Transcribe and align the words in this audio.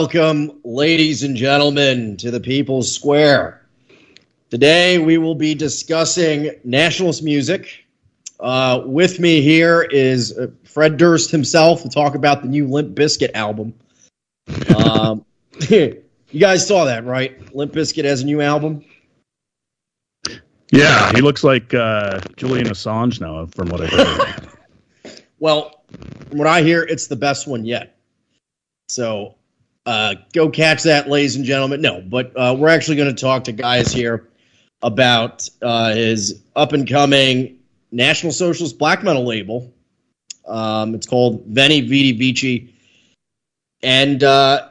Welcome, 0.00 0.60
ladies 0.62 1.24
and 1.24 1.34
gentlemen, 1.34 2.16
to 2.18 2.30
the 2.30 2.38
People's 2.38 2.94
Square. 2.94 3.66
Today 4.48 4.98
we 4.98 5.18
will 5.18 5.34
be 5.34 5.56
discussing 5.56 6.52
nationalist 6.62 7.24
music. 7.24 7.84
Uh, 8.38 8.82
with 8.84 9.18
me 9.18 9.40
here 9.40 9.82
is 9.82 10.38
uh, 10.38 10.52
Fred 10.62 10.98
Durst 10.98 11.32
himself 11.32 11.82
to 11.82 11.88
talk 11.88 12.14
about 12.14 12.42
the 12.42 12.48
new 12.48 12.68
Limp 12.68 12.94
Bizkit 12.94 13.32
album. 13.34 13.74
Um, 14.76 15.24
you 15.68 16.00
guys 16.38 16.64
saw 16.64 16.84
that, 16.84 17.04
right? 17.04 17.52
Limp 17.52 17.72
Bizkit 17.72 18.04
has 18.04 18.22
a 18.22 18.24
new 18.24 18.40
album. 18.40 18.84
Yeah, 20.70 21.10
he 21.12 21.22
looks 21.22 21.42
like 21.42 21.74
uh, 21.74 22.20
Julian 22.36 22.68
Assange 22.68 23.20
now, 23.20 23.46
from 23.46 23.68
what 23.68 23.80
I 23.80 23.86
heard. 23.88 24.48
well, 25.40 25.82
from 26.28 26.38
what 26.38 26.46
I 26.46 26.62
hear, 26.62 26.84
it's 26.84 27.08
the 27.08 27.16
best 27.16 27.48
one 27.48 27.64
yet. 27.64 27.96
So 28.88 29.34
uh, 29.88 30.16
go 30.34 30.50
catch 30.50 30.82
that, 30.82 31.08
ladies 31.08 31.36
and 31.36 31.46
gentlemen. 31.46 31.80
No, 31.80 32.02
but 32.02 32.36
uh, 32.36 32.54
we're 32.58 32.68
actually 32.68 32.98
going 32.98 33.14
to 33.14 33.18
talk 33.18 33.44
to 33.44 33.52
guys 33.52 33.90
here 33.90 34.28
about 34.82 35.48
uh, 35.62 35.94
his 35.94 36.42
up 36.54 36.74
and 36.74 36.86
coming 36.86 37.60
National 37.90 38.30
Socialist 38.30 38.78
black 38.78 39.02
metal 39.02 39.24
label. 39.24 39.72
Um, 40.46 40.94
it's 40.94 41.06
called 41.06 41.42
Veni 41.46 41.80
Vidi 41.80 42.12
Vici, 42.12 42.74
and 43.82 44.22
uh, 44.22 44.68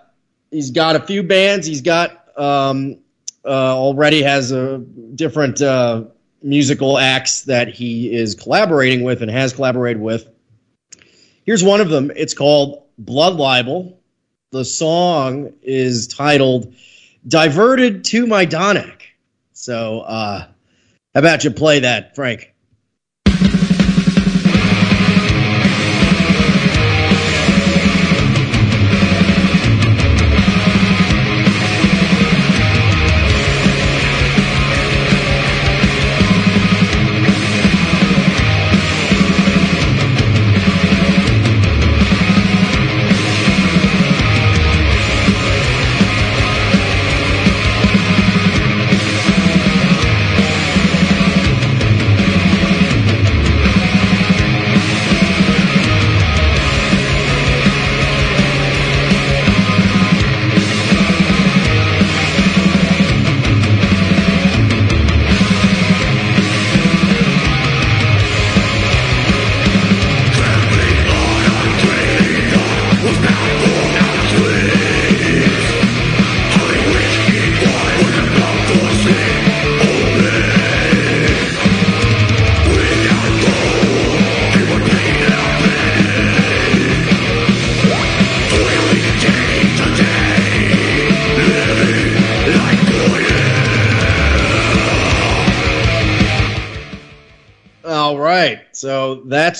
he's 0.52 0.70
got 0.70 0.96
a 0.96 1.00
few 1.00 1.24
bands. 1.24 1.66
He's 1.66 1.82
got 1.82 2.38
um, 2.38 3.00
uh, 3.44 3.76
already 3.76 4.22
has 4.22 4.52
a 4.52 4.78
different 4.78 5.64
uh, 5.64 6.04
musical 6.44 7.00
acts 7.00 7.42
that 7.46 7.70
he 7.70 8.14
is 8.14 8.36
collaborating 8.36 9.02
with 9.02 9.24
and 9.24 9.32
has 9.32 9.52
collaborated 9.52 10.00
with. 10.00 10.30
Here's 11.44 11.64
one 11.64 11.82
of 11.82 11.90
them. 11.90 12.12
It's 12.16 12.36
called 12.36 12.84
Blood 13.00 13.34
Libel 13.34 13.97
the 14.52 14.66
song 14.66 15.54
is 15.62 16.08
titled 16.08 16.74
Diverted 17.28 18.06
to 18.06 18.26
My 18.28 18.46
Donic. 18.46 19.02
So, 19.54 20.02
uh, 20.02 20.48
how 21.14 21.20
about 21.20 21.44
you 21.44 21.52
play 21.52 21.80
that, 21.80 22.16
Frank? 22.16 22.54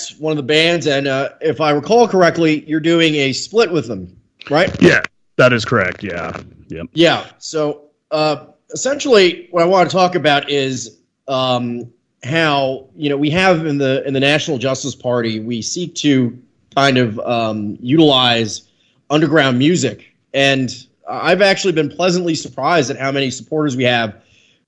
That's 0.08 0.20
one 0.20 0.30
of 0.32 0.36
the 0.36 0.42
bands, 0.42 0.86
and 0.86 1.06
uh, 1.06 1.30
if 1.40 1.60
I 1.60 1.70
recall 1.70 2.08
correctly, 2.08 2.64
you're 2.66 2.80
doing 2.80 3.14
a 3.16 3.32
split 3.32 3.70
with 3.70 3.86
them, 3.86 4.16
right? 4.50 4.70
Yeah, 4.80 5.02
that 5.36 5.52
is 5.52 5.64
correct. 5.64 6.02
Yeah, 6.02 6.40
yeah, 6.68 6.82
yeah. 6.92 7.26
So 7.38 7.84
uh, 8.10 8.46
essentially, 8.70 9.48
what 9.50 9.62
I 9.62 9.66
want 9.66 9.88
to 9.90 9.94
talk 9.94 10.14
about 10.14 10.50
is 10.50 10.98
um, 11.26 11.92
how 12.24 12.88
you 12.96 13.08
know 13.08 13.16
we 13.16 13.30
have 13.30 13.66
in 13.66 13.78
the 13.78 14.06
in 14.06 14.14
the 14.14 14.20
National 14.20 14.58
Justice 14.58 14.94
Party, 14.94 15.40
we 15.40 15.62
seek 15.62 15.94
to 15.96 16.38
kind 16.74 16.98
of 16.98 17.18
um, 17.20 17.76
utilize 17.80 18.68
underground 19.10 19.58
music, 19.58 20.14
and 20.34 20.86
I've 21.08 21.42
actually 21.42 21.72
been 21.72 21.90
pleasantly 21.90 22.34
surprised 22.34 22.90
at 22.90 22.98
how 22.98 23.10
many 23.12 23.30
supporters 23.30 23.76
we 23.76 23.84
have 23.84 24.22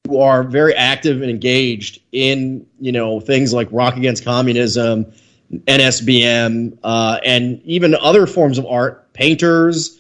who 0.07 0.21
are 0.21 0.43
very 0.43 0.75
active 0.75 1.21
and 1.21 1.31
engaged 1.31 2.01
in 2.13 2.67
you 2.81 2.93
know 2.93 3.21
things 3.21 3.53
like 3.53 3.69
Rock 3.71 3.97
Against 3.97 4.25
Communism, 4.25 5.13
NSBM, 5.53 6.79
uh, 6.83 7.19
and 7.25 7.61
even 7.65 7.95
other 7.97 8.27
forms 8.27 8.59
of 8.59 8.67
art, 8.67 9.13
painters. 9.13 9.99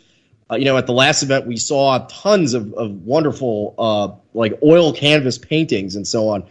Uh, 0.50 0.56
you 0.56 0.64
know, 0.64 0.76
at 0.76 0.86
the 0.86 0.92
last 0.92 1.22
event, 1.22 1.46
we 1.46 1.56
saw 1.56 2.06
tons 2.08 2.54
of, 2.54 2.72
of 2.74 2.92
wonderful 3.02 3.74
uh, 3.78 4.08
like 4.34 4.58
oil 4.62 4.92
canvas 4.92 5.38
paintings 5.38 5.94
and 5.96 6.06
so 6.06 6.28
on. 6.28 6.44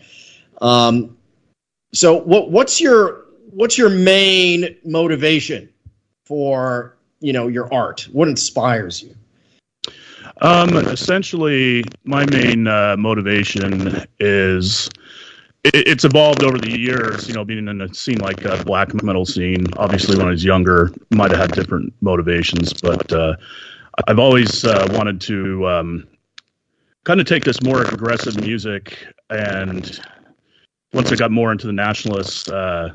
Um, 0.62 1.18
so, 1.94 2.16
what 2.16 2.52
what's 2.52 2.80
your 2.80 3.26
what's 3.52 3.78
your 3.78 3.90
main 3.90 4.76
motivation 4.86 5.70
for 6.26 6.96
you 7.20 7.34
know 7.34 7.48
your 7.48 7.74
art? 7.74 8.08
What 8.12 8.28
inspires 8.28 9.02
you? 9.02 9.16
Um, 10.42 10.78
essentially, 10.78 11.84
my 12.04 12.26
main 12.26 12.68
uh, 12.68 12.96
motivation 12.98 14.06
is 14.20 14.90
it's 15.64 16.06
evolved 16.06 16.44
over 16.44 16.58
the 16.58 16.78
years. 16.78 17.28
You 17.28 17.34
know, 17.34 17.46
being 17.46 17.68
in 17.68 17.82
a 17.82 17.94
scene 17.94 18.20
like 18.20 18.44
a 18.46 18.64
black 18.64 18.94
metal 19.04 19.26
scene. 19.26 19.66
Obviously, 19.78 20.18
when 20.18 20.28
I 20.28 20.32
was 20.32 20.44
younger, 20.44 20.92
might 21.12 21.32
have 21.32 21.40
had 21.40 21.52
different 21.52 21.94
motivations, 22.02 22.74
but 22.74 23.12
uh, 23.12 23.36
I've 24.08 24.20
always 24.20 24.64
uh, 24.66 24.88
wanted 24.92 25.20
to 25.22 25.68
um, 25.68 26.08
kind 27.04 27.20
of 27.20 27.28
take 27.28 27.44
this 27.44 27.62
more 27.62 27.84
aggressive 27.84 28.40
music 28.40 29.08
and 29.30 30.00
once 30.94 31.12
I 31.12 31.16
got 31.16 31.32
more 31.32 31.52
into 31.52 31.68
the 31.68 31.74
nationalist 31.74 32.50
uh, 32.50 32.90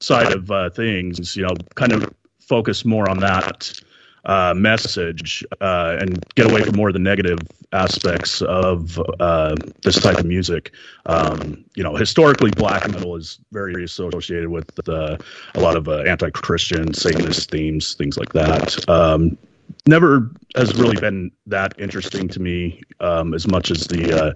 side 0.00 0.32
of 0.32 0.50
uh, 0.50 0.70
things, 0.70 1.36
you 1.36 1.42
know, 1.42 1.54
kind 1.74 1.92
of 1.92 2.12
focus 2.40 2.84
more 2.84 3.08
on 3.08 3.18
that 3.20 3.80
uh, 4.28 4.52
message 4.54 5.42
uh, 5.62 5.96
and 6.00 6.22
get 6.34 6.50
away 6.50 6.62
from 6.62 6.76
more 6.76 6.88
of 6.88 6.92
the 6.92 7.00
negative 7.00 7.38
aspects 7.72 8.42
of 8.42 9.00
uh, 9.20 9.56
this 9.82 10.00
type 10.00 10.18
of 10.18 10.26
music. 10.26 10.72
Um, 11.06 11.64
you 11.74 11.82
know, 11.82 11.96
historically, 11.96 12.50
black 12.50 12.86
metal 12.90 13.16
is 13.16 13.40
very 13.52 13.82
associated 13.82 14.48
with 14.48 14.70
uh, 14.86 15.16
a 15.54 15.60
lot 15.60 15.76
of 15.76 15.88
uh, 15.88 16.00
anti-Christian, 16.00 16.92
Satanist 16.92 17.50
themes, 17.50 17.94
things 17.94 18.18
like 18.18 18.34
that. 18.34 18.86
Um, 18.88 19.38
never 19.86 20.30
has 20.56 20.74
really 20.74 21.00
been 21.00 21.30
that 21.46 21.72
interesting 21.78 22.28
to 22.28 22.40
me 22.40 22.82
um, 23.00 23.32
as 23.32 23.48
much 23.48 23.70
as 23.70 23.86
the 23.86 24.24
uh, 24.24 24.32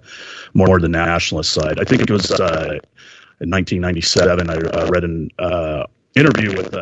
more 0.55 0.79
the 0.79 0.89
nationalist 0.89 1.53
side. 1.53 1.79
I 1.79 1.83
think 1.83 2.01
it 2.01 2.09
was 2.09 2.31
in 2.31 3.49
1997. 3.51 4.49
I 4.49 4.87
read 4.89 5.03
an 5.03 5.29
interview 6.15 6.57
with 6.57 6.73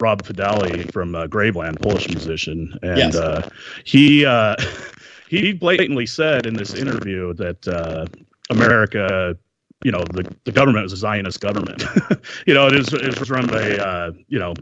Rob 0.00 0.22
Fudali 0.22 0.90
from 0.92 1.14
uh, 1.14 1.26
Graveland, 1.26 1.80
Polish 1.80 2.08
musician, 2.08 2.78
and 2.82 2.98
yes. 2.98 3.16
uh, 3.16 3.48
he 3.84 4.26
uh, 4.26 4.56
he 5.28 5.52
blatantly 5.52 6.06
said 6.06 6.46
in 6.46 6.54
this 6.54 6.74
interview 6.74 7.32
that 7.34 7.66
uh, 7.66 8.06
America, 8.50 9.36
you 9.84 9.90
know, 9.90 10.04
the, 10.12 10.30
the 10.44 10.52
government 10.52 10.84
is 10.84 10.92
a 10.92 10.96
Zionist 10.96 11.40
government. 11.40 11.82
you 12.46 12.54
know, 12.54 12.66
it 12.66 12.74
is 12.74 12.92
it 12.92 13.18
was 13.18 13.30
run 13.30 13.46
by 13.46 13.76
uh, 13.76 14.12
you 14.28 14.38
know 14.38 14.54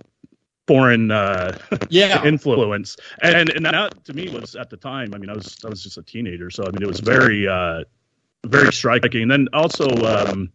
foreign 0.68 1.10
uh, 1.10 1.58
yeah. 1.88 2.24
influence, 2.24 2.96
and 3.22 3.50
and 3.50 3.66
that 3.66 4.04
to 4.04 4.14
me 4.14 4.28
was 4.28 4.54
at 4.54 4.70
the 4.70 4.76
time. 4.76 5.14
I 5.14 5.18
mean, 5.18 5.30
I 5.30 5.34
was 5.34 5.56
I 5.64 5.68
was 5.68 5.82
just 5.82 5.98
a 5.98 6.02
teenager, 6.02 6.48
so 6.50 6.62
I 6.64 6.70
mean, 6.70 6.82
it 6.82 6.88
was 6.88 7.00
very 7.00 7.46
very 8.46 8.72
striking. 8.72 9.22
And 9.22 9.30
then 9.30 9.48
also. 9.52 9.88
Um, 9.88 10.52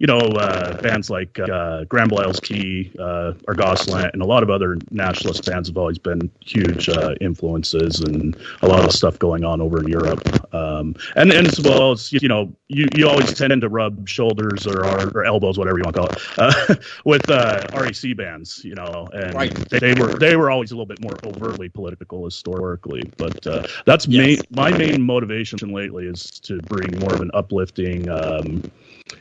you 0.00 0.06
know, 0.06 0.18
uh, 0.18 0.80
bands 0.80 1.10
like 1.10 1.38
uh, 1.38 1.84
Grand 1.84 2.08
Belial's 2.08 2.40
Key, 2.40 2.90
uh, 2.98 3.34
Goslant, 3.48 4.14
and 4.14 4.22
a 4.22 4.24
lot 4.24 4.42
of 4.42 4.48
other 4.48 4.78
nationalist 4.90 5.44
bands 5.44 5.68
have 5.68 5.76
always 5.76 5.98
been 5.98 6.30
huge 6.40 6.88
uh, 6.88 7.14
influences, 7.20 8.00
and 8.00 8.34
a 8.62 8.66
lot 8.66 8.82
of 8.82 8.92
stuff 8.92 9.18
going 9.18 9.44
on 9.44 9.60
over 9.60 9.78
in 9.78 9.88
Europe. 9.88 10.54
Um, 10.54 10.96
and, 11.16 11.30
and 11.30 11.46
as 11.46 11.60
well 11.60 11.92
as, 11.92 12.10
you 12.14 12.28
know, 12.28 12.50
you, 12.68 12.88
you 12.96 13.06
always 13.06 13.34
tend 13.34 13.60
to 13.60 13.68
rub 13.68 14.08
shoulders 14.08 14.66
or, 14.66 14.86
or 15.14 15.24
elbows, 15.26 15.58
whatever 15.58 15.76
you 15.76 15.84
want 15.84 15.96
to 15.96 16.00
call 16.00 16.08
it, 16.08 16.22
uh, 16.38 16.74
with 17.04 17.30
uh, 17.30 17.66
RAC 17.74 18.16
bands, 18.16 18.64
you 18.64 18.74
know, 18.74 19.06
and 19.12 19.34
right. 19.34 19.54
they, 19.68 19.80
they, 19.80 20.00
were 20.00 20.14
they 20.14 20.34
were 20.34 20.50
always 20.50 20.70
a 20.70 20.74
little 20.74 20.86
bit 20.86 21.02
more 21.02 21.18
overtly 21.24 21.68
political 21.68 22.24
historically. 22.24 23.02
But 23.18 23.46
uh, 23.46 23.66
that's 23.84 24.08
yes. 24.08 24.26
main, 24.26 24.38
my 24.48 24.70
main 24.76 25.02
motivation 25.02 25.58
lately 25.74 26.06
is 26.06 26.40
to 26.40 26.62
bring 26.62 26.98
more 27.00 27.12
of 27.12 27.20
an 27.20 27.30
uplifting. 27.34 28.08
Um, 28.08 28.62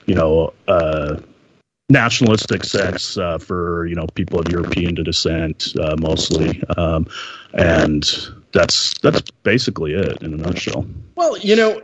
you 0.06 0.16
know, 0.16 0.54
uh, 0.68 1.18
nationalistic 1.90 2.64
sense 2.64 3.18
uh, 3.18 3.38
for 3.38 3.86
you 3.88 3.96
know 3.96 4.06
people 4.14 4.40
of 4.40 4.50
European 4.50 4.96
descent 4.96 5.74
uh, 5.80 5.96
mostly, 6.00 6.64
um, 6.78 7.08
and 7.54 8.30
that's 8.54 8.98
that's 9.00 9.30
basically 9.44 9.94
it 9.94 10.22
in 10.22 10.34
a 10.34 10.38
nutshell. 10.38 10.86
Well, 11.16 11.38
you 11.38 11.56
know, 11.56 11.82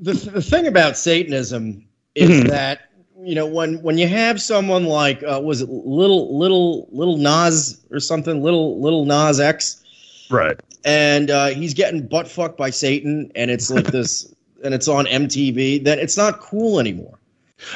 the 0.00 0.12
the 0.12 0.42
thing 0.42 0.66
about 0.66 0.96
Satanism 0.96 1.86
is 2.14 2.30
mm-hmm. 2.30 2.48
that 2.48 2.90
you 3.22 3.34
know 3.34 3.46
when 3.46 3.82
when 3.82 3.98
you 3.98 4.08
have 4.08 4.40
someone 4.40 4.84
like 4.84 5.22
uh, 5.22 5.40
was 5.42 5.60
it 5.60 5.68
little 5.68 6.38
little 6.38 6.88
little 6.92 7.16
Nas 7.16 7.84
or 7.90 8.00
something 8.00 8.42
little 8.42 8.80
little 8.80 9.04
Nas 9.04 9.40
X, 9.40 9.84
right? 10.30 10.58
And 10.84 11.30
uh, 11.30 11.48
he's 11.48 11.74
getting 11.74 12.06
butt 12.06 12.28
fucked 12.28 12.56
by 12.56 12.70
Satan, 12.70 13.32
and 13.34 13.50
it's 13.50 13.70
like 13.70 13.86
this, 13.86 14.32
and 14.64 14.74
it's 14.74 14.88
on 14.88 15.06
MTV. 15.06 15.84
Then 15.84 15.98
it's 15.98 16.16
not 16.16 16.40
cool 16.40 16.80
anymore. 16.80 17.18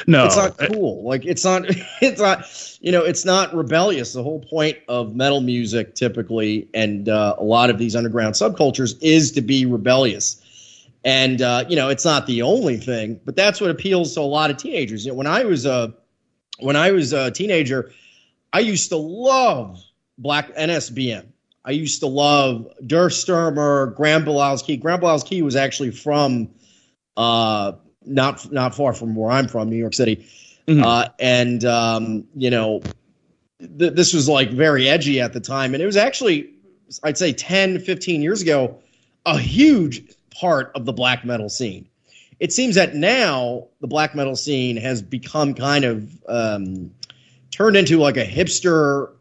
No, 0.05 0.25
it's 0.25 0.35
not 0.35 0.57
cool. 0.57 1.03
Like 1.03 1.25
it's 1.25 1.43
not. 1.43 1.65
It's 2.01 2.21
not. 2.21 2.77
You 2.81 2.91
know, 2.91 3.03
it's 3.03 3.25
not 3.25 3.53
rebellious. 3.53 4.13
The 4.13 4.23
whole 4.23 4.39
point 4.41 4.77
of 4.87 5.15
metal 5.15 5.41
music, 5.41 5.95
typically, 5.95 6.67
and 6.73 7.09
uh, 7.09 7.35
a 7.37 7.43
lot 7.43 7.69
of 7.69 7.77
these 7.77 7.95
underground 7.95 8.35
subcultures, 8.35 8.95
is 9.01 9.31
to 9.33 9.41
be 9.41 9.65
rebellious. 9.65 10.87
And 11.03 11.41
uh, 11.41 11.65
you 11.67 11.75
know, 11.75 11.89
it's 11.89 12.05
not 12.05 12.27
the 12.27 12.43
only 12.43 12.77
thing, 12.77 13.19
but 13.25 13.35
that's 13.35 13.59
what 13.59 13.69
appeals 13.69 14.13
to 14.15 14.21
a 14.21 14.23
lot 14.23 14.51
of 14.51 14.57
teenagers. 14.57 15.05
You 15.05 15.11
know, 15.11 15.15
when 15.15 15.27
I 15.27 15.43
was 15.43 15.65
a 15.65 15.93
when 16.59 16.75
I 16.75 16.91
was 16.91 17.13
a 17.13 17.31
teenager, 17.31 17.91
I 18.53 18.59
used 18.59 18.89
to 18.89 18.97
love 18.97 19.83
Black 20.17 20.55
NSBM. 20.55 21.25
I 21.63 21.71
used 21.71 21.99
to 21.99 22.07
love 22.07 22.67
Der 22.85 23.09
Stürmer, 23.09 23.95
Grand 23.95 24.25
Belial's 24.25 24.63
Key. 24.63 24.77
Graham 24.77 25.01
Bilowski 25.01 25.43
was 25.43 25.55
actually 25.55 25.91
from 25.91 26.49
uh, 27.17 27.73
not 28.05 28.51
not 28.51 28.75
far 28.75 28.93
from 28.93 29.15
where 29.15 29.31
I'm 29.31 29.47
from, 29.47 29.69
New 29.69 29.77
York 29.77 29.93
City. 29.93 30.25
Mm-hmm. 30.67 30.83
Uh, 30.83 31.07
and 31.19 31.65
um, 31.65 32.27
you 32.35 32.49
know, 32.49 32.81
th- 33.59 33.93
this 33.93 34.13
was 34.13 34.29
like 34.29 34.51
very 34.51 34.87
edgy 34.87 35.19
at 35.19 35.33
the 35.33 35.39
time, 35.39 35.73
and 35.73 35.81
it 35.81 35.85
was 35.85 35.97
actually, 35.97 36.49
I'd 37.03 37.17
say, 37.17 37.33
10, 37.33 37.79
15 37.79 38.21
years 38.21 38.41
ago, 38.41 38.79
a 39.25 39.37
huge 39.37 40.03
part 40.31 40.71
of 40.75 40.85
the 40.85 40.93
black 40.93 41.25
metal 41.25 41.49
scene. 41.49 41.87
It 42.39 42.51
seems 42.51 42.75
that 42.75 42.95
now 42.95 43.67
the 43.81 43.87
black 43.87 44.15
metal 44.15 44.35
scene 44.35 44.77
has 44.77 45.01
become 45.01 45.53
kind 45.53 45.85
of 45.85 46.23
um, 46.27 46.91
turned 47.51 47.77
into 47.77 47.99
like 47.99 48.17
a 48.17 48.25
hipster 48.25 49.11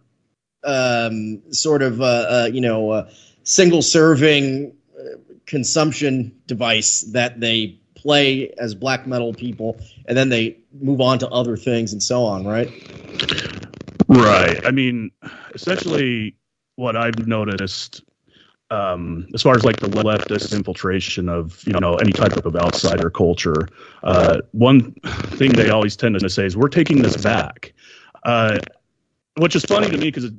um, 0.65 1.43
sort 1.53 1.83
of 1.83 2.01
uh, 2.01 2.05
uh, 2.05 2.51
you 2.53 2.61
know 2.61 2.91
uh, 2.91 3.11
single 3.43 3.83
serving 3.83 4.75
uh, 4.99 5.17
consumption 5.47 6.35
device 6.47 7.03
that 7.13 7.41
they 7.41 7.80
play 8.01 8.51
as 8.59 8.75
black 8.75 9.07
metal 9.07 9.33
people 9.33 9.79
and 10.07 10.17
then 10.17 10.29
they 10.29 10.57
move 10.81 11.01
on 11.01 11.19
to 11.19 11.29
other 11.29 11.57
things 11.57 11.93
and 11.93 12.03
so 12.03 12.25
on, 12.25 12.47
right? 12.47 12.71
Right. 14.09 14.65
I 14.67 14.71
mean, 14.71 15.11
essentially, 15.55 16.35
what 16.77 16.97
I've 16.97 17.27
noticed 17.27 18.03
um, 18.71 19.27
as 19.35 19.43
far 19.43 19.57
as 19.57 19.65
like 19.65 19.79
the 19.81 19.89
leftist 19.89 20.55
infiltration 20.55 21.29
of 21.29 21.63
you 21.67 21.73
know 21.73 21.97
any 21.97 22.13
type 22.13 22.37
of 22.45 22.57
outsider 22.57 23.11
culture, 23.11 23.69
uh, 24.03 24.39
one 24.53 24.93
thing 24.93 25.53
they 25.53 25.71
always 25.71 25.97
tend 25.97 26.19
to 26.19 26.31
say 26.31 26.47
is 26.47 26.57
we're 26.57 26.69
taking 26.69 27.03
this 27.03 27.17
back, 27.17 27.73
uh, 28.25 28.59
which 29.39 29.57
is 29.57 29.65
funny 29.65 29.91
to 29.91 29.97
me 29.97 30.11
because 30.11 30.31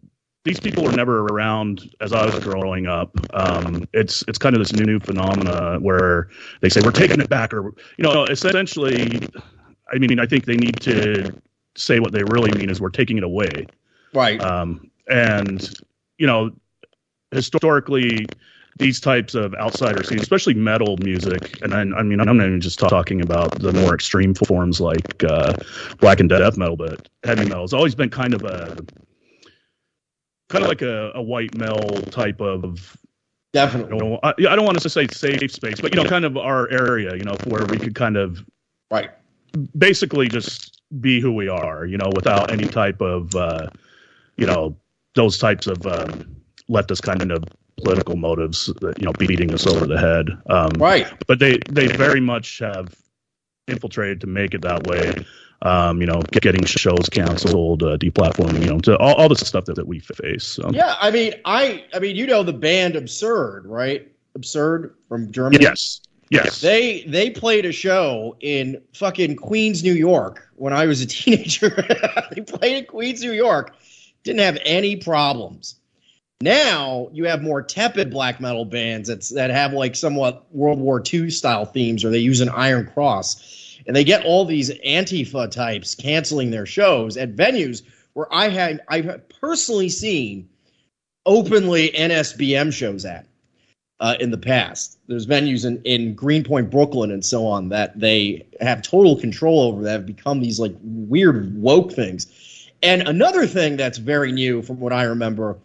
these 0.43 0.59
people 0.59 0.83
were 0.83 0.91
never 0.91 1.25
around 1.27 1.93
as 2.01 2.13
I 2.13 2.25
was 2.25 2.39
growing 2.39 2.87
up. 2.87 3.11
Um, 3.33 3.87
it's 3.93 4.23
it's 4.27 4.37
kind 4.37 4.55
of 4.55 4.59
this 4.59 4.73
new 4.73 4.85
new 4.85 4.99
phenomena 4.99 5.77
where 5.79 6.29
they 6.61 6.69
say 6.69 6.81
we're 6.83 6.91
taking 6.91 7.21
it 7.21 7.29
back, 7.29 7.53
or 7.53 7.73
you 7.97 8.03
know, 8.03 8.25
essentially. 8.25 9.27
I 9.93 9.97
mean, 9.97 10.19
I 10.19 10.25
think 10.25 10.45
they 10.45 10.55
need 10.55 10.79
to 10.81 11.33
say 11.75 11.99
what 11.99 12.13
they 12.13 12.23
really 12.23 12.51
mean 12.57 12.69
is 12.69 12.79
we're 12.79 12.89
taking 12.89 13.17
it 13.17 13.23
away, 13.23 13.67
right? 14.13 14.41
Um, 14.41 14.89
and 15.09 15.69
you 16.17 16.25
know, 16.25 16.51
historically, 17.31 18.25
these 18.77 18.99
types 18.99 19.35
of 19.35 19.53
outsider 19.55 20.01
scenes, 20.03 20.21
especially 20.21 20.53
metal 20.53 20.97
music, 21.03 21.61
and 21.61 21.73
I, 21.73 21.81
I 21.81 22.03
mean, 22.03 22.19
I'm 22.19 22.37
not 22.37 22.47
even 22.47 22.61
just 22.61 22.79
talking 22.79 23.21
about 23.21 23.59
the 23.59 23.73
more 23.73 23.93
extreme 23.93 24.33
forms 24.33 24.79
like 24.79 25.23
uh, 25.23 25.53
black 25.99 26.19
and 26.19 26.29
death 26.29 26.57
metal, 26.57 26.77
but 26.77 27.09
heavy 27.23 27.43
metal 27.43 27.61
has 27.61 27.73
always 27.73 27.93
been 27.93 28.09
kind 28.09 28.33
of 28.33 28.43
a 28.43 28.77
kind 30.51 30.63
of 30.63 30.69
like 30.69 30.81
a, 30.81 31.11
a 31.15 31.21
white 31.21 31.55
male 31.55 32.01
type 32.11 32.41
of 32.41 32.97
definitely. 33.53 33.97
You 33.97 34.03
know, 34.03 34.19
I, 34.23 34.29
I 34.29 34.55
don't 34.55 34.65
want 34.65 34.77
us 34.77 34.83
to 34.83 34.89
say 34.89 35.07
safe 35.07 35.51
space, 35.51 35.81
but 35.81 35.95
you 35.95 36.01
know, 36.01 36.07
kind 36.07 36.25
of 36.25 36.37
our 36.37 36.69
area, 36.69 37.15
you 37.15 37.23
know, 37.23 37.35
where 37.47 37.65
we 37.65 37.77
could 37.77 37.95
kind 37.95 38.17
of 38.17 38.45
right, 38.91 39.11
basically 39.77 40.27
just 40.27 40.81
be 40.99 41.19
who 41.19 41.31
we 41.31 41.47
are, 41.47 41.85
you 41.85 41.97
know, 41.97 42.11
without 42.15 42.51
any 42.51 42.65
type 42.65 43.01
of, 43.01 43.33
uh, 43.35 43.67
you 44.37 44.45
know, 44.45 44.75
those 45.15 45.37
types 45.37 45.67
of 45.67 45.85
uh, 45.85 46.07
leftist 46.69 47.01
kind 47.01 47.31
of 47.31 47.43
political 47.77 48.15
motives 48.15 48.67
that 48.81 48.99
you 48.99 49.05
know 49.05 49.13
beating 49.13 49.53
us 49.53 49.65
over 49.65 49.85
the 49.85 49.97
head. 49.97 50.29
Um, 50.49 50.71
right. 50.77 51.07
But 51.27 51.39
they 51.39 51.57
they 51.69 51.87
very 51.87 52.21
much 52.21 52.59
have 52.59 52.95
infiltrated 53.67 54.21
to 54.21 54.27
make 54.27 54.53
it 54.53 54.61
that 54.61 54.85
way 54.87 55.25
um, 55.63 56.01
you 56.01 56.07
know, 56.07 56.21
getting 56.31 56.65
shows 56.65 57.07
canceled, 57.09 57.83
uh, 57.83 57.97
deplatforming, 57.97 58.63
you 58.63 58.69
know, 58.69 58.79
to 58.79 58.97
all, 58.97 59.13
all 59.15 59.29
the 59.29 59.35
stuff 59.35 59.65
that, 59.65 59.75
that 59.75 59.87
we 59.87 59.99
face. 59.99 60.43
So. 60.43 60.69
Yeah, 60.71 60.95
I 60.99 61.11
mean, 61.11 61.33
I, 61.45 61.85
I 61.93 61.99
mean, 61.99 62.15
you 62.15 62.25
know, 62.25 62.43
the 62.43 62.53
band 62.53 62.95
Absurd, 62.95 63.65
right? 63.65 64.11
Absurd 64.35 64.95
from 65.07 65.31
Germany. 65.31 65.63
Yes. 65.63 66.01
Yes. 66.29 66.61
They 66.61 67.03
they 67.03 67.29
played 67.29 67.65
a 67.65 67.73
show 67.73 68.37
in 68.39 68.81
fucking 68.93 69.35
Queens, 69.35 69.83
New 69.83 69.93
York 69.93 70.49
when 70.55 70.71
I 70.71 70.85
was 70.85 71.01
a 71.01 71.05
teenager. 71.07 71.85
they 72.33 72.41
played 72.41 72.77
in 72.77 72.85
Queens, 72.85 73.21
New 73.21 73.33
York. 73.33 73.75
Didn't 74.23 74.39
have 74.39 74.57
any 74.63 74.95
problems. 74.95 75.75
Now 76.41 77.09
you 77.11 77.25
have 77.25 77.41
more 77.41 77.61
tepid 77.61 78.11
black 78.11 78.39
metal 78.39 78.63
bands 78.63 79.09
that's, 79.09 79.29
that 79.29 79.49
have 79.49 79.73
like 79.73 79.95
somewhat 79.95 80.45
World 80.55 80.79
War 80.79 81.03
II 81.13 81.29
style 81.29 81.65
themes, 81.65 82.05
or 82.05 82.09
they 82.09 82.19
use 82.19 82.39
an 82.39 82.49
Iron 82.49 82.87
Cross 82.87 83.60
and 83.87 83.95
they 83.95 84.03
get 84.03 84.25
all 84.25 84.45
these 84.45 84.71
Antifa 84.85 85.49
types 85.49 85.95
canceling 85.95 86.51
their 86.51 86.65
shows 86.65 87.17
at 87.17 87.35
venues 87.35 87.83
where 88.13 88.33
I 88.33 88.49
had 88.49 88.81
I've 88.87 89.21
personally 89.29 89.89
seen 89.89 90.49
openly 91.25 91.89
NSBM 91.89 92.73
shows 92.73 93.05
at 93.05 93.25
uh, 93.99 94.15
in 94.19 94.31
the 94.31 94.37
past. 94.37 94.97
There's 95.07 95.27
venues 95.27 95.65
in, 95.65 95.81
in 95.83 96.15
Greenpoint, 96.15 96.69
Brooklyn, 96.69 97.11
and 97.11 97.23
so 97.23 97.45
on 97.45 97.69
that 97.69 97.97
they 97.99 98.45
have 98.59 98.81
total 98.81 99.15
control 99.15 99.61
over 99.61 99.83
that 99.83 99.91
have 99.91 100.05
become 100.05 100.41
these 100.41 100.59
like 100.59 100.75
weird 100.81 101.55
woke 101.61 101.93
things. 101.93 102.69
And 102.83 103.03
another 103.07 103.45
thing 103.45 103.77
that's 103.77 103.99
very 103.99 104.31
new 104.31 104.63
from 104.63 104.79
what 104.79 104.91
I 104.91 105.03
remember 105.03 105.59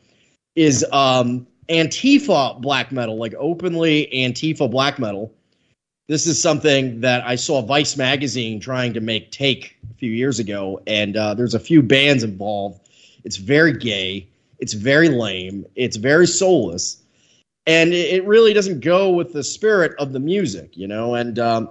is 0.54 0.84
um, 0.92 1.46
Antifa 1.70 2.60
black 2.60 2.92
metal, 2.92 3.16
like 3.16 3.34
openly 3.38 4.08
Antifa 4.12 4.70
black 4.70 4.98
metal 4.98 5.32
this 6.08 6.26
is 6.26 6.40
something 6.40 7.00
that 7.00 7.26
I 7.26 7.34
saw 7.34 7.62
Vice 7.62 7.96
magazine 7.96 8.60
trying 8.60 8.94
to 8.94 9.00
make 9.00 9.30
take 9.32 9.76
a 9.90 9.94
few 9.94 10.10
years 10.10 10.38
ago, 10.38 10.80
and 10.86 11.16
uh, 11.16 11.34
there's 11.34 11.54
a 11.54 11.60
few 11.60 11.82
bands 11.82 12.22
involved. 12.22 12.88
It's 13.24 13.36
very 13.36 13.76
gay. 13.76 14.28
It's 14.58 14.72
very 14.72 15.08
lame. 15.08 15.66
It's 15.74 15.96
very 15.96 16.26
soulless, 16.26 17.02
and 17.66 17.92
it, 17.92 18.24
really 18.24 18.52
doesn't 18.52 18.80
go 18.80 19.10
with 19.10 19.32
the 19.32 19.42
spirit 19.42 19.94
of 19.98 20.12
the 20.12 20.20
music, 20.20 20.76
you 20.76 20.86
know. 20.86 21.14
And 21.14 21.38
um, 21.38 21.70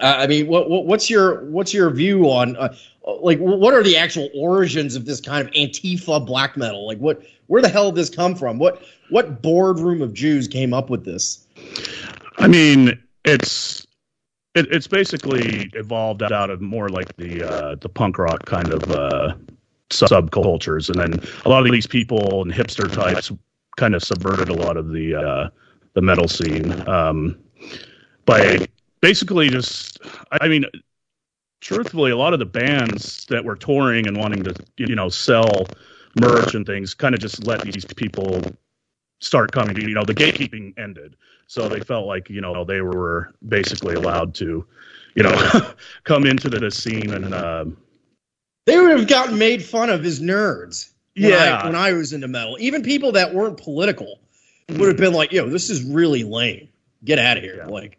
I 0.00 0.26
mean, 0.26 0.46
what, 0.46 0.70
what, 0.70 0.86
what's 0.86 1.10
your 1.10 1.44
what's 1.46 1.74
your 1.74 1.90
view 1.90 2.30
on 2.30 2.56
uh, 2.56 2.74
like 3.20 3.38
what 3.40 3.74
are 3.74 3.82
the 3.82 3.96
actual 3.96 4.30
origins 4.34 4.94
of 4.94 5.04
this 5.04 5.20
kind 5.20 5.46
of 5.46 5.52
Antifa 5.52 6.24
black 6.24 6.56
metal? 6.56 6.86
Like, 6.86 6.98
what 6.98 7.22
where 7.48 7.60
the 7.60 7.68
hell 7.68 7.90
did 7.90 7.96
this 7.96 8.08
come 8.08 8.36
from? 8.36 8.58
What 8.58 8.82
what 9.10 9.42
boardroom 9.42 10.00
of 10.00 10.14
Jews 10.14 10.46
came 10.48 10.72
up 10.72 10.88
with 10.88 11.04
this? 11.04 11.44
I 12.38 12.48
mean, 12.48 12.98
it's 13.24 13.86
it, 14.54 14.66
it's 14.70 14.86
basically 14.86 15.70
evolved 15.74 16.22
out 16.22 16.50
of 16.50 16.60
more 16.60 16.88
like 16.88 17.16
the 17.16 17.42
uh, 17.42 17.74
the 17.76 17.88
punk 17.88 18.18
rock 18.18 18.44
kind 18.46 18.72
of 18.72 18.90
uh, 18.90 19.34
subcultures, 19.90 20.88
and 20.88 20.98
then 21.00 21.28
a 21.44 21.48
lot 21.48 21.66
of 21.66 21.72
these 21.72 21.86
people 21.86 22.42
and 22.42 22.52
hipster 22.52 22.92
types 22.92 23.32
kind 23.76 23.94
of 23.94 24.02
subverted 24.02 24.48
a 24.48 24.54
lot 24.54 24.76
of 24.76 24.90
the 24.90 25.14
uh, 25.14 25.48
the 25.94 26.02
metal 26.02 26.28
scene. 26.28 26.88
Um, 26.88 27.38
by 28.26 28.66
basically 29.00 29.48
just 29.50 29.98
I 30.40 30.48
mean 30.48 30.64
truthfully, 31.64 32.10
a 32.10 32.16
lot 32.16 32.34
of 32.34 32.38
the 32.38 32.44
bands 32.44 33.24
that 33.30 33.42
were 33.42 33.56
touring 33.56 34.06
and 34.06 34.18
wanting 34.18 34.44
to, 34.44 34.54
you 34.76 34.94
know, 34.94 35.08
sell 35.08 35.66
merch 36.20 36.54
and 36.54 36.66
things 36.66 36.92
kind 36.92 37.14
of 37.14 37.20
just 37.20 37.46
let 37.46 37.62
these 37.62 37.86
people 37.86 38.42
start 39.20 39.50
coming. 39.50 39.76
You 39.80 39.94
know, 39.94 40.04
the 40.04 40.14
gatekeeping 40.14 40.78
ended, 40.78 41.16
so 41.46 41.68
they 41.68 41.80
felt 41.80 42.06
like 42.06 42.28
you 42.30 42.40
know 42.40 42.64
they 42.64 42.80
were 42.80 43.32
basically 43.48 43.94
allowed 43.94 44.34
to, 44.36 44.64
you 45.14 45.22
know, 45.22 45.72
come 46.04 46.24
into 46.26 46.48
the 46.48 46.70
scene 46.70 47.12
and. 47.12 47.34
Uh, 47.34 47.64
they 48.66 48.80
would 48.80 48.98
have 48.98 49.08
gotten 49.08 49.36
made 49.36 49.62
fun 49.62 49.90
of 49.90 50.04
as 50.06 50.20
nerds. 50.20 50.90
When 51.16 51.30
Yeah. 51.30 51.60
I, 51.62 51.66
when 51.66 51.76
I 51.76 51.92
was 51.92 52.12
into 52.14 52.28
metal, 52.28 52.56
even 52.58 52.82
people 52.82 53.12
that 53.12 53.34
weren't 53.34 53.58
political 53.58 54.20
would 54.70 54.88
have 54.88 54.96
been 54.96 55.12
like, 55.12 55.32
"Yo, 55.32 55.48
this 55.50 55.68
is 55.68 55.82
really 55.84 56.24
lame. 56.24 56.68
Get 57.04 57.18
out 57.18 57.36
of 57.36 57.42
here!" 57.42 57.56
Yeah. 57.58 57.66
Like, 57.66 57.98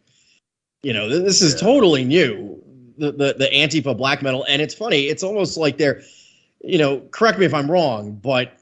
you 0.82 0.92
know, 0.92 1.08
th- 1.08 1.24
this 1.24 1.42
is 1.42 1.54
Yeah. 1.54 1.60
totally 1.60 2.04
new. 2.04 2.62
The, 2.98 3.12
the 3.12 3.36
the 3.38 3.50
Antifa 3.54 3.96
black 3.96 4.22
metal, 4.24 4.44
and 4.50 4.62
it's 4.62 4.74
funny. 4.74 5.04
It's 5.04 5.22
almost 5.22 5.56
like 5.58 5.78
they're, 5.78 6.02
you 6.64 6.78
know, 6.78 7.02
correct 7.12 7.38
me 7.38 7.46
if 7.46 7.54
I'm 7.54 7.70
wrong, 7.70 8.14
but 8.24 8.58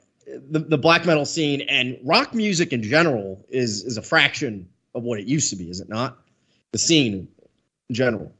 the 0.50 0.58
the 0.58 0.78
black 0.78 1.06
metal 1.06 1.24
scene 1.24 1.62
and 1.62 1.96
rock 2.04 2.34
music 2.34 2.72
in 2.72 2.82
general 2.82 3.44
is 3.48 3.82
is 3.84 3.96
a 3.96 4.02
fraction 4.02 4.68
of 4.94 5.02
what 5.02 5.18
it 5.18 5.26
used 5.26 5.50
to 5.50 5.56
be, 5.56 5.70
is 5.70 5.80
it 5.80 5.88
not? 5.88 6.18
The 6.72 6.78
scene 6.78 7.28
in 7.88 7.94
general. 7.94 8.32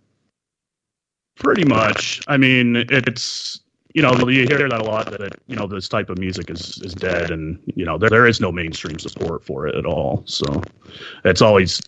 Pretty 1.36 1.64
much. 1.64 2.22
I 2.28 2.36
mean, 2.36 2.76
it's 2.88 3.60
you 3.94 4.02
know 4.02 4.12
you 4.28 4.46
hear 4.46 4.68
that 4.68 4.80
a 4.80 4.84
lot 4.84 5.10
that 5.10 5.36
you 5.46 5.56
know 5.56 5.66
this 5.66 5.88
type 5.88 6.10
of 6.10 6.18
music 6.18 6.50
is 6.50 6.78
is 6.82 6.94
dead, 6.94 7.30
and 7.30 7.58
you 7.74 7.84
know 7.84 7.98
there 7.98 8.10
there 8.10 8.26
is 8.26 8.40
no 8.40 8.52
mainstream 8.52 8.98
support 8.98 9.44
for 9.44 9.66
it 9.66 9.74
at 9.74 9.84
all. 9.84 10.22
So 10.26 10.62
it's 11.24 11.42
always 11.42 11.80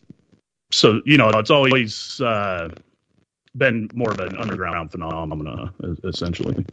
so 0.73 1.01
you 1.05 1.17
know 1.17 1.29
it's 1.31 1.51
always 1.51 2.21
uh, 2.21 2.71
been 3.57 3.89
more 3.95 4.11
of 4.11 4.19
an 4.21 4.37
underground 4.37 4.91
phenomena 4.91 5.73
essentially. 6.05 6.65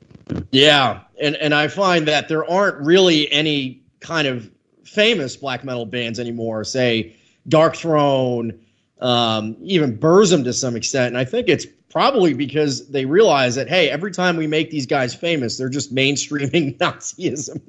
Yeah, 0.52 1.02
and 1.22 1.36
and 1.36 1.54
I 1.54 1.68
find 1.68 2.08
that 2.08 2.28
there 2.28 2.50
aren't 2.50 2.78
really 2.78 3.32
any 3.32 3.84
kind 4.00 4.28
of 4.28 4.50
famous 4.84 5.36
black 5.36 5.64
metal 5.64 5.86
bands 5.86 6.20
anymore. 6.20 6.64
Say 6.64 7.16
Darkthrone, 7.50 8.60
um, 9.00 9.58
even 9.62 9.98
Burzum 9.98 10.44
to 10.46 10.54
some 10.54 10.76
extent. 10.76 11.08
And 11.08 11.18
I 11.18 11.26
think 11.26 11.50
it's 11.50 11.66
probably 11.94 12.34
because 12.34 12.90
they 12.90 13.06
realize 13.06 13.54
that 13.54 13.70
hey, 13.70 13.88
every 13.88 14.12
time 14.12 14.36
we 14.36 14.48
make 14.48 14.72
these 14.72 14.88
guys 14.88 15.14
famous, 15.14 15.58
they're 15.58 15.70
just 15.70 15.94
mainstreaming 15.94 16.76
Nazism. 16.80 17.62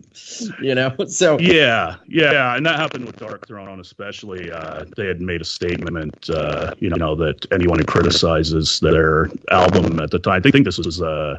you 0.62 0.74
know, 0.74 0.94
so 1.08 1.38
Yeah, 1.38 1.96
yeah, 2.08 2.56
and 2.56 2.64
that 2.64 2.76
happened 2.76 3.04
with 3.04 3.16
Darkthrone, 3.16 3.80
especially. 3.80 4.50
Uh, 4.50 4.86
they 4.96 5.06
had 5.06 5.20
made 5.20 5.42
a 5.42 5.44
statement, 5.44 6.30
uh, 6.30 6.74
you 6.78 6.88
know, 6.88 7.14
that 7.16 7.46
anyone 7.52 7.78
who 7.78 7.84
criticizes 7.84 8.80
their 8.80 9.30
album 9.50 10.00
at 10.00 10.10
the 10.10 10.18
time, 10.18 10.42
I 10.44 10.50
think 10.50 10.64
this 10.64 10.78
was 10.78 11.02
uh, 11.02 11.38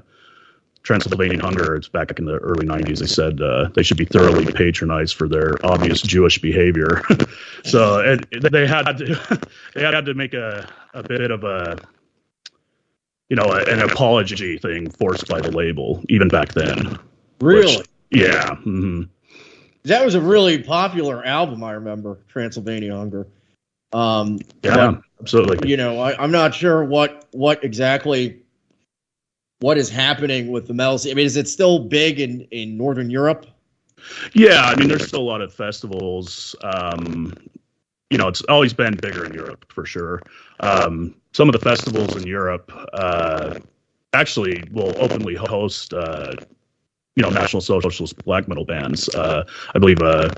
Transylvanian 0.85 1.39
Hunger. 1.41 1.75
It's 1.75 1.87
back 1.89 2.17
in 2.17 2.25
the 2.25 2.37
early 2.37 2.65
'90s. 2.65 2.99
They 2.99 3.07
said 3.07 3.41
uh, 3.41 3.69
they 3.73 3.83
should 3.83 3.97
be 3.97 4.05
thoroughly 4.05 4.45
patronized 4.53 5.15
for 5.15 5.27
their 5.27 5.55
obvious 5.65 6.01
Jewish 6.01 6.39
behavior. 6.39 7.01
so 7.65 7.99
it, 7.99 8.51
they 8.51 8.67
had 8.67 8.93
to, 8.99 9.39
they 9.73 9.81
had 9.81 10.05
to 10.05 10.13
make 10.13 10.33
a 10.33 10.69
a 10.93 11.03
bit 11.03 11.31
of 11.31 11.43
a. 11.43 11.77
You 13.29 13.35
know, 13.35 13.51
an 13.51 13.81
apology 13.81 14.59
thing 14.59 14.87
forced 14.91 15.27
by 15.27 15.41
the 15.41 15.49
label, 15.49 16.03
even 16.09 16.27
back 16.27 16.53
then. 16.53 16.99
really. 17.41 17.77
Which- 17.77 17.87
yeah. 18.11 18.55
hmm 18.57 19.01
That 19.83 20.05
was 20.05 20.13
a 20.13 20.21
really 20.21 20.61
popular 20.61 21.25
album, 21.25 21.63
I 21.63 21.71
remember, 21.71 22.19
Transylvania 22.27 22.95
Hunger. 22.95 23.25
Um, 23.93 24.39
Yeah, 24.61 24.97
absolutely. 25.19 25.67
you 25.69 25.75
know, 25.75 25.99
I, 25.99 26.15
I'm 26.21 26.31
not 26.31 26.53
sure 26.53 26.83
what 26.83 27.25
what 27.31 27.63
exactly 27.63 28.43
what 29.59 29.77
is 29.77 29.89
happening 29.89 30.51
with 30.51 30.67
the 30.67 30.73
metal 30.73 30.97
scene. 30.97 31.11
I 31.11 31.15
mean, 31.15 31.25
is 31.25 31.37
it 31.37 31.47
still 31.47 31.79
big 31.79 32.19
in 32.19 32.41
in 32.51 32.77
Northern 32.77 33.09
Europe? 33.09 33.45
Yeah, 34.33 34.65
I 34.65 34.75
mean, 34.75 34.87
there's 34.87 35.07
still 35.07 35.21
a 35.21 35.29
lot 35.29 35.41
of 35.41 35.53
festivals. 35.53 36.55
Um, 36.61 37.33
you 38.09 38.17
know, 38.17 38.27
it's 38.27 38.41
always 38.43 38.73
been 38.73 38.95
bigger 38.95 39.25
in 39.25 39.33
Europe 39.33 39.65
for 39.71 39.85
sure. 39.85 40.21
Um, 40.59 41.15
some 41.33 41.49
of 41.49 41.53
the 41.53 41.59
festivals 41.59 42.15
in 42.15 42.27
Europe 42.27 42.71
uh, 42.93 43.55
actually 44.13 44.63
will 44.71 44.93
openly 45.01 45.35
host, 45.35 45.93
uh, 45.93 46.33
you 47.15 47.23
know, 47.23 47.29
National 47.29 47.61
Socialist 47.61 48.23
black 48.23 48.47
metal 48.47 48.65
bands. 48.65 49.09
Uh, 49.09 49.43
I 49.73 49.79
believe 49.79 50.01
uh, 50.01 50.29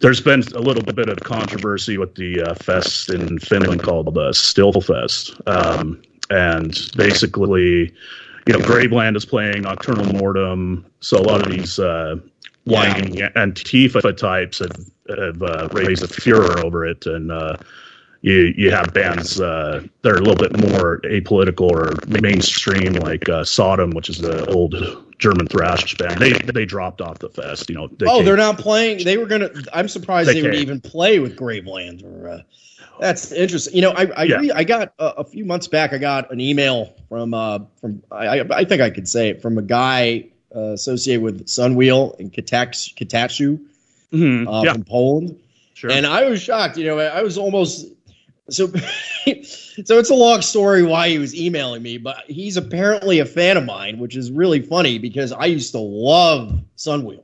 there's 0.00 0.20
been 0.20 0.42
a 0.54 0.60
little 0.60 0.82
bit 0.82 1.08
of 1.08 1.20
controversy 1.20 1.98
with 1.98 2.14
the 2.14 2.42
uh, 2.42 2.54
fest 2.54 3.10
in 3.10 3.38
Finland 3.38 3.82
called 3.82 4.06
the 4.14 4.30
Steelfest, 4.30 5.40
um, 5.46 6.00
and 6.30 6.90
basically, 6.96 7.94
you 8.46 8.54
know, 8.54 8.60
Graveland 8.60 9.16
is 9.16 9.24
playing 9.24 9.64
Nokturnal 9.64 10.12
Mortum. 10.12 10.84
So 11.00 11.18
a 11.18 11.22
lot 11.22 11.46
of 11.46 11.52
these 11.52 11.78
uh, 11.78 12.16
whining 12.64 13.14
Antifa 13.14 14.16
types 14.16 14.58
have, 14.58 14.90
have 15.08 15.42
uh, 15.42 15.68
raised 15.72 16.02
a 16.02 16.08
furor 16.08 16.64
over 16.64 16.86
it, 16.86 17.06
and 17.06 17.30
uh, 17.30 17.56
you 18.22 18.52
you 18.56 18.70
have 18.70 18.92
bands 18.94 19.40
uh, 19.40 19.82
that 20.02 20.12
are 20.12 20.16
a 20.16 20.20
little 20.20 20.36
bit 20.36 20.56
more 20.70 21.00
apolitical 21.04 21.70
or 21.70 21.92
mainstream, 22.20 22.94
like 22.94 23.28
uh, 23.28 23.44
Sodom, 23.44 23.90
which 23.90 24.08
is 24.08 24.18
the 24.18 24.46
old 24.46 24.74
German 25.18 25.46
thrash 25.46 25.96
band. 25.96 26.20
They 26.20 26.32
they 26.32 26.64
dropped 26.64 27.00
off 27.00 27.18
the 27.18 27.28
fest. 27.28 27.68
You 27.68 27.76
know. 27.76 27.88
They 27.88 28.06
oh, 28.08 28.22
they're 28.22 28.36
not 28.36 28.58
playing. 28.58 29.04
They 29.04 29.18
were 29.18 29.26
gonna. 29.26 29.50
I'm 29.72 29.88
surprised 29.88 30.28
They 30.28 30.34
they, 30.34 30.42
would 30.42 30.54
even 30.54 30.80
play 30.80 31.18
with 31.18 31.36
Graveland. 31.36 32.04
Or 32.04 32.28
uh, 32.28 32.42
that's 33.00 33.32
interesting. 33.32 33.74
You 33.74 33.82
know, 33.82 33.90
I 33.92 34.04
I, 34.16 34.22
Yeah. 34.24 34.36
re- 34.36 34.52
I 34.52 34.64
got 34.64 34.92
uh, 34.98 35.12
a 35.18 35.24
few 35.24 35.44
months 35.44 35.66
back. 35.68 35.92
I 35.92 35.98
got 35.98 36.30
an 36.32 36.40
email 36.40 36.94
from 37.08 37.34
uh 37.34 37.60
from 37.80 38.02
I 38.10 38.40
I, 38.40 38.64
think 38.64 38.80
I 38.82 38.90
could 38.90 39.08
say 39.08 39.28
it 39.30 39.42
from 39.42 39.58
a 39.58 39.62
guy 39.62 40.26
uh, 40.54 40.72
associated 40.72 41.22
with 41.22 41.46
Sunwheel 41.46 42.18
in 42.20 42.30
Katax, 42.30 42.94
Kataxu 42.94 43.58
Mhm, 44.12 44.46
uh, 44.46 44.62
yeah, 44.64 44.72
from 44.74 44.84
Poland. 44.84 45.38
sure. 45.74 45.90
And 45.90 46.06
I 46.06 46.24
was 46.28 46.42
shocked. 46.42 46.76
You 46.76 46.84
know, 46.86 46.98
I 46.98 47.06
I 47.06 47.22
was 47.22 47.38
almost 47.38 47.86
so. 48.50 48.68
so 49.84 49.98
it's 49.98 50.10
a 50.10 50.14
long 50.14 50.42
story 50.42 50.82
why 50.82 51.08
he 51.08 51.18
was 51.18 51.34
emailing 51.34 51.82
me, 51.82 51.96
but 51.98 52.16
he's 52.26 52.56
apparently 52.56 53.20
a 53.20 53.24
fan 53.26 53.56
of 53.56 53.64
mine, 53.64 53.98
which 53.98 54.16
is 54.16 54.30
really 54.30 54.60
funny 54.60 54.98
because 54.98 55.32
I 55.32 55.46
used 55.46 55.72
to 55.72 55.78
love 55.78 56.60
Sunwheel 56.76 57.22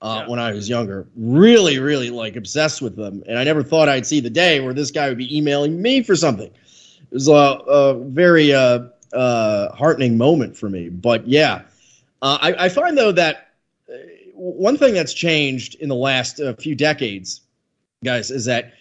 uh, 0.00 0.22
Yeah. 0.22 0.30
when 0.30 0.38
I 0.38 0.52
was 0.52 0.68
younger. 0.68 1.06
Really, 1.16 1.78
really 1.78 2.10
like 2.10 2.36
obsessed 2.36 2.80
with 2.82 2.96
them, 2.96 3.22
and 3.26 3.38
I 3.38 3.44
never 3.44 3.62
thought 3.62 3.88
I'd 3.88 4.06
see 4.06 4.20
the 4.20 4.30
day 4.30 4.60
where 4.60 4.74
this 4.74 4.90
guy 4.90 5.08
would 5.08 5.18
be 5.18 5.36
emailing 5.36 5.80
me 5.80 6.02
for 6.02 6.14
something. 6.16 6.48
It 6.48 7.14
was 7.14 7.28
a, 7.28 7.32
a 7.32 7.94
very 7.94 8.52
uh, 8.52 8.80
uh, 9.12 9.72
heartening 9.74 10.18
moment 10.18 10.56
for 10.56 10.68
me. 10.68 10.88
But 10.88 11.26
yeah, 11.26 11.62
uh, 12.22 12.38
I, 12.40 12.66
I 12.66 12.68
find 12.68 12.96
though 12.96 13.12
that 13.12 13.48
uh, 13.88 13.94
one 14.34 14.76
thing 14.76 14.94
that's 14.94 15.14
changed 15.14 15.74
in 15.76 15.88
the 15.88 15.94
last 15.94 16.40
uh, 16.40 16.54
few 16.54 16.74
decades, 16.74 17.40
guys, 18.04 18.30
is 18.30 18.44
that 18.44 18.74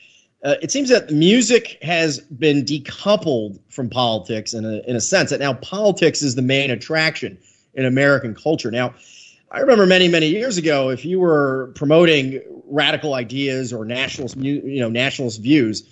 uh, 0.43 0.55
it 0.62 0.71
seems 0.71 0.89
that 0.89 1.09
music 1.09 1.77
has 1.81 2.19
been 2.19 2.63
decoupled 2.63 3.59
from 3.69 3.89
politics 3.89 4.53
in 4.53 4.65
a, 4.65 4.81
in 4.88 4.95
a 4.95 5.01
sense 5.01 5.31
that 5.31 5.39
now 5.39 5.53
politics 5.53 6.21
is 6.21 6.36
the 6.36 6.41
main 6.43 6.69
attraction 6.69 7.38
in 7.74 7.86
American 7.86 8.36
culture. 8.36 8.69
Now, 8.69 8.93
I 9.50 9.60
remember 9.60 9.86
many 9.86 10.08
many 10.08 10.27
years 10.27 10.58
ago, 10.58 10.89
if 10.89 11.06
you 11.06 11.20
were 11.20 11.72
promoting 11.75 12.42
radical 12.66 13.13
ideas 13.13 13.72
or 13.72 13.86
nationalist 13.86 14.36
you 14.38 14.80
know 14.80 14.89
nationalist 14.89 15.42
views, 15.42 15.84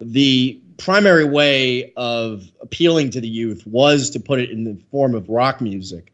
the 0.00 0.60
primary 0.78 1.24
way 1.24 1.92
of 1.96 2.50
appealing 2.60 3.10
to 3.10 3.20
the 3.20 3.28
youth 3.28 3.66
was 3.66 4.10
to 4.10 4.20
put 4.20 4.40
it 4.40 4.50
in 4.50 4.64
the 4.64 4.76
form 4.90 5.14
of 5.14 5.28
rock 5.28 5.60
music. 5.60 6.12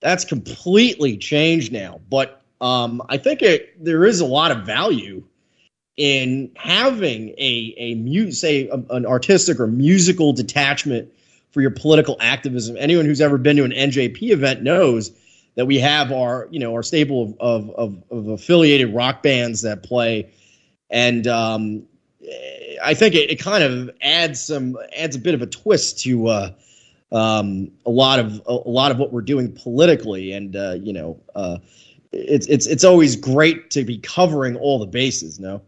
That's 0.00 0.24
completely 0.24 1.16
changed 1.18 1.72
now, 1.72 2.00
but 2.10 2.42
um, 2.60 3.02
I 3.08 3.18
think 3.18 3.42
it 3.42 3.84
there 3.84 4.04
is 4.04 4.20
a 4.20 4.26
lot 4.26 4.52
of 4.52 4.64
value 4.64 5.24
in 5.98 6.50
having 6.56 7.30
a 7.30 7.74
a 7.76 8.30
say 8.30 8.68
a, 8.68 8.76
an 8.90 9.04
artistic 9.04 9.60
or 9.60 9.66
musical 9.66 10.32
detachment 10.32 11.12
for 11.50 11.60
your 11.60 11.70
political 11.70 12.16
activism. 12.20 12.76
Anyone 12.78 13.04
who's 13.04 13.20
ever 13.20 13.36
been 13.36 13.56
to 13.56 13.64
an 13.64 13.72
NJP 13.72 14.30
event 14.30 14.62
knows 14.62 15.12
that 15.54 15.66
we 15.66 15.78
have 15.78 16.12
our 16.12 16.48
you 16.50 16.58
know 16.58 16.74
our 16.74 16.82
staple 16.82 17.36
of 17.40 17.70
of, 17.70 18.04
of, 18.10 18.28
affiliated 18.28 18.94
rock 18.94 19.22
bands 19.22 19.62
that 19.62 19.82
play, 19.82 20.30
and 20.90 21.26
um, 21.26 21.84
I 22.82 22.94
think 22.94 23.14
it, 23.14 23.30
it 23.30 23.38
kind 23.38 23.62
of 23.64 23.90
adds 24.00 24.44
some 24.44 24.76
adds 24.96 25.16
a 25.16 25.18
bit 25.18 25.34
of 25.34 25.42
a 25.42 25.46
twist 25.46 26.00
to 26.00 26.26
uh, 26.28 26.52
um, 27.10 27.70
a 27.86 27.90
lot 27.90 28.18
of 28.18 28.42
a, 28.46 28.52
a 28.52 28.70
lot 28.70 28.90
of 28.90 28.98
what 28.98 29.12
we're 29.12 29.22
doing 29.22 29.52
politically, 29.52 30.32
and 30.32 30.56
uh, 30.56 30.76
you 30.80 30.92
know. 30.92 31.20
Uh, 31.34 31.58
it's 32.14 32.46
it's 32.48 32.66
it's 32.66 32.84
always 32.84 33.16
great 33.16 33.70
to 33.70 33.84
be 33.84 33.96
covering 33.96 34.54
all 34.56 34.78
the 34.78 34.86
bases. 34.86 35.40
No, 35.40 35.62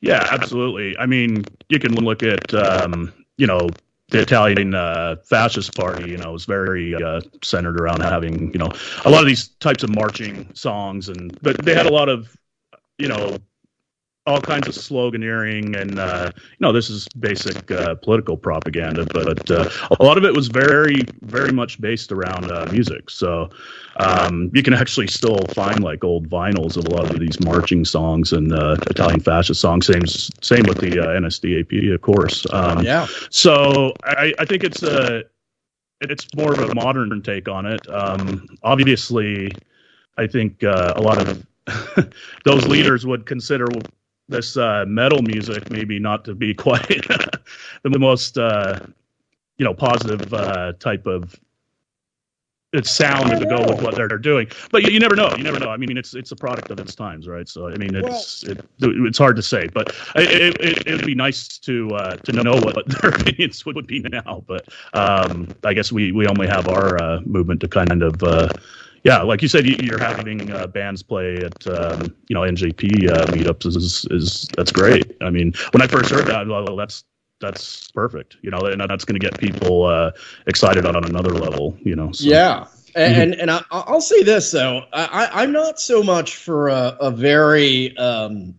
Yeah, 0.00 0.26
absolutely. 0.30 0.96
I 0.98 1.06
mean, 1.06 1.44
you 1.68 1.78
can 1.78 1.94
look 1.94 2.22
at, 2.22 2.52
um, 2.54 3.12
you 3.36 3.46
know, 3.46 3.68
the 4.10 4.20
Italian 4.22 4.74
uh, 4.74 5.16
fascist 5.24 5.76
party, 5.76 6.10
you 6.10 6.16
know, 6.16 6.34
is 6.34 6.46
very 6.46 6.94
uh, 6.94 7.20
centered 7.42 7.80
around 7.80 8.02
having, 8.02 8.52
you 8.52 8.58
know, 8.58 8.70
a 9.04 9.10
lot 9.10 9.20
of 9.20 9.26
these 9.26 9.48
types 9.60 9.82
of 9.82 9.94
marching 9.94 10.52
songs, 10.54 11.08
and 11.08 11.38
but 11.42 11.62
they 11.64 11.74
had 11.74 11.86
a 11.86 11.92
lot 11.92 12.08
of, 12.08 12.34
you 12.98 13.08
know, 13.08 13.36
all 14.28 14.40
kinds 14.42 14.68
of 14.68 14.74
sloganeering 14.74 15.74
and 15.80 15.98
uh, 15.98 16.30
you 16.36 16.58
know 16.60 16.70
this 16.70 16.90
is 16.90 17.08
basic 17.18 17.70
uh, 17.70 17.94
political 17.94 18.36
propaganda 18.36 19.06
but 19.06 19.50
uh, 19.50 19.68
a 19.98 20.04
lot 20.04 20.18
of 20.18 20.24
it 20.24 20.34
was 20.34 20.48
very 20.48 21.00
very 21.22 21.50
much 21.50 21.80
based 21.80 22.12
around 22.12 22.50
uh, 22.52 22.66
music. 22.70 23.08
So 23.08 23.48
um, 23.96 24.50
you 24.54 24.62
can 24.62 24.74
actually 24.74 25.06
still 25.06 25.38
find 25.54 25.82
like 25.82 26.04
old 26.04 26.28
vinyls 26.28 26.76
of 26.76 26.86
a 26.86 26.90
lot 26.90 27.10
of 27.10 27.18
these 27.18 27.40
marching 27.40 27.84
songs 27.84 28.32
and 28.32 28.52
uh, 28.52 28.76
Italian 28.90 29.20
fascist 29.20 29.60
songs. 29.60 29.86
Same 29.86 30.06
same 30.06 30.64
with 30.68 30.78
the 30.78 31.00
uh, 31.00 31.20
NSDAP 31.20 31.94
of 31.94 32.02
course. 32.02 32.46
Um, 32.52 32.84
yeah. 32.84 33.06
so 33.30 33.94
I, 34.04 34.34
I 34.38 34.44
think 34.44 34.62
it's 34.62 34.82
a 34.82 35.24
it's 36.00 36.26
more 36.36 36.52
of 36.52 36.60
a 36.60 36.74
modern 36.74 37.22
take 37.22 37.48
on 37.48 37.64
it. 37.64 37.80
Um, 37.88 38.46
obviously 38.62 39.50
I 40.18 40.26
think 40.26 40.62
a 40.62 41.00
lot 41.00 41.18
of 41.26 41.46
those 42.44 42.66
leaders 42.66 43.06
would 43.06 43.26
consider 43.26 43.66
this 44.28 44.56
uh, 44.56 44.84
metal 44.86 45.22
music 45.22 45.70
maybe 45.70 45.98
not 45.98 46.24
to 46.24 46.34
be 46.34 46.54
quite 46.66 47.06
the 47.82 47.98
most 47.98 48.38
uh, 48.38 48.78
you 49.56 49.64
know 49.64 49.74
positive 49.74 50.32
uh, 50.32 50.72
type 50.78 51.06
of 51.06 51.38
it's 52.72 52.90
sound 52.90 53.30
to 53.30 53.46
go 53.46 53.60
with 53.66 53.80
what 53.80 53.94
they're, 53.94 54.08
doing. 54.18 54.46
But 54.70 54.82
you, 54.82 54.90
you, 54.90 55.00
never 55.00 55.16
know. 55.16 55.32
You 55.36 55.42
never 55.42 55.58
know. 55.58 55.70
I 55.70 55.76
mean, 55.76 55.96
it's 55.96 56.14
it's 56.14 56.32
a 56.32 56.36
product 56.36 56.70
of 56.70 56.78
its 56.80 56.94
times, 56.94 57.26
right? 57.26 57.48
So 57.48 57.68
I 57.68 57.76
mean, 57.76 57.94
it's 57.94 58.42
it, 58.42 58.62
it's 58.80 59.16
hard 59.16 59.36
to 59.36 59.42
say, 59.42 59.68
but 59.72 59.88
it, 60.16 60.60
it, 60.60 60.86
it 60.86 60.96
would 60.96 61.06
be 61.06 61.14
nice 61.14 61.58
to 61.58 61.88
uh, 61.90 62.16
to 62.16 62.32
know 62.32 62.54
what 62.54 62.86
their 63.00 63.10
opinions 63.10 63.64
would 63.64 63.86
be 63.86 64.00
now. 64.00 64.44
But 64.46 64.68
um, 64.92 65.48
I 65.64 65.72
guess 65.72 65.90
we 65.92 66.12
we 66.12 66.26
only 66.26 66.46
have 66.46 66.68
our 66.68 67.02
uh, 67.02 67.20
movement 67.24 67.60
to 67.62 67.68
kind 67.68 68.02
of 68.02 68.22
uh, 68.22 68.48
yeah, 69.08 69.22
like 69.22 69.40
you 69.40 69.48
said, 69.48 69.64
you're 69.66 69.98
having 69.98 70.52
uh, 70.52 70.66
bands 70.66 71.02
play 71.02 71.36
at 71.38 71.66
um, 71.66 72.14
you 72.28 72.34
know 72.34 72.42
NJP 72.42 73.08
uh, 73.08 73.26
meetups 73.28 73.64
is, 73.64 74.06
is 74.10 74.46
that's 74.54 74.70
great. 74.70 75.16
I 75.22 75.30
mean, 75.30 75.54
when 75.72 75.80
I 75.80 75.86
first 75.86 76.10
heard 76.10 76.26
that, 76.26 76.46
well, 76.46 76.76
that's 76.76 77.04
that's 77.40 77.90
perfect. 77.92 78.36
You 78.42 78.50
know, 78.50 78.58
and 78.58 78.82
that's 78.82 79.06
going 79.06 79.18
to 79.18 79.26
get 79.26 79.40
people 79.40 79.86
uh, 79.86 80.10
excited 80.46 80.84
on 80.84 80.94
another 80.94 81.30
level. 81.30 81.74
You 81.80 81.96
know. 81.96 82.12
So. 82.12 82.28
Yeah, 82.28 82.66
and 82.94 83.32
mm-hmm. 83.32 83.40
and 83.40 83.50
I, 83.50 83.62
will 83.90 84.02
say 84.02 84.22
this 84.24 84.50
though, 84.50 84.82
I, 84.92 85.42
am 85.42 85.52
not 85.52 85.80
so 85.80 86.02
much 86.02 86.36
for 86.36 86.68
a, 86.68 86.94
a 87.00 87.10
very 87.10 87.96
um, 87.96 88.54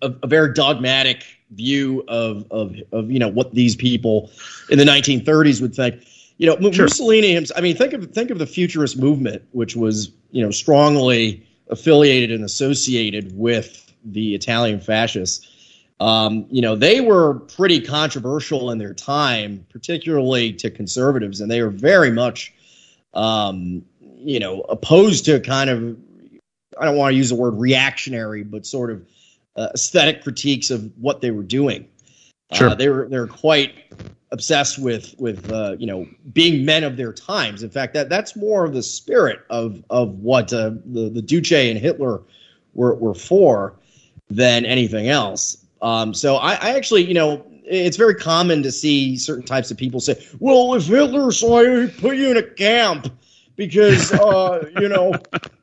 a, 0.00 0.14
a, 0.22 0.26
very 0.26 0.54
dogmatic 0.54 1.26
view 1.50 2.04
of, 2.08 2.46
of 2.50 2.74
of 2.92 3.10
you 3.10 3.18
know 3.18 3.28
what 3.28 3.52
these 3.52 3.76
people 3.76 4.30
in 4.70 4.78
the 4.78 4.84
1930s 4.84 5.60
would 5.60 5.74
think 5.74 6.06
you 6.44 6.60
know, 6.60 6.70
sure. 6.72 6.84
Mussolini. 6.84 7.38
I 7.56 7.60
mean, 7.62 7.74
think 7.74 7.94
of 7.94 8.10
think 8.12 8.30
of 8.30 8.38
the 8.38 8.46
futurist 8.46 8.98
movement, 8.98 9.42
which 9.52 9.76
was 9.76 10.10
you 10.30 10.44
know 10.44 10.50
strongly 10.50 11.46
affiliated 11.68 12.30
and 12.32 12.44
associated 12.44 13.36
with 13.36 13.90
the 14.04 14.34
Italian 14.34 14.78
fascists. 14.78 15.48
Um, 16.00 16.46
you 16.50 16.60
know, 16.60 16.76
they 16.76 17.00
were 17.00 17.34
pretty 17.34 17.80
controversial 17.80 18.70
in 18.70 18.78
their 18.78 18.92
time, 18.92 19.64
particularly 19.70 20.52
to 20.54 20.70
conservatives, 20.70 21.40
and 21.40 21.50
they 21.50 21.62
were 21.62 21.70
very 21.70 22.10
much, 22.10 22.52
um, 23.14 23.82
you 24.00 24.38
know, 24.38 24.60
opposed 24.62 25.24
to 25.26 25.40
kind 25.40 25.70
of. 25.70 25.96
I 26.78 26.84
don't 26.84 26.96
want 26.96 27.12
to 27.12 27.16
use 27.16 27.30
the 27.30 27.36
word 27.36 27.54
reactionary, 27.54 28.42
but 28.42 28.66
sort 28.66 28.90
of 28.90 29.06
uh, 29.56 29.68
aesthetic 29.72 30.22
critiques 30.22 30.70
of 30.70 30.92
what 30.98 31.20
they 31.20 31.30
were 31.30 31.44
doing. 31.44 31.88
Sure. 32.54 32.70
Uh, 32.70 32.74
they 32.74 32.88
were 32.88 33.08
they're 33.08 33.26
quite 33.26 33.74
obsessed 34.30 34.78
with 34.78 35.14
with 35.18 35.50
uh, 35.50 35.76
you 35.78 35.86
know 35.86 36.06
being 36.32 36.64
men 36.64 36.84
of 36.84 36.96
their 36.96 37.12
times. 37.12 37.62
In 37.62 37.70
fact, 37.70 37.94
that 37.94 38.08
that's 38.08 38.36
more 38.36 38.64
of 38.64 38.74
the 38.74 38.82
spirit 38.82 39.40
of 39.50 39.82
of 39.90 40.18
what 40.20 40.52
uh, 40.52 40.70
the 40.84 41.08
the 41.08 41.22
Duce 41.22 41.52
and 41.52 41.78
Hitler 41.78 42.22
were 42.74 42.94
were 42.94 43.14
for 43.14 43.74
than 44.30 44.64
anything 44.66 45.08
else. 45.08 45.64
Um, 45.82 46.14
so 46.14 46.36
I, 46.36 46.54
I 46.54 46.76
actually, 46.76 47.04
you 47.04 47.14
know, 47.14 47.44
it's 47.64 47.96
very 47.96 48.14
common 48.14 48.62
to 48.62 48.72
see 48.72 49.16
certain 49.16 49.44
types 49.44 49.70
of 49.70 49.76
people 49.76 50.00
say, 50.00 50.22
"Well, 50.38 50.74
if 50.74 50.86
Hitler 50.86 51.30
saw 51.32 51.60
you, 51.60 51.86
he'd 51.86 51.98
put 51.98 52.16
you 52.16 52.30
in 52.30 52.36
a 52.36 52.42
camp." 52.42 53.12
Because 53.56 54.10
uh, 54.12 54.68
you 54.80 54.88
know 54.88 55.14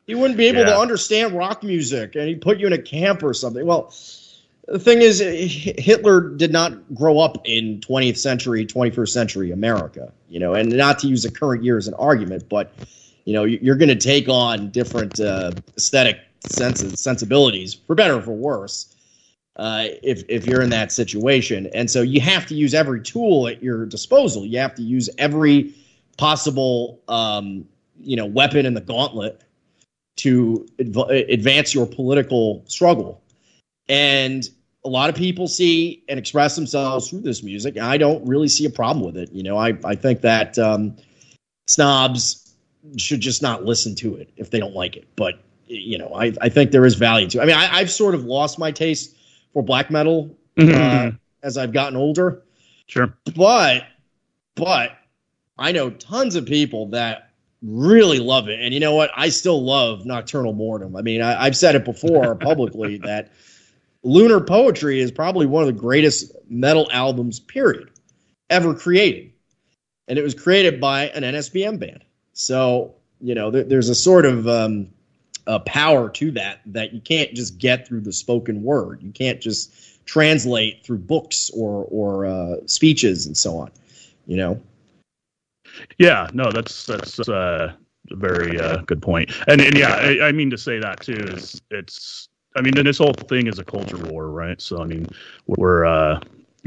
he 0.08 0.16
wouldn't 0.16 0.38
be 0.38 0.48
able 0.48 0.60
yeah. 0.66 0.68
to 0.68 0.78
understand 0.78 1.34
rock 1.34 1.62
music, 1.62 2.16
and 2.16 2.28
he'd 2.28 2.42
put 2.42 2.58
you 2.58 2.66
in 2.66 2.72
a 2.72 2.82
camp 2.82 3.22
or 3.22 3.34
something. 3.34 3.66
Well, 3.66 3.94
the 4.72 4.80
thing 4.80 5.02
is, 5.02 5.20
Hitler 5.20 6.30
did 6.30 6.52
not 6.52 6.74
grow 6.96 7.20
up 7.20 7.42
in 7.44 7.82
20th 7.82 8.18
century, 8.18 8.66
21st 8.66 9.10
century 9.10 9.52
America, 9.52 10.12
you 10.30 10.40
know, 10.40 10.54
and 10.54 10.72
not 10.72 10.98
to 11.00 11.08
use 11.08 11.24
the 11.24 11.32
current 11.32 11.64
year 11.64 11.78
as 11.78 11.88
an 11.90 11.94
argument, 11.96 12.48
but 12.48 12.74
you 13.26 13.34
know, 13.34 13.44
you're 13.44 13.76
going 13.76 13.90
to 13.90 13.96
take 13.96 14.30
on 14.30 14.70
different 14.70 15.20
uh, 15.20 15.52
aesthetic 15.78 16.22
senses, 16.46 17.00
sensibilities, 17.00 17.74
for 17.74 17.96
better 17.96 18.16
or 18.16 18.22
for 18.22 18.32
worse, 18.32 18.96
uh, 19.58 19.86
if 20.02 20.24
if 20.30 20.48
you're 20.48 20.62
in 20.62 20.70
that 20.70 20.92
situation. 20.92 21.68
And 21.74 21.92
so 21.92 22.02
you 22.02 22.22
have 22.22 22.46
to 22.48 22.56
use 22.56 22.74
every 22.74 23.02
tool 23.02 23.48
at 23.48 23.62
your 23.62 23.86
disposal. 23.86 24.46
You 24.46 24.58
have 24.60 24.74
to 24.76 24.82
use 24.82 25.10
every 25.18 25.76
possible, 26.18 27.02
um, 27.10 27.68
you 28.00 28.16
know, 28.16 28.26
weapon 28.26 28.66
in 28.66 28.74
the 28.74 28.82
gauntlet 28.82 29.42
to 30.18 30.66
adv- 30.80 31.10
advance 31.10 31.76
your 31.76 31.86
political 31.86 32.64
struggle. 32.68 33.22
And 33.88 34.50
a 34.84 34.90
lot 34.90 35.10
of 35.10 35.16
people 35.16 35.48
see 35.48 36.04
and 36.10 36.18
express 36.18 36.56
themselves 36.56 37.10
through 37.10 37.22
this 37.22 37.44
music. 37.44 37.78
I 37.78 37.98
don't 37.98 38.26
really 38.28 38.48
see 38.48 38.66
a 38.66 38.70
problem 38.70 39.06
with 39.06 39.16
it. 39.16 39.32
You 39.32 39.44
know, 39.44 39.58
I, 39.58 39.78
I 39.84 39.96
think 39.96 40.22
that 40.22 40.58
um, 40.58 40.96
snobs 41.68 42.56
should 42.98 43.22
just 43.22 43.42
not 43.42 43.64
listen 43.64 43.96
to 43.96 44.16
it 44.16 44.30
if 44.38 44.50
they 44.50 44.60
don't 44.60 44.74
like 44.74 44.96
it. 44.96 45.08
But, 45.16 45.40
you 45.68 45.98
know, 45.98 46.12
I, 46.16 46.34
I 46.42 46.50
think 46.50 46.72
there 46.72 46.86
is 46.86 46.96
value 46.96 47.28
to 47.30 47.40
it. 47.40 47.42
I 47.42 47.46
mean, 47.46 47.56
I, 47.56 47.80
have 47.80 47.92
sort 47.92 48.16
of 48.16 48.26
lost 48.26 48.58
my 48.58 48.72
taste 48.72 49.16
for 49.54 49.62
black 49.62 49.92
metal 49.92 50.36
mm-hmm. 50.58 51.10
uh, 51.10 51.12
as 51.44 51.58
I've 51.58 51.74
gotten 51.74 51.96
older. 51.96 52.42
Sure. 52.88 53.16
But, 53.36 53.86
but 54.56 54.98
I 55.60 55.72
know 55.72 55.92
tons 55.92 56.36
of 56.36 56.48
people 56.48 56.88
that 56.88 57.32
really 57.62 58.18
love 58.18 58.50
it. 58.50 58.60
And 58.60 58.74
you 58.74 58.80
know 58.80 58.96
what? 58.96 59.12
I 59.16 59.30
still 59.30 59.64
love 59.64 60.02
Nokturnal 60.02 60.56
Mortum. 60.56 60.98
I 60.98 61.02
mean, 61.04 61.22
I, 61.22 61.44
have 61.44 61.56
said 61.56 61.76
it 61.76 61.86
before 61.86 62.34
publicly 62.42 62.98
that 62.98 63.32
Lunar 64.04 64.40
Poetry 64.42 65.00
is 65.00 65.12
probably 65.12 65.46
one 65.46 65.64
of 65.64 65.68
the 65.68 65.80
greatest 65.80 66.32
metal 66.50 66.90
albums, 66.92 67.40
period, 67.40 67.92
ever 68.50 68.74
created. 68.74 69.32
And 70.08 70.18
it 70.18 70.24
was 70.24 70.34
created 70.34 70.82
by 70.82 71.08
an 71.10 71.24
NSBM 71.24 71.80
band. 71.80 72.04
So, 72.34 72.96
you 73.20 73.36
know, 73.36 73.52
there, 73.52 73.64
there's 73.64 73.90
a 73.90 73.96
sort 73.96 74.26
of 74.26 74.48
um, 74.48 74.90
a 75.48 75.60
power 75.60 76.10
to 76.10 76.32
that 76.32 76.62
that 76.68 76.94
you 76.94 77.00
can't 77.00 77.34
just 77.34 77.58
get 77.58 77.88
through 77.88 78.02
the 78.02 78.12
spoken 78.12 78.64
word. 78.64 79.04
You 79.04 79.12
can't 79.12 79.40
just 79.40 80.06
translate 80.06 80.84
through 80.84 81.00
books 81.00 81.52
or, 81.54 81.86
or 81.90 82.26
uh, 82.26 82.56
speeches 82.66 83.28
and 83.28 83.38
so 83.38 83.58
on, 83.58 83.72
you 84.26 84.38
know? 84.38 84.62
Yeah, 85.98 86.28
no, 86.34 86.52
that's, 86.52 86.86
that's, 86.86 87.20
uh, 87.20 87.74
a 88.10 88.16
very 88.16 88.60
uh, 88.60 88.78
good 88.88 89.02
point. 89.02 89.32
And, 89.48 89.62
and 89.62 89.78
yeah, 89.78 89.94
I, 89.94 90.28
I 90.28 90.32
mean 90.32 90.50
to 90.50 90.58
say 90.58 90.80
that 90.80 91.00
too 91.00 91.14
is 91.14 91.62
it's 91.70 92.28
I 92.56 92.62
mean, 92.62 92.74
this 92.74 92.98
whole 92.98 93.14
thing 93.14 93.48
is 93.48 93.60
a 93.60 93.64
culture 93.64 93.98
war, 93.98 94.30
right? 94.30 94.60
So, 94.62 94.82
I 94.82 94.86
mean, 94.86 95.08
we're 95.48 95.86
uh, 95.86 96.20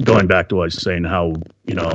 going 0.02 0.26
back 0.26 0.48
to 0.48 0.56
what 0.56 0.62
I 0.62 0.66
was 0.66 0.82
saying, 0.82 1.04
how 1.04 1.34
you 1.66 1.74
know 1.74 1.92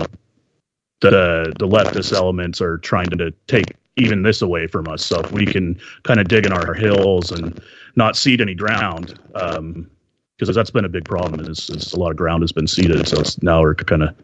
the 1.01 1.53
the 1.57 1.67
leftist 1.67 2.13
elements 2.13 2.61
are 2.61 2.77
trying 2.77 3.09
to 3.09 3.31
take 3.47 3.75
even 3.95 4.23
this 4.23 4.41
away 4.41 4.67
from 4.67 4.87
us. 4.87 5.05
So 5.05 5.19
if 5.19 5.31
we 5.31 5.45
can 5.45 5.79
kind 6.03 6.19
of 6.19 6.27
dig 6.27 6.45
in 6.45 6.53
our 6.53 6.73
hills 6.73 7.31
and 7.31 7.61
not 7.95 8.15
cede 8.15 8.41
any 8.41 8.55
ground, 8.55 9.19
because 9.33 9.57
um, 9.57 9.89
that's 10.37 10.71
been 10.71 10.85
a 10.85 10.89
big 10.89 11.05
problem. 11.05 11.41
Is, 11.41 11.69
is, 11.69 11.93
a 11.93 11.99
lot 11.99 12.11
of 12.11 12.17
ground 12.17 12.43
has 12.43 12.51
been 12.51 12.67
ceded, 12.67 13.07
so 13.07 13.23
now 13.41 13.61
we're 13.61 13.75
kind 13.75 14.03
of 14.03 14.15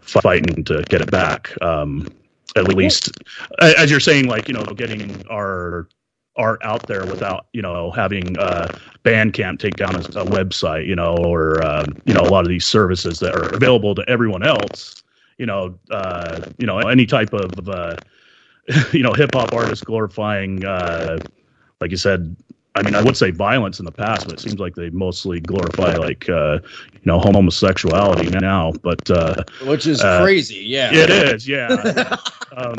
fighting 0.00 0.64
to 0.64 0.82
get 0.88 1.00
it 1.00 1.10
back. 1.10 1.52
Um, 1.62 2.08
at 2.56 2.68
least, 2.68 3.10
as 3.60 3.90
you're 3.90 4.00
saying, 4.00 4.26
like 4.26 4.48
you 4.48 4.54
know, 4.54 4.64
getting 4.64 5.26
our 5.28 5.88
art 6.36 6.60
out 6.64 6.86
there 6.86 7.04
without 7.06 7.46
you 7.52 7.62
know 7.62 7.90
having 7.90 8.38
uh, 8.38 8.68
Bandcamp 9.04 9.58
take 9.58 9.76
down 9.76 9.94
a, 9.96 9.98
a 9.98 10.24
website, 10.26 10.86
you 10.86 10.96
know, 10.96 11.16
or 11.16 11.62
uh, 11.62 11.84
you 12.04 12.14
know 12.14 12.22
a 12.22 12.30
lot 12.30 12.44
of 12.44 12.48
these 12.48 12.66
services 12.66 13.18
that 13.20 13.34
are 13.34 13.54
available 13.54 13.94
to 13.94 14.04
everyone 14.08 14.42
else. 14.42 15.02
You 15.38 15.46
know, 15.46 15.78
uh, 15.90 16.40
you 16.58 16.66
know 16.66 16.78
any 16.78 17.06
type 17.06 17.32
of 17.32 17.68
uh, 17.68 17.96
you 18.92 19.02
know 19.02 19.12
hip 19.12 19.34
hop 19.34 19.52
artist 19.52 19.84
glorifying, 19.84 20.64
uh, 20.64 21.18
like 21.80 21.90
you 21.90 21.96
said. 21.96 22.36
I 22.74 22.82
mean, 22.82 22.94
I 22.94 23.02
would 23.02 23.18
say 23.18 23.30
violence 23.30 23.80
in 23.80 23.84
the 23.84 23.92
past, 23.92 24.24
but 24.24 24.32
it 24.36 24.40
seems 24.40 24.58
like 24.58 24.74
they 24.74 24.88
mostly 24.88 25.40
glorify 25.40 25.94
like 25.96 26.26
uh, 26.30 26.58
know 27.04 27.18
homosexuality 27.18 28.30
now. 28.30 28.72
But 28.82 29.10
uh, 29.10 29.42
which 29.64 29.86
is 29.86 30.00
crazy, 30.00 30.64
yeah. 30.64 30.90
It 30.92 31.10
is, 31.10 31.48
yeah. 31.48 31.68
um, 32.56 32.76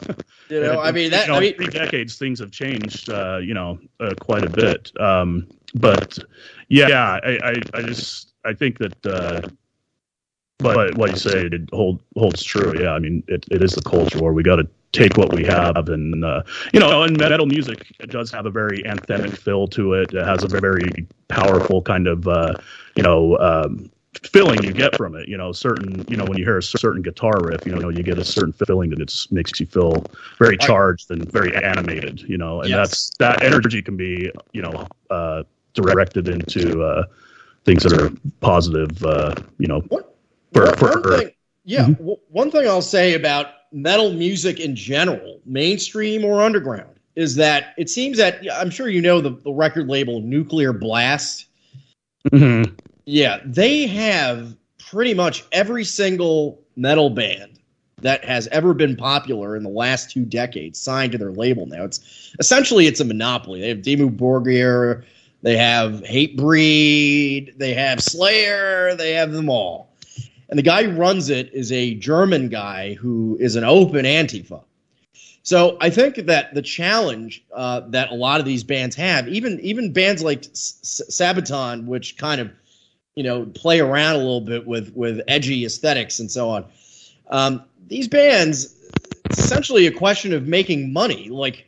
you 0.48 0.60
know, 0.60 0.80
I 0.80 0.92
mean 0.92 1.10
that. 1.10 1.26
You 1.26 1.32
know, 1.32 1.38
I 1.38 1.40
mean, 1.40 1.54
three 1.54 1.66
decades, 1.66 2.16
things 2.16 2.38
have 2.40 2.50
changed. 2.50 3.10
Uh, 3.10 3.38
you 3.38 3.54
know, 3.54 3.78
uh, 4.00 4.14
quite 4.20 4.44
a 4.44 4.50
bit. 4.50 4.92
Um, 5.00 5.48
but 5.74 6.18
yeah, 6.68 7.20
I, 7.22 7.38
I, 7.42 7.54
I, 7.74 7.82
just 7.82 8.32
I 8.44 8.52
think 8.52 8.78
that. 8.78 9.06
Uh, 9.06 9.48
but 10.58 10.96
what 10.96 11.10
you 11.10 11.16
say 11.18 11.48
it 11.52 11.68
hold, 11.70 12.00
holds 12.16 12.42
true. 12.42 12.74
Yeah, 12.80 12.92
I 12.92 12.98
mean, 12.98 13.22
it, 13.28 13.44
it 13.50 13.62
is 13.62 13.72
the 13.72 13.82
culture 13.82 14.22
where 14.22 14.32
we 14.32 14.42
got 14.42 14.56
to 14.56 14.66
take 14.92 15.18
what 15.18 15.32
we 15.34 15.44
have 15.44 15.88
and 15.90 16.24
uh, 16.24 16.42
you 16.72 16.80
know 16.80 17.02
and 17.02 17.18
metal 17.18 17.44
music 17.44 17.92
does 18.08 18.30
have 18.30 18.46
a 18.46 18.50
very 18.50 18.82
anthemic 18.84 19.36
feel 19.36 19.66
to 19.66 19.92
it 19.92 20.12
it 20.14 20.24
has 20.24 20.42
a 20.42 20.48
very 20.48 21.06
powerful 21.28 21.82
kind 21.82 22.06
of 22.06 22.26
uh, 22.26 22.54
you 22.96 23.02
know 23.02 23.38
um, 23.38 23.90
feeling 24.22 24.62
you 24.62 24.72
get 24.72 24.96
from 24.96 25.14
it 25.14 25.28
you 25.28 25.36
know 25.36 25.52
certain 25.52 26.04
you 26.08 26.16
know 26.16 26.24
when 26.24 26.38
you 26.38 26.44
hear 26.44 26.58
a 26.58 26.62
certain 26.62 27.02
guitar 27.02 27.38
riff 27.40 27.64
you 27.66 27.74
know 27.74 27.88
you 27.88 28.02
get 28.02 28.18
a 28.18 28.24
certain 28.24 28.52
feeling 28.52 28.90
that 28.90 29.00
it 29.00 29.26
makes 29.30 29.58
you 29.60 29.66
feel 29.66 30.04
very 30.38 30.56
charged 30.56 31.10
and 31.10 31.30
very 31.30 31.54
animated 31.56 32.22
you 32.22 32.38
know 32.38 32.60
and 32.60 32.70
yes. 32.70 32.76
that's 32.76 33.10
that 33.18 33.42
energy 33.42 33.82
can 33.82 33.96
be 33.96 34.30
you 34.52 34.62
know 34.62 34.86
uh, 35.10 35.42
directed 35.74 36.28
into 36.28 36.82
uh, 36.82 37.04
things 37.64 37.82
that 37.82 37.92
are 37.92 38.10
positive 38.40 39.04
uh, 39.04 39.34
you 39.58 39.66
know 39.66 39.80
what, 39.88 40.16
for, 40.52 40.74
for, 40.76 41.18
thing, 41.18 41.30
yeah 41.64 41.82
mm-hmm. 41.82 41.92
w- 41.92 42.18
one 42.30 42.50
thing 42.50 42.66
i'll 42.66 42.80
say 42.80 43.14
about 43.14 43.48
metal 43.72 44.12
music 44.12 44.60
in 44.60 44.74
general, 44.74 45.40
mainstream 45.44 46.24
or 46.24 46.42
underground, 46.42 46.98
is 47.14 47.34
that 47.36 47.74
it 47.76 47.88
seems 47.90 48.18
that 48.18 48.40
I'm 48.52 48.70
sure 48.70 48.88
you 48.88 49.00
know 49.00 49.20
the, 49.20 49.30
the 49.30 49.52
record 49.52 49.88
label 49.88 50.20
Nuclear 50.20 50.72
Blast. 50.72 51.46
Mm-hmm. 52.32 52.74
Yeah, 53.06 53.38
they 53.44 53.86
have 53.86 54.56
pretty 54.78 55.14
much 55.14 55.44
every 55.52 55.84
single 55.84 56.60
metal 56.76 57.08
band 57.08 57.60
that 58.02 58.24
has 58.24 58.48
ever 58.48 58.74
been 58.74 58.96
popular 58.96 59.56
in 59.56 59.62
the 59.62 59.70
last 59.70 60.10
two 60.10 60.24
decades 60.24 60.78
signed 60.78 61.12
to 61.12 61.18
their 61.18 61.32
label 61.32 61.66
now. 61.66 61.84
It's 61.84 62.34
essentially 62.40 62.86
it's 62.86 63.00
a 63.00 63.04
monopoly. 63.04 63.60
They 63.60 63.68
have 63.68 63.78
Dimmu 63.78 64.16
Borgir, 64.16 65.04
they 65.42 65.56
have 65.56 66.02
Hatebreed, 66.02 67.56
they 67.56 67.74
have 67.74 68.02
Slayer, 68.02 68.96
they 68.96 69.12
have 69.12 69.32
them 69.32 69.48
all. 69.48 69.92
And 70.48 70.58
the 70.58 70.62
guy 70.62 70.84
who 70.84 70.90
runs 70.96 71.30
it 71.30 71.52
is 71.52 71.70
a 71.72 71.94
German 71.94 72.48
guy 72.48 72.94
who 72.94 73.36
is 73.40 73.54
an 73.56 73.64
open 73.64 74.04
Antifa. 74.04 74.62
So 75.42 75.76
I 75.80 75.90
think 75.90 76.16
that 76.16 76.54
the 76.54 76.62
challenge 76.62 77.44
uh, 77.54 77.80
that 77.90 78.10
a 78.10 78.14
lot 78.14 78.40
of 78.40 78.46
these 78.46 78.64
bands 78.64 78.96
have, 78.96 79.28
even 79.28 79.60
even 79.60 79.92
bands 79.92 80.22
like 80.24 80.44
S- 80.46 81.02
Sabaton, 81.08 81.86
which 81.86 82.16
kind 82.16 82.40
of 82.40 82.50
you 83.16 83.24
know 83.24 83.46
play 83.46 83.80
around 83.80 84.14
a 84.14 84.18
little 84.18 84.40
bit 84.40 84.66
with 84.66 84.94
with 84.94 85.20
edgy 85.26 85.64
aesthetics 85.64 86.20
and 86.20 86.30
so 86.30 86.48
on, 86.50 86.64
um, 87.30 87.64
these 87.88 88.06
bands 88.06 88.74
essentially 89.30 89.86
a 89.86 89.92
question 89.92 90.32
of 90.32 90.46
making 90.46 90.92
money. 90.92 91.28
Like 91.28 91.66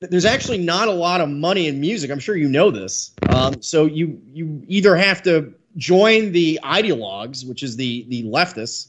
there's 0.00 0.24
actually 0.24 0.58
not 0.58 0.88
a 0.88 0.92
lot 0.92 1.20
of 1.20 1.28
money 1.28 1.68
in 1.68 1.80
music. 1.80 2.10
I'm 2.10 2.18
sure 2.18 2.36
you 2.36 2.48
know 2.48 2.70
this. 2.70 3.12
Um, 3.28 3.62
so 3.62 3.86
you 3.86 4.20
you 4.26 4.62
either 4.66 4.96
have 4.96 5.22
to 5.24 5.54
join 5.76 6.32
the 6.32 6.58
ideologues, 6.64 7.46
which 7.46 7.62
is 7.62 7.76
the 7.76 8.04
the 8.08 8.24
leftists 8.24 8.88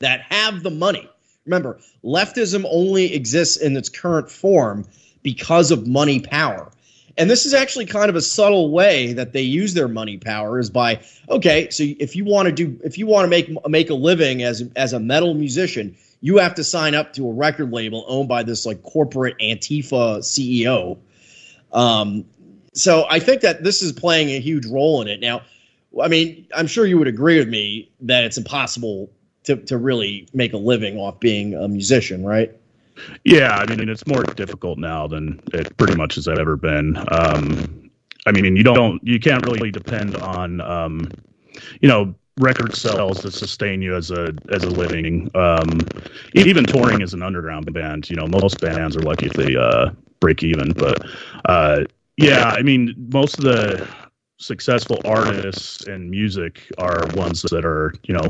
that 0.00 0.22
have 0.22 0.62
the 0.62 0.70
money. 0.70 1.08
Remember, 1.44 1.80
leftism 2.04 2.64
only 2.70 3.14
exists 3.14 3.56
in 3.56 3.76
its 3.76 3.88
current 3.88 4.30
form 4.30 4.86
because 5.22 5.70
of 5.70 5.86
money 5.86 6.20
power. 6.20 6.70
And 7.18 7.28
this 7.28 7.44
is 7.44 7.52
actually 7.52 7.86
kind 7.86 8.08
of 8.08 8.14
a 8.14 8.22
subtle 8.22 8.70
way 8.70 9.12
that 9.12 9.32
they 9.32 9.42
use 9.42 9.74
their 9.74 9.88
money 9.88 10.16
power 10.16 10.58
is 10.58 10.70
by 10.70 11.00
okay, 11.28 11.68
so 11.68 11.82
if 11.84 12.14
you 12.14 12.24
want 12.24 12.46
to 12.46 12.52
do 12.52 12.80
if 12.84 12.96
you 12.96 13.06
want 13.06 13.24
to 13.24 13.28
make 13.28 13.50
make 13.68 13.90
a 13.90 13.94
living 13.94 14.44
as 14.44 14.62
as 14.76 14.92
a 14.92 15.00
metal 15.00 15.34
musician, 15.34 15.96
you 16.20 16.38
have 16.38 16.54
to 16.54 16.64
sign 16.64 16.94
up 16.94 17.12
to 17.14 17.28
a 17.28 17.32
record 17.32 17.72
label 17.72 18.04
owned 18.06 18.28
by 18.28 18.44
this 18.44 18.64
like 18.64 18.82
corporate 18.84 19.36
Antifa 19.40 20.20
CEO. 20.20 20.96
Um, 21.72 22.24
so 22.72 23.04
I 23.10 23.18
think 23.18 23.42
that 23.42 23.64
this 23.64 23.82
is 23.82 23.92
playing 23.92 24.30
a 24.30 24.38
huge 24.38 24.64
role 24.66 25.02
in 25.02 25.08
it. 25.08 25.20
Now, 25.20 25.42
I 26.00 26.08
mean, 26.08 26.46
I'm 26.54 26.66
sure 26.66 26.86
you 26.86 26.98
would 26.98 27.08
agree 27.08 27.38
with 27.38 27.48
me 27.48 27.90
that 28.02 28.24
it's 28.24 28.38
impossible 28.38 29.10
to, 29.44 29.56
to 29.56 29.76
really 29.76 30.28
make 30.32 30.52
a 30.52 30.58
living 30.58 30.98
off 30.98 31.18
being 31.18 31.54
a 31.54 31.66
musician, 31.66 32.24
right? 32.24 32.54
Yeah, 33.24 33.56
I 33.56 33.74
mean, 33.74 33.88
it's 33.88 34.06
more 34.06 34.22
difficult 34.22 34.78
now 34.78 35.06
than 35.06 35.40
it 35.52 35.76
pretty 35.76 35.94
much 35.94 36.14
has 36.16 36.28
ever 36.28 36.56
been. 36.56 36.96
Um, 37.10 37.90
I 38.26 38.32
mean, 38.32 38.56
you 38.56 38.62
don't, 38.62 39.02
you 39.06 39.18
can't 39.18 39.44
really 39.46 39.70
depend 39.70 40.16
on, 40.16 40.60
um, 40.60 41.10
you 41.80 41.88
know, 41.88 42.14
record 42.38 42.74
sales 42.74 43.20
to 43.20 43.30
sustain 43.30 43.82
you 43.82 43.96
as 43.96 44.10
a 44.10 44.32
as 44.50 44.62
a 44.62 44.70
living. 44.70 45.30
Um, 45.34 45.80
even 46.34 46.64
touring 46.64 47.02
as 47.02 47.14
an 47.14 47.22
underground 47.22 47.72
band, 47.72 48.08
you 48.08 48.16
know, 48.16 48.26
most 48.26 48.60
bands 48.60 48.96
are 48.96 49.02
lucky 49.02 49.26
if 49.26 49.32
they 49.32 49.56
uh, 49.56 49.90
break 50.20 50.42
even. 50.42 50.72
But 50.72 51.04
uh, 51.46 51.84
yeah, 52.16 52.50
I 52.50 52.62
mean, 52.62 52.94
most 53.12 53.38
of 53.38 53.44
the 53.44 53.88
successful 54.38 55.00
artists 55.04 55.86
and 55.86 56.10
music 56.10 56.70
are 56.78 57.06
ones 57.14 57.42
that 57.42 57.64
are, 57.64 57.92
you 58.04 58.14
know, 58.14 58.26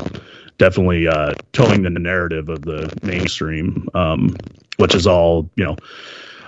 definitely 0.56 1.06
uh, 1.06 1.34
toeing 1.52 1.82
the 1.82 1.90
narrative 1.90 2.48
of 2.48 2.62
the 2.62 2.92
mainstream, 3.02 3.88
um, 3.94 4.34
which 4.78 4.94
is 4.94 5.06
all, 5.06 5.48
you 5.56 5.64
know, 5.64 5.76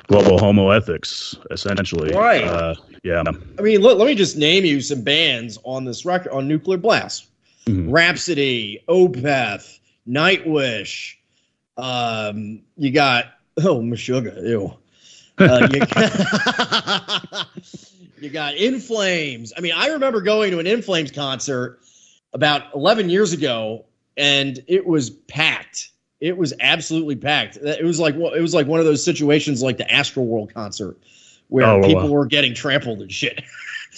global 0.08 0.38
homo 0.38 0.70
ethics, 0.70 1.36
essentially. 1.50 2.12
Right. 2.12 2.42
Uh, 2.42 2.74
yeah. 3.04 3.22
I 3.58 3.62
mean, 3.62 3.82
let, 3.82 3.98
let 3.98 4.06
me 4.06 4.14
just 4.14 4.36
name 4.36 4.64
you 4.64 4.80
some 4.80 5.02
bands 5.02 5.58
on 5.64 5.84
this 5.84 6.04
record 6.04 6.32
on 6.32 6.48
Nuclear 6.48 6.78
Blast: 6.78 7.26
mm-hmm. 7.66 7.90
Rhapsody, 7.90 8.82
Opeth, 8.88 9.78
Nightwish. 10.08 11.14
Um, 11.76 12.62
you 12.76 12.90
got 12.90 13.26
oh 13.58 13.80
Meshuggah, 13.80 14.42
ew. 14.42 14.74
Uh, 15.38 15.68
you, 15.72 15.80
you 18.20 18.30
got 18.30 18.54
In 18.54 18.80
Flames. 18.80 19.52
I 19.56 19.60
mean, 19.60 19.72
I 19.74 19.88
remember 19.88 20.20
going 20.20 20.50
to 20.52 20.58
an 20.58 20.66
In 20.66 20.82
Flames 20.82 21.10
concert 21.10 21.80
about 22.32 22.74
11 22.74 23.10
years 23.10 23.32
ago, 23.32 23.86
and 24.16 24.62
it 24.66 24.86
was 24.86 25.10
packed. 25.10 25.90
It 26.20 26.36
was 26.36 26.52
absolutely 26.60 27.16
packed. 27.16 27.56
It 27.56 27.84
was 27.84 27.98
like 27.98 28.14
it 28.14 28.40
was 28.40 28.52
like 28.52 28.66
one 28.66 28.78
of 28.78 28.86
those 28.86 29.04
situations 29.04 29.62
like 29.62 29.78
the 29.78 29.84
Astroworld 29.84 30.52
concert 30.52 30.98
where 31.48 31.66
oh, 31.66 31.82
people 31.82 32.04
wow. 32.04 32.10
were 32.10 32.26
getting 32.26 32.54
trampled 32.54 33.00
and 33.00 33.10
shit. 33.10 33.42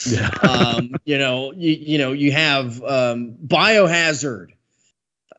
Yeah. 0.07 0.29
um, 0.43 0.95
you 1.05 1.19
know, 1.19 1.53
you, 1.53 1.73
you 1.73 1.99
know, 1.99 2.13
you 2.13 2.33
have 2.33 2.83
um, 2.83 3.37
Biohazard, 3.47 4.53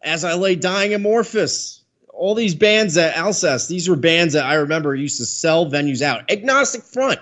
As 0.01 0.23
I 0.23 0.33
Lay 0.33 0.55
Dying 0.55 0.91
Amorphis, 0.91 1.79
all 2.13 2.35
these 2.35 2.53
bands 2.53 2.93
that 2.93 3.15
Alcest, 3.15 3.67
these 3.67 3.89
were 3.89 3.95
bands 3.95 4.33
that 4.33 4.45
I 4.45 4.55
remember 4.55 4.93
used 4.95 5.17
to 5.17 5.25
sell 5.25 5.69
venues 5.69 6.01
out. 6.01 6.31
Agnostic 6.31 6.83
Front, 6.83 7.19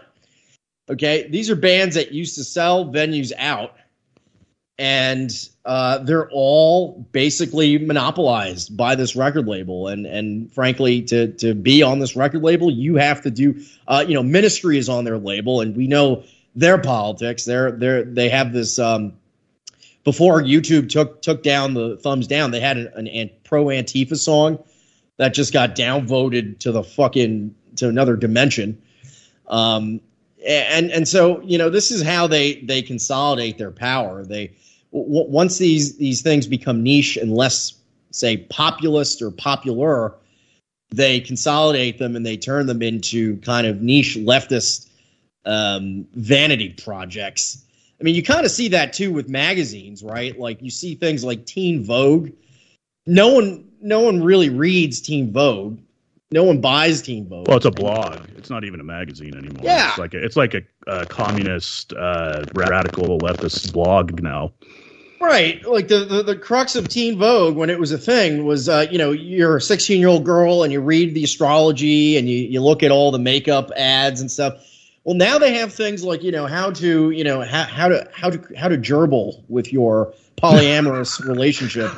Okay, 0.91 1.25
these 1.29 1.49
are 1.49 1.55
bands 1.55 1.95
that 1.95 2.11
used 2.11 2.35
to 2.35 2.43
sell 2.43 2.85
venues 2.85 3.31
out, 3.37 3.75
and 4.77 5.31
uh, 5.63 5.99
they're 5.99 6.29
all 6.31 7.07
basically 7.13 7.77
monopolized 7.77 8.75
by 8.75 8.95
this 8.95 9.15
record 9.15 9.47
label. 9.47 9.87
And 9.87 10.05
and 10.05 10.51
frankly, 10.51 11.01
to 11.03 11.31
to 11.33 11.53
be 11.55 11.81
on 11.81 11.99
this 11.99 12.17
record 12.17 12.43
label, 12.43 12.69
you 12.69 12.95
have 12.95 13.21
to 13.21 13.31
do. 13.31 13.61
Uh, 13.87 14.03
you 14.05 14.13
know, 14.13 14.23
Ministry 14.23 14.77
is 14.77 14.89
on 14.89 15.05
their 15.05 15.17
label, 15.17 15.61
and 15.61 15.77
we 15.77 15.87
know 15.87 16.23
their 16.55 16.77
politics. 16.77 17.45
They're 17.45 17.71
they're 17.71 18.03
they 18.03 18.27
have 18.27 18.51
this. 18.51 18.77
Um, 18.77 19.13
before 20.03 20.41
YouTube 20.41 20.89
took 20.89 21.21
took 21.21 21.41
down 21.41 21.73
the 21.73 21.95
thumbs 21.95 22.27
down, 22.27 22.51
they 22.51 22.59
had 22.59 22.77
an, 22.77 22.91
an, 22.95 23.07
an 23.07 23.29
pro 23.45 23.65
Antifa 23.65 24.17
song 24.17 24.61
that 25.15 25.33
just 25.33 25.53
got 25.53 25.75
downvoted 25.75 26.59
to 26.59 26.73
the 26.73 26.83
fucking 26.83 27.55
to 27.77 27.87
another 27.87 28.17
dimension. 28.17 28.81
Um, 29.47 30.01
and 30.45 30.91
and 30.91 31.07
so 31.07 31.41
you 31.41 31.57
know 31.57 31.69
this 31.69 31.91
is 31.91 32.01
how 32.01 32.27
they 32.27 32.55
they 32.55 32.81
consolidate 32.81 33.57
their 33.57 33.71
power. 33.71 34.23
They 34.23 34.51
w- 34.91 35.29
once 35.29 35.57
these 35.57 35.97
these 35.97 36.21
things 36.21 36.47
become 36.47 36.83
niche 36.83 37.17
and 37.17 37.33
less 37.33 37.73
say 38.11 38.37
populist 38.37 39.21
or 39.21 39.31
popular, 39.31 40.15
they 40.89 41.19
consolidate 41.19 41.99
them 41.99 42.15
and 42.15 42.25
they 42.25 42.37
turn 42.37 42.65
them 42.65 42.81
into 42.81 43.37
kind 43.37 43.67
of 43.67 43.81
niche 43.81 44.17
leftist 44.17 44.89
um, 45.45 46.07
vanity 46.13 46.69
projects. 46.69 47.65
I 47.99 48.03
mean, 48.03 48.15
you 48.15 48.23
kind 48.23 48.45
of 48.45 48.51
see 48.51 48.69
that 48.69 48.93
too 48.93 49.11
with 49.11 49.29
magazines, 49.29 50.03
right? 50.03 50.37
Like 50.37 50.61
you 50.61 50.71
see 50.71 50.95
things 50.95 51.23
like 51.23 51.45
Teen 51.45 51.83
Vogue. 51.83 52.31
No 53.05 53.33
one, 53.33 53.69
no 53.79 53.99
one 54.01 54.23
really 54.23 54.49
reads 54.49 55.01
Teen 55.01 55.31
Vogue 55.31 55.77
no 56.31 56.43
one 56.43 56.61
buys 56.61 57.01
Teen 57.01 57.27
Vogue. 57.27 57.47
Well, 57.47 57.57
it's 57.57 57.65
a 57.65 57.71
blog. 57.71 58.21
It's 58.37 58.49
not 58.49 58.63
even 58.63 58.79
a 58.79 58.83
magazine 58.83 59.35
anymore. 59.35 59.63
Yeah, 59.63 59.89
it's 59.89 59.97
like 59.97 60.13
a, 60.13 60.23
it's 60.23 60.35
like 60.35 60.53
a, 60.53 60.61
a 60.87 61.05
communist, 61.05 61.93
uh, 61.93 62.43
radical 62.53 63.19
leftist 63.19 63.73
blog 63.73 64.21
now. 64.21 64.53
Right, 65.19 65.63
like 65.67 65.87
the, 65.87 66.05
the, 66.05 66.23
the 66.23 66.35
crux 66.35 66.75
of 66.75 66.87
Teen 66.87 67.19
Vogue 67.19 67.55
when 67.55 67.69
it 67.69 67.79
was 67.79 67.91
a 67.91 67.97
thing 67.97 68.43
was, 68.43 68.67
uh, 68.67 68.87
you 68.89 68.97
know, 68.97 69.11
you're 69.11 69.57
a 69.57 69.61
16 69.61 69.99
year 69.99 70.09
old 70.09 70.25
girl 70.25 70.63
and 70.63 70.73
you 70.73 70.81
read 70.81 71.13
the 71.13 71.23
astrology 71.23 72.17
and 72.17 72.27
you 72.27 72.37
you 72.37 72.59
look 72.59 72.81
at 72.81 72.89
all 72.89 73.11
the 73.11 73.19
makeup 73.19 73.69
ads 73.77 74.19
and 74.19 74.31
stuff. 74.31 74.65
Well, 75.03 75.15
now 75.15 75.37
they 75.37 75.55
have 75.55 75.73
things 75.73 76.03
like 76.03 76.23
you 76.23 76.31
know 76.31 76.47
how 76.47 76.71
to 76.71 77.11
you 77.11 77.23
know 77.23 77.41
how, 77.41 77.63
how 77.63 77.87
to 77.89 78.09
how 78.13 78.31
to 78.31 78.57
how 78.57 78.67
to 78.67 78.77
gerbil 78.77 79.43
with 79.47 79.71
your 79.71 80.13
polyamorous 80.41 81.23
relationship. 81.25 81.91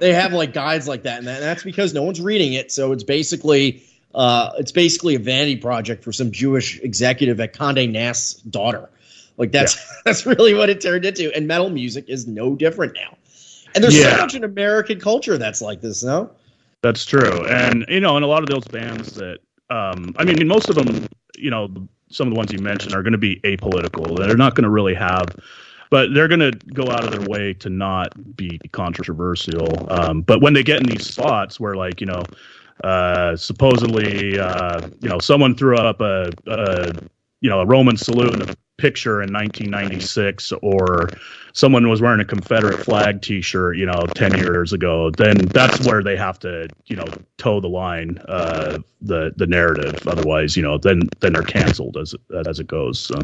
they 0.00 0.12
have 0.12 0.32
like 0.32 0.52
guides 0.52 0.86
like 0.88 1.02
that, 1.02 1.18
and, 1.18 1.26
that, 1.26 1.36
and 1.36 1.44
that's 1.44 1.64
because 1.64 1.94
no 1.94 2.02
one's 2.02 2.20
reading 2.20 2.54
it. 2.54 2.70
So 2.72 2.92
it's 2.92 3.04
basically 3.04 3.82
uh, 4.14 4.52
it's 4.58 4.72
basically 4.72 5.14
a 5.14 5.18
vanity 5.18 5.56
project 5.56 6.04
for 6.04 6.12
some 6.12 6.30
Jewish 6.30 6.80
executive 6.80 7.40
at 7.40 7.52
Condé 7.52 7.90
Nast's 7.90 8.34
daughter. 8.42 8.88
Like 9.36 9.52
that's 9.52 9.76
yeah. 9.76 9.82
that's 10.04 10.26
really 10.26 10.54
what 10.54 10.70
it 10.70 10.80
turned 10.80 11.04
into. 11.04 11.34
And 11.34 11.46
metal 11.46 11.70
music 11.70 12.04
is 12.08 12.26
no 12.26 12.54
different 12.54 12.94
now. 12.94 13.16
And 13.74 13.82
there's 13.82 13.98
yeah. 13.98 14.16
so 14.16 14.22
much 14.22 14.34
in 14.34 14.44
American 14.44 15.00
culture 15.00 15.36
that's 15.36 15.60
like 15.60 15.80
this, 15.80 16.04
no? 16.04 16.30
That's 16.82 17.04
true, 17.04 17.46
and 17.46 17.84
you 17.88 18.00
know, 18.00 18.16
and 18.16 18.24
a 18.24 18.28
lot 18.28 18.42
of 18.42 18.50
those 18.50 18.64
bands 18.64 19.14
that, 19.14 19.38
um, 19.70 20.14
I 20.18 20.24
mean, 20.24 20.46
most 20.46 20.68
of 20.68 20.74
them, 20.76 21.06
you 21.34 21.50
know, 21.50 21.68
some 22.10 22.28
of 22.28 22.34
the 22.34 22.38
ones 22.38 22.52
you 22.52 22.58
mentioned 22.58 22.94
are 22.94 23.02
going 23.02 23.12
to 23.12 23.18
be 23.18 23.40
apolitical. 23.40 24.16
They're 24.18 24.36
not 24.36 24.54
going 24.54 24.64
to 24.64 24.70
really 24.70 24.92
have, 24.92 25.24
but 25.90 26.14
they're 26.14 26.28
going 26.28 26.40
to 26.40 26.52
go 26.72 26.90
out 26.90 27.04
of 27.04 27.10
their 27.10 27.28
way 27.28 27.54
to 27.54 27.70
not 27.70 28.36
be 28.36 28.58
controversial. 28.72 29.90
Um, 29.90 30.22
but 30.22 30.40
when 30.40 30.52
they 30.54 30.62
get 30.62 30.80
in 30.80 30.86
these 30.86 31.06
spots 31.06 31.60
where, 31.60 31.74
like, 31.74 32.00
you 32.00 32.06
know, 32.06 32.22
uh, 32.82 33.36
supposedly, 33.36 34.38
uh, 34.38 34.88
you 35.00 35.08
know, 35.08 35.18
someone 35.18 35.54
threw 35.54 35.76
up 35.76 36.00
a, 36.00 36.30
a 36.46 36.92
you 37.40 37.50
know 37.50 37.60
a 37.60 37.66
Roman 37.66 37.96
salute 37.96 38.56
picture 38.76 39.22
in 39.22 39.32
1996 39.32 40.52
or 40.60 41.08
someone 41.52 41.88
was 41.88 42.00
wearing 42.00 42.20
a 42.20 42.24
Confederate 42.24 42.84
flag 42.84 43.22
T-shirt, 43.22 43.76
you 43.76 43.86
know, 43.86 44.04
10 44.14 44.36
years 44.38 44.72
ago, 44.72 45.10
then 45.10 45.36
that's 45.36 45.86
where 45.86 46.02
they 46.02 46.16
have 46.16 46.38
to, 46.40 46.68
you 46.86 46.96
know, 46.96 47.04
toe 47.38 47.60
the 47.60 47.68
line, 47.68 48.18
uh, 48.26 48.78
the 49.00 49.32
the 49.36 49.46
narrative. 49.46 50.06
Otherwise, 50.08 50.56
you 50.56 50.62
know, 50.62 50.78
then 50.78 51.08
then 51.20 51.34
they're 51.34 51.42
canceled 51.42 51.96
as 51.96 52.14
as 52.46 52.58
it 52.58 52.66
goes. 52.66 52.98
So. 52.98 53.20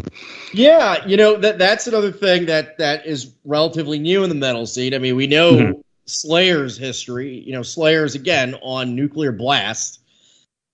Yeah, 0.52 1.04
you 1.06 1.16
know 1.16 1.36
that 1.38 1.58
that's 1.58 1.86
another 1.86 2.12
thing 2.12 2.46
that 2.46 2.78
that 2.78 3.06
is 3.06 3.34
relatively 3.44 3.98
new 3.98 4.22
in 4.22 4.28
the 4.28 4.36
metal 4.36 4.66
scene. 4.66 4.94
I 4.94 4.98
mean, 4.98 5.16
we 5.16 5.26
know 5.26 5.52
mm-hmm. 5.52 5.80
Slayer's 6.06 6.76
history. 6.76 7.38
You 7.38 7.52
know, 7.52 7.62
Slayer's 7.62 8.14
again 8.14 8.54
on 8.62 8.94
Nuclear 8.94 9.32
Blast 9.32 10.00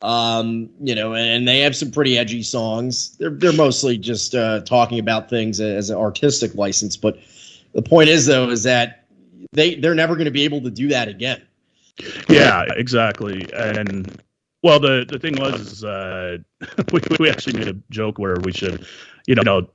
um, 0.02 0.68
you 0.80 0.94
know, 0.94 1.14
and 1.14 1.46
they 1.48 1.60
have 1.60 1.74
some 1.74 1.90
pretty 1.90 2.18
edgy 2.18 2.42
songs. 2.42 3.16
They're 3.16 3.30
they're 3.30 3.52
mostly 3.52 3.96
just 3.98 4.34
uh, 4.34 4.60
talking 4.60 4.98
about 4.98 5.30
things 5.30 5.60
as 5.60 5.90
an 5.90 5.96
artistic 5.96 6.54
license. 6.54 6.96
But 6.96 7.18
the 7.72 7.82
point 7.82 8.08
is, 8.08 8.26
though, 8.26 8.50
is 8.50 8.62
that 8.64 9.06
they 9.52 9.76
they're 9.76 9.94
never 9.94 10.14
going 10.14 10.26
to 10.26 10.30
be 10.30 10.44
able 10.44 10.60
to 10.62 10.70
do 10.70 10.88
that 10.88 11.08
again. 11.08 11.42
Yeah, 12.28 12.64
exactly. 12.76 13.46
And 13.54 14.20
well, 14.62 14.80
the 14.80 15.06
the 15.08 15.18
thing 15.18 15.36
was, 15.36 15.60
is, 15.60 15.84
uh, 15.84 16.38
we 16.92 17.00
we 17.18 17.30
actually 17.30 17.58
made 17.58 17.68
a 17.68 17.76
joke 17.90 18.18
where 18.18 18.36
we 18.42 18.52
should, 18.52 18.86
you 19.26 19.34
know, 19.34 19.68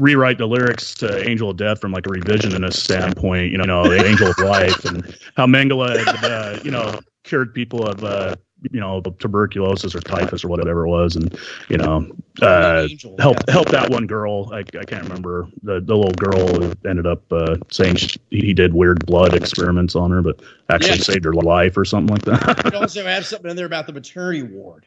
rewrite 0.00 0.38
the 0.38 0.46
lyrics 0.46 0.94
to 0.94 1.28
Angel 1.28 1.50
of 1.50 1.56
Death 1.56 1.80
from 1.80 1.92
like 1.92 2.06
a 2.06 2.10
revisionist 2.10 2.74
standpoint, 2.74 3.52
you 3.52 3.58
know, 3.58 3.88
the 3.88 4.04
Angel 4.04 4.28
of 4.28 4.38
Life 4.38 4.84
and 4.84 5.18
how 5.36 5.46
Mengele 5.46 6.04
had, 6.04 6.24
uh, 6.24 6.58
you 6.62 6.70
know, 6.70 7.00
cured 7.24 7.54
people 7.54 7.86
of 7.86 8.04
uh, 8.04 8.36
you 8.70 8.80
know 8.80 9.00
tuberculosis 9.00 9.94
or 9.94 10.00
typhus 10.00 10.44
or 10.44 10.48
whatever 10.48 10.86
it 10.86 10.88
was, 10.88 11.16
and 11.16 11.38
you 11.68 11.76
know 11.76 12.06
uh, 12.42 12.86
help 13.18 13.38
yeah. 13.46 13.52
help 13.52 13.68
that 13.68 13.90
one 13.90 14.06
girl. 14.06 14.50
I, 14.52 14.58
I 14.58 14.84
can't 14.84 15.02
remember 15.04 15.48
the 15.62 15.80
the 15.80 15.96
little 15.96 16.12
girl 16.12 16.72
ended 16.86 17.06
up 17.06 17.22
uh, 17.32 17.56
saying 17.70 17.96
she, 17.96 18.20
he 18.30 18.52
did 18.52 18.74
weird 18.74 19.04
blood 19.06 19.34
experiments 19.34 19.94
on 19.94 20.10
her, 20.10 20.22
but 20.22 20.40
actually 20.68 20.96
yeah. 20.96 21.02
saved 21.02 21.24
her 21.24 21.34
life 21.34 21.76
or 21.76 21.84
something 21.84 22.14
like 22.14 22.24
that. 22.24 22.72
you 22.72 22.78
also 22.78 23.04
have 23.04 23.26
something 23.26 23.50
in 23.50 23.56
there 23.56 23.66
about 23.66 23.86
the 23.86 23.92
maternity 23.92 24.42
ward. 24.42 24.86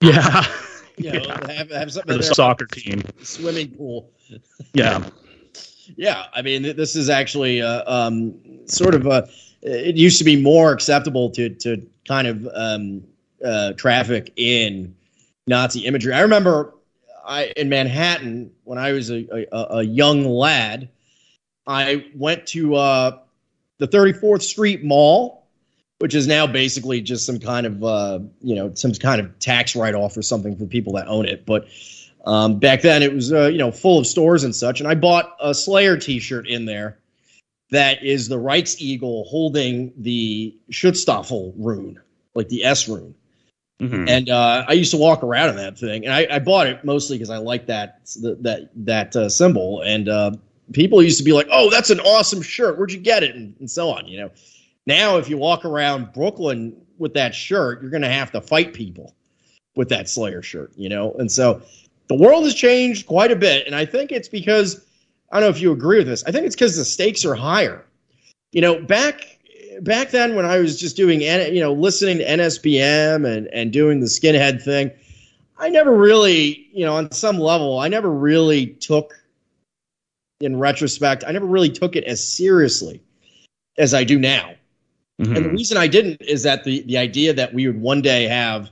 Yeah. 0.00 0.44
You 0.96 1.12
know, 1.12 1.20
yeah. 1.26 1.52
have, 1.52 1.70
have 1.70 1.92
something 1.92 2.16
the 2.16 2.22
soccer 2.22 2.66
team, 2.66 3.02
swimming 3.22 3.70
pool. 3.70 4.10
Yeah. 4.72 5.06
yeah, 5.96 6.24
I 6.34 6.42
mean, 6.42 6.62
this 6.62 6.96
is 6.96 7.10
actually 7.10 7.62
uh, 7.62 7.82
um, 7.86 8.34
sort 8.66 8.94
of 8.94 9.06
a. 9.06 9.28
It 9.62 9.96
used 9.96 10.18
to 10.18 10.24
be 10.24 10.40
more 10.40 10.72
acceptable 10.72 11.30
to 11.30 11.50
to 11.50 11.86
kind 12.06 12.26
of 12.26 12.48
um, 12.54 13.04
uh, 13.44 13.72
traffic 13.74 14.32
in 14.36 14.94
Nazi 15.46 15.86
imagery. 15.86 16.12
I 16.12 16.20
remember 16.20 16.74
I 17.24 17.52
in 17.56 17.68
Manhattan 17.68 18.52
when 18.64 18.78
I 18.78 18.92
was 18.92 19.10
a, 19.10 19.26
a, 19.52 19.78
a 19.78 19.82
young 19.82 20.24
lad. 20.24 20.88
I 21.66 22.06
went 22.14 22.46
to 22.48 22.76
uh, 22.76 23.18
the 23.78 23.88
34th 23.88 24.42
Street 24.42 24.84
Mall, 24.84 25.46
which 25.98 26.14
is 26.14 26.28
now 26.28 26.46
basically 26.46 27.00
just 27.00 27.26
some 27.26 27.40
kind 27.40 27.66
of 27.66 27.84
uh, 27.84 28.20
you 28.40 28.54
know 28.54 28.72
some 28.74 28.92
kind 28.92 29.20
of 29.20 29.38
tax 29.38 29.74
write 29.74 29.94
off 29.94 30.16
or 30.16 30.22
something 30.22 30.56
for 30.56 30.66
people 30.66 30.92
that 30.94 31.08
own 31.08 31.26
it. 31.26 31.44
But 31.44 31.68
um, 32.24 32.58
back 32.58 32.82
then 32.82 33.02
it 33.02 33.12
was 33.12 33.32
uh, 33.32 33.46
you 33.46 33.58
know 33.58 33.72
full 33.72 33.98
of 33.98 34.06
stores 34.06 34.44
and 34.44 34.54
such, 34.54 34.80
and 34.80 34.88
I 34.88 34.94
bought 34.94 35.36
a 35.40 35.54
Slayer 35.54 35.96
T-shirt 35.96 36.48
in 36.48 36.64
there 36.64 36.98
that 37.70 38.04
is 38.04 38.28
the 38.28 38.38
Reichseagle 38.38 39.26
holding 39.26 39.92
the 39.96 40.56
Schutzstaffel 40.70 41.54
rune, 41.56 42.00
like 42.34 42.48
the 42.48 42.64
S 42.64 42.88
rune. 42.88 43.14
Mm-hmm. 43.80 44.08
And 44.08 44.30
uh, 44.30 44.64
I 44.66 44.72
used 44.72 44.92
to 44.92 44.96
walk 44.96 45.22
around 45.22 45.50
in 45.50 45.56
that 45.56 45.78
thing, 45.78 46.06
and 46.06 46.14
I, 46.14 46.26
I 46.30 46.38
bought 46.38 46.66
it 46.66 46.84
mostly 46.84 47.18
because 47.18 47.28
I 47.28 47.36
like 47.38 47.66
that 47.66 48.00
that 48.22 48.70
that 48.74 49.16
uh, 49.16 49.28
symbol. 49.28 49.82
And 49.82 50.08
uh, 50.08 50.30
people 50.72 51.02
used 51.02 51.18
to 51.18 51.24
be 51.24 51.32
like, 51.32 51.48
"Oh, 51.52 51.68
that's 51.68 51.90
an 51.90 52.00
awesome 52.00 52.40
shirt. 52.40 52.78
Where'd 52.78 52.92
you 52.92 53.00
get 53.00 53.22
it?" 53.22 53.34
And, 53.34 53.54
and 53.60 53.70
so 53.70 53.90
on. 53.90 54.06
You 54.06 54.20
know, 54.20 54.30
now 54.86 55.18
if 55.18 55.28
you 55.28 55.36
walk 55.36 55.66
around 55.66 56.14
Brooklyn 56.14 56.74
with 56.96 57.14
that 57.14 57.34
shirt, 57.34 57.82
you're 57.82 57.90
going 57.90 58.02
to 58.02 58.08
have 58.08 58.32
to 58.32 58.40
fight 58.40 58.72
people 58.72 59.14
with 59.74 59.90
that 59.90 60.08
Slayer 60.08 60.40
shirt. 60.40 60.72
You 60.76 60.88
know, 60.88 61.12
and 61.12 61.30
so 61.30 61.60
the 62.08 62.14
world 62.14 62.44
has 62.44 62.54
changed 62.54 63.06
quite 63.06 63.30
a 63.30 63.36
bit, 63.36 63.66
and 63.66 63.74
I 63.74 63.84
think 63.84 64.10
it's 64.10 64.28
because 64.28 64.85
I 65.30 65.40
don't 65.40 65.48
know 65.48 65.56
if 65.56 65.60
you 65.60 65.72
agree 65.72 65.98
with 65.98 66.06
this. 66.06 66.24
I 66.24 66.32
think 66.32 66.46
it's 66.46 66.54
because 66.54 66.76
the 66.76 66.84
stakes 66.84 67.24
are 67.24 67.34
higher. 67.34 67.84
You 68.52 68.60
know, 68.60 68.80
back 68.80 69.38
back 69.80 70.10
then 70.10 70.34
when 70.34 70.46
I 70.46 70.58
was 70.58 70.78
just 70.78 70.96
doing 70.96 71.20
you 71.20 71.60
know 71.60 71.72
listening 71.72 72.18
to 72.18 72.26
NSBM 72.26 73.26
and 73.26 73.48
and 73.48 73.72
doing 73.72 74.00
the 74.00 74.06
skinhead 74.06 74.62
thing, 74.62 74.90
I 75.58 75.68
never 75.68 75.96
really 75.96 76.68
you 76.72 76.84
know 76.84 76.96
on 76.96 77.10
some 77.12 77.38
level 77.38 77.78
I 77.78 77.88
never 77.88 78.10
really 78.10 78.68
took 78.68 79.14
in 80.40 80.58
retrospect 80.58 81.24
I 81.26 81.32
never 81.32 81.46
really 81.46 81.70
took 81.70 81.96
it 81.96 82.04
as 82.04 82.26
seriously 82.26 83.02
as 83.78 83.94
I 83.94 84.04
do 84.04 84.18
now. 84.18 84.54
Mm-hmm. 85.20 85.36
And 85.36 85.44
the 85.46 85.50
reason 85.50 85.78
I 85.78 85.86
didn't 85.86 86.20
is 86.22 86.42
that 86.42 86.64
the 86.64 86.82
the 86.82 86.98
idea 86.98 87.32
that 87.32 87.54
we 87.54 87.66
would 87.66 87.80
one 87.80 88.02
day 88.02 88.24
have 88.24 88.70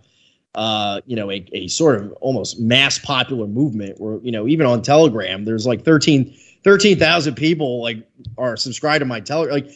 uh, 0.55 1.01
you 1.07 1.17
know, 1.17 1.31
a, 1.31 1.45
a 1.53 1.69
sort 1.69 2.01
of 2.01 2.12
almost 2.14 2.61
mass 2.61 2.99
popular 2.99 3.47
movement 3.47 4.01
where, 4.01 4.19
you 4.23 4.31
know, 4.31 4.47
even 4.47 4.67
on 4.67 4.83
Telegram, 4.83 5.45
there's 5.45 5.67
like 5.67 5.85
13, 5.85 6.33
13,000 6.62 7.35
people 7.35 7.83
like 7.83 8.07
are 8.38 8.57
subscribed 8.57 9.01
to 9.01 9.07
my 9.07 9.21
Telegram. 9.21 9.55
Like 9.55 9.71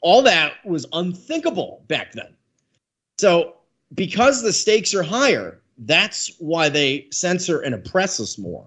all 0.00 0.22
that 0.22 0.54
was 0.64 0.86
unthinkable 0.92 1.84
back 1.88 2.12
then. 2.12 2.34
So 3.18 3.54
because 3.94 4.42
the 4.42 4.52
stakes 4.52 4.94
are 4.94 5.02
higher, 5.02 5.60
that's 5.78 6.30
why 6.38 6.68
they 6.68 7.08
censor 7.10 7.60
and 7.60 7.74
oppress 7.74 8.20
us 8.20 8.38
more, 8.38 8.66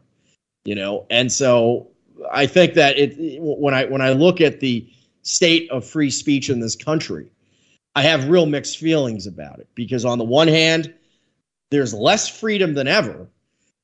you 0.65 0.75
know? 0.75 1.05
And 1.09 1.31
so 1.31 1.87
I 2.31 2.47
think 2.47 2.73
that 2.73 2.97
it, 2.97 3.15
when 3.39 3.73
I, 3.73 3.85
when 3.85 4.01
I 4.01 4.11
look 4.11 4.41
at 4.41 4.59
the 4.59 4.87
state 5.21 5.69
of 5.71 5.85
free 5.85 6.09
speech 6.09 6.49
in 6.49 6.59
this 6.59 6.75
country, 6.75 7.31
I 7.95 8.01
have 8.01 8.27
real 8.27 8.45
mixed 8.45 8.77
feelings 8.77 9.25
about 9.25 9.59
it 9.59 9.67
because 9.73 10.03
on 10.03 10.17
the 10.17 10.25
one 10.25 10.49
hand, 10.49 10.93
there's 11.75 11.93
less 11.93 12.27
freedom 12.27 12.73
than 12.73 12.87
ever. 12.87 13.27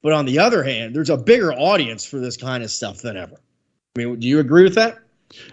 But 0.02 0.14
on 0.14 0.26
the 0.26 0.40
other 0.40 0.64
hand, 0.64 0.96
there's 0.96 1.10
a 1.10 1.18
bigger 1.18 1.54
audience 1.54 2.06
for 2.06 2.20
this 2.20 2.38
kind 2.38 2.64
of 2.64 2.72
stuff 2.72 3.02
than 3.02 3.18
ever. 3.18 3.36
I 3.96 4.00
mean, 4.00 4.20
do 4.20 4.28
you 4.28 4.40
agree 4.40 4.64
with 4.64 4.76
that? 4.76 5.00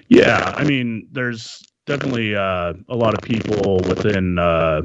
Yeah, 0.08 0.54
I 0.56 0.64
mean, 0.64 1.08
there's 1.12 1.62
definitely 1.86 2.34
uh, 2.34 2.74
a 2.88 2.96
lot 2.96 3.14
of 3.14 3.20
people 3.20 3.78
within 3.88 4.38
uh, 4.38 4.82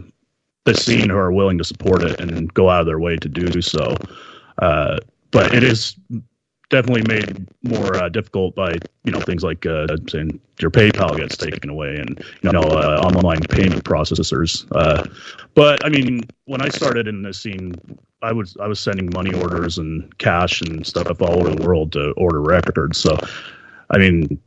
the 0.65 0.73
scene 0.73 1.09
who 1.09 1.17
are 1.17 1.31
willing 1.31 1.57
to 1.59 1.63
support 1.63 2.03
it 2.03 2.19
and 2.19 2.53
go 2.53 2.69
out 2.69 2.81
of 2.81 2.87
their 2.87 2.99
way 2.99 3.15
to 3.17 3.29
do 3.29 3.61
so. 3.61 3.95
Uh, 4.61 4.97
but 5.31 5.53
it 5.53 5.63
is 5.63 5.95
definitely 6.73 7.03
made 7.07 7.47
more 7.61 7.95
uh, 7.95 8.09
difficult 8.09 8.55
by 8.55 8.73
you 9.03 9.11
know 9.11 9.19
things 9.19 9.43
like 9.43 9.63
uh, 9.67 9.85
saying 10.09 10.39
your 10.59 10.71
PayPal 10.71 11.15
gets 11.15 11.37
taken 11.37 11.69
away 11.69 11.97
and 11.97 12.19
you 12.41 12.51
know 12.51 12.61
uh, 12.61 12.99
online 13.05 13.41
payment 13.41 13.83
processors. 13.83 14.65
Uh, 14.75 15.03
but 15.53 15.85
I 15.85 15.89
mean, 15.89 16.21
when 16.45 16.63
I 16.63 16.69
started 16.69 17.07
in 17.07 17.21
this 17.21 17.39
scene, 17.39 17.75
I 18.23 18.33
was 18.33 18.57
I 18.59 18.65
was 18.67 18.79
sending 18.79 19.11
money 19.13 19.35
orders 19.35 19.77
and 19.77 20.17
cash 20.17 20.61
and 20.61 20.85
stuff 20.85 21.21
all 21.21 21.39
over 21.39 21.51
the 21.53 21.63
world 21.63 21.91
to 21.91 22.11
order 22.17 22.41
records. 22.41 22.97
So, 22.97 23.15
I 23.91 23.99
mean, 23.99 24.41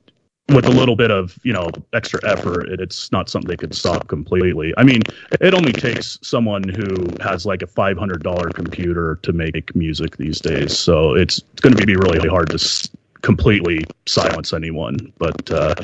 with 0.50 0.66
a 0.66 0.70
little 0.70 0.96
bit 0.96 1.10
of 1.10 1.38
you 1.42 1.52
know 1.52 1.68
extra 1.92 2.20
effort, 2.28 2.68
it, 2.68 2.80
it's 2.80 3.10
not 3.12 3.28
something 3.28 3.48
they 3.48 3.56
could 3.56 3.74
stop 3.74 4.06
completely. 4.08 4.72
I 4.76 4.84
mean, 4.84 5.02
it 5.40 5.54
only 5.54 5.72
takes 5.72 6.18
someone 6.22 6.62
who 6.68 7.06
has 7.20 7.46
like 7.46 7.62
a 7.62 7.66
five 7.66 7.98
hundred 7.98 8.22
dollar 8.22 8.50
computer 8.50 9.18
to 9.22 9.32
make 9.32 9.74
music 9.74 10.16
these 10.16 10.40
days. 10.40 10.76
So 10.76 11.14
it's, 11.14 11.38
it's 11.52 11.60
going 11.60 11.76
to 11.76 11.86
be 11.86 11.96
really 11.96 12.28
hard 12.28 12.48
to 12.50 12.54
s- 12.54 12.88
completely 13.22 13.80
silence 14.06 14.52
anyone. 14.52 15.12
But 15.18 15.50
uh, 15.50 15.74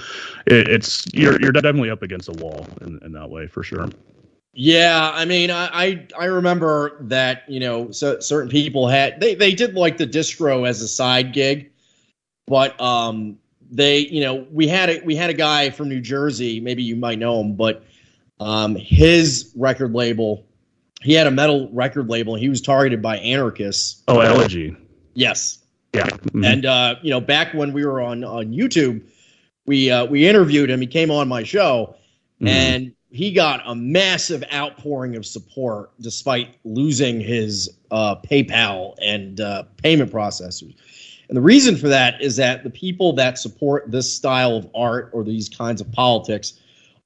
it, 0.46 0.68
it's 0.68 1.06
you're 1.12 1.40
you're 1.40 1.52
definitely 1.52 1.90
up 1.90 2.02
against 2.02 2.28
a 2.28 2.32
wall 2.32 2.66
in, 2.82 2.98
in 3.02 3.12
that 3.12 3.28
way 3.28 3.46
for 3.48 3.62
sure. 3.62 3.88
Yeah, 4.54 5.10
I 5.14 5.24
mean, 5.24 5.50
I, 5.50 6.06
I 6.18 6.26
remember 6.26 6.98
that 7.08 7.44
you 7.48 7.58
know 7.58 7.90
so 7.90 8.20
certain 8.20 8.50
people 8.50 8.86
had 8.86 9.20
they 9.20 9.34
they 9.34 9.54
did 9.54 9.74
like 9.74 9.96
the 9.96 10.06
distro 10.06 10.68
as 10.68 10.82
a 10.82 10.88
side 10.88 11.32
gig, 11.32 11.72
but 12.46 12.80
um 12.80 13.38
they 13.72 13.98
you 13.98 14.20
know 14.20 14.46
we 14.50 14.68
had 14.68 14.90
a 14.90 15.00
we 15.04 15.16
had 15.16 15.30
a 15.30 15.34
guy 15.34 15.70
from 15.70 15.88
New 15.88 16.00
Jersey 16.00 16.60
maybe 16.60 16.82
you 16.82 16.94
might 16.94 17.18
know 17.18 17.40
him 17.40 17.56
but 17.56 17.84
um 18.38 18.76
his 18.76 19.52
record 19.56 19.92
label 19.92 20.46
he 21.00 21.14
had 21.14 21.26
a 21.26 21.30
metal 21.30 21.68
record 21.72 22.08
label 22.08 22.34
he 22.34 22.48
was 22.48 22.60
targeted 22.60 23.02
by 23.02 23.16
anarchists. 23.18 24.02
Oh, 24.06 24.20
Elegy. 24.20 24.76
Yes. 25.14 25.58
Yeah. 25.94 26.06
Mm-hmm. 26.06 26.44
And 26.44 26.66
uh 26.66 26.96
you 27.02 27.10
know 27.10 27.20
back 27.20 27.54
when 27.54 27.72
we 27.72 27.84
were 27.84 28.00
on 28.00 28.22
on 28.22 28.52
YouTube 28.52 29.02
we 29.66 29.90
uh 29.90 30.04
we 30.04 30.28
interviewed 30.28 30.70
him 30.70 30.80
he 30.80 30.86
came 30.86 31.10
on 31.10 31.26
my 31.26 31.42
show 31.42 31.96
mm-hmm. 32.40 32.48
and 32.48 32.94
he 33.12 33.30
got 33.30 33.62
a 33.66 33.74
massive 33.74 34.42
outpouring 34.52 35.16
of 35.16 35.26
support 35.26 35.90
despite 36.00 36.56
losing 36.64 37.20
his 37.20 37.70
uh, 37.90 38.16
PayPal 38.16 38.94
and 39.02 39.38
uh, 39.38 39.64
payment 39.82 40.10
processors. 40.10 40.74
And 41.32 41.36
the 41.38 41.40
reason 41.40 41.76
for 41.76 41.88
that 41.88 42.20
is 42.20 42.36
that 42.36 42.62
the 42.62 42.68
people 42.68 43.14
that 43.14 43.38
support 43.38 43.90
this 43.90 44.14
style 44.14 44.54
of 44.54 44.68
art 44.74 45.08
or 45.14 45.24
these 45.24 45.48
kinds 45.48 45.80
of 45.80 45.90
politics 45.90 46.60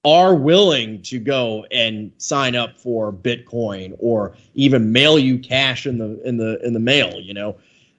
are 0.05 0.35
willing 0.35 1.01
to 1.03 1.21
go 1.21 1.65
and 1.71 2.11
sign 2.19 2.57
up 2.57 2.77
for 2.77 3.13
Bitcoin 3.13 3.95
or 4.01 4.35
even 4.55 4.91
mail 4.91 5.17
you 5.17 5.39
cash 5.39 5.87
in 5.87 5.99
the 5.99 6.21
in 6.25 6.39
the 6.39 6.59
in 6.67 6.73
the 6.73 6.81
mail, 6.81 7.21
you 7.21 7.35
know, 7.35 7.55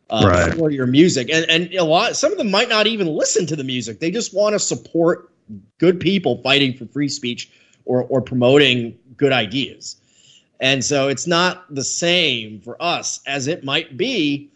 uh, 0.10 0.22
right. 0.28 0.54
for 0.56 0.70
your 0.70 0.86
music. 0.86 1.30
And 1.32 1.50
and 1.50 1.74
a 1.76 1.86
lot 1.86 2.18
some 2.18 2.34
of 2.34 2.38
them 2.38 2.52
might 2.52 2.68
not 2.68 2.88
even 2.88 3.08
listen 3.08 3.46
to 3.46 3.56
the 3.56 3.63
music. 3.63 4.02
They 4.02 4.12
just 4.12 4.34
want 4.34 4.52
to 4.52 4.60
support 4.60 5.32
good 5.78 5.98
people 5.98 6.42
fighting 6.44 6.76
for 6.76 6.88
free 6.88 7.08
speech 7.08 7.50
or 7.86 8.04
or 8.04 8.22
promoting 8.22 9.00
good 9.16 9.32
ideas. 9.32 9.96
And 10.60 10.84
so 10.84 11.08
it's 11.08 11.26
not 11.26 11.74
the 11.74 11.86
same 11.86 12.60
for 12.60 12.76
us 12.84 13.22
as 13.26 13.48
it 13.48 13.63
might 13.63 13.96
be 13.96 14.52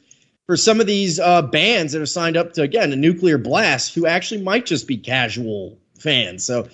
for 0.52 0.58
some 0.58 0.82
of 0.82 0.86
these 0.86 1.18
uh, 1.18 1.42
bands 1.44 1.94
that 1.94 2.00
have 2.00 2.10
signed 2.10 2.36
up 2.36 2.52
to 2.52 2.62
again 2.62 2.92
a 2.92 2.96
nuclear 2.98 3.38
blast 3.38 3.96
who 3.96 4.06
actually 4.06 4.42
might 4.42 4.66
just 4.66 4.86
be 4.86 4.98
casual 4.98 5.78
fans. 5.98 6.44
So 6.44 6.68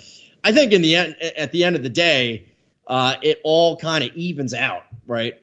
I 0.44 0.52
think 0.52 0.74
in 0.74 0.82
the 0.82 0.96
end, 0.96 1.16
at 1.22 1.52
the 1.52 1.64
end 1.64 1.76
of 1.76 1.84
the 1.84 1.90
day, 1.90 2.48
uh, 2.88 3.18
it 3.22 3.40
all 3.44 3.78
kind 3.78 4.04
of 4.04 4.16
evens 4.16 4.56
out, 4.56 4.82
right? 5.06 5.40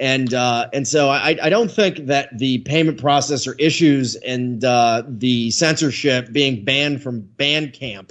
And 0.00 0.34
uh, 0.34 0.68
and 0.72 0.88
so 0.88 1.10
I, 1.10 1.38
I 1.40 1.48
don't 1.48 1.70
think 1.70 2.06
that 2.06 2.36
the 2.36 2.58
payment 2.58 3.00
processor 3.00 3.54
issues 3.56 4.16
and 4.16 4.64
uh, 4.64 5.04
the 5.06 5.52
censorship 5.52 6.32
being 6.32 6.64
banned 6.64 7.04
from 7.04 7.22
Bandcamp 7.22 8.10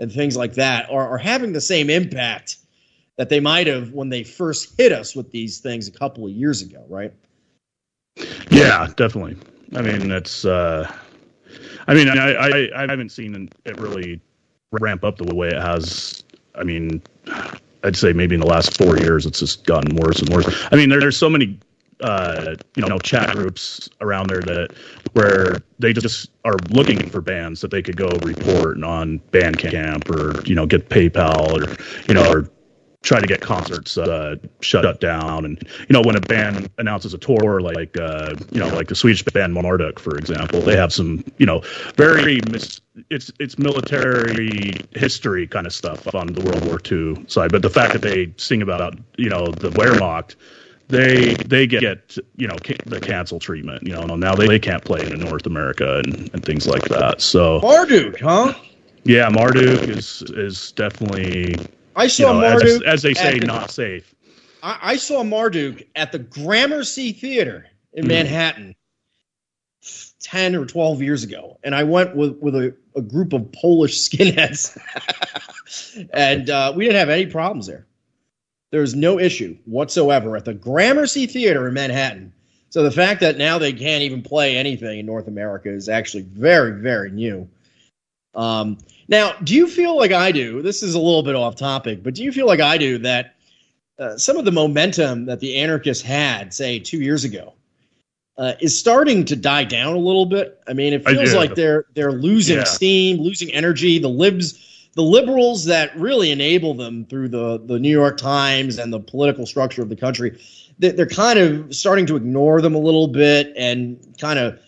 and 0.00 0.10
things 0.10 0.36
like 0.36 0.54
that 0.54 0.90
are, 0.90 1.08
are 1.08 1.18
having 1.18 1.52
the 1.52 1.60
same 1.60 1.88
impact 1.88 2.56
that 3.14 3.28
they 3.28 3.38
might 3.38 3.68
have 3.68 3.92
when 3.92 4.08
they 4.08 4.24
first 4.24 4.76
hit 4.76 4.90
us 4.90 5.14
with 5.14 5.30
these 5.30 5.60
things 5.60 5.86
a 5.86 5.92
couple 5.92 6.26
of 6.26 6.32
years 6.32 6.62
ago, 6.62 6.84
right? 6.88 7.12
Yeah, 8.50 8.88
definitely. 8.96 9.36
I 9.74 9.82
mean, 9.82 10.10
it's. 10.10 10.44
Uh, 10.44 10.90
I 11.86 11.94
mean, 11.94 12.08
I, 12.08 12.32
I 12.32 12.68
I 12.76 12.86
haven't 12.88 13.10
seen 13.10 13.48
it 13.64 13.80
really 13.80 14.20
ramp 14.72 15.04
up 15.04 15.16
the 15.16 15.34
way 15.34 15.48
it 15.48 15.60
has. 15.60 16.22
I 16.54 16.64
mean, 16.64 17.02
I'd 17.84 17.96
say 17.96 18.12
maybe 18.12 18.34
in 18.34 18.40
the 18.40 18.46
last 18.46 18.76
four 18.76 18.98
years, 18.98 19.26
it's 19.26 19.40
just 19.40 19.64
gotten 19.64 19.96
worse 19.96 20.20
and 20.20 20.28
worse. 20.30 20.46
I 20.70 20.76
mean, 20.76 20.88
there, 20.88 21.00
there's 21.00 21.16
so 21.16 21.30
many 21.30 21.58
uh, 22.00 22.54
you 22.76 22.86
know 22.86 22.98
chat 22.98 23.34
groups 23.34 23.88
around 24.00 24.28
there 24.28 24.40
that 24.40 24.74
where 25.12 25.56
they 25.78 25.92
just 25.92 26.30
are 26.44 26.56
looking 26.70 27.08
for 27.08 27.20
bands 27.20 27.60
that 27.60 27.70
they 27.70 27.82
could 27.82 27.96
go 27.96 28.08
report 28.22 28.82
on 28.82 29.18
Bandcamp 29.32 30.08
or 30.10 30.42
you 30.44 30.54
know 30.54 30.66
get 30.66 30.88
PayPal 30.88 31.50
or 31.52 31.76
you 32.06 32.14
know 32.14 32.30
or 32.30 32.50
try 33.02 33.20
to 33.20 33.26
get 33.26 33.40
concerts 33.40 33.96
uh, 33.96 34.36
shut 34.60 35.00
down. 35.00 35.44
And 35.44 35.62
you 35.88 35.92
know, 35.92 36.02
when 36.02 36.16
a 36.16 36.20
band 36.20 36.68
announces 36.78 37.14
a 37.14 37.18
tour, 37.18 37.60
like 37.60 37.96
uh, 37.96 38.34
you 38.50 38.60
know, 38.60 38.68
like 38.68 38.88
the 38.88 38.94
Swedish 38.94 39.22
band 39.22 39.54
Marduk, 39.54 39.98
for 39.98 40.16
example, 40.16 40.60
they 40.60 40.76
have 40.76 40.92
some 40.92 41.24
you 41.38 41.46
know 41.46 41.62
very 41.96 42.40
mis- 42.50 42.80
it's 43.10 43.32
it's 43.38 43.58
military 43.58 44.72
history 44.92 45.46
kind 45.46 45.66
of 45.66 45.72
stuff 45.72 46.14
on 46.14 46.28
the 46.28 46.42
World 46.42 46.64
War 46.66 46.80
II 46.90 47.24
side. 47.28 47.52
But 47.52 47.62
the 47.62 47.70
fact 47.70 47.92
that 47.92 48.02
they 48.02 48.32
sing 48.36 48.62
about 48.62 48.98
you 49.16 49.28
know 49.28 49.46
the 49.46 49.70
Wehrmacht. 49.70 50.36
They 50.90 51.34
they 51.34 51.66
get 51.66 52.16
you 52.36 52.48
know 52.48 52.56
the 52.86 52.98
cancel 52.98 53.38
treatment 53.38 53.86
you 53.86 53.92
know 53.92 54.16
now 54.16 54.34
they, 54.34 54.46
they 54.46 54.58
can't 54.58 54.82
play 54.82 55.06
in 55.06 55.20
North 55.20 55.44
America 55.44 55.98
and, 55.98 56.30
and 56.32 56.42
things 56.42 56.66
like 56.66 56.84
that 56.84 57.20
so 57.20 57.60
Marduk 57.60 58.18
huh 58.18 58.54
yeah 59.04 59.28
Marduk 59.28 59.86
is 59.86 60.22
is 60.30 60.72
definitely 60.72 61.56
I 61.98 62.06
saw 62.06 62.28
you 62.28 62.40
know, 62.40 62.48
Marduk 62.48 62.68
as, 62.68 62.82
as, 62.82 63.02
they 63.02 63.14
say, 63.14 63.40
the, 63.40 63.46
not 63.46 63.70
safe. 63.70 64.14
I, 64.62 64.78
I, 64.82 64.96
saw 64.96 65.24
Marduk 65.24 65.82
at 65.96 66.12
the 66.12 66.20
Gramercy 66.20 67.12
Theater 67.12 67.66
in 67.92 68.04
mm. 68.04 68.08
Manhattan 68.08 68.76
ten 70.20 70.54
or 70.54 70.64
twelve 70.64 71.02
years 71.02 71.24
ago, 71.24 71.58
and 71.64 71.74
I 71.74 71.82
went 71.82 72.14
with 72.14 72.38
with 72.38 72.54
a, 72.54 72.74
a 72.94 73.02
group 73.02 73.32
of 73.32 73.50
Polish 73.52 73.98
skinheads, 74.08 74.78
and 76.12 76.48
uh, 76.48 76.72
we 76.74 76.84
didn't 76.84 77.00
have 77.00 77.10
any 77.10 77.26
problems 77.26 77.66
there. 77.66 77.86
There 78.70 78.80
was 78.80 78.94
no 78.94 79.18
issue 79.18 79.56
whatsoever 79.64 80.36
at 80.36 80.44
the 80.44 80.54
Gramercy 80.54 81.26
Theater 81.26 81.66
in 81.66 81.74
Manhattan. 81.74 82.32
So 82.70 82.82
the 82.82 82.90
fact 82.90 83.20
that 83.22 83.38
now 83.38 83.58
they 83.58 83.72
can't 83.72 84.02
even 84.02 84.22
play 84.22 84.56
anything 84.56 84.98
in 84.98 85.06
North 85.06 85.26
America 85.26 85.70
is 85.70 85.88
actually 85.88 86.24
very, 86.24 86.72
very 86.72 87.10
new. 87.10 87.48
Um, 88.34 88.78
now, 89.08 89.32
do 89.42 89.54
you 89.54 89.66
feel 89.66 89.96
like 89.96 90.12
I 90.12 90.32
do? 90.32 90.62
This 90.62 90.82
is 90.82 90.94
a 90.94 90.98
little 90.98 91.22
bit 91.22 91.34
off 91.34 91.56
topic, 91.56 92.02
but 92.02 92.14
do 92.14 92.22
you 92.22 92.32
feel 92.32 92.46
like 92.46 92.60
I 92.60 92.76
do 92.76 92.98
that 92.98 93.34
uh, 93.98 94.16
some 94.16 94.36
of 94.36 94.44
the 94.44 94.52
momentum 94.52 95.24
that 95.26 95.40
the 95.40 95.56
anarchists 95.56 96.02
had, 96.02 96.54
say, 96.54 96.78
two 96.78 96.98
years 96.98 97.24
ago, 97.24 97.54
uh, 98.36 98.52
is 98.60 98.78
starting 98.78 99.24
to 99.24 99.34
die 99.34 99.64
down 99.64 99.94
a 99.94 99.98
little 99.98 100.26
bit? 100.26 100.60
I 100.68 100.72
mean, 100.72 100.92
it 100.92 101.04
feels 101.04 101.34
like 101.34 101.54
they're 101.54 101.86
they're 101.94 102.12
losing 102.12 102.58
yeah. 102.58 102.64
steam, 102.64 103.18
losing 103.18 103.52
energy. 103.52 103.98
The 103.98 104.08
libs, 104.08 104.88
the 104.94 105.02
liberals 105.02 105.64
that 105.64 105.96
really 105.98 106.30
enable 106.30 106.74
them 106.74 107.04
through 107.06 107.30
the 107.30 107.58
the 107.58 107.80
New 107.80 107.90
York 107.90 108.18
Times 108.18 108.78
and 108.78 108.92
the 108.92 109.00
political 109.00 109.46
structure 109.46 109.82
of 109.82 109.88
the 109.88 109.96
country, 109.96 110.38
they're 110.78 111.06
kind 111.06 111.38
of 111.38 111.74
starting 111.74 112.06
to 112.06 112.16
ignore 112.16 112.60
them 112.60 112.76
a 112.76 112.78
little 112.78 113.08
bit 113.08 113.52
and 113.56 113.98
kind 114.20 114.38
of 114.38 114.60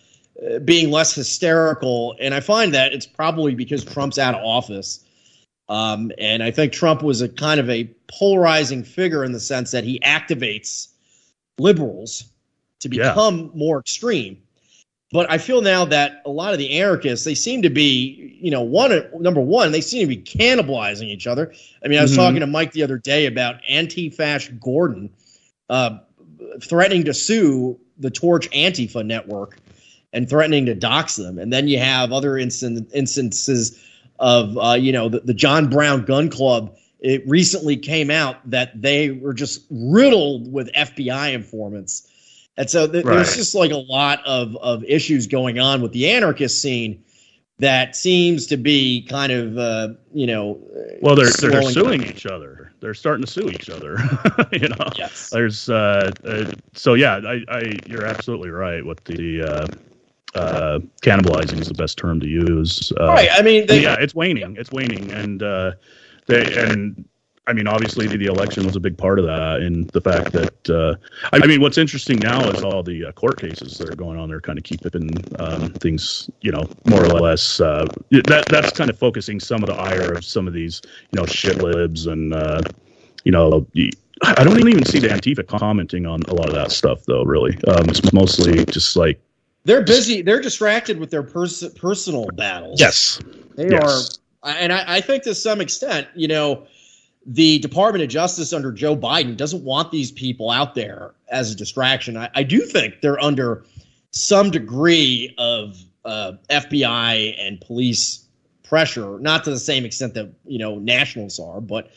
being 0.65 0.91
less 0.91 1.13
hysterical. 1.13 2.15
And 2.19 2.33
I 2.33 2.39
find 2.39 2.73
that 2.73 2.93
it's 2.93 3.05
probably 3.05 3.55
because 3.55 3.83
Trump's 3.83 4.17
out 4.17 4.35
of 4.35 4.43
office. 4.43 5.03
Um, 5.69 6.11
and 6.17 6.43
I 6.43 6.51
think 6.51 6.73
Trump 6.73 7.01
was 7.01 7.21
a 7.21 7.29
kind 7.29 7.59
of 7.59 7.69
a 7.69 7.89
polarizing 8.07 8.83
figure 8.83 9.23
in 9.23 9.31
the 9.31 9.39
sense 9.39 9.71
that 9.71 9.83
he 9.83 9.99
activates 9.99 10.89
liberals 11.57 12.25
to 12.79 12.89
become 12.89 13.39
yeah. 13.39 13.49
more 13.53 13.79
extreme. 13.79 14.41
But 15.13 15.29
I 15.29 15.37
feel 15.37 15.61
now 15.61 15.85
that 15.85 16.21
a 16.25 16.29
lot 16.29 16.53
of 16.53 16.59
the 16.59 16.79
anarchists, 16.79 17.25
they 17.25 17.35
seem 17.35 17.61
to 17.63 17.69
be, 17.69 18.37
you 18.41 18.49
know, 18.49 18.61
one 18.61 19.09
number 19.19 19.41
one, 19.41 19.71
they 19.71 19.81
seem 19.81 20.07
to 20.07 20.07
be 20.07 20.21
cannibalizing 20.21 21.07
each 21.07 21.27
other. 21.27 21.53
I 21.83 21.89
mean, 21.89 21.99
I 21.99 22.01
was 22.01 22.11
mm-hmm. 22.11 22.21
talking 22.21 22.39
to 22.39 22.47
Mike 22.47 22.71
the 22.71 22.83
other 22.83 22.97
day 22.97 23.25
about 23.25 23.57
anti-fash 23.67 24.49
Gordon 24.59 25.09
uh, 25.69 25.99
threatening 26.61 27.03
to 27.05 27.13
sue 27.13 27.77
the 27.97 28.09
Torch 28.09 28.49
Antifa 28.51 29.05
network 29.05 29.57
and 30.13 30.29
threatening 30.29 30.65
to 30.65 30.75
dox 30.75 31.15
them. 31.15 31.37
And 31.37 31.51
then 31.51 31.67
you 31.67 31.79
have 31.79 32.11
other 32.11 32.37
instant, 32.37 32.89
instances 32.93 33.79
of, 34.19 34.57
uh, 34.57 34.73
you 34.73 34.91
know, 34.91 35.09
the, 35.09 35.21
the, 35.21 35.33
John 35.33 35.69
Brown 35.69 36.05
Gun 36.05 36.29
Club. 36.29 36.75
It 36.99 37.27
recently 37.27 37.77
came 37.77 38.11
out 38.11 38.37
that 38.49 38.79
they 38.79 39.11
were 39.11 39.33
just 39.33 39.65
riddled 39.71 40.51
with 40.51 40.71
FBI 40.73 41.33
informants. 41.33 42.07
And 42.57 42.69
so 42.69 42.87
th- 42.87 43.03
right. 43.03 43.15
there's 43.15 43.35
just 43.35 43.55
like 43.55 43.71
a 43.71 43.77
lot 43.77 44.23
of, 44.25 44.55
of 44.57 44.83
issues 44.83 45.25
going 45.25 45.57
on 45.57 45.81
with 45.81 45.93
the 45.93 46.11
anarchist 46.11 46.61
scene 46.61 47.03
that 47.57 47.95
seems 47.95 48.47
to 48.47 48.57
be 48.57 49.05
kind 49.07 49.31
of, 49.31 49.57
uh, 49.57 49.89
you 50.13 50.27
know, 50.27 50.59
well, 51.01 51.15
they're, 51.15 51.29
they're 51.29 51.61
suing 51.63 52.01
down. 52.01 52.09
each 52.09 52.25
other. 52.25 52.71
They're 52.79 52.95
starting 52.95 53.23
to 53.23 53.31
sue 53.31 53.49
each 53.49 53.69
other. 53.69 53.97
you 54.51 54.67
know, 54.67 54.89
yes. 54.95 55.29
There's, 55.29 55.69
uh, 55.69 56.11
uh, 56.23 56.51
so 56.73 56.95
yeah, 56.95 57.21
I, 57.25 57.43
I, 57.47 57.73
you're 57.87 58.05
absolutely 58.05 58.49
right 58.49 58.83
with 58.83 59.03
the, 59.03 59.43
uh, 59.43 59.67
uh, 60.35 60.79
cannibalizing 61.01 61.59
is 61.59 61.67
the 61.67 61.73
best 61.73 61.97
term 61.97 62.19
to 62.19 62.27
use. 62.27 62.91
Uh, 62.99 63.07
right. 63.07 63.29
I 63.31 63.41
mean, 63.41 63.67
they, 63.67 63.83
yeah, 63.83 63.95
it's 63.99 64.15
waning. 64.15 64.55
It's 64.57 64.71
waning, 64.71 65.11
and 65.11 65.43
uh, 65.43 65.73
they 66.27 66.53
and 66.57 67.05
I 67.47 67.53
mean, 67.53 67.67
obviously, 67.67 68.07
the 68.07 68.27
election 68.27 68.65
was 68.65 68.75
a 68.75 68.79
big 68.79 68.97
part 68.97 69.19
of 69.19 69.25
that, 69.25 69.61
and 69.61 69.89
the 69.89 69.99
fact 69.99 70.31
that 70.33 70.69
uh, 70.69 70.95
I 71.33 71.45
mean, 71.45 71.59
what's 71.59 71.77
interesting 71.77 72.19
now 72.19 72.47
is 72.49 72.63
all 72.63 72.83
the 72.83 73.05
uh, 73.05 73.11
court 73.11 73.41
cases 73.41 73.77
that 73.79 73.89
are 73.89 73.95
going 73.95 74.19
on. 74.19 74.29
They're 74.29 74.39
kind 74.39 74.57
of 74.57 74.63
keeping 74.63 75.11
um, 75.39 75.73
things, 75.73 76.29
you 76.41 76.51
know, 76.51 76.63
more 76.85 77.03
or 77.03 77.19
less. 77.19 77.59
Uh, 77.59 77.87
that 78.11 78.45
that's 78.47 78.71
kind 78.71 78.89
of 78.89 78.97
focusing 78.97 79.39
some 79.39 79.63
of 79.63 79.67
the 79.67 79.75
ire 79.75 80.13
of 80.13 80.23
some 80.23 80.47
of 80.47 80.53
these, 80.53 80.81
you 81.11 81.19
know, 81.19 81.25
shit 81.25 81.57
libs 81.57 82.07
and 82.07 82.33
uh, 82.33 82.61
you 83.23 83.31
know. 83.31 83.65
I 84.23 84.43
don't 84.43 84.59
even 84.69 84.85
see 84.85 84.99
the 84.99 85.07
Antifa 85.07 85.47
commenting 85.47 86.05
on 86.05 86.21
a 86.27 86.35
lot 86.35 86.47
of 86.47 86.53
that 86.53 86.71
stuff, 86.71 87.03
though. 87.05 87.23
Really, 87.23 87.57
um, 87.67 87.89
it's 87.89 88.13
mostly 88.13 88.63
just 88.65 88.95
like 88.95 89.19
they're 89.63 89.83
busy. 89.83 90.21
They're 90.21 90.41
distracted 90.41 90.99
with 90.99 91.11
their 91.11 91.23
pers- 91.23 91.67
personal 91.75 92.27
battles. 92.33 92.79
Yes, 92.79 93.19
they 93.55 93.69
yes. 93.69 94.19
are, 94.43 94.51
and 94.57 94.73
I, 94.73 94.97
I 94.97 95.01
think 95.01 95.23
to 95.23 95.35
some 95.35 95.61
extent, 95.61 96.07
you 96.15 96.27
know, 96.27 96.65
the 97.25 97.59
Department 97.59 98.03
of 98.03 98.09
Justice 98.09 98.53
under 98.53 98.71
Joe 98.71 98.97
Biden 98.97 99.37
doesn't 99.37 99.63
want 99.63 99.91
these 99.91 100.11
people 100.11 100.49
out 100.49 100.73
there 100.73 101.13
as 101.29 101.51
a 101.51 101.55
distraction. 101.55 102.17
I, 102.17 102.29
I 102.33 102.43
do 102.43 102.61
think 102.61 103.01
they're 103.01 103.23
under 103.23 103.63
some 104.11 104.49
degree 104.49 105.33
of 105.37 105.77
uh, 106.03 106.33
FBI 106.49 107.35
and 107.39 107.61
police 107.61 108.25
pressure, 108.63 109.19
not 109.19 109.43
to 109.43 109.51
the 109.51 109.59
same 109.59 109.85
extent 109.85 110.13
that 110.15 110.31
you 110.45 110.57
know 110.57 110.79
nationals 110.79 111.39
are, 111.39 111.61
but 111.61 111.91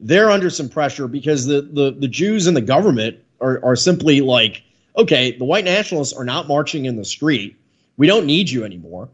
they're 0.00 0.30
under 0.30 0.50
some 0.50 0.68
pressure 0.68 1.08
because 1.08 1.46
the 1.46 1.62
the, 1.62 1.96
the 1.98 2.08
Jews 2.08 2.46
and 2.46 2.56
the 2.56 2.60
government 2.60 3.18
are, 3.40 3.64
are 3.64 3.76
simply 3.76 4.20
like 4.20 4.62
okay, 4.96 5.36
the 5.36 5.44
white 5.44 5.64
nationalists 5.64 6.12
are 6.12 6.24
not 6.24 6.48
marching 6.48 6.86
in 6.86 6.96
the 6.96 7.04
street. 7.04 7.56
We 7.96 8.06
don't 8.06 8.26
need 8.26 8.50
you 8.50 8.64
anymore. 8.64 9.08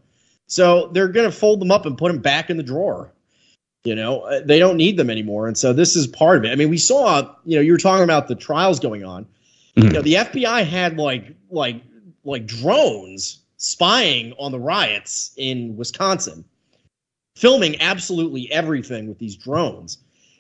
So 0.47 0.89
they're 0.93 1.09
going 1.09 1.31
to 1.31 1.37
fold 1.37 1.61
them 1.61 1.71
up 1.71 1.87
and 1.87 1.97
put 1.97 2.13
them 2.13 2.21
back 2.21 2.51
in 2.51 2.57
the 2.57 2.63
drawer. 2.63 3.13
You 3.85 3.95
know, 3.97 4.21
uh, 4.21 4.41
they 4.45 4.59
don't 4.59 4.77
need 4.77 4.97
them 4.97 5.11
anymore, 5.11 5.49
and 5.49 5.59
so 5.59 5.73
this 5.73 5.97
is 5.97 6.07
part 6.07 6.39
of 6.39 6.45
it. 6.45 6.53
I 6.53 6.55
mean, 6.55 6.71
we 6.71 6.79
saw, 6.79 7.35
you 7.45 7.57
know, 7.57 7.63
you 7.63 7.73
were 7.73 7.79
talking 7.79 8.05
about 8.05 8.29
the 8.29 8.37
trials 8.37 8.79
going 8.79 9.05
on. 9.05 9.25
Mm-hmm. 9.77 9.83
You 9.83 9.93
know, 9.93 10.03
the 10.03 10.15
FBI 10.15 10.65
had 10.65 10.99
like 10.99 11.35
like 11.51 11.83
like 12.23 12.47
drones 12.47 13.41
spying 13.57 14.35
on 14.39 14.53
the 14.53 14.61
riots 14.61 15.33
in 15.37 15.77
Wisconsin, 15.77 16.45
filming 17.35 17.81
absolutely 17.81 18.51
everything 18.53 19.09
with 19.09 19.19
these 19.19 19.35
drones, 19.35 19.99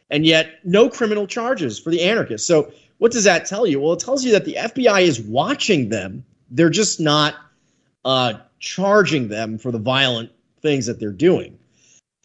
and 0.08 0.24
yet 0.24 0.60
no 0.62 0.88
criminal 0.88 1.26
charges 1.26 1.80
for 1.80 1.90
the 1.90 2.02
anarchists. 2.02 2.46
So, 2.46 2.72
what 3.02 3.10
does 3.10 3.24
that 3.24 3.46
tell 3.46 3.66
you? 3.66 3.80
Well, 3.80 3.94
it 3.94 3.98
tells 3.98 4.24
you 4.24 4.30
that 4.30 4.44
the 4.44 4.54
FBI 4.54 5.02
is 5.02 5.20
watching 5.20 5.88
them. 5.88 6.24
They're 6.52 6.70
just 6.70 7.00
not 7.00 7.34
uh, 8.04 8.34
charging 8.60 9.26
them 9.26 9.58
for 9.58 9.72
the 9.72 9.80
violent 9.80 10.30
things 10.60 10.86
that 10.86 11.00
they're 11.00 11.10
doing. 11.10 11.58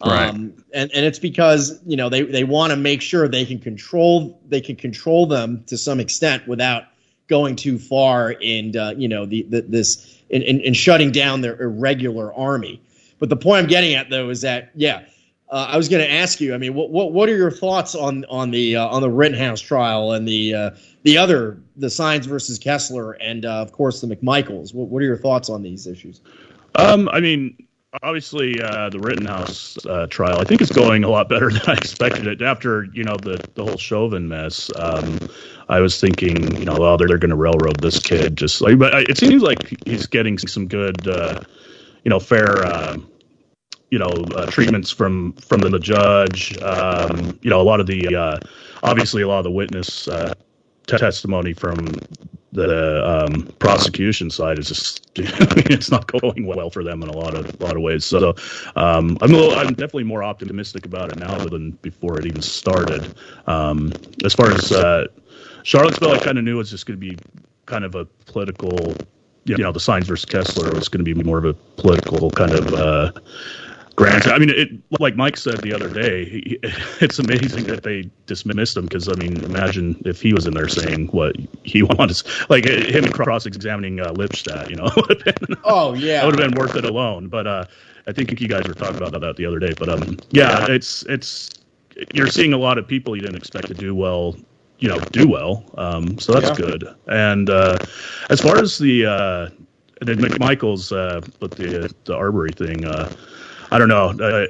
Right. 0.05 0.29
Um, 0.29 0.63
and, 0.71 0.91
and 0.93 1.03
it's 1.03 1.17
because, 1.17 1.79
you 1.83 1.97
know, 1.97 2.09
they, 2.09 2.21
they 2.21 2.43
want 2.43 2.73
to 2.73 2.77
make 2.77 3.01
sure 3.01 3.27
they 3.27 3.43
can 3.43 3.57
control, 3.57 4.39
they 4.47 4.61
can 4.61 4.75
control 4.75 5.25
them 5.25 5.63
to 5.65 5.79
some 5.79 5.99
extent 5.99 6.47
without 6.47 6.83
going 7.25 7.55
too 7.55 7.79
far 7.79 8.29
in, 8.29 8.77
uh, 8.77 8.93
you 8.95 9.07
know, 9.07 9.25
the, 9.25 9.47
the 9.49 9.61
this, 9.61 10.21
in, 10.29 10.43
in, 10.43 10.59
in, 10.59 10.75
shutting 10.75 11.11
down 11.11 11.41
their 11.41 11.59
irregular 11.59 12.31
army. 12.31 12.79
But 13.17 13.29
the 13.29 13.35
point 13.35 13.63
I'm 13.63 13.67
getting 13.67 13.95
at 13.95 14.11
though 14.11 14.29
is 14.29 14.41
that, 14.41 14.69
yeah, 14.75 15.05
uh, 15.49 15.67
I 15.69 15.77
was 15.77 15.87
going 15.87 16.03
to 16.03 16.11
ask 16.11 16.41
you. 16.41 16.53
I 16.53 16.57
mean, 16.57 16.73
what, 16.73 16.89
what 16.89 17.13
what 17.13 17.29
are 17.29 17.35
your 17.35 17.51
thoughts 17.51 17.95
on 17.95 18.25
on 18.25 18.51
the 18.51 18.75
uh, 18.75 18.87
on 18.87 19.01
the 19.01 19.09
Rittenhouse 19.09 19.61
trial 19.61 20.11
and 20.11 20.27
the 20.27 20.53
uh, 20.53 20.71
the 21.03 21.17
other 21.17 21.61
the 21.77 21.89
Sines 21.89 22.25
versus 22.25 22.59
Kessler 22.59 23.13
and 23.13 23.45
uh, 23.45 23.61
of 23.61 23.71
course 23.71 24.01
the 24.01 24.07
McMichaels? 24.07 24.73
What, 24.73 24.89
what 24.89 25.01
are 25.01 25.05
your 25.05 25.17
thoughts 25.17 25.49
on 25.49 25.61
these 25.61 25.87
issues? 25.87 26.19
Um, 26.75 27.07
I 27.13 27.21
mean, 27.21 27.65
obviously 28.03 28.61
uh, 28.61 28.89
the 28.89 28.99
Rittenhouse 28.99 29.77
uh, 29.85 30.07
trial, 30.07 30.39
I 30.39 30.43
think 30.43 30.61
is 30.61 30.69
going 30.69 31.05
a 31.05 31.09
lot 31.09 31.29
better 31.29 31.49
than 31.51 31.61
I 31.65 31.73
expected 31.73 32.27
it. 32.27 32.41
After 32.41 32.83
you 32.91 33.05
know 33.05 33.15
the 33.15 33.41
the 33.55 33.63
whole 33.63 33.77
Chauvin 33.77 34.27
mess, 34.27 34.69
um, 34.75 35.17
I 35.69 35.79
was 35.79 35.97
thinking, 35.97 36.57
you 36.57 36.65
know, 36.65 36.75
oh, 36.77 36.97
they're, 36.97 37.07
they're 37.07 37.17
going 37.17 37.29
to 37.29 37.37
railroad 37.37 37.79
this 37.79 38.01
kid. 38.01 38.37
Just 38.37 38.59
like, 38.59 38.77
but 38.77 38.93
it 39.09 39.17
seems 39.17 39.41
like 39.41 39.87
he's 39.87 40.07
getting 40.07 40.37
some 40.37 40.67
good, 40.67 41.05
you 41.05 42.09
know, 42.09 42.19
fair. 42.19 42.65
You 43.89 43.99
know, 43.99 44.11
uh, 44.35 44.47
treatments 44.47 44.91
from 44.91 45.33
from 45.33 45.61
the, 45.61 45.79
judge. 45.79 46.57
Um, 46.61 47.39
you 47.41 47.49
know, 47.49 47.61
a 47.61 47.63
lot 47.63 47.79
of 47.79 47.87
the 47.87 48.15
uh, 48.15 48.39
obviously 48.83 49.21
a 49.21 49.27
lot 49.27 49.39
of 49.39 49.43
the 49.45 49.51
witness 49.51 50.09
testimony 50.87 51.53
from 51.53 51.85
the 52.53 53.05
um, 53.05 53.43
prosecution 53.59 54.29
side 54.29 54.57
is 54.57 54.67
just 54.67 55.11
it's 55.15 55.91
not 55.91 56.07
going 56.07 56.45
well 56.45 56.69
for 56.69 56.83
them 56.83 57.03
in 57.03 57.09
a 57.09 57.17
lot 57.17 57.35
of 57.35 57.45
a 57.59 57.63
lot 57.63 57.75
of 57.75 57.81
ways. 57.81 58.05
So 58.05 58.35
um, 58.75 59.17
I'm 59.21 59.31
little, 59.31 59.51
I'm 59.51 59.69
definitely 59.69 60.05
more 60.05 60.23
optimistic 60.23 60.85
about 60.85 61.11
it 61.11 61.19
now 61.19 61.37
than 61.37 61.71
before 61.81 62.19
it 62.19 62.25
even 62.25 62.41
started. 62.41 63.15
Um, 63.47 63.91
as 64.25 64.33
far 64.33 64.51
as 64.51 64.71
uh, 64.71 65.07
Charlottesville, 65.63 66.11
I 66.11 66.19
kind 66.19 66.37
of 66.37 66.43
knew 66.43 66.55
it 66.55 66.57
was 66.57 66.71
just 66.71 66.85
going 66.85 66.99
to 66.99 67.05
be 67.09 67.17
kind 67.65 67.85
of 67.85 67.95
a 67.95 68.05
political. 68.25 68.95
You 69.45 69.55
know, 69.55 69.71
the 69.71 69.79
Sines 69.79 70.07
versus 70.07 70.25
Kessler 70.25 70.73
was 70.73 70.89
going 70.89 71.05
to 71.05 71.15
be 71.15 71.23
more 71.23 71.37
of 71.37 71.45
a 71.45 71.53
political 71.53 72.29
kind 72.31 72.51
of. 72.51 72.73
Uh, 72.73 73.11
Granted, 73.97 74.31
I 74.31 74.37
mean, 74.37 74.51
it 74.51 74.69
like 74.99 75.15
Mike 75.15 75.37
said 75.37 75.57
the 75.61 75.73
other 75.73 75.89
day, 75.89 76.25
he, 76.25 76.59
it's 77.01 77.17
amazing 77.17 77.63
that 77.63 77.81
they 77.81 78.07
dismissed 78.27 78.77
him 78.77 78.85
because 78.85 79.09
I 79.09 79.15
mean, 79.15 79.43
imagine 79.43 79.99
if 80.05 80.21
he 80.21 80.33
was 80.33 80.45
in 80.45 80.53
there 80.53 80.67
saying 80.67 81.07
what 81.07 81.35
he 81.63 81.81
wants, 81.97 82.23
like 82.47 82.65
him 82.65 83.11
cross-examining 83.11 83.99
uh, 83.99 84.13
Lipstadt, 84.13 84.69
you 84.69 84.75
know, 84.75 84.89
been, 85.25 85.57
oh 85.63 85.95
yeah, 85.95 86.21
that 86.21 86.25
would 86.27 86.39
have 86.39 86.51
been 86.51 86.59
worth 86.59 86.75
it 86.75 86.85
alone. 86.85 87.27
But 87.27 87.47
uh, 87.47 87.65
I 88.05 88.11
think 88.11 88.39
you 88.39 88.47
guys 88.47 88.67
were 88.67 88.75
talking 88.75 88.97
about 88.97 89.19
that 89.19 89.35
the 89.35 89.47
other 89.47 89.57
day. 89.57 89.73
But 89.75 89.89
um, 89.89 90.19
yeah, 90.29 90.67
it's 90.69 91.01
it's 91.07 91.49
you're 92.13 92.27
seeing 92.27 92.53
a 92.53 92.57
lot 92.57 92.77
of 92.77 92.87
people 92.87 93.15
you 93.15 93.23
didn't 93.23 93.37
expect 93.37 93.67
to 93.67 93.73
do 93.73 93.95
well 93.95 94.35
you 94.77 94.87
know 94.87 94.99
do 95.11 95.27
well 95.27 95.65
um, 95.79 96.19
so 96.19 96.33
that's 96.33 96.49
yeah. 96.49 96.67
good 96.67 96.95
and 97.07 97.49
uh, 97.49 97.79
as 98.29 98.39
far 98.39 98.59
as 98.59 98.77
the 98.77 99.07
uh, 99.07 99.49
the 100.01 100.13
McMichaels 100.13 100.95
uh, 100.95 101.19
but 101.39 101.49
the 101.49 101.91
the 102.03 102.15
Arbery 102.15 102.51
thing 102.51 102.85
uh, 102.85 103.11
I 103.71 103.77
don't 103.77 103.89
know. 103.89 104.09
Uh, 104.09 104.47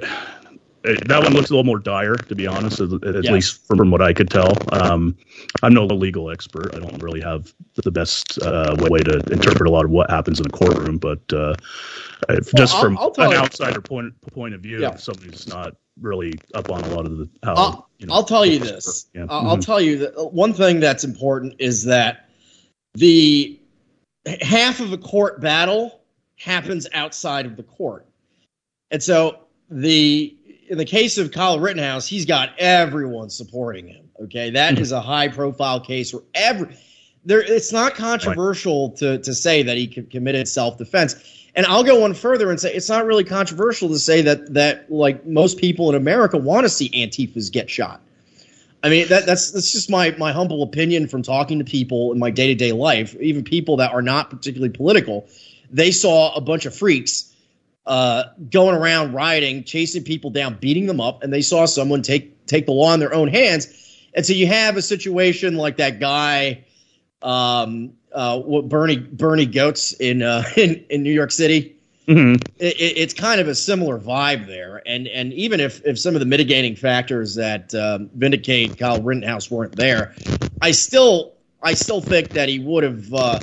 that 1.05 1.21
one 1.21 1.33
looks 1.33 1.49
a 1.49 1.53
little 1.53 1.65
more 1.65 1.79
dire, 1.79 2.15
to 2.15 2.35
be 2.35 2.47
honest, 2.47 2.79
at, 2.79 2.91
at 3.03 3.23
yeah. 3.23 3.31
least 3.31 3.65
from 3.67 3.91
what 3.91 4.01
I 4.01 4.13
could 4.13 4.29
tell. 4.29 4.53
Um, 4.71 5.17
I'm 5.61 5.73
no 5.73 5.85
legal 5.85 6.29
expert. 6.29 6.73
I 6.73 6.79
don't 6.79 7.01
really 7.01 7.19
have 7.21 7.53
the 7.75 7.91
best 7.91 8.39
uh, 8.41 8.75
way 8.79 8.99
to 8.99 9.21
interpret 9.31 9.67
a 9.67 9.71
lot 9.71 9.85
of 9.85 9.91
what 9.91 10.09
happens 10.09 10.39
in 10.39 10.45
a 10.45 10.49
courtroom, 10.49 10.97
but 10.97 11.21
uh, 11.33 11.55
well, 12.29 12.39
just 12.55 12.75
I'll, 12.75 12.81
from 12.81 12.97
I'll 12.97 13.13
an 13.17 13.31
you. 13.31 13.37
outsider 13.37 13.81
point 13.81 14.13
point 14.31 14.53
of 14.53 14.61
view, 14.61 14.79
yeah. 14.79 14.95
somebody 14.95 15.29
who's 15.29 15.47
not 15.47 15.75
really 15.99 16.33
up 16.53 16.69
on 16.69 16.83
a 16.83 16.95
lot 16.95 17.05
of 17.05 17.17
the 17.17 17.29
how. 17.43 17.55
I'll, 17.55 17.89
you 17.97 18.07
know, 18.07 18.13
I'll 18.13 18.23
tell 18.23 18.45
you 18.45 18.59
this. 18.59 19.07
Yeah. 19.13 19.25
I'll 19.29 19.53
mm-hmm. 19.53 19.61
tell 19.61 19.81
you 19.81 19.97
that 19.99 20.33
one 20.33 20.53
thing 20.53 20.79
that's 20.79 21.03
important 21.03 21.55
is 21.59 21.83
that 21.85 22.29
the 22.93 23.59
half 24.41 24.79
of 24.79 24.93
a 24.93 24.97
court 24.97 25.41
battle 25.41 26.01
happens 26.37 26.87
outside 26.93 27.45
of 27.45 27.57
the 27.57 27.63
court. 27.63 28.06
And 28.91 29.01
so 29.03 29.39
the 29.69 30.35
in 30.69 30.77
the 30.77 30.85
case 30.85 31.17
of 31.17 31.31
Kyle 31.31 31.59
Rittenhouse, 31.59 32.07
he's 32.07 32.25
got 32.25 32.51
everyone 32.57 33.29
supporting 33.29 33.87
him. 33.87 34.09
Okay, 34.23 34.49
that 34.51 34.73
mm-hmm. 34.73 34.81
is 34.81 34.91
a 34.91 35.01
high 35.01 35.27
profile 35.27 35.79
case 35.79 36.13
where 36.13 36.23
every 36.33 36.75
there 37.25 37.41
it's 37.41 37.71
not 37.71 37.95
controversial 37.95 38.89
right. 38.89 38.97
to 38.97 39.17
to 39.19 39.33
say 39.33 39.63
that 39.63 39.77
he 39.77 39.87
committed 39.87 40.47
self 40.47 40.77
defense. 40.77 41.15
And 41.55 41.65
I'll 41.65 41.83
go 41.83 42.01
one 42.01 42.13
further 42.13 42.51
and 42.51 42.59
say 42.59 42.73
it's 42.73 42.89
not 42.89 43.05
really 43.05 43.23
controversial 43.23 43.89
to 43.89 43.99
say 43.99 44.21
that 44.21 44.53
that 44.53 44.91
like 44.91 45.25
most 45.25 45.57
people 45.57 45.89
in 45.89 45.95
America 45.95 46.37
want 46.37 46.65
to 46.65 46.69
see 46.69 46.89
Antifas 46.89 47.51
get 47.51 47.69
shot. 47.69 48.01
I 48.83 48.89
mean 48.89 49.07
that 49.09 49.25
that's 49.25 49.51
that's 49.51 49.71
just 49.71 49.89
my 49.89 50.11
my 50.11 50.31
humble 50.31 50.63
opinion 50.63 51.07
from 51.07 51.21
talking 51.21 51.59
to 51.59 51.65
people 51.65 52.11
in 52.11 52.19
my 52.19 52.31
day 52.31 52.47
to 52.47 52.55
day 52.55 52.71
life, 52.71 53.15
even 53.19 53.43
people 53.43 53.77
that 53.77 53.91
are 53.91 54.01
not 54.01 54.29
particularly 54.29 54.71
political. 54.71 55.27
They 55.69 55.91
saw 55.91 56.33
a 56.33 56.41
bunch 56.41 56.65
of 56.65 56.75
freaks 56.75 57.26
uh, 57.87 58.25
going 58.51 58.75
around 58.75 59.13
rioting, 59.13 59.63
chasing 59.63 60.03
people 60.03 60.29
down, 60.29 60.55
beating 60.55 60.85
them 60.85 60.99
up, 60.99 61.23
and 61.23 61.33
they 61.33 61.41
saw 61.41 61.65
someone 61.65 62.01
take 62.01 62.45
take 62.45 62.65
the 62.65 62.73
law 62.73 62.93
in 62.93 62.99
their 62.99 63.13
own 63.13 63.29
hands. 63.29 63.67
And 64.13 64.25
so 64.25 64.33
you 64.33 64.45
have 64.47 64.75
a 64.75 64.81
situation 64.81 65.55
like 65.55 65.77
that 65.77 65.99
guy, 65.99 66.65
um, 67.21 67.93
uh, 68.11 68.39
what 68.39 68.67
Bernie 68.67 68.97
Bernie 68.97 69.45
Goetz 69.45 69.93
in 69.93 70.21
uh, 70.21 70.43
in 70.57 70.85
in 70.89 71.01
New 71.01 71.13
York 71.13 71.31
City. 71.31 71.75
Mm-hmm. 72.07 72.35
It, 72.57 72.75
it's 72.77 73.13
kind 73.13 73.41
of 73.41 73.49
a 73.49 73.55
similar 73.55 73.97
vibe 73.97 74.47
there, 74.47 74.81
and 74.85 75.07
and 75.07 75.33
even 75.33 75.59
if 75.61 75.85
if 75.85 75.97
some 75.97 76.13
of 76.13 76.19
the 76.19 76.25
mitigating 76.25 76.75
factors 76.75 77.35
that 77.35 77.73
um, 77.73 78.09
vindicate 78.15 78.77
Kyle 78.77 79.01
Rittenhouse 79.01 79.49
weren't 79.49 79.75
there, 79.75 80.13
I 80.61 80.71
still 80.71 81.33
I 81.63 81.73
still 81.73 82.01
think 82.01 82.29
that 82.29 82.49
he 82.49 82.59
would 82.59 82.83
have 82.83 83.13
uh, 83.13 83.39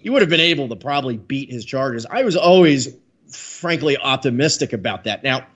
he 0.00 0.08
would 0.08 0.22
have 0.22 0.30
been 0.30 0.40
able 0.40 0.68
to 0.68 0.76
probably 0.76 1.16
beat 1.18 1.50
his 1.50 1.64
charges. 1.64 2.06
I 2.10 2.22
was 2.22 2.36
always 2.36 2.96
frankly 3.36 3.96
optimistic 3.96 4.72
about 4.72 5.04
that. 5.04 5.22
Now, 5.22 5.46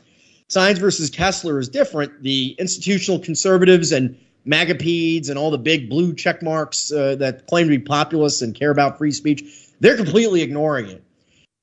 Sines 0.48 0.78
versus 0.78 1.10
Kessler 1.10 1.58
is 1.58 1.68
different. 1.68 2.22
The 2.22 2.56
institutional 2.58 3.20
conservatives 3.20 3.92
and 3.92 4.18
MAGAPEDs 4.46 5.28
and 5.28 5.38
all 5.38 5.50
the 5.50 5.58
big 5.58 5.88
blue 5.88 6.14
check 6.14 6.42
marks 6.42 6.92
uh, 6.92 7.16
that 7.16 7.46
claim 7.46 7.68
to 7.68 7.78
be 7.78 7.78
populist 7.78 8.42
and 8.42 8.54
care 8.54 8.70
about 8.70 8.98
free 8.98 9.12
speech, 9.12 9.44
they're 9.80 9.96
completely 9.96 10.42
ignoring 10.42 10.86
it. 10.86 11.04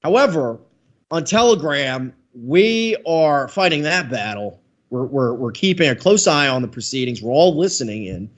However, 0.04 0.60
on 1.12 1.26
Telegram, 1.26 2.14
we 2.34 2.96
are 3.06 3.48
fighting 3.48 3.84
that 3.84 4.10
battle. 4.10 4.62
We're, 4.90 5.06
we're, 5.06 5.34
we're 5.34 5.52
keeping 5.52 5.90
a 5.90 5.96
close 5.96 6.28
eye 6.28 6.48
on 6.48 6.62
the 6.62 6.68
proceedings. 6.68 7.22
We're 7.22 7.32
all 7.32 7.58
listening 7.58 8.06
in. 8.06 8.30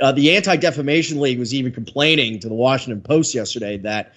Uh, 0.00 0.12
the 0.12 0.36
Anti 0.36 0.56
Defamation 0.56 1.20
League 1.20 1.38
was 1.38 1.52
even 1.52 1.72
complaining 1.72 2.38
to 2.40 2.48
the 2.48 2.54
Washington 2.54 3.00
Post 3.00 3.34
yesterday 3.34 3.78
that 3.78 4.14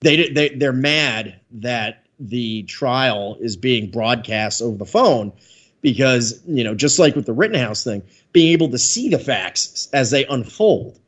they, 0.00 0.30
they 0.30 0.48
they're 0.50 0.72
mad 0.72 1.38
that 1.50 2.06
the 2.20 2.62
trial 2.64 3.36
is 3.40 3.56
being 3.56 3.90
broadcast 3.90 4.60
over 4.60 4.76
the 4.76 4.84
phone 4.84 5.32
because 5.80 6.40
you 6.46 6.62
know 6.62 6.74
just 6.74 6.98
like 6.98 7.16
with 7.16 7.26
the 7.26 7.32
Rittenhouse 7.32 7.82
thing, 7.82 8.02
being 8.32 8.52
able 8.52 8.68
to 8.68 8.78
see 8.78 9.08
the 9.08 9.18
facts 9.18 9.88
as 9.92 10.10
they 10.10 10.26
unfold 10.26 11.00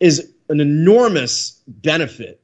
is 0.00 0.32
an 0.48 0.60
enormous 0.60 1.62
benefit 1.66 2.42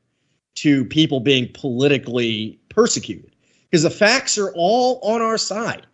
to 0.55 0.85
people 0.87 1.21
being 1.21 1.51
politically 1.53 2.59
persecuted 2.69 3.35
because 3.69 3.83
the 3.83 3.91
facts 3.91 4.39
are 4.39 4.53
all 4.55 5.01
on 5.03 5.21
our 5.21 5.39
side. 5.39 5.87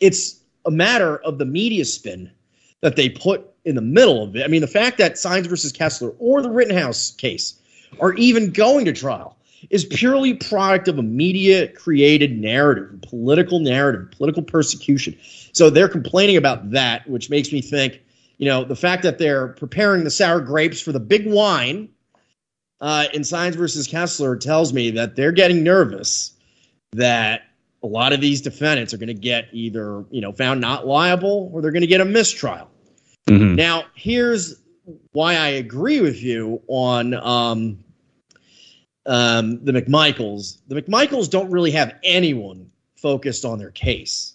It's 0.00 0.40
a 0.66 0.70
matter 0.70 1.16
of 1.18 1.38
the 1.38 1.44
media 1.44 1.84
spin 1.84 2.30
that 2.82 2.96
they 2.96 3.08
put 3.08 3.48
in 3.64 3.74
the 3.74 3.80
middle 3.80 4.22
of 4.22 4.36
it. 4.36 4.44
I 4.44 4.48
mean, 4.48 4.60
the 4.60 4.66
fact 4.66 4.98
that 4.98 5.18
Sines 5.18 5.46
versus 5.46 5.72
Kessler 5.72 6.12
or 6.18 6.42
the 6.42 6.50
Rittenhouse 6.50 7.12
case 7.12 7.54
are 8.00 8.14
even 8.14 8.50
going 8.50 8.84
to 8.86 8.92
trial 8.92 9.36
is 9.70 9.84
purely 9.84 10.34
product 10.34 10.88
of 10.88 10.98
a 10.98 11.02
media 11.02 11.68
created 11.68 12.38
narrative, 12.38 13.00
political 13.02 13.60
narrative, 13.60 14.10
political 14.10 14.42
persecution. 14.42 15.16
So 15.52 15.70
they're 15.70 15.88
complaining 15.88 16.36
about 16.36 16.70
that, 16.70 17.08
which 17.08 17.30
makes 17.30 17.52
me 17.52 17.60
think, 17.60 18.00
you 18.38 18.46
know, 18.46 18.64
the 18.64 18.76
fact 18.76 19.02
that 19.02 19.18
they're 19.18 19.48
preparing 19.48 20.04
the 20.04 20.10
sour 20.10 20.40
grapes 20.40 20.80
for 20.80 20.92
the 20.92 21.00
big 21.00 21.26
wine 21.26 21.88
uh, 22.80 23.06
in 23.14 23.22
Sines 23.22 23.56
versus 23.56 23.86
Kessler 23.86 24.36
tells 24.36 24.72
me 24.72 24.90
that 24.90 25.14
they're 25.14 25.32
getting 25.32 25.62
nervous 25.62 26.32
that 26.92 27.42
a 27.82 27.86
lot 27.86 28.12
of 28.12 28.20
these 28.20 28.40
defendants 28.40 28.92
are 28.92 28.98
going 28.98 29.08
to 29.08 29.14
get 29.14 29.48
either 29.52 30.04
you 30.10 30.20
know 30.20 30.32
found 30.32 30.60
not 30.60 30.86
liable 30.86 31.50
or 31.52 31.62
they're 31.62 31.72
going 31.72 31.82
to 31.82 31.86
get 31.86 32.00
a 32.00 32.04
mistrial. 32.04 32.68
Mm-hmm. 33.28 33.54
Now, 33.54 33.84
here's 33.94 34.60
why 35.12 35.34
I 35.34 35.48
agree 35.48 36.00
with 36.00 36.22
you 36.22 36.60
on 36.66 37.14
um, 37.14 37.78
um, 39.06 39.64
the 39.64 39.72
McMichaels. 39.72 40.58
The 40.68 40.80
McMichaels 40.80 41.30
don't 41.30 41.50
really 41.50 41.70
have 41.72 41.94
anyone 42.02 42.70
focused 42.96 43.44
on 43.44 43.58
their 43.58 43.70
case. 43.70 44.34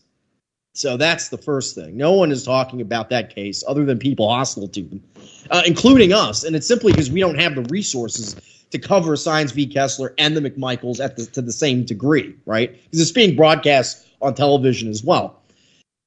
So 0.73 0.95
that's 0.95 1.29
the 1.29 1.37
first 1.37 1.73
thing. 1.73 1.97
No 1.97 2.11
one 2.11 2.31
is 2.31 2.43
talking 2.43 2.81
about 2.81 3.09
that 3.09 3.33
case 3.33 3.63
other 3.67 3.83
than 3.83 3.97
people 3.97 4.29
hostile 4.29 4.67
to 4.67 4.83
them, 4.83 5.03
uh, 5.49 5.63
including 5.65 6.13
us. 6.13 6.43
And 6.43 6.55
it's 6.55 6.67
simply 6.67 6.91
because 6.91 7.09
we 7.09 7.19
don't 7.19 7.39
have 7.39 7.55
the 7.55 7.63
resources 7.63 8.35
to 8.69 8.77
cover 8.77 9.15
Sines 9.15 9.51
v. 9.51 9.65
Kessler 9.65 10.13
and 10.17 10.37
the 10.37 10.41
McMichaels 10.41 11.03
at 11.03 11.15
the, 11.15 11.25
to 11.27 11.41
the 11.41 11.51
same 11.51 11.83
degree, 11.83 12.35
right? 12.45 12.71
Because 12.83 13.01
it's 13.01 13.11
being 13.11 13.35
broadcast 13.35 14.05
on 14.21 14.35
television 14.35 14.89
as 14.89 15.03
well. 15.03 15.41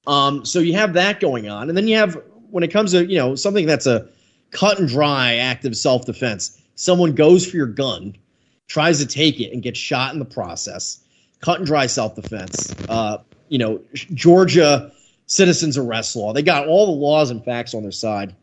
Um, 0.06 0.44
so 0.44 0.60
you 0.60 0.74
have 0.74 0.92
that 0.94 1.20
going 1.20 1.48
on, 1.48 1.68
and 1.68 1.76
then 1.76 1.88
you 1.88 1.96
have 1.96 2.20
when 2.50 2.64
it 2.64 2.68
comes 2.68 2.92
to 2.92 3.06
you 3.06 3.18
know 3.18 3.34
something 3.34 3.66
that's 3.66 3.86
a 3.86 4.08
cut 4.50 4.78
and 4.78 4.88
dry 4.88 5.36
act 5.36 5.64
of 5.64 5.76
self 5.76 6.06
defense. 6.06 6.60
Someone 6.74 7.14
goes 7.14 7.46
for 7.46 7.56
your 7.56 7.66
gun, 7.66 8.16
tries 8.70 9.00
to 9.00 9.06
take 9.06 9.40
it, 9.40 9.52
and 9.52 9.62
gets 9.62 9.78
shot 9.78 10.12
in 10.12 10.20
the 10.20 10.24
process. 10.24 11.00
Cut 11.40 11.58
and 11.58 11.66
dry 11.66 11.86
self 11.86 12.14
defense. 12.14 12.72
Uh, 12.88 13.18
you 13.48 13.58
know, 13.58 13.80
Georgia 13.94 14.92
citizens 15.26 15.76
arrest 15.76 16.14
law. 16.14 16.32
They 16.32 16.42
got 16.42 16.68
all 16.68 16.86
the 16.86 16.92
laws 16.92 17.30
and 17.30 17.44
facts 17.44 17.74
on 17.74 17.82
their 17.82 17.90
side, 17.90 18.34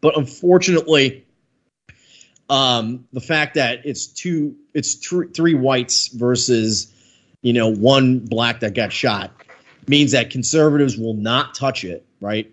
but 0.00 0.16
unfortunately, 0.16 1.24
um, 2.50 3.06
the 3.12 3.20
fact 3.20 3.54
that 3.54 3.86
it's 3.86 4.06
two, 4.06 4.56
it's 4.74 4.96
tr- 4.96 5.26
three 5.32 5.54
whites 5.54 6.08
versus, 6.08 6.92
you 7.40 7.52
know, 7.52 7.72
one 7.72 8.18
black 8.18 8.60
that 8.60 8.74
got 8.74 8.92
shot 8.92 9.30
means 9.86 10.10
that 10.10 10.30
conservatives 10.30 10.96
will 10.98 11.14
not 11.14 11.54
touch 11.54 11.84
it, 11.84 12.04
right? 12.20 12.52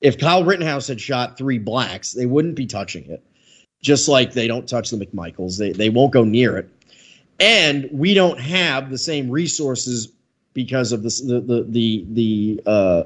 If 0.00 0.18
Kyle 0.18 0.44
Rittenhouse 0.44 0.88
had 0.88 1.00
shot 1.00 1.36
three 1.36 1.58
blacks, 1.58 2.12
they 2.12 2.26
wouldn't 2.26 2.54
be 2.54 2.66
touching 2.66 3.10
it. 3.10 3.22
Just 3.86 4.08
like 4.08 4.32
they 4.32 4.48
don't 4.48 4.68
touch 4.68 4.90
the 4.90 4.96
McMichaels, 4.96 5.58
they 5.58 5.70
they 5.70 5.90
won't 5.90 6.12
go 6.12 6.24
near 6.24 6.58
it. 6.58 6.68
And 7.38 7.88
we 7.92 8.14
don't 8.14 8.40
have 8.40 8.90
the 8.90 8.98
same 8.98 9.30
resources 9.30 10.08
because 10.54 10.90
of 10.90 11.04
the 11.04 11.10
the 11.46 11.66
the 11.68 12.06
the 12.10 12.62
uh, 12.66 13.04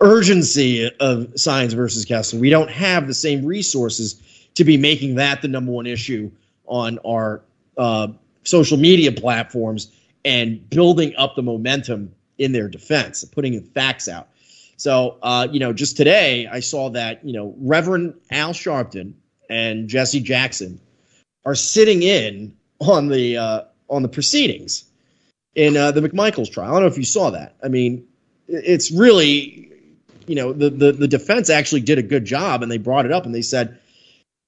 urgency 0.00 0.90
of 0.98 1.38
Sines 1.38 1.72
versus 1.72 2.04
Kessler. 2.04 2.40
We 2.40 2.50
don't 2.50 2.68
have 2.68 3.06
the 3.06 3.14
same 3.14 3.46
resources 3.46 4.20
to 4.56 4.64
be 4.64 4.76
making 4.76 5.14
that 5.14 5.40
the 5.40 5.46
number 5.46 5.70
one 5.70 5.86
issue 5.86 6.32
on 6.66 6.98
our 7.06 7.42
uh, 7.76 8.08
social 8.42 8.76
media 8.76 9.12
platforms 9.12 9.92
and 10.24 10.68
building 10.68 11.14
up 11.16 11.36
the 11.36 11.42
momentum 11.42 12.12
in 12.38 12.50
their 12.50 12.68
defense, 12.68 13.22
putting 13.22 13.52
the 13.52 13.60
facts 13.60 14.08
out. 14.08 14.30
So, 14.78 15.18
uh, 15.22 15.46
you 15.52 15.60
know, 15.60 15.72
just 15.72 15.96
today 15.96 16.48
I 16.50 16.58
saw 16.58 16.90
that, 16.90 17.24
you 17.24 17.32
know, 17.34 17.54
Reverend 17.58 18.14
Al 18.32 18.52
Sharpton 18.52 19.12
and 19.48 19.88
Jesse 19.88 20.20
Jackson 20.20 20.80
are 21.44 21.54
sitting 21.54 22.02
in 22.02 22.54
on 22.80 23.08
the 23.08 23.36
uh, 23.36 23.62
on 23.88 24.02
the 24.02 24.08
proceedings 24.08 24.84
in 25.54 25.76
uh, 25.76 25.90
the 25.92 26.00
McMichaels 26.00 26.50
trial. 26.50 26.70
I 26.70 26.72
don't 26.74 26.82
know 26.82 26.88
if 26.88 26.98
you 26.98 27.04
saw 27.04 27.30
that. 27.30 27.56
I 27.62 27.68
mean, 27.68 28.06
it's 28.46 28.90
really, 28.90 29.72
you 30.26 30.34
know, 30.34 30.52
the, 30.52 30.70
the 30.70 30.92
the 30.92 31.08
defense 31.08 31.50
actually 31.50 31.80
did 31.80 31.98
a 31.98 32.02
good 32.02 32.24
job, 32.24 32.62
and 32.62 32.70
they 32.70 32.78
brought 32.78 33.06
it 33.06 33.12
up 33.12 33.26
and 33.26 33.34
they 33.34 33.42
said 33.42 33.78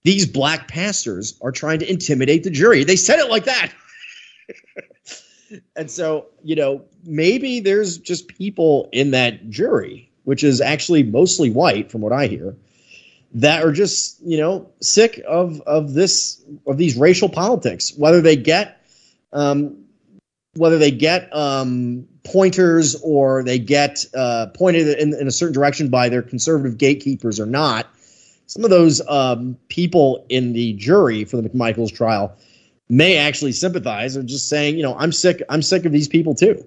these 0.03 0.27
black 0.27 0.69
pastors 0.69 1.39
are 1.43 1.53
trying 1.53 1.81
to 1.81 1.91
intimidate 1.91 2.45
the 2.45 2.51
jury. 2.51 2.85
They 2.85 2.97
said 2.97 3.19
it 3.19 3.29
like 3.29 3.45
that. 3.45 3.73
and 5.77 5.91
so, 5.91 6.27
you 6.43 6.57
know, 6.57 6.85
maybe 7.05 7.61
there's 7.61 7.99
just 7.99 8.29
people 8.29 8.89
in 8.93 9.11
that 9.11 9.51
jury 9.51 10.11
which 10.25 10.45
is 10.45 10.61
actually 10.61 11.03
mostly 11.03 11.51
white 11.51 11.91
from 11.91 12.01
what 12.01 12.13
I 12.13 12.27
hear, 12.27 12.55
that 13.35 13.65
are 13.65 13.73
just 13.73 14.21
you 14.23 14.39
know 14.39 14.71
sick 14.81 15.21
of 15.27 15.61
of 15.63 15.95
this 15.95 16.43
of 16.67 16.77
these 16.77 16.97
racial 16.97 17.29
politics. 17.29 17.93
Whether 17.97 18.21
they 18.21 18.37
get 18.37 18.83
um, 19.33 19.85
whether 20.55 20.79
they 20.79 20.91
get 20.91 21.35
um, 21.35 22.07
pointers 22.25 22.97
or 23.03 23.43
they 23.43 23.59
get 23.59 24.05
uh, 24.15 24.47
pointed 24.55 24.99
in, 24.99 25.15
in, 25.15 25.29
a 25.29 25.31
certain 25.31 25.55
direction 25.55 25.89
by 25.89 26.09
their 26.09 26.23
conservative 26.23 26.77
gatekeepers 26.77 27.39
or 27.39 27.47
not, 27.47 27.87
some 28.47 28.65
of 28.65 28.71
those 28.71 29.01
um, 29.09 29.57
people 29.69 30.27
in 30.29 30.53
the 30.53 30.73
jury 30.73 31.25
for 31.25 31.41
the 31.41 31.49
McMichaels 31.49 31.95
trial 31.95 32.37
may 32.89 33.17
actually 33.17 33.53
sympathize 33.53 34.17
or 34.17 34.25
just 34.25 34.49
saying, 34.49 34.77
you 34.77 34.83
know, 34.83 34.97
I'm 34.99 35.13
sick. 35.13 35.43
I'm 35.49 35.63
sick 35.63 35.85
of 35.85 35.93
these 35.93 36.09
people 36.09 36.35
too 36.35 36.67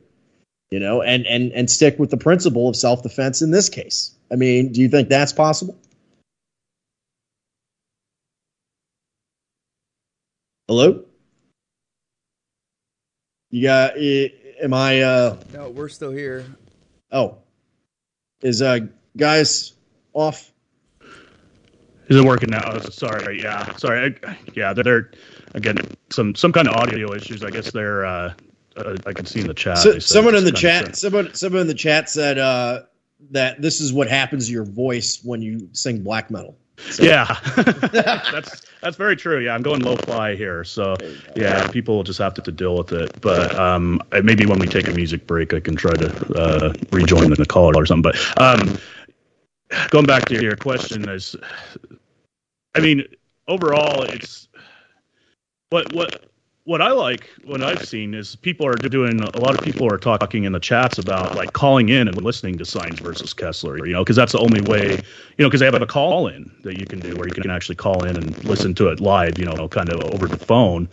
you 0.74 0.80
know, 0.80 1.04
and 1.04 1.28
and 1.28 1.52
and 1.52 1.70
stick 1.70 2.00
with 2.00 2.10
the 2.10 2.18
principle 2.18 2.68
of 2.68 2.76
self 2.76 3.04
defense 3.04 3.44
in 3.44 3.52
this 3.52 3.70
case. 3.70 4.12
I 4.32 4.36
mean, 4.36 4.72
do 4.72 4.82
you 4.82 4.90
think 4.90 5.08
that's 5.08 5.32
possible? 5.32 5.78
Hello? 10.68 11.04
You 13.52 13.64
got 13.64 13.98
it? 13.98 14.44
am 14.62 14.74
I 14.74 15.02
uh 15.02 15.38
No, 15.54 15.70
we're 15.70 15.90
still 15.90 16.12
here. 16.12 16.46
Oh. 17.12 17.38
Is 18.42 18.62
uh 18.62 18.80
Gaius 19.18 19.74
off? 20.14 20.52
Is 22.08 22.18
it 22.18 22.24
working 22.24 22.50
now? 22.50 22.80
Sorry, 22.80 23.42
yeah. 23.42 23.76
Sorry. 23.78 24.16
I, 24.26 24.38
yeah, 24.54 24.74
they're 24.74 25.12
again 25.54 25.78
some 26.10 26.36
some 26.36 26.52
kind 26.52 26.68
of 26.68 26.76
audio 26.76 27.14
issues. 27.14 27.44
I 27.44 27.50
guess 27.50 27.72
they're 27.72 28.06
uh 28.06 28.34
uh, 28.76 28.96
I 29.06 29.14
can 29.14 29.26
see 29.26 29.42
in 29.42 29.48
the 29.48 29.54
chat. 29.54 29.78
So, 29.78 30.00
someone 30.00 30.36
in 30.36 30.46
the 30.46 30.52
chat, 30.52 30.96
someone, 30.96 31.34
someone 31.36 31.62
in 31.62 31.68
the 31.68 31.76
chat 31.76 32.10
said 32.10 32.40
uh, 32.40 32.84
that 33.30 33.62
this 33.62 33.80
is 33.80 33.94
what 33.94 34.10
happens 34.10 34.48
to 34.48 34.52
your 34.52 34.66
voice 34.66 35.24
when 35.24 35.44
you 35.44 35.70
sing 35.74 36.02
black 36.04 36.32
metal. 36.32 36.58
So. 36.78 37.04
Yeah, 37.04 37.38
that's 37.92 38.64
that's 38.82 38.98
very 38.98 39.16
true. 39.16 39.40
Yeah, 39.40 39.56
I'm 39.56 39.62
going 39.62 39.82
low 39.82 39.96
fly 39.96 40.36
here, 40.36 40.64
so 40.64 40.96
yeah, 41.36 41.68
people 41.68 41.96
will 41.96 42.04
just 42.04 42.20
have 42.20 42.34
to, 42.36 42.42
to 42.42 42.52
deal 42.52 42.76
with 42.76 42.92
it. 42.92 43.22
But 43.22 43.56
um, 43.56 44.02
maybe 44.24 44.46
when 44.46 44.60
we 44.60 44.68
take 44.68 44.88
a 44.88 44.92
music 44.92 45.26
break, 45.28 45.54
I 45.54 45.60
can 45.60 45.76
try 45.76 45.94
to 45.94 46.34
uh, 46.36 46.74
rejoin 46.92 47.30
the 47.30 47.46
call 47.46 47.78
or 47.78 47.86
something. 47.86 48.12
But 48.12 48.42
um, 48.42 48.78
going 49.90 50.06
back 50.06 50.26
to 50.26 50.42
your 50.42 50.56
question, 50.56 51.08
is 51.10 51.36
I 52.76 52.80
mean, 52.80 53.04
overall, 53.48 54.04
it's 54.04 54.48
what 55.70 55.94
what 55.94 56.26
what 56.66 56.82
I 56.82 56.92
like, 56.92 57.30
what 57.44 57.62
I've 57.62 57.86
seen 57.86 58.14
is 58.14 58.38
people 58.38 58.66
are 58.66 58.74
doing. 58.76 59.22
A 59.22 59.40
lot 59.40 59.58
of 59.58 59.66
people 59.66 59.92
are 59.92 59.98
talking 59.98 60.46
in 60.46 60.54
the 60.54 60.62
chats 60.62 60.98
about 60.98 61.36
like 61.36 61.52
calling 61.52 61.90
in 61.90 62.08
and 62.08 62.22
listening 62.22 62.58
to 62.58 62.66
Sines 62.66 63.00
versus 63.00 63.34
Kessler. 63.34 63.86
You 63.86 63.92
know, 63.92 64.04
because 64.04 64.16
that's 64.16 64.32
the 64.32 64.40
only 64.40 64.62
way. 64.62 64.92
You 64.92 65.44
know, 65.44 65.50
because 65.50 65.60
they 65.60 65.66
have 65.66 65.82
a 65.82 65.86
call 65.86 66.28
in 66.28 66.50
that 66.64 66.80
you 66.80 66.86
can 66.86 67.00
do 67.00 67.16
where 67.18 67.28
you 67.28 67.34
can 67.34 67.52
actually 67.52 67.76
call 67.76 68.06
in 68.06 68.16
and 68.16 68.44
listen 68.46 68.74
to 68.76 68.88
it 68.88 69.02
live. 69.02 69.38
You 69.38 69.46
know, 69.46 69.68
kind 69.68 69.92
of 69.92 70.14
over 70.14 70.26
the 70.28 70.38
phone. 70.38 70.88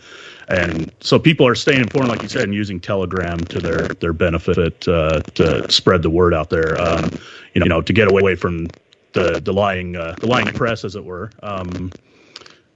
And 0.49 0.91
so 0.99 1.17
people 1.17 1.47
are 1.47 1.55
staying 1.55 1.79
informed, 1.79 2.09
like 2.09 2.21
you 2.21 2.27
said, 2.27 2.43
and 2.43 2.53
using 2.53 2.81
Telegram 2.81 3.39
to 3.39 3.59
their 3.59 3.87
their 3.87 4.13
benefit 4.13 4.85
uh, 4.89 5.21
to 5.35 5.71
spread 5.71 6.01
the 6.01 6.09
word 6.09 6.33
out 6.33 6.49
there. 6.49 6.79
Um, 6.81 7.11
you 7.53 7.63
know, 7.63 7.81
to 7.81 7.93
get 7.93 8.11
away 8.11 8.35
from 8.35 8.67
the 9.13 9.39
the 9.39 9.53
lying 9.53 9.95
uh, 9.95 10.15
the 10.19 10.27
lying 10.27 10.47
press, 10.47 10.83
as 10.83 10.97
it 10.97 11.05
were. 11.05 11.31
Um, 11.43 11.91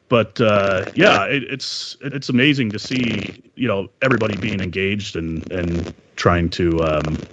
but 0.09 0.39
uh, 0.39 0.85
yeah, 0.95 1.25
it, 1.25 1.43
it's 1.43 1.97
it's 2.01 2.29
amazing 2.29 2.71
to 2.71 2.79
see 2.79 3.43
you 3.55 3.67
know 3.67 3.89
everybody 4.01 4.37
being 4.37 4.61
engaged 4.61 5.15
and 5.15 5.51
and 5.51 5.93
trying 6.15 6.49
to 6.51 6.83
um, 6.83 7.27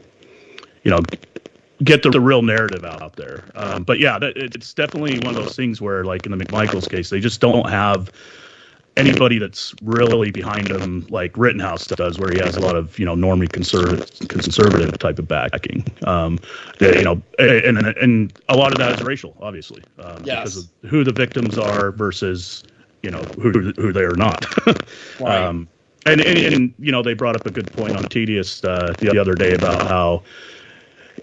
you 0.82 0.90
know 0.90 1.00
get 1.84 2.02
the, 2.02 2.10
the 2.10 2.20
real 2.20 2.42
narrative 2.42 2.84
out, 2.84 3.16
there. 3.16 3.50
Um, 3.54 3.84
but 3.84 3.98
yeah, 3.98 4.18
that, 4.18 4.36
it's 4.36 4.72
definitely 4.72 5.18
one 5.18 5.30
of 5.30 5.36
those 5.36 5.56
things 5.56 5.80
where 5.80 6.04
like 6.04 6.26
in 6.26 6.36
the 6.36 6.44
McMichael's 6.44 6.86
case, 6.86 7.10
they 7.10 7.20
just 7.20 7.40
don't 7.40 7.68
have 7.68 8.10
anybody 8.96 9.38
that's 9.38 9.74
really 9.82 10.30
behind 10.30 10.68
him 10.68 11.06
like 11.08 11.36
Rittenhouse 11.36 11.86
does, 11.86 12.18
where 12.18 12.30
he 12.30 12.38
has 12.38 12.56
a 12.56 12.60
lot 12.60 12.76
of 12.76 12.98
you 12.98 13.04
know 13.04 13.14
normie 13.14 13.50
conservative 13.50 14.28
conservative 14.28 14.98
type 14.98 15.18
of 15.18 15.28
backing. 15.28 15.84
Um, 16.04 16.38
you 16.80 17.02
know, 17.02 17.22
and, 17.38 17.78
and 17.78 17.86
and 17.96 18.32
a 18.48 18.56
lot 18.56 18.72
of 18.72 18.78
that 18.78 18.92
is 18.92 19.02
racial, 19.02 19.36
obviously, 19.40 19.82
um, 19.98 20.22
yes. 20.24 20.38
because 20.38 20.56
of 20.58 20.90
who 20.90 21.04
the 21.04 21.12
victims 21.12 21.58
are 21.58 21.92
versus 21.92 22.64
you 23.02 23.10
know 23.10 23.22
who 23.40 23.72
who 23.76 23.92
they 23.92 24.02
are 24.02 24.16
not. 24.16 24.44
right. 25.20 25.42
um, 25.42 25.68
and, 26.04 26.20
and, 26.20 26.38
and 26.38 26.74
you 26.78 26.90
know 26.90 27.02
they 27.02 27.14
brought 27.14 27.36
up 27.36 27.46
a 27.46 27.50
good 27.50 27.72
point 27.72 27.96
on 27.96 28.04
TDS 28.04 28.64
uh, 28.64 28.92
the 28.98 29.18
other 29.18 29.34
day 29.34 29.54
about 29.54 29.86
how 29.86 30.22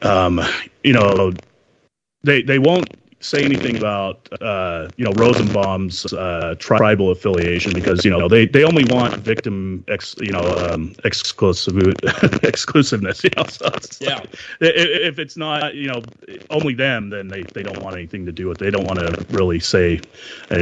um, 0.01 0.41
you 0.83 0.93
know 0.93 1.33
they 2.23 2.41
they 2.41 2.59
won't 2.59 2.89
say 3.21 3.43
anything 3.45 3.77
about 3.77 4.27
uh, 4.41 4.89
you 4.97 5.05
know 5.05 5.13
Rosenbaum's 5.13 6.11
uh, 6.13 6.55
tribal 6.59 7.11
affiliation 7.11 7.73
because 7.73 8.05
you 8.05 8.11
know 8.11 8.27
they, 8.27 8.45
they 8.47 8.63
only 8.63 8.85
want 8.85 9.15
victim 9.17 9.83
ex 9.87 10.15
you 10.21 10.31
know 10.31 10.55
um, 10.57 10.95
exclusive 11.05 11.77
exclusiveness. 12.43 13.23
You 13.23 13.31
know, 13.37 13.45
so 13.47 13.67
it's 13.75 14.01
Yeah. 14.01 14.21
like, 14.21 14.35
if 14.61 15.19
it's 15.19 15.37
not 15.37 15.75
you 15.75 15.87
know 15.87 16.07
only 16.49 16.75
them, 16.75 17.09
then 17.09 17.29
they, 17.29 17.43
they 17.53 17.63
don't 17.63 17.79
want 17.81 17.95
anything 17.95 18.25
to 18.25 18.31
do 18.31 18.47
with. 18.49 18.61
it. 18.61 18.65
They 18.65 18.71
don't 18.71 18.85
want 18.85 18.99
to 18.99 19.25
really 19.35 19.59
say. 19.59 20.01
I, 20.51 20.57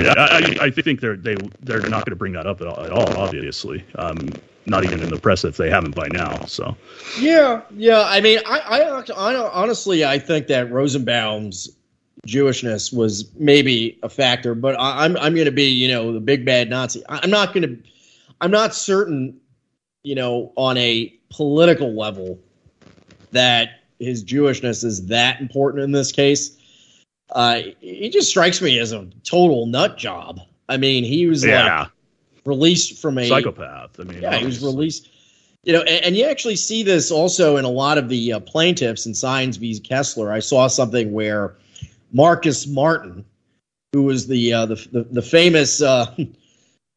I, 0.62 0.66
I 0.66 0.72
think 0.72 1.02
they're 1.02 1.18
they 1.18 1.36
they're 1.62 1.82
not 1.82 2.06
going 2.06 2.12
to 2.12 2.18
bring 2.18 2.34
that 2.34 2.48
up 2.48 2.62
at 2.62 2.68
all. 2.68 2.84
At 2.86 2.92
all 2.92 3.18
obviously, 3.18 3.86
um, 3.96 4.40
not 4.66 4.84
even 4.84 5.02
in 5.02 5.10
the 5.10 5.18
press 5.18 5.46
if 5.46 5.58
they 5.58 5.70
haven't 5.70 5.96
by 5.96 6.08
now. 6.10 6.46
So. 6.46 6.78
Yeah, 7.16 7.64
yeah. 7.72 8.04
I 8.06 8.22
mean, 8.22 8.40
I, 8.46 8.60
I, 8.60 8.80
I 9.16 9.36
honestly, 9.52 10.06
I 10.06 10.20
think 10.20 10.48
that 10.48 10.72
Rosenbaum's 10.72 11.77
Jewishness 12.26 12.94
was 12.94 13.32
maybe 13.36 14.00
a 14.04 14.10
factor, 14.10 14.56
but 14.56 14.76
I, 14.80 15.06
I'm, 15.06 15.18
I'm 15.18 15.34
going 15.34 15.46
to 15.46 15.52
be, 15.52 15.70
you 15.70 15.88
know, 15.88 16.12
the 16.12 16.20
big 16.20 16.46
bad 16.46 16.70
Nazi. 16.70 17.04
I- 17.10 17.20
I'm 17.24 17.30
not 17.30 17.54
going 17.54 17.64
to, 17.64 17.90
I'm 18.42 18.52
not 18.52 18.74
certain, 18.74 19.40
you 20.04 20.16
know, 20.16 20.52
on 20.56 20.78
a 20.78 21.14
political 21.30 21.96
level 21.96 22.40
that 23.32 23.82
his 24.00 24.24
Jewishness 24.24 24.84
is 24.84 25.08
that 25.08 25.40
important 25.42 25.84
in 25.84 25.92
this 25.92 26.12
case. 26.12 26.58
Uh, 27.32 27.62
he 27.80 28.10
just 28.10 28.30
strikes 28.30 28.62
me 28.62 28.80
as 28.80 28.94
a 28.94 29.06
total 29.24 29.66
nut 29.66 29.98
job. 29.98 30.40
I 30.70 30.78
mean, 30.78 31.04
he 31.04 31.28
was 31.28 31.46
Yeah, 31.46 31.80
like 31.82 31.90
released 32.46 33.02
from 33.02 33.18
a 33.18 33.28
psychopath. 33.28 34.00
I 34.00 34.04
mean, 34.04 34.22
yeah, 34.22 34.38
he 34.38 34.46
was 34.46 34.64
released. 34.64 35.10
You 35.64 35.74
know, 35.74 35.82
and, 35.82 36.06
and 36.06 36.16
you 36.16 36.26
actually 36.26 36.56
see 36.56 36.84
this 36.84 37.12
also 37.12 37.58
in 37.58 37.66
a 37.66 37.70
lot 37.70 37.98
of 37.98 38.08
the 38.08 38.34
uh, 38.34 38.40
plaintiffs 38.40 39.06
in 39.06 39.14
Sines 39.14 39.58
v. 39.58 39.78
Kessler. 39.80 40.32
I 40.32 40.40
saw 40.40 40.68
something 40.68 41.12
where 41.12 41.56
Marcus 42.12 42.68
Martin, 42.68 43.26
who 43.94 44.04
was 44.04 44.28
the 44.28 44.54
uh, 44.54 44.66
the, 44.66 44.76
the 44.92 45.04
the 45.12 45.22
famous 45.22 45.82
uh, 45.82 46.14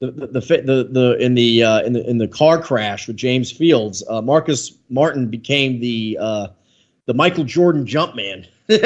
the, 0.01 0.11
the 0.11 0.27
the 0.27 0.41
the 0.41 0.89
the 0.91 1.17
in 1.21 1.35
the 1.35 1.63
uh, 1.63 1.83
in 1.83 1.93
the 1.93 2.09
in 2.09 2.19
the 2.19 2.29
car 2.29 2.61
crash 2.63 3.07
with 3.07 3.17
James 3.17 3.51
Fields, 3.53 4.03
uh, 4.09 4.21
Marcus 4.23 4.73
Martin 4.89 5.29
became 5.29 5.81
the 5.81 6.17
uh, 6.21 6.49
the 7.07 7.15
Michael 7.15 7.45
Jordan 7.45 7.87
jump 7.87 8.15
man. 8.17 8.47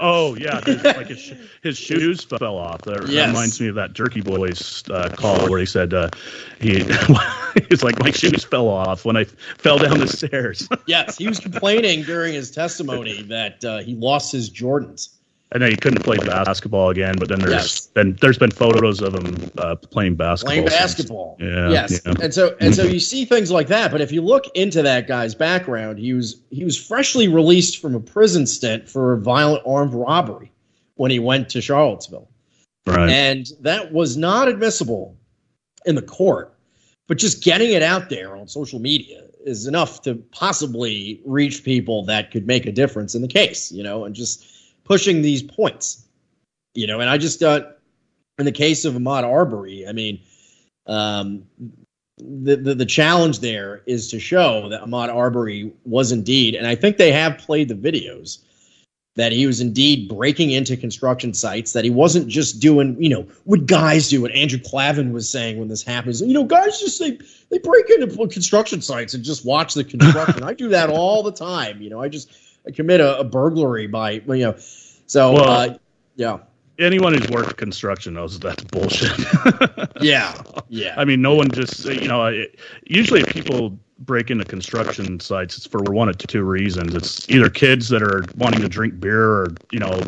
Oh 0.00 0.36
yeah, 0.36 0.60
his, 0.64 0.84
like 0.84 1.08
his, 1.08 1.18
sh- 1.18 1.32
his 1.62 1.76
shoes 1.78 2.22
fell 2.24 2.56
off. 2.56 2.82
That 2.82 3.08
Yes. 3.08 3.28
reminds 3.28 3.60
me 3.60 3.66
of 3.68 3.74
that 3.76 3.92
Jerky 3.94 4.20
Boys 4.20 4.84
uh, 4.90 5.08
call 5.16 5.48
where 5.48 5.58
he 5.58 5.66
said 5.66 5.92
uh, 5.92 6.08
he 6.60 6.84
he's 7.68 7.82
like 7.82 7.98
my 7.98 8.10
shoes 8.12 8.44
fell 8.44 8.68
off 8.68 9.04
when 9.04 9.16
I 9.16 9.24
fell 9.24 9.78
down 9.78 9.98
the 9.98 10.06
stairs, 10.06 10.68
yes, 10.86 11.18
he 11.18 11.26
was 11.26 11.40
complaining 11.40 12.02
during 12.02 12.32
his 12.34 12.50
testimony 12.52 13.22
that 13.22 13.64
uh, 13.64 13.78
he 13.78 13.94
lost 13.96 14.30
his 14.30 14.50
Jordans. 14.50 15.08
And 15.52 15.62
then 15.62 15.70
he 15.70 15.76
couldn't 15.76 16.02
play 16.02 16.18
basketball 16.18 16.90
again. 16.90 17.14
But 17.18 17.28
then 17.28 17.38
there's 17.40 17.52
Yes. 17.52 17.86
then 17.94 18.18
there's 18.20 18.38
been 18.38 18.50
photos 18.50 19.00
of 19.00 19.14
him 19.14 19.50
uh, 19.58 19.76
playing 19.76 20.16
basketball. 20.16 20.54
playing 20.54 20.66
basketball. 20.66 21.36
Yeah, 21.40 21.70
Yes. 21.70 22.00
yeah. 22.04 22.14
And 22.20 22.34
so 22.34 22.56
and 22.60 22.74
so 22.74 22.82
you 22.84 23.00
see 23.00 23.24
things 23.24 23.50
like 23.50 23.68
that, 23.68 23.90
but 23.90 24.00
if 24.00 24.12
you 24.12 24.20
look 24.22 24.44
into 24.54 24.82
that 24.82 25.06
guy's 25.06 25.34
background, 25.34 25.98
he 25.98 26.12
was 26.12 26.36
he 26.50 26.64
was 26.64 26.76
freshly 26.76 27.28
released 27.28 27.80
from 27.80 27.94
a 27.94 28.00
prison 28.00 28.46
stint 28.46 28.88
for 28.88 29.16
violent 29.18 29.62
armed 29.66 29.94
robbery 29.94 30.52
when 30.96 31.10
he 31.10 31.18
went 31.18 31.48
to 31.50 31.60
Charlottesville. 31.60 32.28
Right. 32.86 33.10
And 33.10 33.46
that 33.60 33.92
was 33.92 34.16
not 34.16 34.48
admissible 34.48 35.16
in 35.86 35.94
the 35.94 36.02
court. 36.02 36.54
But 37.06 37.16
just 37.16 37.42
getting 37.42 37.72
it 37.72 37.82
out 37.82 38.10
there 38.10 38.36
on 38.36 38.48
social 38.48 38.80
media 38.80 39.22
is 39.46 39.66
enough 39.66 40.02
to 40.02 40.16
possibly 40.32 41.22
reach 41.24 41.64
people 41.64 42.04
that 42.04 42.30
could 42.30 42.46
make 42.46 42.66
a 42.66 42.72
difference 42.72 43.14
in 43.14 43.22
the 43.22 43.28
case, 43.28 43.72
you 43.72 43.82
know, 43.82 44.04
and 44.04 44.14
just 44.14 44.46
pushing 44.88 45.22
these 45.22 45.42
points. 45.42 46.08
You 46.74 46.86
know, 46.86 47.00
and 47.00 47.10
I 47.10 47.18
just 47.18 47.42
uh 47.42 47.62
in 48.38 48.44
the 48.44 48.52
case 48.52 48.84
of 48.84 48.94
Ahmaud 48.94 49.24
Arbery, 49.24 49.86
I 49.86 49.92
mean, 49.92 50.20
um, 50.86 51.44
the, 52.16 52.56
the 52.56 52.74
the 52.74 52.86
challenge 52.86 53.40
there 53.40 53.82
is 53.86 54.10
to 54.10 54.18
show 54.18 54.68
that 54.70 54.82
Ahmaud 54.82 55.14
Arbery 55.14 55.72
was 55.84 56.10
indeed, 56.10 56.54
and 56.54 56.66
I 56.66 56.74
think 56.74 56.96
they 56.96 57.12
have 57.12 57.38
played 57.38 57.68
the 57.68 57.74
videos 57.74 58.38
that 59.16 59.32
he 59.32 59.48
was 59.48 59.60
indeed 59.60 60.08
breaking 60.08 60.52
into 60.52 60.76
construction 60.76 61.34
sites. 61.34 61.72
That 61.72 61.84
he 61.84 61.90
wasn't 61.90 62.28
just 62.28 62.60
doing, 62.60 63.00
you 63.02 63.08
know, 63.08 63.26
what 63.44 63.66
guys 63.66 64.08
do. 64.08 64.22
What 64.22 64.32
Andrew 64.32 64.60
Klavan 64.64 65.12
was 65.12 65.28
saying 65.28 65.58
when 65.58 65.68
this 65.68 65.82
happens, 65.82 66.20
you 66.20 66.32
know, 66.32 66.44
guys 66.44 66.80
just 66.80 66.98
they 67.00 67.18
they 67.50 67.58
break 67.58 67.90
into 67.90 68.26
construction 68.28 68.80
sites 68.80 69.14
and 69.14 69.24
just 69.24 69.44
watch 69.44 69.74
the 69.74 69.84
construction. 69.84 70.42
I 70.44 70.54
do 70.54 70.68
that 70.68 70.90
all 70.90 71.22
the 71.22 71.32
time. 71.32 71.82
You 71.82 71.90
know, 71.90 72.00
I 72.00 72.08
just 72.08 72.30
commit 72.74 73.00
a, 73.00 73.18
a 73.18 73.24
burglary 73.24 73.86
by 73.86 74.12
you 74.12 74.38
know, 74.38 74.54
so 75.06 75.32
Well- 75.32 75.50
uh, 75.50 75.78
yeah, 76.16 76.38
Anyone 76.78 77.12
who's 77.12 77.28
worked 77.30 77.56
construction 77.56 78.14
knows 78.14 78.38
that's 78.38 78.62
bullshit. 78.62 79.10
yeah, 80.00 80.32
yeah. 80.68 80.94
I 80.96 81.04
mean, 81.04 81.20
no 81.20 81.34
one 81.34 81.50
just 81.50 81.84
you 81.84 82.06
know. 82.06 82.26
It, 82.26 82.60
usually, 82.86 83.24
people 83.24 83.76
break 83.98 84.30
into 84.30 84.44
construction 84.44 85.18
sites, 85.18 85.56
it's 85.56 85.66
for 85.66 85.80
one 85.82 86.08
of 86.08 86.18
two 86.18 86.44
reasons. 86.44 86.94
It's 86.94 87.28
either 87.28 87.50
kids 87.50 87.88
that 87.88 88.00
are 88.00 88.24
wanting 88.36 88.60
to 88.60 88.68
drink 88.68 89.00
beer, 89.00 89.28
or 89.28 89.48
you 89.72 89.80
know, 89.80 90.00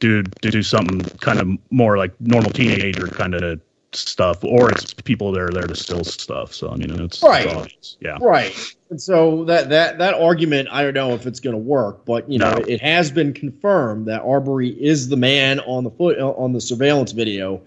do 0.00 0.22
do, 0.22 0.50
do 0.50 0.62
something 0.62 1.00
kind 1.20 1.40
of 1.40 1.48
more 1.70 1.96
like 1.96 2.12
normal 2.20 2.50
teenager 2.50 3.06
kind 3.06 3.34
of 3.34 3.58
stuff, 3.94 4.42
or 4.44 4.70
it's 4.70 4.94
people 4.94 5.32
that 5.32 5.40
are 5.40 5.50
there 5.50 5.66
to 5.66 5.74
steal 5.74 6.04
stuff. 6.04 6.52
So 6.54 6.70
I 6.70 6.76
mean, 6.76 6.90
it's 7.00 7.22
Right. 7.22 7.46
it's 7.46 7.54
obvious. 7.54 7.96
Yeah. 8.00 8.18
Right. 8.20 8.54
And 8.90 9.00
so 9.00 9.44
that 9.44 9.68
that 9.70 9.98
that 9.98 10.14
argument, 10.14 10.68
I 10.70 10.82
don't 10.82 10.94
know 10.94 11.12
if 11.14 11.26
it's 11.26 11.40
going 11.40 11.54
to 11.54 11.58
work, 11.62 12.04
but 12.04 12.30
you 12.30 12.38
know, 12.38 12.52
No. 12.52 12.64
it 12.66 12.80
has 12.80 13.10
been 13.10 13.32
confirmed 13.32 14.06
that 14.06 14.22
Arbery 14.22 14.68
is 14.70 15.08
the 15.08 15.16
man 15.16 15.60
on 15.60 15.84
the 15.84 15.90
foot 15.90 16.18
on 16.18 16.52
the 16.52 16.60
surveillance 16.60 17.12
video 17.12 17.60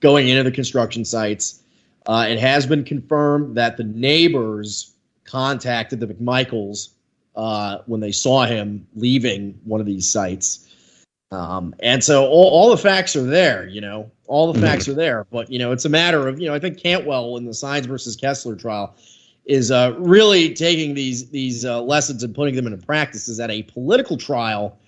going 0.00 0.28
into 0.28 0.42
the 0.44 0.50
construction 0.52 1.04
sites. 1.04 1.60
Uh, 2.06 2.26
it 2.28 2.38
has 2.38 2.64
been 2.66 2.84
confirmed 2.84 3.56
that 3.56 3.76
the 3.76 3.84
neighbors 3.84 4.92
contacted 5.24 6.00
the 6.00 6.06
McMichaels 6.06 6.90
uh, 7.36 7.78
when 7.86 8.00
they 8.00 8.12
saw 8.12 8.44
him 8.46 8.86
leaving 8.96 9.58
one 9.64 9.80
of 9.80 9.86
these 9.86 10.08
sites. 10.08 10.67
Um, 11.30 11.74
and 11.80 12.02
so 12.02 12.26
all, 12.26 12.50
all 12.50 12.70
the 12.70 12.78
facts 12.78 13.14
are 13.14 13.24
there, 13.24 13.66
you 13.68 13.80
know, 13.80 14.10
all 14.26 14.52
the 14.52 14.60
facts 14.60 14.88
are 14.88 14.94
there. 14.94 15.26
But, 15.30 15.50
you 15.50 15.58
know, 15.58 15.72
it's 15.72 15.84
a 15.84 15.90
matter 15.90 16.26
of, 16.26 16.40
you 16.40 16.48
know, 16.48 16.54
I 16.54 16.58
think 16.58 16.78
Cantwell 16.78 17.36
in 17.36 17.44
the 17.44 17.52
Sines 17.52 17.86
versus 17.86 18.16
Kessler 18.16 18.56
trial 18.56 18.96
is 19.44 19.70
uh, 19.70 19.94
really 19.98 20.54
taking 20.54 20.94
these 20.94 21.30
these 21.30 21.64
uh, 21.64 21.82
lessons 21.82 22.22
and 22.22 22.34
putting 22.34 22.54
them 22.54 22.66
into 22.66 22.84
practice. 22.84 23.28
Is 23.28 23.38
that 23.38 23.50
a 23.50 23.62
political 23.64 24.16
trial 24.16 24.78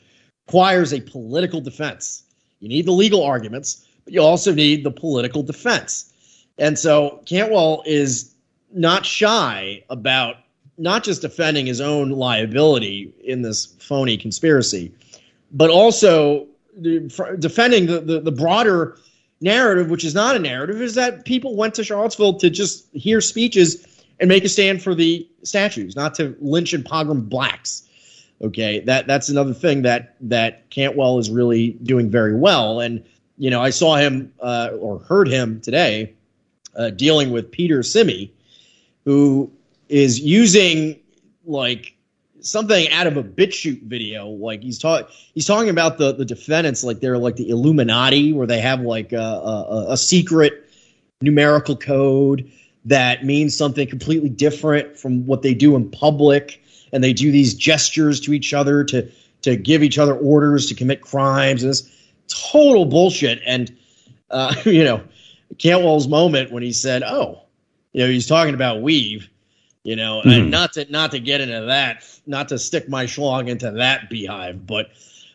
requires 0.46 0.92
a 0.92 1.00
political 1.00 1.60
defense. 1.60 2.22
You 2.60 2.68
need 2.68 2.86
the 2.86 2.92
legal 2.92 3.22
arguments, 3.24 3.86
but 4.04 4.12
you 4.12 4.20
also 4.20 4.52
need 4.52 4.84
the 4.84 4.90
political 4.90 5.42
defense. 5.42 6.12
And 6.58 6.78
so 6.78 7.22
Cantwell 7.24 7.82
is 7.86 8.34
not 8.72 9.06
shy 9.06 9.82
about 9.88 10.36
not 10.76 11.04
just 11.04 11.22
defending 11.22 11.66
his 11.66 11.80
own 11.80 12.10
liability 12.10 13.12
in 13.24 13.42
this 13.42 13.66
phony 13.66 14.16
conspiracy, 14.16 14.92
but 15.50 15.70
also 15.70 16.46
fr- 17.10 17.34
defending 17.38 17.86
the, 17.86 18.00
the, 18.00 18.20
the 18.20 18.32
broader 18.32 18.96
narrative, 19.40 19.90
which 19.90 20.04
is 20.04 20.14
not 20.14 20.36
a 20.36 20.38
narrative, 20.38 20.80
is 20.80 20.94
that 20.94 21.24
people 21.24 21.56
went 21.56 21.74
to 21.74 21.84
Charlottesville 21.84 22.38
to 22.38 22.50
just 22.50 22.86
hear 22.92 23.20
speeches 23.20 23.86
and 24.18 24.28
make 24.28 24.44
a 24.44 24.48
stand 24.48 24.82
for 24.82 24.94
the 24.94 25.26
statues, 25.42 25.96
not 25.96 26.14
to 26.16 26.36
lynch 26.40 26.72
and 26.72 26.84
pogrom 26.84 27.22
blacks. 27.22 27.86
Okay, 28.42 28.80
that 28.80 29.06
that's 29.06 29.28
another 29.28 29.52
thing 29.52 29.82
that 29.82 30.16
that 30.20 30.68
Cantwell 30.70 31.18
is 31.18 31.30
really 31.30 31.70
doing 31.82 32.10
very 32.10 32.34
well. 32.34 32.80
And 32.80 33.04
you 33.36 33.50
know, 33.50 33.60
I 33.60 33.70
saw 33.70 33.96
him 33.96 34.32
uh, 34.40 34.70
or 34.78 34.98
heard 35.00 35.28
him 35.28 35.60
today 35.60 36.14
uh, 36.76 36.90
dealing 36.90 37.32
with 37.32 37.50
Peter 37.50 37.82
Simi, 37.82 38.32
who 39.04 39.50
is 39.88 40.20
using 40.20 40.98
like 41.44 41.94
something 42.42 42.90
out 42.90 43.06
of 43.06 43.16
a 43.16 43.22
BitChute 43.22 43.82
video. 43.82 44.28
Like 44.28 44.62
he's 44.62 44.78
talking, 44.78 45.06
he's 45.34 45.46
talking 45.46 45.70
about 45.70 45.98
the 45.98 46.12
the 46.12 46.24
defendants 46.24 46.84
like 46.84 47.00
they're 47.00 47.18
like 47.18 47.36
the 47.36 47.48
Illuminati, 47.48 48.32
where 48.32 48.46
they 48.46 48.60
have 48.60 48.80
like 48.80 49.12
a, 49.12 49.18
a, 49.18 49.86
a 49.90 49.96
secret 49.96 50.68
numerical 51.22 51.76
code 51.76 52.50
that 52.84 53.24
means 53.24 53.56
something 53.56 53.86
completely 53.88 54.28
different 54.28 54.96
from 54.96 55.26
what 55.26 55.42
they 55.42 55.54
do 55.54 55.76
in 55.76 55.90
public, 55.90 56.62
and 56.92 57.04
they 57.04 57.12
do 57.12 57.30
these 57.30 57.54
gestures 57.54 58.20
to 58.20 58.32
each 58.32 58.54
other 58.54 58.84
to 58.84 59.10
to 59.42 59.56
give 59.56 59.82
each 59.82 59.98
other 59.98 60.14
orders 60.14 60.66
to 60.66 60.74
commit 60.74 61.00
crimes. 61.00 61.62
And 61.62 61.70
it's 61.70 61.82
total 62.28 62.84
bullshit. 62.84 63.40
And 63.46 63.76
uh, 64.30 64.54
you 64.64 64.84
know, 64.84 65.02
Cantwell's 65.58 66.08
moment 66.08 66.52
when 66.52 66.62
he 66.62 66.72
said, 66.72 67.02
"Oh, 67.02 67.42
you 67.92 68.04
know," 68.04 68.10
he's 68.10 68.26
talking 68.26 68.54
about 68.54 68.82
weev. 68.82 69.28
You 69.82 69.96
know, 69.96 70.20
Mhm. 70.24 70.42
and 70.42 70.50
not 70.50 70.74
to 70.74 70.86
not 70.90 71.12
to 71.12 71.18
get 71.20 71.40
into 71.40 71.62
that, 71.66 72.04
not 72.26 72.48
to 72.50 72.58
stick 72.58 72.88
my 72.88 73.06
schlong 73.06 73.48
into 73.48 73.70
that 73.70 74.10
beehive, 74.10 74.66
but 74.66 74.90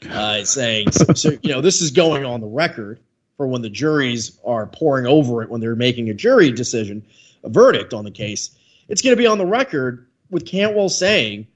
uh, 0.09 0.43
saying 0.43 0.91
so, 0.91 1.05
so. 1.15 1.31
You 1.41 1.49
know, 1.51 1.61
this 1.61 1.81
is 1.81 1.89
going 1.91 2.25
on 2.25 2.41
the 2.41 2.47
record 2.47 2.99
for 3.37 3.47
when 3.47 3.63
the 3.63 3.69
juries 3.69 4.37
are 4.45 4.67
pouring 4.67 5.07
over 5.07 5.41
it 5.41 5.49
when 5.49 5.61
they're 5.61 5.75
making 5.75 6.09
a 6.09 6.13
jury 6.13 6.51
decision, 6.51 7.01
a 7.43 7.49
verdict 7.49 7.93
on 7.93 8.03
the 8.05 8.11
case. 8.11 8.51
It's 8.87 9.01
going 9.01 9.15
to 9.15 9.17
be 9.21 9.25
on 9.25 9.39
the 9.39 9.45
record 9.47 10.05
with 10.29 10.45
Cantwell 10.45 10.89
saying, 10.89 11.47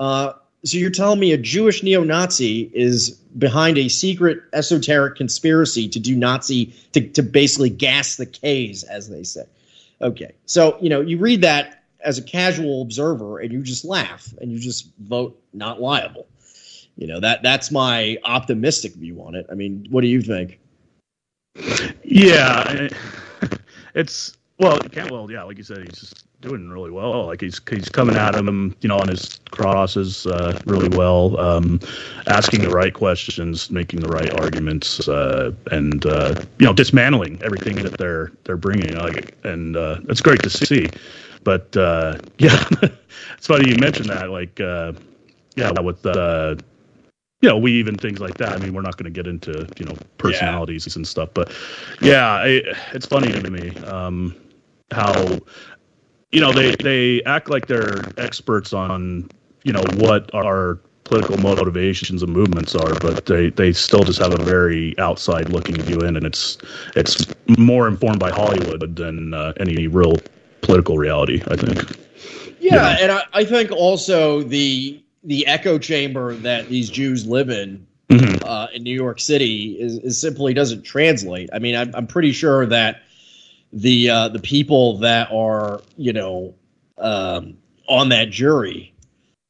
uh, 0.00 0.32
"So 0.64 0.78
you're 0.78 0.90
telling 0.90 1.20
me 1.20 1.30
a 1.32 1.38
Jewish 1.38 1.84
neo-Nazi 1.84 2.68
is 2.74 3.10
behind 3.38 3.78
a 3.78 3.88
secret 3.88 4.40
esoteric 4.52 5.14
conspiracy 5.14 5.88
to 5.88 6.00
do 6.00 6.16
Nazi 6.16 6.72
to, 6.92 7.00
to 7.10 7.22
basically 7.22 7.70
gas 7.70 8.16
the 8.16 8.26
K's, 8.26 8.82
as 8.82 9.08
they 9.08 9.22
say. 9.22 9.44
Okay, 10.00 10.32
so 10.44 10.76
you 10.80 10.90
know 10.90 11.00
you 11.00 11.18
read 11.18 11.42
that 11.42 11.81
as 12.04 12.18
a 12.18 12.22
casual 12.22 12.82
observer 12.82 13.38
and 13.38 13.52
you 13.52 13.62
just 13.62 13.84
laugh 13.84 14.32
and 14.40 14.50
you 14.50 14.58
just 14.58 14.90
vote 14.98 15.40
not 15.52 15.80
liable. 15.80 16.26
You 16.96 17.06
know 17.06 17.20
that 17.20 17.42
that's 17.42 17.70
my 17.70 18.18
optimistic 18.24 18.94
view 18.94 19.22
on 19.22 19.34
it. 19.34 19.46
I 19.50 19.54
mean, 19.54 19.86
what 19.90 20.02
do 20.02 20.08
you 20.08 20.20
think? 20.20 20.58
Yeah, 22.04 22.88
it's 23.94 24.36
well, 24.58 24.78
Cantwell. 24.78 25.30
Yeah, 25.30 25.42
like 25.44 25.56
you 25.56 25.64
said, 25.64 25.78
he's 25.78 25.98
just 25.98 26.26
doing 26.42 26.68
really 26.68 26.90
well. 26.90 27.26
Like 27.26 27.40
he's 27.40 27.60
he's 27.70 27.88
coming 27.88 28.16
at 28.16 28.34
him, 28.34 28.76
you 28.82 28.88
know, 28.88 28.98
on 28.98 29.08
his 29.08 29.40
crosses 29.50 30.26
uh, 30.26 30.60
really 30.66 30.94
well, 30.94 31.40
um, 31.40 31.80
asking 32.26 32.60
the 32.62 32.68
right 32.68 32.92
questions, 32.92 33.70
making 33.70 34.00
the 34.00 34.08
right 34.08 34.38
arguments, 34.40 35.08
uh, 35.08 35.52
and 35.70 36.04
uh, 36.04 36.34
you 36.58 36.66
know, 36.66 36.74
dismantling 36.74 37.40
everything 37.42 37.76
that 37.76 37.96
they're 37.96 38.32
they're 38.44 38.58
bringing. 38.58 38.94
Like, 38.94 39.34
and 39.44 39.76
uh, 39.76 40.00
it's 40.08 40.20
great 40.20 40.42
to 40.42 40.50
see. 40.50 40.88
But 41.44 41.76
uh, 41.76 42.18
yeah, 42.38 42.64
it's 43.36 43.46
funny 43.46 43.70
you 43.70 43.76
mentioned 43.76 44.08
that. 44.10 44.30
Like, 44.30 44.60
uh, 44.60 44.92
yeah, 45.56 45.70
with 45.80 46.04
uh, 46.06 46.56
you 47.40 47.48
know, 47.48 47.58
we 47.58 47.72
even 47.72 47.96
things 47.96 48.20
like 48.20 48.36
that. 48.38 48.52
I 48.52 48.58
mean, 48.58 48.72
we're 48.72 48.82
not 48.82 48.96
going 48.96 49.12
to 49.12 49.22
get 49.22 49.26
into 49.26 49.68
you 49.78 49.84
know 49.84 49.94
personalities 50.18 50.86
yeah. 50.86 50.98
and 50.98 51.06
stuff, 51.06 51.30
but 51.34 51.52
yeah, 52.00 52.44
it, 52.44 52.76
it's 52.92 53.06
funny 53.06 53.32
to 53.32 53.50
me 53.50 53.70
um, 53.84 54.34
how 54.92 55.38
you 56.30 56.40
know 56.40 56.52
they 56.52 56.74
they 56.76 57.22
act 57.24 57.50
like 57.50 57.66
they're 57.66 58.02
experts 58.16 58.72
on 58.72 59.28
you 59.64 59.72
know 59.72 59.82
what 59.96 60.32
our 60.34 60.78
political 61.04 61.36
motivations 61.38 62.22
and 62.22 62.32
movements 62.32 62.74
are, 62.74 62.94
but 63.00 63.26
they, 63.26 63.50
they 63.50 63.72
still 63.72 64.02
just 64.02 64.18
have 64.18 64.32
a 64.32 64.42
very 64.42 64.98
outside 64.98 65.48
looking 65.50 65.74
view 65.82 65.98
in, 65.98 66.16
and 66.16 66.24
it's 66.24 66.58
it's 66.96 67.26
more 67.58 67.88
informed 67.88 68.18
by 68.18 68.30
Hollywood 68.30 68.96
than 68.96 69.34
uh, 69.34 69.52
any 69.58 69.88
real 69.88 70.16
political 70.62 70.96
reality. 70.96 71.42
I 71.48 71.56
think. 71.56 71.98
Yeah, 72.60 72.74
yeah. 72.74 72.96
and 73.00 73.12
I, 73.12 73.22
I, 73.32 73.44
think 73.44 73.72
also 73.72 74.42
the 74.42 75.02
the 75.24 75.46
echo 75.46 75.78
chamber 75.78 76.34
that 76.34 76.68
these 76.68 76.88
Jews 76.88 77.26
live 77.26 77.50
in 77.50 77.86
mm-hmm. 78.08 78.44
uh, 78.44 78.68
in 78.72 78.82
New 78.82 78.94
York 78.94 79.20
City 79.20 79.76
is, 79.78 79.98
is, 79.98 80.20
simply 80.20 80.54
doesn't 80.54 80.82
translate. 80.82 81.50
I 81.52 81.58
mean, 81.58 81.74
I'm, 81.74 81.94
I'm 81.94 82.06
pretty 82.06 82.32
sure 82.32 82.66
that 82.66 83.02
the 83.72 84.10
uh, 84.10 84.28
the 84.28 84.38
people 84.38 84.98
that 84.98 85.30
are 85.32 85.82
you 85.96 86.12
know 86.12 86.54
um, 86.98 87.58
on 87.88 88.10
that 88.10 88.30
jury 88.30 88.94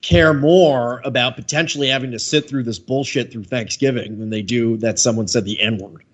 care 0.00 0.34
more 0.34 1.00
about 1.04 1.36
potentially 1.36 1.88
having 1.88 2.10
to 2.10 2.18
sit 2.18 2.48
through 2.48 2.64
this 2.64 2.78
bullshit 2.78 3.30
through 3.30 3.44
Thanksgiving 3.44 4.18
than 4.18 4.30
they 4.30 4.42
do 4.42 4.76
that 4.78 4.98
someone 4.98 5.28
said 5.28 5.44
the 5.44 5.60
N 5.60 5.78
word. 5.78 6.04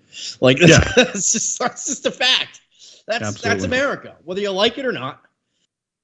Like 0.41 0.59
yeah. 0.61 0.79
that's, 0.95 1.33
just, 1.33 1.59
that's 1.59 1.87
just 1.87 2.05
a 2.05 2.11
fact. 2.11 2.61
That's 3.09 3.23
Absolutely. 3.23 3.49
that's 3.49 3.65
America, 3.65 4.15
whether 4.23 4.39
you 4.39 4.51
like 4.51 4.77
it 4.77 4.85
or 4.85 4.91
not. 4.91 5.23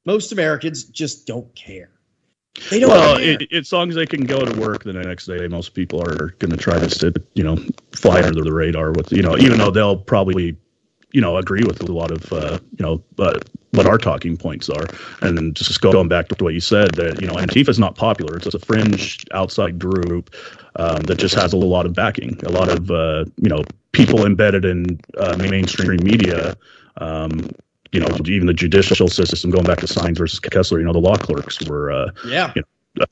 Most 0.06 0.32
Americans 0.32 0.86
just 0.86 1.28
don't 1.28 1.54
care. 1.54 1.92
They 2.72 2.80
don't 2.80 2.90
well, 2.90 3.18
it, 3.20 3.52
as 3.54 3.72
long 3.72 3.90
as 3.90 3.96
they 3.96 4.08
can 4.08 4.26
go 4.26 4.44
to 4.44 4.60
work 4.60 4.84
the 4.84 4.94
next 4.94 5.28
day, 5.28 5.48
most 5.48 5.76
people 5.76 6.02
are 6.02 6.30
going 6.40 6.50
to 6.50 6.58
try 6.58 6.80
to 6.80 6.90
sit, 6.90 7.18
you 7.36 7.44
know, 7.44 7.58
fly 7.92 8.24
under 8.24 8.44
the 8.44 8.52
radar 8.52 8.92
with, 8.92 9.12
you 9.12 9.22
know, 9.22 9.38
even 9.38 9.60
though 9.60 9.70
they'll 9.70 9.98
probably 9.98 10.58
you 11.12 11.22
know 11.22 11.38
agree 11.38 11.64
with 11.64 11.82
a 11.82 11.92
lot 11.92 12.12
of 12.12 12.34
uh, 12.34 12.60
you 12.78 12.86
know 12.86 13.02
uh, 13.20 13.40
what 13.72 13.86
our 13.86 13.98
talking 13.98 14.36
points 14.36 14.70
are 14.70 14.86
and 15.22 15.56
just 15.56 15.80
going 15.80 16.10
back 16.10 16.28
to 16.28 16.44
what 16.44 16.54
you 16.54 16.60
said 16.60 16.94
that 16.96 17.22
you 17.22 17.28
know 17.28 17.36
antifa 17.36 17.70
is 17.70 17.80
not 17.80 17.96
popular 17.96 18.36
it's 18.36 18.44
just 18.44 18.56
a 18.56 18.60
fringe 18.60 19.24
outside 19.32 19.80
group 19.80 20.36
um, 20.76 21.00
that 21.04 21.18
just 21.18 21.34
has 21.34 21.54
a 21.54 21.58
lot 21.58 21.86
of 21.86 21.94
backing 21.94 22.38
a 22.46 22.50
lot 22.50 22.68
of 22.68 22.92
uh, 22.92 23.24
you 23.38 23.48
know 23.48 23.64
people 23.94 24.26
embedded 24.26 24.66
in 24.66 25.00
uh, 25.18 25.38
mainstream 25.38 26.04
media 26.04 26.58
um, 26.98 27.50
you 27.92 28.00
know, 28.00 28.08
even 28.26 28.48
the 28.48 28.54
judicial 28.54 29.08
system, 29.08 29.52
going 29.52 29.66
back 29.66 29.80
to 29.80 29.88
Sines 29.88 30.18
versus 30.18 30.40
Kessler, 30.40 30.80
you 30.80 30.86
know, 30.86 30.94
the 30.94 31.00
law 31.00 31.16
clerks 31.16 31.62
were, 31.68 31.92
uh, 31.92 32.12
yeah. 32.26 32.52
You 32.56 32.62
know, 32.62 32.68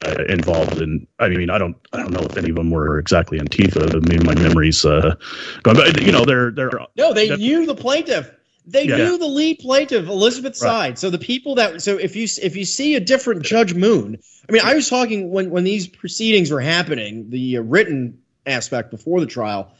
uh, 0.05 0.23
involved 0.29 0.81
in. 0.81 1.05
I 1.19 1.29
mean, 1.29 1.49
I 1.49 1.57
don't, 1.57 1.75
I 1.91 1.97
don't 1.97 2.11
know 2.11 2.21
if 2.21 2.37
any 2.37 2.49
of 2.49 2.55
them 2.55 2.71
were 2.71 2.99
exactly 2.99 3.39
Antifa. 3.39 3.93
I 3.93 3.99
mean, 4.07 4.25
my 4.25 4.33
memories 4.35 4.85
uh, 4.85 5.15
going, 5.63 5.77
but 5.77 6.01
you 6.01 6.11
know, 6.11 6.23
they're 6.23 6.51
they're 6.51 6.71
no, 6.95 7.13
they 7.13 7.35
knew 7.35 7.65
the 7.65 7.75
plaintiff. 7.75 8.31
They 8.65 8.87
yeah. 8.87 8.95
knew 8.95 9.17
the 9.17 9.27
lead 9.27 9.59
plaintiff, 9.59 10.07
Elizabeth 10.07 10.61
right. 10.61 10.97
So 10.97 11.09
the 11.09 11.17
people 11.17 11.55
that 11.55 11.81
so 11.81 11.97
if 11.97 12.15
you 12.15 12.27
if 12.41 12.55
you 12.55 12.63
see 12.63 12.95
a 12.95 12.99
different 13.01 13.43
Judge 13.43 13.73
Moon, 13.73 14.17
I 14.47 14.51
mean, 14.53 14.61
I 14.63 14.73
was 14.73 14.89
talking 14.89 15.31
when 15.31 15.49
when 15.49 15.65
these 15.65 15.87
proceedings 15.87 16.49
were 16.49 16.61
happening, 16.61 17.29
the 17.29 17.57
uh, 17.57 17.61
written 17.61 18.17
aspect 18.45 18.89
before 18.89 19.19
the 19.19 19.25
trial. 19.25 19.73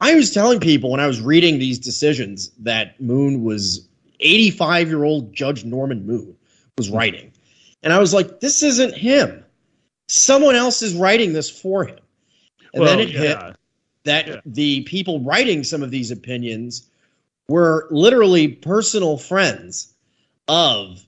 I 0.00 0.14
was 0.14 0.32
telling 0.32 0.60
people 0.60 0.90
when 0.90 1.00
I 1.00 1.06
was 1.06 1.20
reading 1.20 1.58
these 1.58 1.78
decisions 1.78 2.50
that 2.60 3.00
Moon 3.00 3.42
was 3.42 3.88
85 4.20 4.88
year 4.88 5.04
old 5.04 5.32
Judge 5.32 5.64
Norman 5.64 6.06
Moon 6.06 6.36
was 6.76 6.88
hmm. 6.88 6.96
writing. 6.96 7.32
And 7.82 7.92
I 7.92 7.98
was 7.98 8.12
like, 8.12 8.40
this 8.40 8.62
isn't 8.62 8.94
him. 8.94 9.44
Someone 10.08 10.54
else 10.54 10.82
is 10.82 10.94
writing 10.94 11.32
this 11.32 11.50
for 11.50 11.84
him. 11.84 12.00
And 12.72 12.82
well, 12.82 12.96
then 12.96 13.00
it 13.00 13.10
yeah. 13.10 13.20
hit 13.20 13.56
that 14.04 14.26
yeah. 14.26 14.40
the 14.46 14.82
people 14.82 15.20
writing 15.20 15.64
some 15.64 15.82
of 15.82 15.90
these 15.90 16.10
opinions 16.10 16.88
were 17.48 17.86
literally 17.90 18.48
personal 18.48 19.18
friends 19.18 19.94
of 20.48 21.04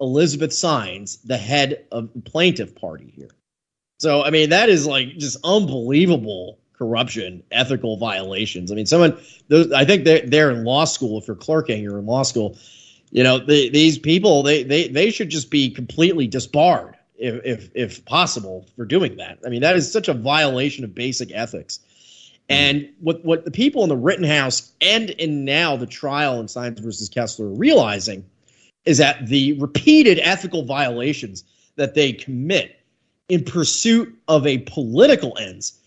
Elizabeth 0.00 0.52
Sines, 0.52 1.18
the 1.18 1.36
head 1.36 1.84
of 1.90 2.12
the 2.14 2.20
plaintiff 2.20 2.74
party 2.74 3.12
here. 3.14 3.30
So, 3.98 4.22
I 4.22 4.30
mean, 4.30 4.50
that 4.50 4.68
is 4.68 4.86
like 4.86 5.16
just 5.18 5.38
unbelievable 5.44 6.58
corruption, 6.84 7.42
ethical 7.50 7.96
violations. 7.96 8.70
I 8.70 8.74
mean, 8.74 8.86
someone, 8.86 9.18
those, 9.48 9.72
I 9.72 9.84
think 9.84 10.04
they're, 10.04 10.26
they're 10.26 10.50
in 10.50 10.64
law 10.64 10.84
school. 10.84 11.18
If 11.18 11.26
you're 11.26 11.36
clerking, 11.36 11.82
you're 11.82 11.98
in 11.98 12.06
law 12.06 12.22
school 12.22 12.56
you 13.14 13.22
know, 13.22 13.38
the, 13.38 13.70
these 13.70 13.96
people 13.96 14.42
they, 14.42 14.64
they 14.64 14.88
they 14.88 15.10
should 15.10 15.30
just 15.30 15.48
be 15.48 15.70
completely 15.70 16.26
disbarred 16.26 16.96
if, 17.16 17.40
if 17.44 17.70
if 17.72 18.04
possible 18.04 18.66
for 18.74 18.84
doing 18.84 19.16
that. 19.18 19.38
I 19.46 19.50
mean, 19.50 19.60
that 19.60 19.76
is 19.76 19.90
such 19.90 20.08
a 20.08 20.14
violation 20.14 20.82
of 20.82 20.96
basic 20.96 21.30
ethics. 21.32 21.78
Mm-hmm. 21.78 22.54
And 22.54 22.88
what 23.00 23.24
what 23.24 23.44
the 23.44 23.52
people 23.52 23.84
in 23.84 23.88
the 23.88 23.96
Rittenhouse 23.96 24.72
and 24.80 25.10
in 25.10 25.44
now 25.44 25.76
the 25.76 25.86
trial 25.86 26.40
in 26.40 26.48
Sines 26.48 26.80
versus 26.80 27.08
Kessler 27.08 27.46
are 27.46 27.54
realizing 27.54 28.24
is 28.84 28.98
that 28.98 29.28
the 29.28 29.52
repeated 29.60 30.18
ethical 30.18 30.64
violations 30.64 31.44
that 31.76 31.94
they 31.94 32.12
commit 32.12 32.80
in 33.28 33.44
pursuit 33.44 34.12
of 34.26 34.44
a 34.44 34.58
political 34.58 35.38
ends 35.38 35.78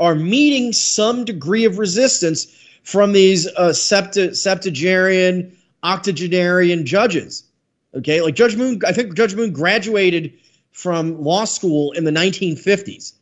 are 0.00 0.14
meeting 0.14 0.72
some 0.72 1.24
degree 1.24 1.64
of 1.64 1.78
resistance 1.78 2.46
from 2.82 3.12
these 3.12 3.46
uh, 3.56 3.70
septu- 3.70 4.36
septuagenarian 4.36 5.56
octogenarian 5.82 6.86
judges. 6.86 7.44
Okay, 7.94 8.20
like 8.20 8.34
Judge 8.34 8.56
Moon, 8.56 8.80
I 8.86 8.92
think 8.92 9.14
Judge 9.14 9.34
Moon 9.34 9.52
graduated 9.52 10.32
from 10.72 11.20
law 11.22 11.44
school 11.44 11.92
in 11.92 12.04
the 12.04 12.10
1950s. 12.10 13.12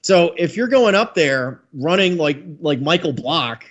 So 0.00 0.34
if 0.38 0.56
you're 0.56 0.68
going 0.68 0.94
up 0.94 1.14
there 1.14 1.60
running 1.74 2.16
like 2.16 2.42
like 2.60 2.80
Michael 2.80 3.12
Bloch, 3.12 3.64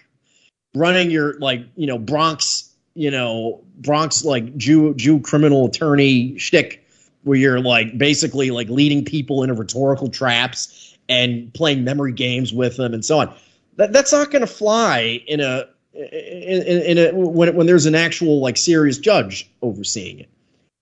running 0.75 1.09
your 1.09 1.37
like 1.39 1.65
you 1.75 1.87
know 1.87 1.97
Bronx, 1.97 2.69
you 2.93 3.09
know 3.09 3.61
Bronx 3.77 4.23
like 4.23 4.55
Jew 4.55 4.93
Jew 4.95 5.19
criminal 5.19 5.65
attorney 5.65 6.37
shtick, 6.37 6.87
where 7.23 7.37
you're 7.37 7.59
like 7.59 7.97
basically 7.97 8.51
like 8.51 8.69
leading 8.69 9.03
people 9.03 9.41
into 9.43 9.55
rhetorical 9.55 10.09
traps 10.09 10.90
and 11.11 11.53
playing 11.53 11.83
memory 11.83 12.13
games 12.13 12.53
with 12.53 12.77
them 12.77 12.93
and 12.93 13.03
so 13.03 13.19
on. 13.19 13.35
That, 13.75 13.91
that's 13.91 14.13
not 14.13 14.31
going 14.31 14.41
to 14.41 14.47
fly 14.47 15.21
in 15.27 15.41
a 15.41 15.65
in, 15.93 16.61
in, 16.63 16.97
a, 16.97 17.11
when 17.13 17.53
when 17.53 17.67
there's 17.67 17.85
an 17.85 17.95
actual 17.95 18.39
like 18.39 18.55
serious 18.55 18.97
judge 18.97 19.51
overseeing 19.61 20.19
it. 20.19 20.29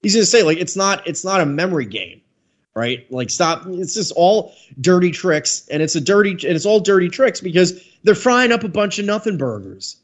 He's 0.03 0.13
going 0.13 0.21
to 0.21 0.29
say 0.29 0.43
like 0.43 0.59
it's 0.59 0.75
not 0.75 1.07
it's 1.07 1.25
not 1.25 1.41
a 1.41 1.47
memory 1.47 1.87
game, 1.87 2.21
right? 2.75 3.11
Like 3.11 3.31
stop. 3.31 3.63
It's 3.65 3.95
just 3.95 4.13
all 4.15 4.53
dirty 4.79 5.09
tricks, 5.09 5.67
and 5.69 5.81
it's 5.81 5.95
a 5.95 6.01
dirty 6.01 6.31
and 6.31 6.55
it's 6.55 6.65
all 6.65 6.79
dirty 6.79 7.09
tricks 7.09 7.41
because 7.41 7.83
they're 8.03 8.13
frying 8.13 8.51
up 8.51 8.63
a 8.63 8.69
bunch 8.69 8.99
of 8.99 9.05
nothing 9.05 9.37
burgers, 9.37 9.97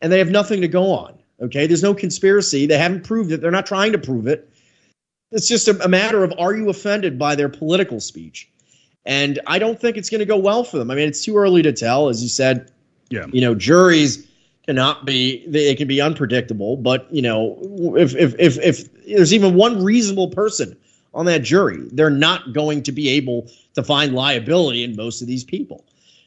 and 0.00 0.12
they 0.12 0.18
have 0.18 0.30
nothing 0.30 0.60
to 0.60 0.68
go 0.68 0.92
on. 0.92 1.18
Okay, 1.40 1.66
there's 1.66 1.82
no 1.82 1.92
conspiracy. 1.92 2.66
They 2.66 2.78
haven't 2.78 3.02
proved 3.02 3.32
it. 3.32 3.40
They're 3.40 3.50
not 3.50 3.66
trying 3.66 3.92
to 3.92 3.98
prove 3.98 4.28
it. 4.28 4.48
It's 5.32 5.48
just 5.48 5.66
a, 5.66 5.84
a 5.84 5.88
matter 5.88 6.22
of 6.22 6.34
are 6.38 6.54
you 6.54 6.68
offended 6.68 7.18
by 7.18 7.34
their 7.34 7.48
political 7.48 7.98
speech? 7.98 8.51
And 9.04 9.40
I 9.46 9.58
don't 9.58 9.80
think 9.80 9.96
it's 9.96 10.10
going 10.10 10.20
to 10.20 10.26
go 10.26 10.36
well 10.36 10.64
for 10.64 10.78
them. 10.78 10.90
I 10.90 10.94
mean, 10.94 11.08
it's 11.08 11.24
too 11.24 11.36
early 11.36 11.62
to 11.62 11.72
tell, 11.72 12.08
as 12.08 12.22
you 12.22 12.28
said. 12.28 12.70
Yeah. 13.10 13.26
You 13.32 13.40
know, 13.40 13.54
juries 13.54 14.26
cannot 14.66 15.04
be 15.04 15.44
they 15.46 15.74
can 15.74 15.88
be 15.88 16.00
unpredictable 16.00 16.76
but 16.76 17.12
you 17.12 17.20
know 17.22 17.58
if 17.96 18.14
if 18.14 18.34
if 18.38 18.58
if 18.58 19.06
there's 19.06 19.34
even 19.34 19.54
one 19.54 19.82
reasonable 19.82 20.28
person 20.28 20.76
on 21.14 21.26
that 21.26 21.42
jury 21.42 21.78
they're 21.92 22.10
not 22.10 22.52
going 22.52 22.82
to 22.82 22.92
be 22.92 23.08
able 23.08 23.50
to 23.74 23.82
find 23.82 24.14
liability 24.14 24.84
in 24.84 24.94
most 24.94 25.20
of 25.20 25.26
these 25.26 25.42
people 25.42 25.84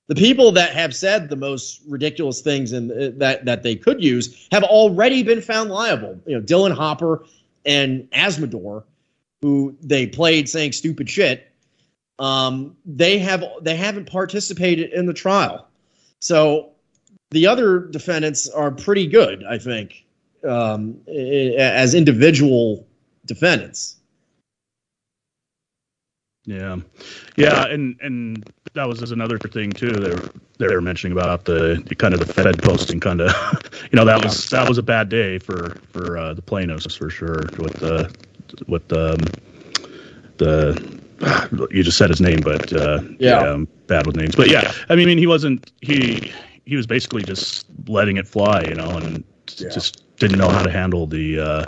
the 0.07 0.15
people 0.15 0.51
that 0.51 0.73
have 0.73 0.93
said 0.93 1.29
the 1.29 1.35
most 1.35 1.81
ridiculous 1.87 2.41
things 2.41 2.73
and 2.73 2.91
uh, 2.91 3.17
that 3.17 3.45
that 3.45 3.63
they 3.63 3.75
could 3.75 4.03
use 4.03 4.47
have 4.51 4.63
already 4.63 5.23
been 5.23 5.41
found 5.41 5.69
liable 5.69 6.19
you 6.25 6.35
know 6.35 6.41
Dillon 6.41 6.73
Hopper 6.73 7.25
and 7.65 8.09
Azzmador 8.11 8.83
who 9.41 9.75
they 9.81 10.07
played 10.07 10.49
saying 10.49 10.73
stupid 10.73 11.09
shit 11.09 11.51
um, 12.19 12.75
they 12.85 13.19
have 13.19 13.43
they 13.61 13.75
haven't 13.75 14.09
participated 14.09 14.91
in 14.93 15.05
the 15.05 15.13
trial. 15.13 15.67
So 16.19 16.71
the 17.31 17.47
other 17.47 17.79
defendants 17.79 18.49
are 18.49 18.71
pretty 18.71 19.07
good, 19.07 19.43
I 19.43 19.57
think, 19.57 20.05
um, 20.47 20.99
as 21.07 21.93
individual 21.93 22.87
defendants. 23.25 23.97
Yeah, 26.45 26.77
yeah, 27.37 27.65
and 27.65 27.97
and 28.01 28.47
that 28.73 28.87
was 28.87 29.11
another 29.11 29.39
thing 29.39 29.71
too. 29.71 29.89
They 29.89 30.15
they 30.59 30.73
were 30.73 30.81
mentioning 30.81 31.17
about 31.17 31.45
the 31.45 31.83
kind 31.97 32.13
of 32.13 32.19
the 32.19 32.31
Fed 32.31 32.61
posting 32.61 32.99
kind 32.99 33.21
of, 33.21 33.31
you 33.91 33.95
know, 33.95 34.05
that 34.05 34.23
was 34.23 34.49
that 34.51 34.69
was 34.69 34.77
a 34.77 34.83
bad 34.83 35.09
day 35.09 35.39
for 35.39 35.75
for 35.91 36.17
uh, 36.17 36.33
the 36.35 36.43
plaintiffs 36.43 36.95
for 36.95 37.09
sure 37.09 37.41
with 37.57 37.73
the 37.73 38.15
with 38.67 38.87
the 38.87 39.13
um, 39.13 39.19
the 40.37 41.01
you 41.71 41.83
just 41.83 41.97
said 41.97 42.09
his 42.09 42.21
name, 42.21 42.41
but 42.41 42.71
uh, 42.73 43.01
yeah, 43.19 43.41
yeah 43.41 43.49
um, 43.49 43.67
bad 43.87 44.05
with 44.05 44.15
names. 44.15 44.35
But 44.35 44.49
yeah, 44.49 44.71
I 44.89 44.95
mean, 44.95 45.17
he 45.17 45.27
wasn't 45.27 45.71
he 45.81 46.31
he 46.65 46.75
was 46.75 46.87
basically 46.87 47.23
just 47.23 47.67
letting 47.87 48.17
it 48.17 48.27
fly, 48.27 48.63
you 48.67 48.75
know, 48.75 48.89
and 48.97 49.23
yeah. 49.57 49.69
just 49.69 50.03
didn't 50.17 50.37
know 50.37 50.49
how 50.49 50.63
to 50.63 50.71
handle 50.71 51.07
the. 51.07 51.39
Uh, 51.39 51.65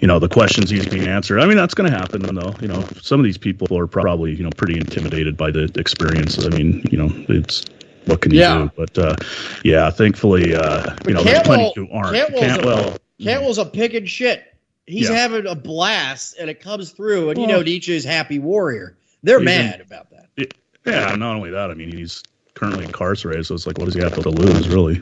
you 0.00 0.06
know 0.06 0.20
the 0.20 0.28
questions 0.28 0.70
he's 0.70 0.86
being 0.86 1.08
answered. 1.08 1.40
I 1.40 1.46
mean 1.46 1.56
that's 1.56 1.74
going 1.74 1.90
to 1.90 1.96
happen 1.96 2.22
though. 2.22 2.54
You 2.60 2.68
know 2.68 2.86
some 3.02 3.18
of 3.18 3.24
these 3.24 3.36
people 3.36 3.76
are 3.76 3.88
probably 3.88 4.32
you 4.32 4.44
know 4.44 4.50
pretty 4.56 4.78
intimidated 4.78 5.36
by 5.36 5.50
the 5.50 5.68
experience. 5.74 6.44
I 6.44 6.50
mean 6.50 6.84
you 6.88 6.96
know 6.96 7.10
it's 7.28 7.64
what 8.04 8.20
can 8.20 8.32
you 8.32 8.40
yeah. 8.40 8.58
do? 8.58 8.70
But 8.76 8.96
uh, 8.96 9.16
yeah, 9.64 9.90
thankfully 9.90 10.54
uh, 10.54 10.94
you 11.06 11.14
know 11.14 11.24
there's 11.24 11.42
plenty 11.42 11.72
who 11.74 11.88
aren't. 11.90 12.14
Cantwell's, 12.14 12.40
Cantwell, 12.40 12.94
a, 12.94 13.22
Cantwell's 13.22 13.58
a 13.58 13.64
pig 13.64 13.96
and 13.96 14.08
shit. 14.08 14.44
He's 14.88 15.08
yeah. 15.08 15.16
having 15.16 15.46
a 15.46 15.54
blast 15.54 16.36
and 16.38 16.48
it 16.48 16.60
comes 16.60 16.90
through, 16.90 17.30
and 17.30 17.38
well, 17.38 17.46
you 17.46 17.52
know 17.52 17.62
Nietzsche's 17.62 18.04
happy 18.04 18.38
warrior. 18.38 18.96
They're 19.22 19.40
mad 19.40 19.76
in, 19.76 19.80
about 19.82 20.10
that. 20.10 20.28
It, 20.36 20.54
yeah, 20.86 21.14
not 21.14 21.36
only 21.36 21.50
that. 21.50 21.70
I 21.70 21.74
mean 21.74 21.94
he's 21.94 22.22
currently 22.54 22.84
incarcerated, 22.84 23.46
so 23.46 23.54
it's 23.54 23.66
like 23.66 23.78
what 23.78 23.84
does 23.84 23.94
he 23.94 24.00
have 24.00 24.14
to 24.14 24.30
lose 24.30 24.68
really? 24.68 25.00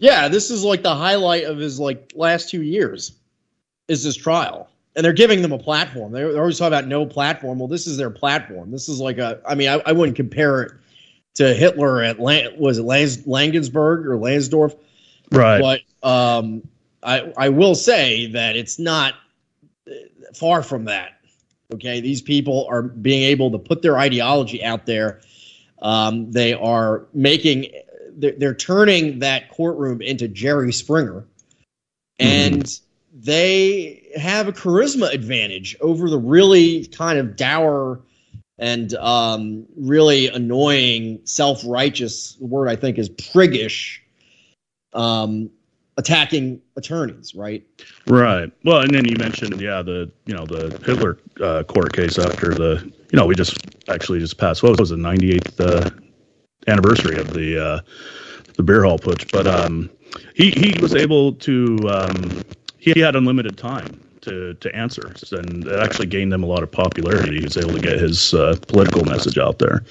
Yeah, 0.00 0.28
this 0.28 0.50
is 0.50 0.64
like 0.64 0.82
the 0.82 0.94
highlight 0.94 1.44
of 1.44 1.58
his 1.58 1.78
like 1.78 2.12
last 2.14 2.50
two 2.50 2.62
years 2.62 3.12
is 3.88 4.02
his 4.02 4.16
trial. 4.16 4.68
And 4.96 5.04
they're 5.04 5.12
giving 5.12 5.42
them 5.42 5.52
a 5.52 5.58
platform. 5.58 6.12
They're, 6.12 6.38
always 6.38 6.58
talking 6.58 6.72
about 6.72 6.86
no 6.86 7.04
platform. 7.04 7.58
Well, 7.58 7.68
this 7.68 7.86
is 7.86 7.96
their 7.96 8.10
platform. 8.10 8.70
This 8.70 8.88
is 8.88 9.00
like 9.00 9.18
a, 9.18 9.40
I 9.46 9.56
mean, 9.56 9.68
I, 9.68 9.82
I 9.86 9.92
wouldn't 9.92 10.16
compare 10.16 10.62
it 10.62 10.72
to 11.34 11.52
Hitler 11.52 12.00
at, 12.00 12.18
was 12.18 12.78
it 12.78 12.84
Langs, 12.84 13.26
Langensburg 13.26 14.06
or 14.06 14.16
Lansdorf? 14.16 14.76
Right. 15.32 15.60
But 15.60 16.08
um, 16.08 16.62
I, 17.04 17.32
I 17.36 17.48
will 17.50 17.74
say 17.74 18.26
that 18.28 18.56
it's 18.56 18.78
not 18.78 19.14
far 20.34 20.62
from 20.62 20.86
that. 20.86 21.20
Okay. 21.74 22.00
These 22.00 22.22
people 22.22 22.66
are 22.70 22.82
being 22.82 23.22
able 23.22 23.50
to 23.50 23.58
put 23.58 23.82
their 23.82 23.98
ideology 23.98 24.64
out 24.64 24.86
there. 24.86 25.20
Um, 25.82 26.30
they 26.30 26.54
are 26.54 27.06
making, 27.12 27.66
they're, 28.16 28.34
they're 28.36 28.54
turning 28.54 29.18
that 29.20 29.50
courtroom 29.50 30.00
into 30.00 30.28
Jerry 30.28 30.72
Springer. 30.72 31.26
And, 32.18 32.64
mm-hmm 32.64 32.84
they 33.14 34.10
have 34.16 34.48
a 34.48 34.52
charisma 34.52 35.12
advantage 35.12 35.76
over 35.80 36.10
the 36.10 36.18
really 36.18 36.84
kind 36.86 37.16
of 37.18 37.36
dour 37.36 38.00
and 38.58 38.92
um, 38.94 39.66
really 39.76 40.28
annoying, 40.28 41.20
self-righteous 41.24 42.36
word 42.40 42.68
I 42.68 42.74
think 42.76 42.98
is 42.98 43.08
priggish, 43.08 44.00
um, 44.92 45.50
attacking 45.96 46.60
attorneys, 46.76 47.34
right? 47.34 47.64
Right. 48.06 48.50
Well, 48.64 48.80
and 48.80 48.92
then 48.92 49.04
you 49.06 49.16
mentioned, 49.18 49.60
yeah, 49.60 49.82
the 49.82 50.10
you 50.26 50.34
know 50.34 50.46
the 50.46 50.80
Hitler 50.84 51.18
uh, 51.40 51.62
court 51.64 51.92
case 51.92 52.18
after 52.18 52.54
the 52.54 52.92
you 53.12 53.16
know 53.16 53.26
we 53.26 53.34
just 53.34 53.58
actually 53.88 54.18
just 54.18 54.38
passed 54.38 54.62
what 54.62 54.78
was 54.78 54.90
the 54.90 54.96
98th 54.96 55.60
uh, 55.60 55.90
anniversary 56.66 57.18
of 57.18 57.32
the 57.32 57.62
uh, 57.62 57.80
the 58.56 58.62
beer 58.62 58.84
hall 58.84 58.98
putsch, 58.98 59.30
but 59.30 59.46
um, 59.46 59.90
he 60.34 60.50
he 60.50 60.74
was 60.80 60.94
able 60.94 61.32
to 61.32 61.78
um, 61.88 62.42
he 62.78 62.98
had 62.98 63.16
unlimited 63.16 63.56
time 63.56 64.00
to 64.22 64.54
to 64.54 64.74
answer, 64.74 65.14
and 65.32 65.66
it 65.66 65.80
actually 65.80 66.06
gained 66.06 66.32
him 66.32 66.42
a 66.42 66.46
lot 66.46 66.62
of 66.62 66.70
popularity. 66.70 67.38
He 67.38 67.44
was 67.44 67.56
able 67.56 67.74
to 67.74 67.80
get 67.80 68.00
his 68.00 68.34
uh, 68.34 68.56
political 68.68 69.04
message 69.04 69.38
out 69.38 69.58
there. 69.58 69.84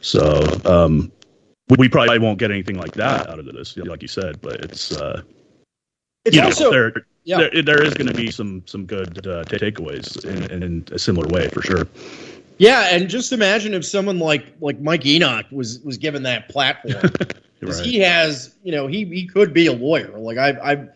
So 0.00 0.44
um, 0.64 1.12
we 1.78 1.88
probably 1.88 2.18
won't 2.18 2.38
get 2.38 2.50
anything 2.50 2.78
like 2.78 2.92
that 2.92 3.28
out 3.28 3.38
of 3.38 3.46
this, 3.46 3.76
like 3.76 4.02
you 4.02 4.08
said, 4.08 4.40
but 4.40 4.56
it's. 4.64 4.92
Uh, 4.92 5.22
it's 6.26 6.38
also 6.38 6.64
know, 6.64 6.70
there, 6.70 6.92
yeah. 7.24 7.36
there, 7.38 7.62
there 7.62 7.82
is 7.82 7.94
going 7.94 8.08
to 8.08 8.14
be 8.14 8.30
some 8.30 8.62
some 8.66 8.86
good 8.86 9.26
uh, 9.26 9.44
takeaways 9.44 10.24
in, 10.24 10.62
in 10.62 10.84
a 10.92 10.98
similar 10.98 11.28
way 11.28 11.48
for 11.48 11.62
sure. 11.62 11.86
Yeah, 12.58 12.88
and 12.90 13.08
just 13.08 13.32
imagine 13.32 13.74
if 13.74 13.84
someone 13.84 14.18
like 14.18 14.46
like 14.60 14.80
Mike 14.80 15.04
Enoch 15.06 15.46
was 15.50 15.80
was 15.80 15.98
given 15.98 16.22
that 16.24 16.48
platform. 16.48 17.12
right. 17.62 17.84
He 17.84 17.98
has, 18.00 18.54
you 18.62 18.72
know, 18.72 18.86
he 18.86 19.04
he 19.04 19.26
could 19.26 19.52
be 19.52 19.66
a 19.66 19.72
lawyer. 19.72 20.18
Like 20.18 20.38
I've 20.38 20.58
I've 20.62 20.88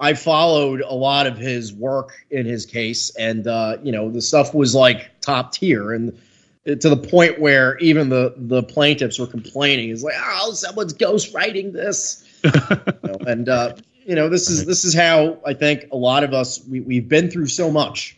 I 0.00 0.14
followed 0.14 0.80
a 0.80 0.94
lot 0.94 1.26
of 1.26 1.36
his 1.36 1.72
work 1.72 2.12
in 2.30 2.46
his 2.46 2.66
case, 2.66 3.14
and 3.16 3.46
uh, 3.46 3.78
you 3.82 3.92
know 3.92 4.10
the 4.10 4.22
stuff 4.22 4.54
was 4.54 4.74
like 4.74 5.10
top 5.20 5.52
tier, 5.52 5.92
and 5.92 6.16
to 6.66 6.76
the 6.76 6.96
point 6.96 7.40
where 7.40 7.78
even 7.78 8.08
the 8.08 8.34
the 8.36 8.62
plaintiffs 8.62 9.18
were 9.18 9.26
complaining. 9.26 9.90
It's 9.90 10.02
like, 10.02 10.14
oh, 10.18 10.52
someone's 10.52 10.94
ghostwriting 10.94 11.72
this, 11.72 12.24
you 12.44 12.50
know, 13.02 13.16
and 13.26 13.48
uh, 13.48 13.74
you 14.08 14.14
know 14.14 14.30
this 14.30 14.48
is 14.48 14.64
this 14.64 14.86
is 14.86 14.94
how 14.94 15.38
I 15.44 15.52
think 15.52 15.88
a 15.92 15.96
lot 15.96 16.24
of 16.24 16.32
us 16.32 16.64
we, 16.66 16.80
we've 16.80 17.06
been 17.10 17.30
through 17.30 17.48
so 17.48 17.70
much. 17.70 18.16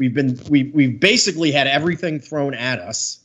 We've 0.00 0.12
been 0.12 0.36
we 0.50 0.64
we've 0.64 0.98
basically 0.98 1.52
had 1.52 1.68
everything 1.68 2.18
thrown 2.18 2.54
at 2.54 2.80
us, 2.80 3.20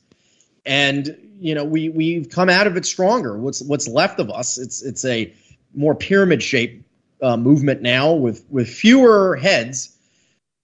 and 0.63 1.17
you 1.39 1.55
know 1.55 1.65
we 1.65 1.89
we've 1.89 2.29
come 2.29 2.51
out 2.51 2.67
of 2.67 2.77
it 2.77 2.85
stronger. 2.85 3.35
What's 3.39 3.63
what's 3.63 3.87
left 3.87 4.19
of 4.19 4.29
us? 4.29 4.59
It's 4.59 4.83
it's 4.83 5.03
a 5.05 5.33
more 5.73 5.95
pyramid 5.95 6.43
shaped 6.43 6.85
uh, 7.23 7.35
movement 7.35 7.81
now 7.81 8.13
with 8.13 8.45
with 8.47 8.69
fewer 8.69 9.35
heads, 9.35 9.97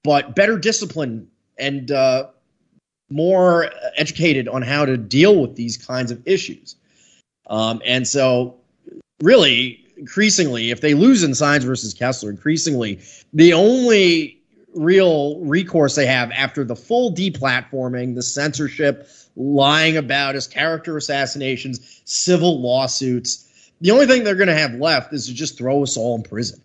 but 0.04 0.36
better 0.36 0.60
discipline 0.60 1.30
and 1.58 1.90
uh, 1.90 2.28
more 3.10 3.72
educated 3.98 4.48
on 4.48 4.62
how 4.62 4.86
to 4.86 4.98
deal 4.98 5.42
with 5.42 5.56
these 5.56 5.78
kinds 5.78 6.12
of 6.12 6.28
issues. 6.28 6.76
Um, 7.48 7.82
and 7.84 8.08
so, 8.08 8.58
really, 9.20 9.83
increasingly, 10.04 10.70
if 10.70 10.82
they 10.82 10.94
lose 10.94 11.24
in 11.24 11.34
Sines 11.34 11.64
versus 11.64 11.94
Kessler, 11.94 12.30
increasingly, 12.30 13.00
the 13.32 13.54
only 13.54 14.38
real 14.76 15.40
recourse 15.40 15.96
they 15.96 16.06
have 16.06 16.30
after 16.32 16.66
the 16.66 16.76
full 16.76 17.14
deplatforming, 17.16 18.14
the 18.14 18.22
censorship, 18.22 19.08
lying 19.38 19.96
about 19.96 20.36
his 20.36 20.46
character 20.46 20.98
assassinations, 20.98 22.02
civil 22.04 22.60
lawsuits, 22.60 23.72
the 23.80 23.92
only 23.92 24.06
thing 24.06 24.26
they're 24.26 24.36
going 24.36 24.50
to 24.50 24.54
have 24.54 24.74
left 24.74 25.14
is 25.14 25.28
to 25.28 25.34
just 25.34 25.58
throw 25.58 25.84
us 25.84 25.96
all 25.96 26.16
in 26.16 26.24
prison. 26.24 26.62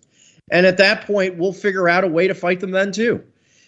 And 0.51 0.67
at 0.67 0.79
that 0.79 1.07
point, 1.07 1.39
we'll 1.39 1.53
figure 1.53 1.89
out 1.89 2.03
a 2.03 2.09
way 2.09 2.27
to 2.27 2.35
fight 2.35 2.59
them 2.59 2.73
then 2.73 2.91
too. 2.91 3.23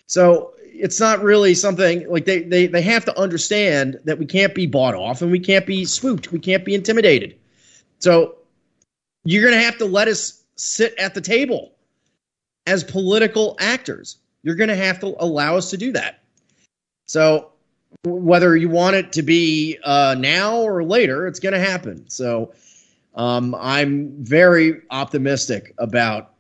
So 0.09 0.53
it's 0.65 0.99
not 0.99 1.23
really 1.23 1.55
something 1.55 2.11
like 2.11 2.25
they, 2.25 2.43
they, 2.43 2.67
they 2.67 2.83
have 2.83 3.05
to 3.05 3.17
understand 3.17 4.01
that 4.05 4.19
we 4.19 4.27
can't 4.27 4.53
be 4.53 4.67
bought 4.67 4.97
off 4.97 5.23
and 5.23 5.31
we 5.31 5.39
can't 5.39 5.65
be 5.65 5.85
spooked. 5.85 6.33
We 6.33 6.41
can't 6.41 6.65
be 6.65 6.75
intimidated. 6.75 7.37
So 8.01 8.35
you're 9.25 9.43
going 9.43 9.55
to 9.55 9.65
have 9.65 9.79
to 9.79 9.85
let 9.85 10.09
us 10.09 10.43
sit 10.57 10.95
at 10.99 11.15
the 11.15 11.21
table 11.21 11.73
as 12.67 12.85
political 12.85 13.57
actors. 13.61 14.19
You're 14.43 14.55
going 14.55 14.69
to 14.69 14.77
have 14.77 15.01
to 15.01 15.15
allow 15.19 15.57
us 15.57 15.71
to 15.71 15.77
do 15.77 15.93
that. 15.93 16.23
So 17.07 17.53
whether 18.05 18.57
you 18.57 18.69
want 18.69 18.97
it 18.97 19.13
to 19.13 19.23
be 19.23 19.79
uh, 19.85 20.17
now 20.19 20.57
or 20.57 20.85
later, 20.85 21.27
it's 21.27 21.41
going 21.41 21.53
to 21.53 21.61
happen. 21.61 22.09
So 22.09 22.53
um, 23.15 23.55
I'm 23.59 24.13
very 24.23 24.81
optimistic 24.91 25.75
about 25.79 26.35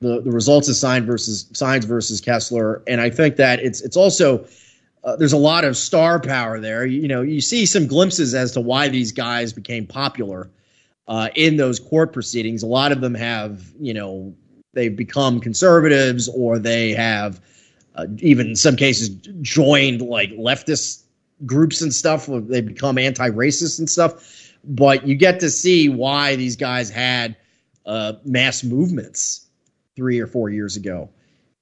the, 0.00 0.20
the 0.22 0.30
results 0.30 0.68
of 0.68 0.76
Sines 0.76 1.06
versus 1.06 1.48
Sines 1.52 1.84
versus 1.84 2.20
Kessler, 2.20 2.82
and 2.86 3.00
I 3.00 3.10
think 3.10 3.36
that 3.36 3.58
it's 3.58 3.80
it's 3.80 3.96
also 3.96 4.46
uh, 5.04 5.16
there's 5.16 5.32
a 5.32 5.38
lot 5.38 5.64
of 5.64 5.76
star 5.76 6.20
power 6.20 6.60
there. 6.60 6.86
You, 6.86 7.02
you, 7.02 7.08
know, 7.08 7.22
you 7.22 7.40
see 7.40 7.66
some 7.66 7.86
glimpses 7.86 8.32
as 8.34 8.52
to 8.52 8.60
why 8.60 8.88
these 8.88 9.10
guys 9.10 9.52
became 9.52 9.86
popular 9.86 10.50
uh, 11.08 11.28
in 11.34 11.56
those 11.56 11.80
court 11.80 12.12
proceedings. 12.12 12.62
A 12.62 12.66
lot 12.66 12.92
of 12.92 13.00
them 13.00 13.14
have, 13.14 13.72
you 13.80 13.94
know, 13.94 14.34
they've 14.74 14.94
become 14.94 15.40
conservatives 15.40 16.28
or 16.28 16.58
they 16.58 16.92
have 16.92 17.40
uh, 17.96 18.06
even 18.18 18.48
in 18.48 18.56
some 18.56 18.76
cases 18.76 19.08
joined 19.40 20.02
like 20.02 20.30
leftist 20.30 21.02
groups 21.44 21.80
and 21.80 21.92
stuff. 21.92 22.26
They 22.26 22.60
become 22.60 22.98
anti-racist 22.98 23.78
and 23.78 23.90
stuff 23.90 24.38
but 24.64 25.06
you 25.06 25.14
get 25.14 25.40
to 25.40 25.50
see 25.50 25.88
why 25.88 26.36
these 26.36 26.56
guys 26.56 26.90
had 26.90 27.36
uh, 27.86 28.14
mass 28.24 28.62
movements 28.64 29.46
three 29.96 30.20
or 30.20 30.26
four 30.26 30.50
years 30.50 30.76
ago. 30.76 31.08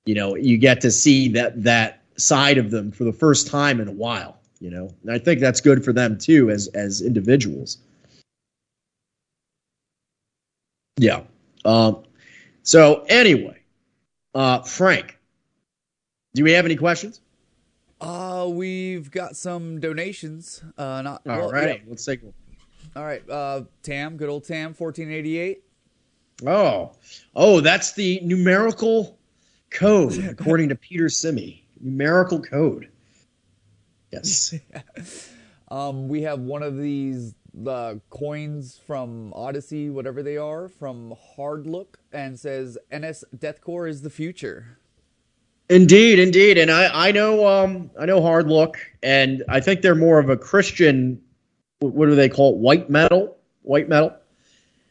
You 0.05 0.15
know, 0.15 0.35
you 0.35 0.59
get 0.59 0.81
to 0.83 0.91
see 0.91 1.29
that 1.31 1.63
that 1.63 2.03
side 2.17 2.59
of 2.59 2.71
them 2.71 2.91
for 2.91 3.05
the 3.05 3.13
first 3.13 3.47
time 3.47 3.81
in 3.81 3.89
a 3.89 3.93
while. 3.93 4.39
You 4.59 4.71
know, 4.71 4.91
and 5.03 5.13
I 5.13 5.19
think 5.19 5.41
that's 5.41 5.61
good 5.61 5.85
for 5.85 5.93
them 5.93 6.19
too 6.19 6.51
as 6.51 6.69
as 6.69 7.03
individuals. 7.03 7.79
Yeah. 10.97 11.23
Um, 11.65 12.05
so 12.63 13.05
anyway, 13.09 13.61
uh, 14.35 14.63
Frank, 14.63 15.19
do 16.35 16.45
we 16.45 16.53
have 16.53 16.65
any 16.65 16.77
questions? 16.77 17.21
Uh, 18.01 18.47
we've 18.51 19.11
got 19.11 19.37
some 19.37 19.81
donations. 19.81 20.63
Uh, 20.77 21.03
not 21.03 21.23
All 21.27 21.39
well, 21.39 21.53
right, 21.53 21.81
yeah. 21.81 21.89
let's 21.89 22.05
take. 22.05 22.21
All 22.95 23.05
right. 23.05 23.29
Uh, 23.29 23.63
Tam, 23.83 24.17
good 24.17 24.29
old 24.29 24.45
Tam, 24.45 24.75
fourteen 24.75 25.11
eighty 25.11 25.39
eight. 25.39 25.63
Oh, 26.47 26.93
oh, 27.35 27.61
that's 27.61 27.93
the 27.93 28.21
numerical 28.23 29.19
code 29.71 30.19
according 30.25 30.69
to 30.69 30.75
Peter 30.75 31.09
Simi. 31.09 31.67
Numerical 31.81 32.41
code. 32.41 32.91
Yes. 34.13 34.55
Um, 35.69 36.07
we 36.07 36.23
have 36.23 36.39
one 36.39 36.63
of 36.63 36.79
these 36.79 37.35
uh, 37.67 37.95
coins 38.11 38.81
from 38.87 39.33
Odysee, 39.35 39.91
whatever 39.91 40.23
they 40.23 40.37
are, 40.37 40.69
from 40.69 41.15
Hard 41.37 41.67
Look, 41.67 41.99
and 42.13 42.39
says 42.39 42.77
NS 42.95 43.25
Deathcore 43.37 43.89
is 43.89 44.03
the 44.03 44.11
future. 44.11 44.79
Indeed, 45.69 46.21
indeed, 46.21 46.59
and 46.59 46.71
I 46.71 47.09
I 47.09 47.13
know 47.13 47.47
um 47.47 47.91
I 47.99 48.07
know 48.07 48.23
Hard 48.23 48.47
Look, 48.49 48.79
and 49.03 49.43
I 49.49 49.61
think 49.61 49.83
they're 49.83 49.97
more 49.97 50.19
of 50.19 50.29
a 50.29 50.37
Christian. 50.37 51.21
What 51.81 52.07
do 52.07 52.15
they 52.15 52.29
call 52.29 52.55
it? 52.55 52.59
White 52.59 52.89
metal, 52.89 53.37
white 53.63 53.89
metal. 53.89 54.15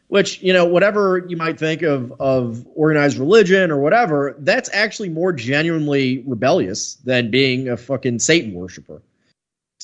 Which 0.08 0.42
you 0.44 0.52
know, 0.52 0.66
whatever 0.66 1.26
you 1.30 1.38
might 1.38 1.58
think 1.58 1.82
of 1.82 2.14
of 2.20 2.66
organized 2.76 3.18
religion 3.18 3.72
or 3.72 3.80
whatever, 3.80 4.36
that's 4.40 4.70
actually 4.74 5.10
more 5.10 5.32
genuinely 5.32 6.24
rebellious 6.28 6.96
than 6.96 7.32
being 7.32 7.70
a 7.70 7.78
fucking 7.78 8.20
Satan 8.20 8.54
worshiper. 8.54 9.02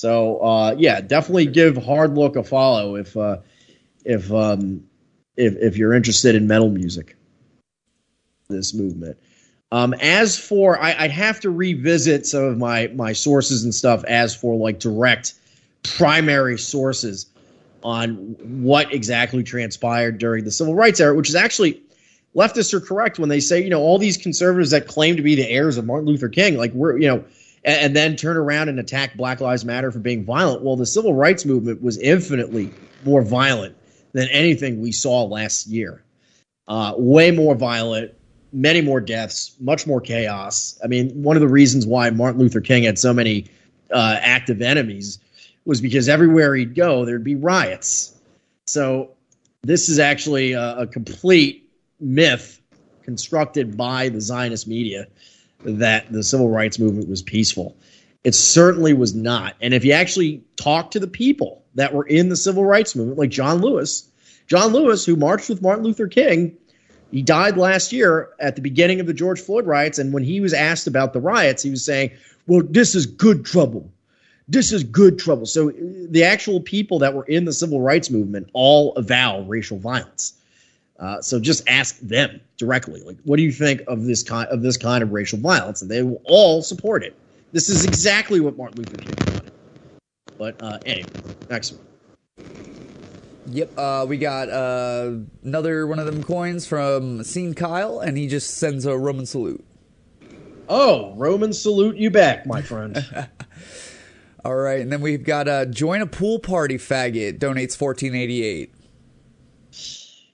So 0.02 0.38
uh, 0.38 0.74
yeah, 0.78 1.00
definitely 1.00 1.46
give 1.46 1.76
Hard 1.76 2.16
Look 2.18 2.34
a 2.34 2.42
follow 2.42 2.96
if 2.96 3.16
uh, 3.16 3.36
if 4.04 4.32
um, 4.32 4.82
if 5.36 5.54
if 5.54 5.76
you're 5.76 5.94
interested 5.94 6.34
in 6.34 6.48
metal 6.48 6.70
music. 6.70 7.16
This 8.48 8.74
movement. 8.74 9.16
Um, 9.70 9.94
as 9.94 10.36
for, 10.36 10.76
I, 10.76 10.96
I'd 10.98 11.12
have 11.12 11.38
to 11.42 11.50
revisit 11.50 12.26
some 12.26 12.42
of 12.42 12.58
my 12.58 12.88
my 12.88 13.12
sources 13.12 13.62
and 13.62 13.72
stuff. 13.72 14.02
As 14.02 14.34
for 14.34 14.56
like 14.56 14.80
direct 14.80 15.34
primary 15.84 16.58
sources 16.58 17.26
on 17.84 18.16
what 18.42 18.92
exactly 18.92 19.44
transpired 19.44 20.18
during 20.18 20.42
the 20.42 20.50
civil 20.50 20.74
rights 20.74 20.98
era, 20.98 21.14
which 21.14 21.28
is 21.28 21.36
actually 21.36 21.80
leftists 22.34 22.74
are 22.74 22.80
correct 22.80 23.20
when 23.20 23.28
they 23.28 23.38
say 23.38 23.62
you 23.62 23.70
know 23.70 23.80
all 23.80 23.98
these 23.98 24.16
conservatives 24.16 24.72
that 24.72 24.88
claim 24.88 25.14
to 25.14 25.22
be 25.22 25.36
the 25.36 25.48
heirs 25.48 25.78
of 25.78 25.86
Martin 25.86 26.08
Luther 26.08 26.28
King, 26.28 26.56
like 26.56 26.72
we're 26.72 26.98
you 26.98 27.06
know, 27.06 27.24
and, 27.64 27.80
and 27.80 27.96
then 27.96 28.16
turn 28.16 28.36
around 28.36 28.68
and 28.68 28.78
attack 28.78 29.16
Black 29.16 29.40
Lives 29.40 29.64
Matter 29.64 29.90
for 29.90 29.98
being 29.98 30.24
violent. 30.24 30.62
Well, 30.62 30.76
the 30.76 30.86
civil 30.86 31.14
rights 31.14 31.44
movement 31.44 31.82
was 31.82 31.98
infinitely 31.98 32.72
more 33.04 33.22
violent 33.22 33.76
than 34.12 34.28
anything 34.28 34.80
we 34.80 34.92
saw 34.92 35.24
last 35.24 35.66
year. 35.66 36.02
Uh, 36.68 36.94
way 36.96 37.30
more 37.30 37.54
violent, 37.54 38.12
many 38.52 38.80
more 38.80 39.00
deaths, 39.00 39.56
much 39.60 39.86
more 39.86 40.00
chaos. 40.00 40.78
I 40.84 40.86
mean, 40.86 41.10
one 41.22 41.36
of 41.36 41.40
the 41.40 41.48
reasons 41.48 41.86
why 41.86 42.10
Martin 42.10 42.40
Luther 42.40 42.60
King 42.60 42.84
had 42.84 42.98
so 42.98 43.12
many 43.12 43.46
uh, 43.92 44.18
active 44.20 44.62
enemies 44.62 45.18
was 45.64 45.80
because 45.80 46.08
everywhere 46.08 46.54
he'd 46.54 46.74
go, 46.74 47.04
there'd 47.04 47.24
be 47.24 47.34
riots. 47.34 48.16
So 48.66 49.10
this 49.62 49.88
is 49.88 49.98
actually 49.98 50.52
a, 50.52 50.78
a 50.78 50.86
complete 50.86 51.70
myth 52.00 52.60
constructed 53.02 53.76
by 53.76 54.08
the 54.08 54.20
Zionist 54.20 54.66
media 54.66 55.06
that 55.64 56.12
the 56.12 56.22
civil 56.22 56.48
rights 56.48 56.78
movement 56.78 57.08
was 57.08 57.22
peaceful. 57.22 57.76
It 58.24 58.34
certainly 58.34 58.92
was 58.92 59.14
not. 59.14 59.56
And 59.60 59.74
if 59.74 59.84
you 59.84 59.92
actually 59.92 60.42
talk 60.56 60.90
to 60.92 61.00
the 61.00 61.08
people 61.08 61.62
that 61.74 61.92
were 61.92 62.04
in 62.04 62.28
the 62.28 62.36
civil 62.36 62.64
rights 62.64 62.94
movement, 62.94 63.18
like 63.18 63.30
John 63.30 63.60
Lewis, 63.60 64.08
John 64.46 64.72
Lewis, 64.72 65.04
who 65.04 65.16
marched 65.16 65.48
with 65.48 65.62
Martin 65.62 65.84
Luther 65.84 66.06
King, 66.06 66.56
he 67.10 67.22
died 67.22 67.56
last 67.56 67.92
year 67.92 68.30
at 68.40 68.56
the 68.56 68.62
beginning 68.62 69.00
of 69.00 69.06
the 69.06 69.14
George 69.14 69.40
Floyd 69.40 69.66
riots. 69.66 69.98
And 69.98 70.12
when 70.12 70.24
he 70.24 70.40
was 70.40 70.52
asked 70.52 70.86
about 70.86 71.12
the 71.12 71.20
riots, 71.20 71.62
he 71.62 71.70
was 71.70 71.84
saying, 71.84 72.10
Well, 72.46 72.62
this 72.68 72.94
is 72.94 73.06
good 73.06 73.44
trouble. 73.44 73.90
This 74.48 74.72
is 74.72 74.82
good 74.82 75.18
trouble. 75.18 75.46
So 75.46 75.72
the 76.08 76.24
actual 76.24 76.60
people 76.60 76.98
that 77.00 77.14
were 77.14 77.24
in 77.24 77.44
the 77.44 77.52
civil 77.52 77.80
rights 77.80 78.10
movement 78.10 78.48
all 78.52 78.92
avow 78.96 79.42
racial 79.42 79.78
violence. 79.78 80.34
Uh, 81.02 81.20
so 81.20 81.40
just 81.40 81.68
ask 81.68 81.98
them 81.98 82.40
directly, 82.58 83.02
like, 83.02 83.16
what 83.24 83.36
do 83.36 83.42
you 83.42 83.50
think 83.50 83.82
of 83.88 84.04
this 84.04 84.22
kind 84.22 84.48
of 84.50 84.62
this 84.62 84.76
kind 84.76 85.02
of 85.02 85.12
racial 85.12 85.36
violence? 85.36 85.82
And 85.82 85.90
they 85.90 86.02
will 86.04 86.22
all 86.24 86.62
support 86.62 87.02
it. 87.02 87.16
This 87.50 87.68
is 87.68 87.84
exactly 87.84 88.38
what 88.38 88.56
Martin 88.56 88.78
Luther 88.78 88.96
King 88.98 89.34
wanted. 89.34 89.52
But 90.38 90.62
uh, 90.62 90.78
anyway, 90.86 91.10
next 91.50 91.72
one. 91.72 92.46
Yep. 93.48 93.76
Uh, 93.76 94.06
we 94.08 94.16
got 94.16 94.48
uh, 94.48 95.16
another 95.42 95.88
one 95.88 95.98
of 95.98 96.06
them 96.06 96.22
coins 96.22 96.66
from 96.66 97.24
Scene 97.24 97.54
Kyle, 97.54 97.98
and 97.98 98.16
he 98.16 98.28
just 98.28 98.58
sends 98.58 98.86
a 98.86 98.96
Roman 98.96 99.26
salute. 99.26 99.64
Oh, 100.68 101.14
Roman 101.16 101.52
salute 101.52 101.96
you 101.96 102.10
back, 102.10 102.46
my 102.46 102.62
friend. 102.62 103.04
All 104.44 104.54
right, 104.54 104.80
and 104.80 104.92
then 104.92 105.00
we've 105.00 105.24
got 105.24 105.48
uh, 105.48 105.64
join 105.64 106.00
a 106.00 106.06
pool 106.06 106.38
party 106.38 106.78
faggot 106.78 107.40
donates 107.40 107.76
fourteen 107.76 108.14
eighty 108.14 108.44
eight. 108.44 108.72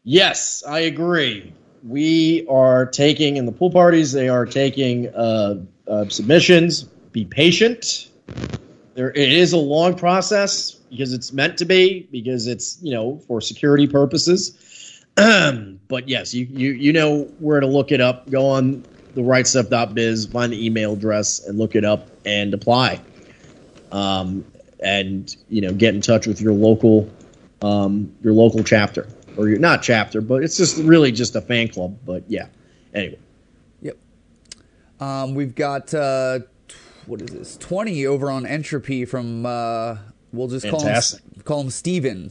Yes, 0.09 0.64
I 0.66 0.80
agree. 0.80 1.52
We 1.86 2.46
are 2.48 2.86
taking 2.86 3.36
in 3.36 3.46
the 3.46 3.52
pool 3.52 3.70
parties. 3.70 4.11
They 4.12 4.28
are 4.28 4.46
taking 4.46 5.14
uh, 5.14 5.62
uh, 5.86 6.09
submissions. 6.09 6.84
Be 7.12 7.24
patient. 7.24 8.09
There, 8.94 9.11
it 9.11 9.32
is 9.32 9.52
a 9.52 9.59
long 9.59 9.96
process 9.96 10.72
because 10.72 11.12
it's 11.12 11.32
meant 11.32 11.59
to 11.59 11.64
be 11.64 12.09
because 12.11 12.46
it's 12.46 12.78
you 12.82 12.92
know 12.92 13.18
for 13.28 13.40
security 13.40 13.86
purposes. 13.86 15.04
but 15.14 16.09
yes, 16.09 16.34
you 16.34 16.46
you 16.50 16.72
you 16.72 16.92
know 16.92 17.24
where 17.38 17.61
to 17.61 17.66
look 17.66 17.92
it 17.92 18.00
up. 18.00 18.28
Go 18.30 18.48
on 18.48 18.84
the 19.14 19.20
rightstuff.biz, 19.20 20.26
find 20.26 20.52
the 20.52 20.64
email 20.64 20.94
address, 20.94 21.46
and 21.46 21.59
look 21.59 21.74
it 21.76 21.84
up 21.84 22.09
and 22.24 22.54
apply. 22.54 23.00
Um, 23.92 24.44
and 24.80 25.34
you 25.48 25.61
know 25.61 25.72
get 25.72 25.94
in 25.94 26.00
touch 26.00 26.26
with 26.26 26.40
your 26.40 26.52
local 26.54 27.11
um, 27.62 28.12
your 28.22 28.32
local 28.32 28.64
chapter 28.64 29.06
or 29.39 29.49
not 29.49 29.82
chapter, 29.82 30.20
but 30.20 30.43
it's 30.45 30.57
just 30.59 30.76
really 30.78 31.12
just 31.12 31.34
a 31.36 31.41
fan 31.41 31.68
club. 31.68 31.97
But 32.05 32.24
yeah, 32.28 32.49
anyway. 32.93 33.18
Yep. 33.80 33.97
Um, 35.01 35.34
we've 35.34 35.55
got 35.55 35.95
uh, 35.95 36.41
what 37.07 37.22
is 37.22 37.30
this? 37.30 37.57
Twenty 37.57 38.07
over 38.07 38.30
on 38.30 38.45
entropy 38.45 39.05
from 39.07 39.47
uh, 39.47 39.97
we'll 40.32 40.49
just 40.49 40.66
Fantastic. 40.66 41.20
call 41.22 41.30
him 41.36 41.43
call 41.45 41.61
him 41.62 41.70
Steven. 41.70 42.30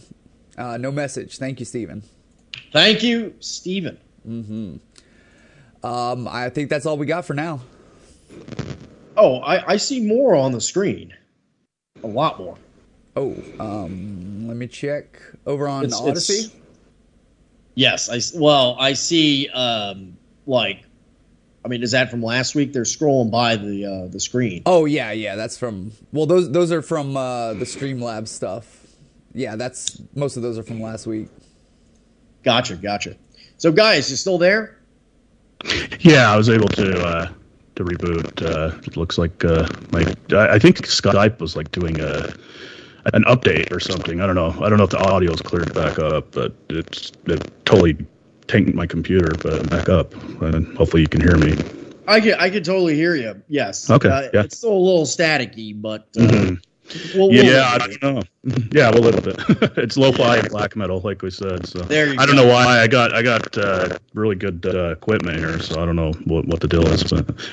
Uh, 0.57 0.77
no 0.77 0.91
message. 0.91 1.37
Thank 1.37 1.59
you, 1.59 1.65
Steven. 1.65 2.03
Thank 2.73 3.01
you, 3.03 3.33
Stephen. 3.39 3.97
Um, 5.83 6.27
I 6.27 6.49
think 6.49 6.69
that's 6.69 6.85
all 6.85 6.97
we 6.97 7.05
got 7.05 7.25
for 7.25 7.33
now. 7.33 7.61
Oh, 9.15 9.37
I, 9.37 9.73
I 9.73 9.77
see 9.77 10.05
more 10.05 10.35
on 10.35 10.51
the 10.51 10.59
screen. 10.61 11.13
A 12.03 12.07
lot 12.07 12.37
more. 12.39 12.57
Oh, 13.15 13.35
um, 13.59 14.47
let 14.47 14.57
me 14.57 14.67
check 14.67 15.19
over 15.45 15.67
on 15.67 15.85
It's- 15.85 15.99
it's- 16.01 16.29
Odysee. 16.29 16.51
Yes, 17.77 18.09
I 18.09 18.15
s- 18.15 18.33
well, 18.35 18.75
I 18.79 18.93
see. 18.93 19.49
Um, 19.49 20.17
like, 20.47 20.83
I 21.63 21.67
mean, 21.67 21.83
is 21.83 21.91
that 21.91 22.09
from 22.09 22.23
last 22.23 22.55
week? 22.55 22.73
They're 22.73 22.81
scrolling 22.83 23.29
by 23.29 23.55
the 23.55 23.85
uh, 23.85 24.07
the 24.07 24.19
screen. 24.19 24.63
Oh 24.65 24.85
yeah, 24.85 25.11
yeah, 25.11 25.35
that's 25.35 25.59
from. 25.59 25.91
Well, 26.11 26.25
those 26.25 26.51
those 26.51 26.71
are 26.71 26.81
from 26.81 27.15
uh, 27.15 27.53
the 27.53 27.65
Streamlabs 27.65 28.29
stuff. 28.29 28.65
Yeah, 29.35 29.55
that's 29.57 30.01
most 30.15 30.37
of 30.37 30.41
those 30.41 30.57
are 30.57 30.63
from 30.63 30.81
last 30.81 31.05
week. 31.05 31.27
Gotcha, 32.43 32.77
gotcha. 32.77 33.15
So, 33.57 33.71
guys, 33.71 34.09
you 34.09 34.15
still 34.15 34.39
there? 34.39 34.79
Yeah, 35.99 36.31
I 36.31 36.35
was 36.35 36.49
able 36.49 36.69
to 36.69 36.99
uh, 37.05 37.29
to 37.75 37.83
reboot. 37.85 38.41
Uh, 38.43 38.75
it 38.87 38.97
looks 38.97 39.19
like 39.19 39.45
uh, 39.45 39.67
my 39.91 40.15
I 40.31 40.55
I 40.55 40.59
think 40.59 40.77
Skype 40.87 41.39
was 41.39 41.55
like 41.55 41.71
doing 41.71 41.99
a 41.99 42.33
an 43.13 43.23
update 43.23 43.71
or 43.71 43.79
something. 43.79 44.21
I 44.21 44.25
don't 44.25 44.35
know. 44.35 44.53
I 44.63 44.69
don't 44.69 44.77
know 44.77 44.83
if 44.83 44.89
the 44.89 44.99
audio's 44.99 45.41
cleared 45.41 45.73
back 45.73 45.99
up, 45.99 46.31
but 46.31 46.53
it's 46.69 47.11
it 47.25 47.41
totally 47.65 47.97
tanked 48.47 48.73
my 48.73 48.85
computer, 48.87 49.33
but 49.41 49.59
I'm 49.59 49.65
back 49.67 49.89
up, 49.89 50.13
and 50.41 50.75
hopefully 50.77 51.01
you 51.03 51.07
can 51.07 51.21
hear 51.21 51.37
me. 51.37 51.55
I 52.07 52.19
can 52.21 52.35
I 52.39 52.49
can 52.49 52.63
totally 52.63 52.95
hear 52.95 53.15
you. 53.15 53.41
Yes. 53.47 53.89
Okay, 53.89 54.09
Uh, 54.09 54.29
yeah. 54.33 54.43
It's 54.43 54.57
still 54.57 54.73
a 54.73 54.77
little 54.77 55.03
staticky, 55.05 55.79
but 55.79 56.07
uh, 56.17 56.21
Mhm. 56.21 56.59
we'll- 57.15 57.33
Yeah, 57.33 57.43
we'll- 57.43 57.51
yeah, 57.53 57.71
I 57.73 57.77
don't 57.77 58.01
know. 58.03 58.21
Yeah, 58.71 58.89
a 58.91 58.95
little 58.97 59.19
bit. 59.21 59.37
it's 59.77 59.97
lo-fi 59.97 60.37
and 60.37 60.49
black 60.49 60.77
metal, 60.77 61.01
like 61.01 61.21
we 61.21 61.29
said. 61.31 61.65
So 61.67 61.79
There 61.79 62.07
you 62.13 62.17
I 62.17 62.25
don't 62.25 62.37
go. 62.37 62.43
know 62.43 62.47
why 62.49 62.79
I 62.79 62.87
got 62.87 63.13
I 63.13 63.21
got 63.21 63.57
uh, 63.57 63.97
really 64.13 64.35
good 64.35 64.65
uh, 64.65 64.91
equipment 64.91 65.37
here, 65.39 65.59
so 65.59 65.81
I 65.81 65.85
don't 65.85 65.97
know 65.97 66.13
what, 66.23 66.45
what 66.45 66.61
the 66.61 66.67
deal 66.69 66.87
is. 66.87 67.03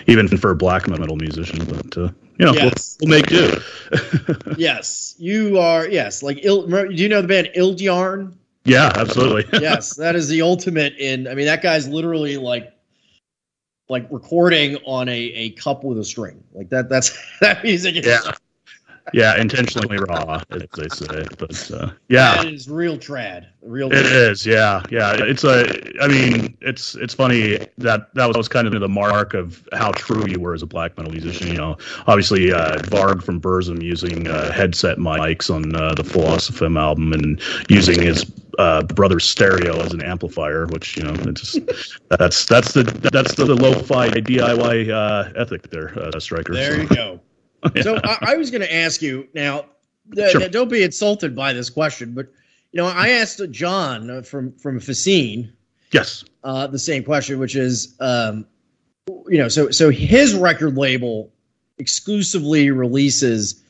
Even 0.07 0.29
for 0.29 0.51
a 0.53 0.57
black 0.57 0.87
metal 0.89 1.17
musician, 1.17 1.65
but 1.65 1.99
uh, 1.99 2.09
you 2.39 2.47
know, 2.47 2.53
Yes. 2.53 2.97
we'll, 3.01 3.11
we'll 3.11 3.19
make 3.19 3.27
do. 3.29 3.61
yes, 4.57 5.15
you 5.19 5.59
are. 5.59 5.89
Yes, 5.89 6.23
like 6.23 6.45
Il, 6.45 6.67
do 6.67 6.89
you 6.95 7.09
know 7.09 7.23
the 7.23 7.29
band 7.29 7.51
Ildjarn? 7.57 8.35
yeah, 8.65 8.91
absolutely. 8.97 9.45
yes, 9.61 9.95
that 9.97 10.17
is 10.17 10.29
the 10.29 10.43
ultimate 10.43 10.95
in. 10.99 11.29
I 11.29 11.35
mean, 11.35 11.47
that 11.47 11.63
guy's 11.63 11.87
literally 11.89 12.37
like, 12.37 12.73
like 13.89 14.07
recording 14.11 14.77
on 14.87 15.09
a, 15.09 15.13
a 15.19 15.51
cup 15.51 15.85
with 15.85 15.99
a 15.99 16.05
string. 16.05 16.43
Like 16.55 16.71
that. 16.71 16.89
That's 16.89 17.17
that 17.41 17.63
music. 17.63 17.97
Is, 17.97 18.07
Yeah. 18.07 18.33
Yeah, 19.13 19.39
intentionally 19.39 19.99
raw, 19.99 20.43
as 20.51 20.63
they 20.77 20.89
say. 20.89 21.25
But 21.39 21.71
uh, 21.71 21.91
yeah, 22.09 22.43
it 22.43 22.55
is 22.55 22.71
real 22.71 22.97
trad. 22.97 23.47
Real. 23.61 23.91
Trad. 23.91 24.01
It 24.01 24.07
is, 24.07 24.47
yeah, 24.47 24.83
yeah. 24.91 25.15
It's 25.17 25.45
a. 25.45 25.67
I 26.03 26.09
mean, 26.09 26.57
it's 26.63 26.95
it's 26.95 27.13
funny 27.13 27.59
that 27.79 28.15
that 28.15 28.35
was 28.35 28.49
kind 28.49 28.67
of 28.67 28.81
the 28.81 28.89
mark 28.89 29.35
of 29.35 29.67
how 29.73 29.93
true 29.93 30.25
you 30.27 30.41
were 30.41 30.55
as 30.55 30.63
a 30.63 30.67
black 30.67 30.97
metal 30.97 31.13
musician. 31.13 31.49
You 31.49 31.55
know, 31.55 31.77
obviously 32.07 32.53
uh, 32.53 32.79
Varg 32.79 33.23
from 33.23 33.41
Burzum 33.41 33.83
using 33.83 34.27
uh, 34.27 34.51
headset 34.53 34.99
mics 34.99 35.55
on 35.55 35.77
uh, 35.77 35.95
the 35.95 36.03
Filosofem 36.03 36.79
album 36.79 37.13
and 37.13 37.41
using 37.69 38.01
his 38.01 38.25
uh, 38.59 38.83
brother's 38.83 39.25
stereo 39.25 39.81
as 39.81 39.93
an 39.93 40.03
amplifier, 40.03 40.67
which 40.67 40.97
you 40.97 41.03
know, 41.03 41.15
it's 41.29 41.41
just, 41.41 41.99
that's 42.09 42.47
that's 42.47 42.73
the 42.73 42.85
that's 43.13 43.35
the, 43.35 43.45
the 43.45 43.55
lo-fi 43.55 44.09
DIY 44.09 44.91
uh, 44.91 45.33
ethic 45.37 45.71
there, 45.71 45.99
uh, 45.99 46.19
Striker. 46.19 46.55
There 46.55 46.77
so. 46.77 46.83
you 46.83 46.89
go. 46.89 47.21
Yeah. 47.75 47.83
So 47.83 48.01
I, 48.03 48.19
I 48.23 48.37
was 48.37 48.51
going 48.51 48.63
to 48.63 48.75
ask 48.75 49.03
you 49.03 49.29
now. 49.35 49.67
Sure. 50.15 50.49
don't 50.51 50.69
be 50.69 50.83
insulted 50.83 51.35
by 51.35 51.55
this 51.55 51.71
question, 51.71 52.13
but 52.13 52.27
you 52.73 52.79
know, 52.79 52.87
I 52.87 53.11
asked 53.11 53.41
John 53.51 54.23
from 54.25 54.53
from 54.53 54.81
Facine. 54.81 55.53
Yes. 55.93 56.25
Uh, 56.43 56.67
the 56.67 56.79
same 56.79 57.05
question, 57.05 57.39
which 57.39 57.55
is, 57.55 57.95
um, 58.01 58.47
you 59.29 59.39
know, 59.39 59.49
so 59.49 59.71
so 59.71 59.91
his 59.91 60.35
record 60.35 60.77
label 60.77 61.33
exclusively 61.79 62.71
releases, 62.71 63.63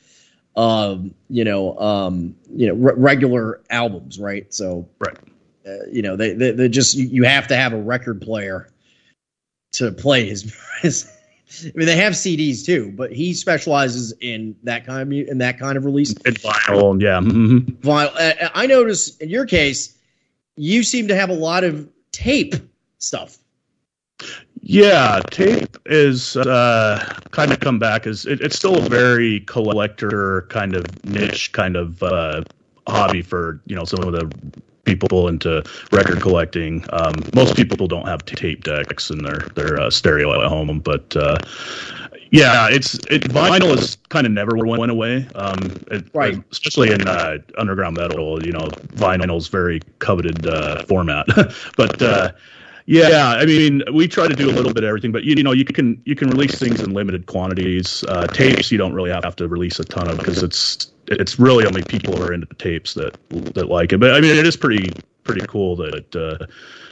um, 0.55 1.13
you 1.29 1.43
know, 1.43 1.77
um, 1.77 2.35
you 2.49 2.67
know, 2.67 2.73
re- 2.73 2.95
regular 2.97 3.61
albums, 3.69 4.19
right? 4.19 4.51
So, 4.53 4.89
right. 4.99 5.17
Uh, 5.67 5.85
you 5.91 6.01
know, 6.01 6.15
they, 6.15 6.33
they 6.33 6.51
they 6.51 6.67
just 6.67 6.95
you, 6.95 7.05
you 7.05 7.23
have 7.23 7.47
to 7.47 7.55
have 7.55 7.73
a 7.73 7.81
record 7.81 8.21
player 8.21 8.69
to 9.73 9.91
play 9.91 10.27
his 10.27 10.55
his 10.81 11.11
I 11.63 11.71
mean, 11.75 11.85
they 11.85 11.95
have 11.97 12.13
CDs 12.13 12.65
too, 12.65 12.91
but 12.95 13.11
he 13.11 13.33
specializes 13.33 14.13
in 14.19 14.55
that 14.63 14.85
kind 14.85 15.01
of 15.01 15.29
in 15.29 15.37
that 15.39 15.59
kind 15.59 15.77
of 15.77 15.85
release. 15.85 16.11
In 16.11 16.33
vinyl, 16.33 17.01
yeah. 17.01 17.19
Mm-hmm. 17.19 17.71
Vinyl. 17.87 18.51
I 18.53 18.65
notice 18.65 19.15
in 19.17 19.29
your 19.29 19.45
case, 19.45 19.95
you 20.55 20.83
seem 20.83 21.07
to 21.07 21.15
have 21.15 21.29
a 21.29 21.33
lot 21.33 21.63
of 21.63 21.87
tape 22.11 22.55
stuff. 22.97 23.37
Yeah, 24.61 25.21
tape 25.29 25.77
is 25.85 26.35
uh, 26.35 27.19
kind 27.29 27.51
of 27.51 27.59
come 27.59 27.77
back 27.77 28.07
as 28.07 28.25
it, 28.25 28.41
it's 28.41 28.55
still 28.55 28.77
a 28.77 28.89
very 28.89 29.41
collector 29.41 30.47
kind 30.49 30.75
of 30.75 31.05
niche 31.05 31.51
kind 31.51 31.75
of 31.75 32.01
uh, 32.01 32.43
hobby 32.87 33.21
for 33.21 33.61
you 33.67 33.75
know 33.75 33.83
some 33.83 34.03
of 34.03 34.13
the 34.13 34.31
people 34.85 35.27
into 35.27 35.63
record 35.91 36.21
collecting. 36.21 36.85
Um, 36.91 37.13
most 37.33 37.55
people 37.55 37.87
don't 37.87 38.07
have 38.07 38.23
tape 38.25 38.63
decks 38.63 39.09
in 39.09 39.23
their 39.23 39.39
their 39.55 39.79
uh, 39.79 39.89
stereo 39.89 40.41
at 40.41 40.47
home, 40.47 40.79
but 40.79 41.15
uh, 41.15 41.37
yeah, 42.31 42.67
it's 42.69 42.95
it, 43.09 43.23
vinyl 43.23 43.77
is 43.77 43.97
kind 44.09 44.25
of 44.25 44.33
never 44.33 44.57
went 44.57 44.91
away. 44.91 45.27
Um, 45.35 45.57
it, 45.91 46.05
right. 46.13 46.41
Especially 46.51 46.91
in 46.91 47.07
uh, 47.07 47.37
underground 47.57 47.97
metal, 47.97 48.43
you 48.45 48.51
know, 48.51 48.67
vinyl 48.95 49.37
is 49.37 49.47
very 49.47 49.81
coveted 49.99 50.45
uh, 50.47 50.83
format. 50.85 51.27
but 51.77 52.01
uh, 52.01 52.31
yeah, 52.87 53.37
I 53.39 53.45
mean, 53.45 53.83
we 53.93 54.07
try 54.07 54.27
to 54.27 54.35
do 54.35 54.49
a 54.49 54.53
little 54.53 54.73
bit 54.73 54.83
of 54.83 54.89
everything, 54.89 55.11
but 55.11 55.23
you, 55.23 55.35
you 55.35 55.43
know, 55.43 55.53
you 55.53 55.65
can 55.65 56.01
you 56.05 56.15
can 56.15 56.29
release 56.29 56.59
things 56.59 56.81
in 56.81 56.93
limited 56.93 57.25
quantities. 57.25 58.03
Uh, 58.07 58.27
tapes, 58.27 58.71
you 58.71 58.77
don't 58.77 58.93
really 58.93 59.11
have 59.11 59.35
to 59.37 59.47
release 59.47 59.79
a 59.79 59.85
ton 59.85 60.09
of 60.09 60.17
because 60.17 60.43
it's 60.43 60.91
it's 61.07 61.39
really 61.39 61.65
only 61.65 61.83
people 61.83 62.15
who 62.15 62.23
are 62.23 62.33
into 62.33 62.47
the 62.47 62.55
tapes 62.55 62.93
that 62.95 63.17
that 63.53 63.69
like 63.69 63.93
it. 63.93 63.99
But 63.99 64.13
I 64.13 64.21
mean, 64.21 64.35
it 64.35 64.45
is 64.45 64.55
pretty 64.55 64.91
pretty 65.23 65.45
cool 65.47 65.75
that 65.75 66.15
uh, 66.15 66.45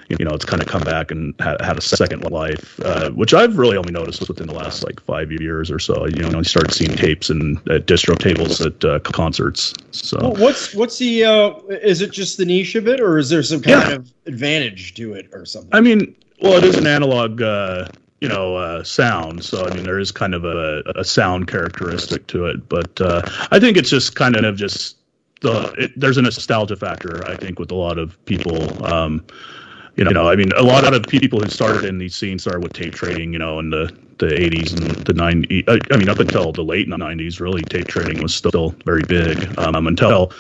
you 0.10 0.26
know 0.26 0.32
it's 0.32 0.46
kind 0.46 0.62
of 0.62 0.68
come 0.68 0.82
back 0.84 1.12
and 1.12 1.34
had, 1.40 1.62
had 1.62 1.78
a 1.78 1.82
second 1.82 2.30
life, 2.30 2.80
uh, 2.82 3.12
which 3.12 3.34
I've 3.34 3.58
really 3.58 3.78
only 3.78 3.92
noticed 3.92 4.28
within 4.28 4.48
the 4.48 4.54
last 4.54 4.84
like 4.84 5.00
five 5.02 5.32
years 5.32 5.72
or 5.72 5.80
so. 5.80 6.06
You 6.08 6.30
know, 6.30 6.40
I 6.40 6.44
started 6.44 6.74
seeing 6.74 6.96
tapes 6.96 7.30
and 7.30 7.58
at 7.70 7.86
distro 7.86 8.18
tables 8.18 8.62
at 8.62 8.84
uh, 8.84 9.00
concerts. 9.00 9.74
So 9.92 10.18
well, 10.22 10.36
what's 10.36 10.74
what's 10.76 10.98
the 10.98 11.24
uh, 11.24 11.54
is 11.70 12.02
it 12.02 12.12
just 12.12 12.38
the 12.38 12.46
niche 12.46 12.76
of 12.76 12.88
it, 12.88 13.00
or 13.00 13.18
is 13.18 13.30
there 13.30 13.44
some 13.44 13.62
kind 13.62 13.90
yeah. 13.90 13.96
of 13.96 14.12
advantage 14.26 14.96
to 14.96 15.14
it 15.14 15.30
or 15.32 15.46
something? 15.46 15.72
I 15.74 15.82
mean, 15.82 16.16
well, 16.42 16.58
it 16.58 16.64
is 16.64 16.78
an 16.78 16.88
analog 16.88 17.42
uh, 17.42 17.88
you 18.24 18.30
know 18.30 18.56
uh, 18.56 18.84
sound. 18.84 19.44
So 19.44 19.66
I 19.66 19.74
mean, 19.76 19.84
there 19.84 20.00
is 20.00 20.12
kind 20.12 20.34
of 20.34 20.46
a, 20.46 20.82
a 20.96 21.04
sound 21.04 21.50
characteristic 21.50 22.26
to 22.28 22.46
it, 22.46 22.70
but 22.70 23.00
uh, 23.02 23.22
I 23.52 23.60
think 23.60 23.76
it's 23.76 23.90
just 23.90 24.16
kind 24.16 24.38
of 24.38 24.56
just 24.56 24.96
the 25.42 25.74
it, 25.78 25.92
there's 25.98 26.18
a 26.18 26.22
nostalgia 26.22 26.78
factor. 26.78 27.28
I 27.28 27.36
think 27.36 27.60
with 27.60 27.70
a 27.70 27.76
lot 27.76 28.00
of 28.00 28.18
people. 28.26 28.84
Um, 28.84 29.24
you 29.96 30.04
know, 30.04 30.28
I 30.28 30.36
mean, 30.36 30.52
a 30.58 30.64
lot 30.64 30.92
of 30.92 31.04
people 31.04 31.40
who 31.40 31.48
started 31.50 31.86
in 31.86 32.00
these 32.00 32.16
scenes 32.16 32.42
started 32.42 32.64
with 32.64 32.74
tape 32.74 32.96
trading, 32.96 33.32
you 33.32 33.38
know, 33.38 33.60
in 33.60 33.70
the, 33.70 33.96
the 34.18 34.26
80s 34.26 34.72
and 34.76 34.90
the 35.06 35.14
90s. 35.14 35.70
Uh, 35.70 35.78
I 35.92 35.98
mean, 35.98 36.10
up 36.10 36.18
until 36.18 36.52
the 36.52 36.64
late 36.64 36.88
90s, 36.88 37.40
really, 37.40 37.62
tape 37.62 37.86
trading 37.86 38.20
was 38.20 38.34
still 38.34 38.74
very 38.86 39.04
big. 39.04 39.56
Um, 39.60 39.86
until, 39.86 40.34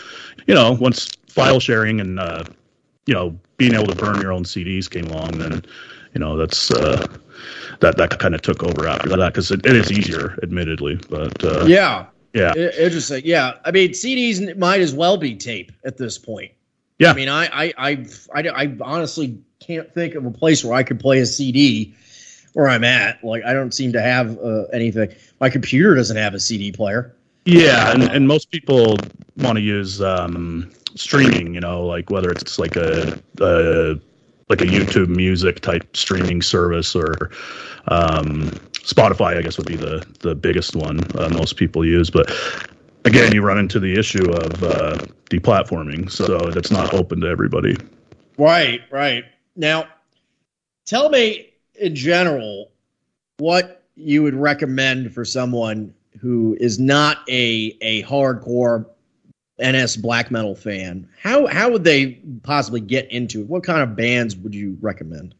you 0.47 0.55
know, 0.55 0.71
once 0.71 1.07
file 1.27 1.59
sharing 1.59 2.01
and, 2.01 2.19
uh, 2.19 2.45
you 3.05 3.13
know, 3.13 3.39
being 3.57 3.75
able 3.75 3.85
to 3.85 3.95
burn 3.95 4.19
your 4.19 4.31
own 4.31 4.43
CDs 4.43 4.89
came 4.89 5.05
along, 5.05 5.37
then, 5.37 5.63
you 6.13 6.19
know, 6.19 6.37
that's, 6.37 6.71
uh, 6.71 7.05
that 7.79 7.97
that 7.97 8.17
kind 8.19 8.33
of 8.33 8.41
took 8.41 8.63
over 8.63 8.87
after 8.87 9.09
that 9.09 9.33
because 9.33 9.51
it, 9.51 9.65
it 9.65 9.75
is 9.75 9.91
easier, 9.91 10.37
admittedly. 10.41 10.99
But 11.09 11.43
uh, 11.43 11.65
yeah, 11.65 12.07
yeah, 12.33 12.53
interesting. 12.55 13.21
Yeah, 13.25 13.53
I 13.65 13.71
mean, 13.71 13.91
CDs 13.91 14.57
might 14.57 14.81
as 14.81 14.93
well 14.93 15.17
be 15.17 15.35
tape 15.35 15.71
at 15.85 15.97
this 15.97 16.17
point. 16.17 16.51
Yeah, 16.99 17.11
I 17.11 17.13
mean, 17.13 17.29
I 17.29 17.45
I 17.45 17.73
I 17.77 18.05
I, 18.33 18.49
I 18.49 18.77
honestly 18.81 19.37
can't 19.59 19.93
think 19.93 20.15
of 20.15 20.25
a 20.25 20.31
place 20.31 20.63
where 20.63 20.73
I 20.73 20.83
could 20.83 20.99
play 20.99 21.19
a 21.19 21.25
CD 21.25 21.93
where 22.53 22.67
I'm 22.67 22.83
at. 22.83 23.23
Like, 23.23 23.43
I 23.43 23.53
don't 23.53 23.73
seem 23.73 23.93
to 23.93 24.01
have 24.01 24.37
uh, 24.39 24.63
anything. 24.73 25.09
My 25.39 25.49
computer 25.49 25.95
doesn't 25.95 26.17
have 26.17 26.33
a 26.33 26.39
CD 26.39 26.71
player. 26.71 27.15
Yeah, 27.45 27.91
and, 27.91 28.03
and 28.03 28.27
most 28.27 28.51
people 28.51 28.97
want 29.37 29.57
to 29.57 29.61
use 29.61 30.01
um, 30.01 30.71
streaming. 30.95 31.53
You 31.53 31.59
know, 31.59 31.85
like 31.85 32.09
whether 32.09 32.29
it's 32.29 32.59
like 32.59 32.75
a, 32.77 33.19
a 33.41 33.99
like 34.53 34.69
a 34.69 34.71
YouTube 34.71 35.07
Music 35.07 35.61
type 35.61 35.97
streaming 35.97 36.41
service 36.41 36.95
or 36.95 37.31
um, 37.87 38.51
Spotify, 38.73 39.37
I 39.37 39.41
guess 39.41 39.57
would 39.57 39.67
be 39.67 39.75
the 39.75 40.05
the 40.19 40.35
biggest 40.35 40.75
one 40.75 40.99
uh, 41.17 41.29
most 41.29 41.57
people 41.57 41.83
use. 41.83 42.09
But 42.09 42.31
again, 43.05 43.33
you 43.33 43.41
run 43.41 43.57
into 43.57 43.79
the 43.79 43.97
issue 43.97 44.29
of 44.29 44.63
uh, 44.63 44.97
deplatforming, 45.29 46.11
so 46.11 46.51
that's 46.51 46.69
not 46.69 46.93
open 46.93 47.21
to 47.21 47.27
everybody. 47.27 47.75
Right, 48.37 48.81
right. 48.91 49.25
Now, 49.55 49.87
tell 50.85 51.09
me 51.09 51.53
in 51.75 51.95
general 51.95 52.71
what 53.37 53.83
you 53.95 54.21
would 54.21 54.35
recommend 54.35 55.13
for 55.13 55.25
someone 55.25 55.93
who 56.19 56.55
is 56.59 56.79
not 56.79 57.17
a 57.27 57.75
a 57.81 58.03
hardcore 58.03 58.85
NS 59.61 59.97
black 59.97 60.31
metal 60.31 60.55
fan, 60.55 61.07
how 61.21 61.47
how 61.47 61.71
would 61.71 61.83
they 61.83 62.19
possibly 62.43 62.79
get 62.79 63.11
into 63.11 63.41
it? 63.41 63.47
What 63.47 63.63
kind 63.63 63.81
of 63.81 63.95
bands 63.95 64.35
would 64.35 64.55
you 64.55 64.77
recommend 64.81 65.35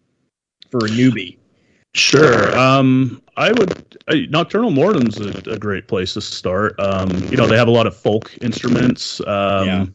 for 0.69 0.85
a 0.85 0.89
newbie? 0.89 1.37
Sure. 1.95 2.57
Um, 2.57 3.21
I 3.37 3.51
would. 3.51 3.71
Uh, 4.07 4.13
Nokturnal 4.29 4.73
Mortum's 4.73 5.19
a, 5.19 5.51
a, 5.51 5.57
great 5.59 5.87
place 5.87 6.15
to 6.15 6.21
start. 6.21 6.79
Um, 6.79 7.11
you 7.29 7.37
know, 7.37 7.45
they 7.45 7.57
have 7.57 7.67
a 7.67 7.71
lot 7.71 7.85
of 7.85 7.95
folk 7.95 8.35
instruments. 8.41 9.19
Um, 9.21 9.67
yeah. 9.67 9.85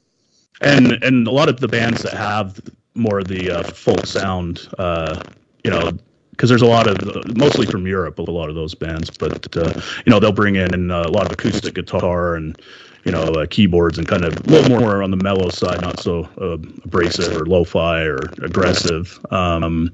And 0.61 0.93
and 1.05 1.27
a 1.27 1.31
lot 1.31 1.49
of 1.49 1.61
the 1.61 1.69
bands 1.69 2.03
that 2.03 2.15
have 2.15 2.61
more 2.95 3.21
of 3.21 3.29
the 3.29 3.51
uh, 3.51 3.63
folk 3.65 4.07
sound, 4.07 4.69
uh, 4.79 5.23
you 5.65 5.71
know, 5.71 5.93
because 6.31 6.49
there's 6.49 6.63
a 6.63 6.67
lot 6.67 6.87
of 6.87 7.37
mostly 7.37 7.67
from 7.67 7.87
Europe, 7.87 8.19
a 8.19 8.23
lot 8.23 8.49
of 8.49 8.55
those 8.55 8.75
bands, 8.75 9.11
but 9.11 9.57
uh, 9.57 9.73
you 10.07 10.11
know 10.11 10.21
they'll 10.21 10.33
bring 10.33 10.57
in 10.57 10.91
a 10.91 11.09
lot 11.09 11.27
of 11.27 11.33
acoustic 11.33 11.75
guitar 11.75 12.37
and 12.37 12.61
you 13.09 13.13
know, 13.13 13.23
uh, 13.23 13.47
keyboards 13.47 13.97
and 13.97 14.07
kind 14.07 14.23
of 14.23 14.37
a 14.37 14.51
little 14.51 14.79
more 14.79 15.03
on 15.03 15.11
the 15.11 15.17
mellow 15.17 15.49
side, 15.49 15.81
not 15.81 15.99
so 15.99 16.29
uh, 16.39 16.59
abrasive 16.85 17.35
or 17.35 17.47
lo-fi 17.47 18.03
or 18.03 18.19
aggressive. 18.43 19.19
Um, 19.31 19.91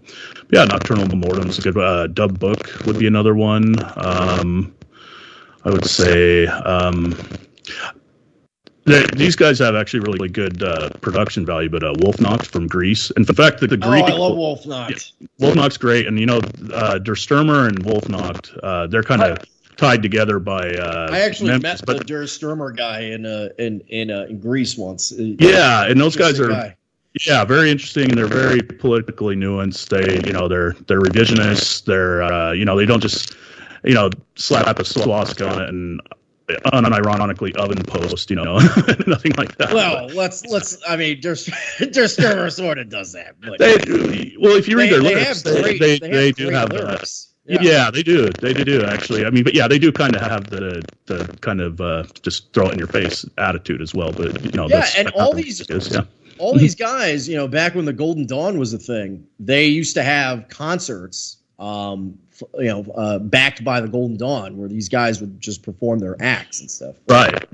yeah, 0.50 0.66
Nokturnal 0.66 1.06
Mortum 1.22 1.48
is 1.48 1.60
a 1.60 1.62
good. 1.62 1.78
Uh, 1.78 2.08
Dub 2.08 2.40
Buk 2.40 2.72
would 2.86 2.98
be 2.98 3.06
another 3.06 3.36
one. 3.36 3.76
Um, 3.96 4.74
I 5.64 5.70
would 5.70 5.84
say. 5.84 6.48
Um, 6.48 7.16
these 9.14 9.36
guys 9.36 9.60
have 9.60 9.76
actually 9.76 10.00
really, 10.00 10.18
really 10.18 10.28
good 10.28 10.62
uh, 10.62 10.90
production 11.00 11.46
value, 11.46 11.70
but 11.70 11.84
uh, 11.84 11.92
Wolfnox 11.94 12.46
from 12.46 12.66
Greece. 12.66 13.12
In 13.12 13.24
fact, 13.24 13.60
the, 13.60 13.68
the 13.68 13.76
Greek. 13.76 14.04
Oh, 14.04 14.06
I 14.06 14.12
love 14.12 14.36
Wolfnox. 14.36 15.12
Yeah, 15.20 15.26
Wolfnox 15.40 15.78
great, 15.78 16.08
and 16.08 16.18
you 16.18 16.26
know, 16.26 16.40
uh, 16.72 16.98
Der 16.98 17.14
Stürmer 17.14 17.68
and 17.68 17.84
Wolfnox, 17.84 18.58
uh, 18.62 18.88
they're 18.88 19.04
kind 19.04 19.22
of 19.22 19.38
tied 19.76 20.02
together 20.02 20.38
by. 20.38 20.70
Uh, 20.70 21.08
I 21.10 21.20
actually 21.20 21.50
Memphis, 21.50 21.86
met 21.86 21.98
the 21.98 22.04
Der 22.04 22.24
Stürmer 22.24 22.76
guy 22.76 23.00
in 23.00 23.26
uh, 23.26 23.48
in 23.58 23.80
in, 23.88 24.10
uh, 24.10 24.26
in 24.28 24.40
Greece 24.40 24.76
once. 24.76 25.12
Yeah, 25.16 25.86
and 25.86 26.00
those 26.00 26.16
guys 26.16 26.40
are. 26.40 26.48
Guy. 26.48 26.76
Yeah, 27.24 27.44
very 27.44 27.70
interesting, 27.70 28.10
and 28.10 28.18
they're 28.18 28.26
very 28.26 28.60
politically 28.60 29.36
nuanced. 29.36 29.88
They, 29.88 30.26
you 30.26 30.32
know, 30.32 30.48
they're 30.48 30.72
they're 30.88 31.00
revisionists. 31.00 31.84
They're, 31.84 32.24
uh, 32.24 32.50
you 32.50 32.64
know, 32.64 32.76
they 32.76 32.86
don't 32.86 33.00
just, 33.00 33.36
you 33.84 33.94
know, 33.94 34.10
slap 34.34 34.80
a 34.80 34.84
swastika 34.84 35.48
on 35.48 35.62
it 35.62 35.68
and 35.68 36.00
unironically 36.48 37.54
oven 37.56 37.82
post, 37.84 38.30
you 38.30 38.36
know, 38.36 38.58
nothing 39.06 39.32
like 39.36 39.56
that. 39.58 39.72
Well, 39.72 40.08
but, 40.08 40.16
let's 40.16 40.44
let's. 40.46 40.78
I 40.88 40.96
mean, 40.96 41.20
Der 41.20 41.34
Stürmer 41.34 42.52
sort 42.52 42.78
of 42.78 42.88
does 42.88 43.12
that. 43.12 43.36
But 43.40 43.58
they, 43.58 44.36
well, 44.38 44.56
if 44.56 44.68
you 44.68 44.76
read 44.76 44.86
they, 44.86 44.90
their 44.90 45.02
lyrics, 45.02 45.42
they, 45.42 45.62
great, 45.62 45.80
they, 45.80 45.98
they, 45.98 46.10
they 46.10 46.32
do 46.32 46.50
have 46.50 46.72
lyrics. 46.72 47.33
Yeah. 47.46 47.58
yeah. 47.60 47.90
they 47.90 48.02
do. 48.02 48.28
They 48.30 48.52
do 48.54 48.84
actually. 48.84 49.26
I 49.26 49.30
mean, 49.30 49.44
but 49.44 49.54
yeah, 49.54 49.68
they 49.68 49.78
do 49.78 49.92
kind 49.92 50.16
of 50.16 50.22
have 50.22 50.48
the 50.50 50.82
the 51.06 51.36
kind 51.40 51.60
of 51.60 51.80
uh, 51.80 52.04
just 52.22 52.52
throw 52.52 52.68
it 52.68 52.72
in 52.72 52.78
your 52.78 52.88
face 52.88 53.24
attitude 53.38 53.80
as 53.80 53.94
well. 53.94 54.12
But 54.12 54.42
you 54.44 54.52
know, 54.52 54.68
yeah, 54.68 54.86
and 54.96 55.10
all 55.10 55.34
these 55.34 55.60
is, 55.60 55.92
yeah. 55.92 56.02
all 56.38 56.56
these 56.56 56.74
guys, 56.74 57.28
you 57.28 57.36
know, 57.36 57.46
back 57.46 57.74
when 57.74 57.84
the 57.84 57.92
Golden 57.92 58.26
Dawn 58.26 58.58
was 58.58 58.72
a 58.72 58.78
thing, 58.78 59.26
they 59.38 59.66
used 59.66 59.94
to 59.94 60.02
have 60.02 60.48
concerts, 60.48 61.36
um, 61.58 62.18
you 62.58 62.68
know, 62.68 62.84
uh, 62.94 63.18
backed 63.18 63.62
by 63.62 63.80
the 63.80 63.88
Golden 63.88 64.16
Dawn, 64.16 64.56
where 64.56 64.68
these 64.68 64.88
guys 64.88 65.20
would 65.20 65.40
just 65.40 65.62
perform 65.62 65.98
their 65.98 66.16
acts 66.20 66.60
and 66.60 66.70
stuff. 66.70 66.96
Right. 67.08 67.46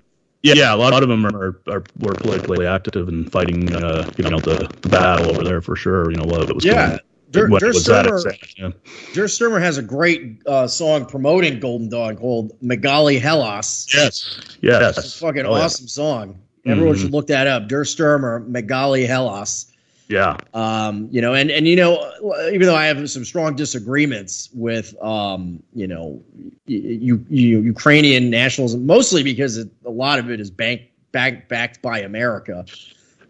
Yeah, 0.42 0.54
yeah, 0.54 0.74
a 0.74 0.76
lot 0.76 1.02
of 1.02 1.10
them 1.10 1.26
are, 1.26 1.60
are 1.68 1.84
were 1.98 2.14
politically 2.14 2.66
active 2.66 3.08
and 3.08 3.30
fighting, 3.30 3.74
uh, 3.74 4.10
you 4.16 4.24
know, 4.24 4.38
the, 4.38 4.70
the 4.80 4.88
battle 4.88 5.28
over 5.28 5.44
there 5.44 5.60
for 5.60 5.76
sure. 5.76 6.10
You 6.10 6.16
know, 6.16 6.24
what 6.24 6.48
it 6.48 6.54
was. 6.54 6.64
Yeah, 6.64 6.98
Der, 7.30 7.46
Der 7.46 7.72
Sturmer, 7.72 8.22
yeah. 8.56 8.70
Der 9.14 9.28
Sturmer 9.28 9.60
has 9.60 9.78
a 9.78 9.82
great 9.82 10.42
uh, 10.46 10.66
song 10.66 11.06
promoting 11.06 11.60
Golden 11.60 11.88
Dawn 11.88 12.16
called 12.16 12.58
Megali 12.60 13.20
Hellas. 13.20 13.86
Yes, 13.94 14.56
yes, 14.60 14.98
it's 14.98 15.14
a 15.16 15.18
fucking 15.18 15.46
oh, 15.46 15.54
awesome 15.54 15.84
yeah. 15.84 15.88
song. 15.88 16.40
Everyone 16.66 16.94
mm-hmm. 16.94 17.02
should 17.02 17.12
look 17.12 17.28
that 17.28 17.46
up. 17.46 17.68
Der 17.68 17.84
Sturmer, 17.84 18.40
Megali 18.40 19.06
Hellas. 19.06 19.66
Yeah. 20.08 20.38
Um, 20.54 21.08
you 21.12 21.20
know, 21.20 21.34
and 21.34 21.52
and 21.52 21.68
you 21.68 21.76
know, 21.76 22.12
even 22.52 22.62
though 22.62 22.74
I 22.74 22.86
have 22.86 23.08
some 23.08 23.24
strong 23.24 23.54
disagreements 23.54 24.48
with 24.52 25.00
um, 25.00 25.62
you 25.72 25.86
know, 25.86 26.20
you, 26.66 27.24
you 27.28 27.60
Ukrainian 27.60 28.28
nationalism, 28.28 28.84
mostly 28.86 29.22
because 29.22 29.56
it, 29.56 29.68
a 29.84 29.90
lot 29.90 30.18
of 30.18 30.28
it 30.28 30.40
is 30.40 30.50
bank 30.50 30.82
back 31.12 31.48
backed 31.48 31.80
by 31.80 32.00
America. 32.00 32.64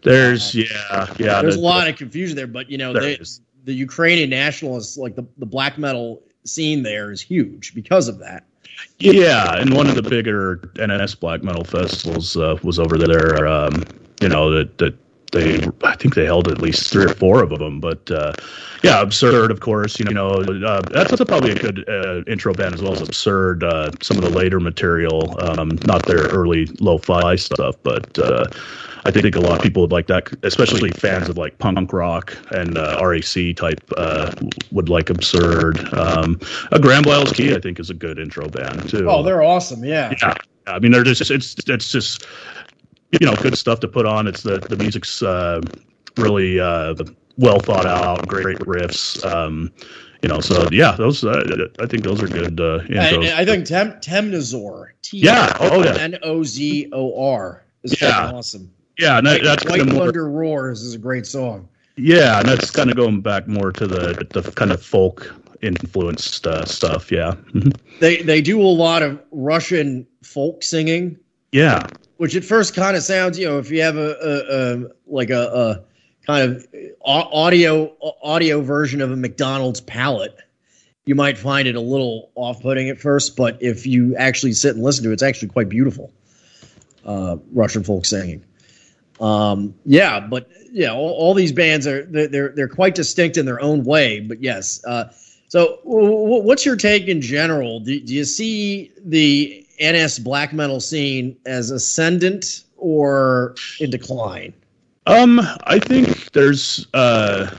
There's 0.01 0.55
uh, 0.55 0.59
yeah, 0.59 1.13
yeah. 1.19 1.41
There's 1.43 1.55
the, 1.55 1.61
a 1.61 1.63
lot 1.63 1.87
of 1.87 1.97
confusion 1.97 2.35
there, 2.35 2.47
but 2.47 2.71
you 2.71 2.79
know, 2.79 2.93
they, 2.93 3.19
the 3.63 3.73
Ukrainian 3.73 4.29
nationalists, 4.29 4.97
like 4.97 5.15
the, 5.15 5.25
the 5.37 5.45
black 5.45 5.77
metal 5.77 6.21
scene 6.43 6.83
there 6.83 7.11
is 7.11 7.21
huge 7.21 7.73
because 7.73 8.07
of 8.07 8.19
that. 8.19 8.45
Yeah, 8.99 9.55
and 9.55 9.73
one 9.73 9.87
of 9.87 9.95
the 9.95 10.01
bigger 10.01 10.61
NS 10.79 11.15
black 11.15 11.43
metal 11.43 11.63
festivals 11.63 12.35
uh, 12.37 12.57
was 12.63 12.79
over 12.79 12.97
there. 12.97 13.47
Um, 13.47 13.83
you 14.21 14.29
know 14.29 14.49
that 14.51 14.77
that 14.79 14.95
they 15.31 15.59
I 15.83 15.95
think 15.95 16.15
they 16.15 16.25
held 16.25 16.47
at 16.47 16.59
least 16.59 16.91
three 16.91 17.05
or 17.05 17.13
four 17.13 17.43
of 17.43 17.49
them. 17.57 17.79
But 17.79 18.09
uh, 18.11 18.33
yeah, 18.83 19.01
absurd, 19.01 19.51
of 19.51 19.59
course. 19.59 19.99
You 19.99 20.05
know 20.05 20.29
uh, 20.31 20.81
that's, 20.91 21.09
that's 21.09 21.23
probably 21.25 21.51
a 21.51 21.55
good 21.55 21.87
uh, 21.89 22.23
intro 22.27 22.53
band 22.53 22.75
as 22.75 22.81
well 22.81 22.93
as 22.93 23.01
absurd. 23.01 23.63
Uh, 23.63 23.91
some 24.01 24.17
of 24.17 24.23
the 24.23 24.29
later 24.29 24.59
material, 24.59 25.35
um, 25.41 25.79
not 25.85 26.05
their 26.05 26.27
early 26.27 26.67
lo-fi 26.79 27.35
stuff, 27.35 27.75
but 27.83 28.17
uh, 28.19 28.45
I 29.03 29.11
think 29.11 29.35
a 29.35 29.39
lot 29.39 29.57
of 29.57 29.63
people 29.63 29.81
would 29.81 29.91
like 29.91 30.07
that, 30.07 30.31
especially 30.43 30.91
fans 30.91 31.27
of 31.27 31.37
like 31.37 31.57
punk 31.57 31.91
rock 31.91 32.37
and 32.51 32.77
uh, 32.77 32.99
RAC 33.03 33.55
type 33.55 33.81
uh, 33.97 34.31
would 34.71 34.89
like 34.89 35.09
Absurd. 35.09 35.93
Um, 35.93 36.39
Grand 36.81 37.05
Belial's 37.05 37.31
Key, 37.31 37.55
I 37.55 37.59
think, 37.59 37.79
is 37.79 37.89
a 37.89 37.93
good 37.93 38.19
intro 38.19 38.47
band 38.47 38.89
too. 38.89 39.09
Oh, 39.09 39.23
they're 39.23 39.41
awesome. 39.41 39.83
Yeah. 39.83 40.13
Yeah. 40.21 40.35
I 40.67 40.79
mean, 40.79 40.91
they're 40.91 41.03
just 41.03 41.31
it's 41.31 41.55
it's 41.67 41.91
just 41.91 42.25
you 43.11 43.25
know 43.25 43.35
good 43.35 43.57
stuff 43.57 43.79
to 43.81 43.87
put 43.87 44.05
on. 44.05 44.27
It's 44.27 44.43
the 44.43 44.59
the 44.59 44.77
music's 44.77 45.21
uh, 45.23 45.61
really 46.17 46.59
uh, 46.59 46.95
well 47.37 47.59
thought 47.59 47.85
out, 47.85 48.27
great 48.27 48.59
riffs. 48.59 49.23
Um, 49.25 49.71
you 50.21 50.29
know, 50.29 50.39
so 50.39 50.67
yeah, 50.71 50.91
those 50.91 51.23
uh, 51.23 51.67
I 51.79 51.87
think 51.87 52.03
those 52.03 52.21
are 52.21 52.27
good. 52.27 52.59
Uh, 52.59 52.81
I, 52.91 53.41
I 53.41 53.45
think 53.45 53.65
Tem- 53.65 53.99
Temnozor, 53.99 54.89
T 55.01 55.17
yeah, 55.17 55.57
oh 55.59 55.83
yeah, 55.83 55.95
N 55.97 56.19
O 56.21 56.43
Z 56.43 56.89
O 56.91 57.33
R 57.33 57.63
is 57.83 57.99
yeah. 57.99 58.31
awesome. 58.31 58.71
Yeah, 58.97 59.17
and 59.17 59.27
that, 59.27 59.43
that's 59.43 59.65
White 59.65 59.81
of 59.81 59.89
Thunder 59.89 60.29
Roars 60.29 60.81
is 60.81 60.93
a 60.93 60.97
great 60.97 61.25
song. 61.25 61.67
Yeah, 61.97 62.39
and 62.39 62.47
that's 62.47 62.71
kind 62.71 62.89
of 62.89 62.95
going 62.95 63.21
back 63.21 63.47
more 63.47 63.71
to 63.71 63.87
the 63.87 64.25
the 64.29 64.51
kind 64.51 64.71
of 64.71 64.83
folk 64.83 65.33
influenced 65.61 66.47
uh, 66.47 66.65
stuff. 66.65 67.11
Yeah, 67.11 67.35
mm-hmm. 67.53 67.69
they 67.99 68.21
they 68.21 68.41
do 68.41 68.61
a 68.61 68.63
lot 68.63 69.03
of 69.03 69.21
Russian 69.31 70.07
folk 70.23 70.63
singing. 70.63 71.17
Yeah, 71.51 71.87
which 72.17 72.35
at 72.35 72.43
first 72.43 72.75
kind 72.75 72.95
of 72.95 73.01
sounds, 73.01 73.39
you 73.39 73.47
know, 73.47 73.57
if 73.57 73.71
you 73.71 73.81
have 73.81 73.97
a, 73.97 74.15
a, 74.21 74.85
a 74.85 74.89
like 75.07 75.31
a, 75.31 75.41
a, 75.41 75.83
kind 76.25 76.51
of 76.51 76.67
audio 77.03 77.95
audio 78.21 78.61
version 78.61 79.01
of 79.01 79.11
a 79.11 79.15
McDonald's 79.15 79.81
palate, 79.81 80.37
you 81.05 81.15
might 81.15 81.37
find 81.37 81.67
it 81.67 81.75
a 81.75 81.81
little 81.81 82.31
off 82.35 82.61
putting 82.61 82.89
at 82.89 82.99
first. 82.99 83.35
But 83.35 83.63
if 83.63 83.87
you 83.87 84.15
actually 84.15 84.53
sit 84.53 84.75
and 84.75 84.83
listen 84.83 85.03
to 85.05 85.09
it, 85.09 85.13
it's 85.13 85.23
actually 85.23 85.49
quite 85.49 85.67
beautiful. 85.67 86.13
Uh, 87.03 87.37
Russian 87.51 87.83
folk 87.83 88.05
singing. 88.05 88.45
Um, 89.21 89.75
yeah, 89.85 90.19
but 90.19 90.49
yeah, 90.71 90.91
all, 90.91 91.11
all, 91.11 91.33
these 91.35 91.51
bands 91.51 91.85
are 91.85 92.03
they're 92.05 92.49
they're 92.49 92.67
quite 92.67 92.95
distinct 92.95 93.37
in 93.37 93.45
their 93.45 93.61
own 93.61 93.83
way. 93.83 94.19
But 94.19 94.41
yes, 94.41 94.83
uh, 94.85 95.05
so 95.47 95.79
w- 95.85 96.41
what's 96.41 96.65
your 96.65 96.75
take 96.75 97.07
in 97.07 97.21
general? 97.21 97.79
Do, 97.79 97.99
do, 97.99 98.15
you 98.15 98.25
see 98.25 98.91
the 99.05 99.65
NS 99.79 100.19
black 100.19 100.53
metal 100.53 100.79
scene 100.79 101.37
as 101.45 101.69
ascendant 101.69 102.63
or 102.77 103.55
in 103.79 103.91
decline? 103.91 104.53
Um, 105.05 105.39
I 105.65 105.77
think 105.77 106.31
there's 106.31 106.87
uh. 106.93 107.55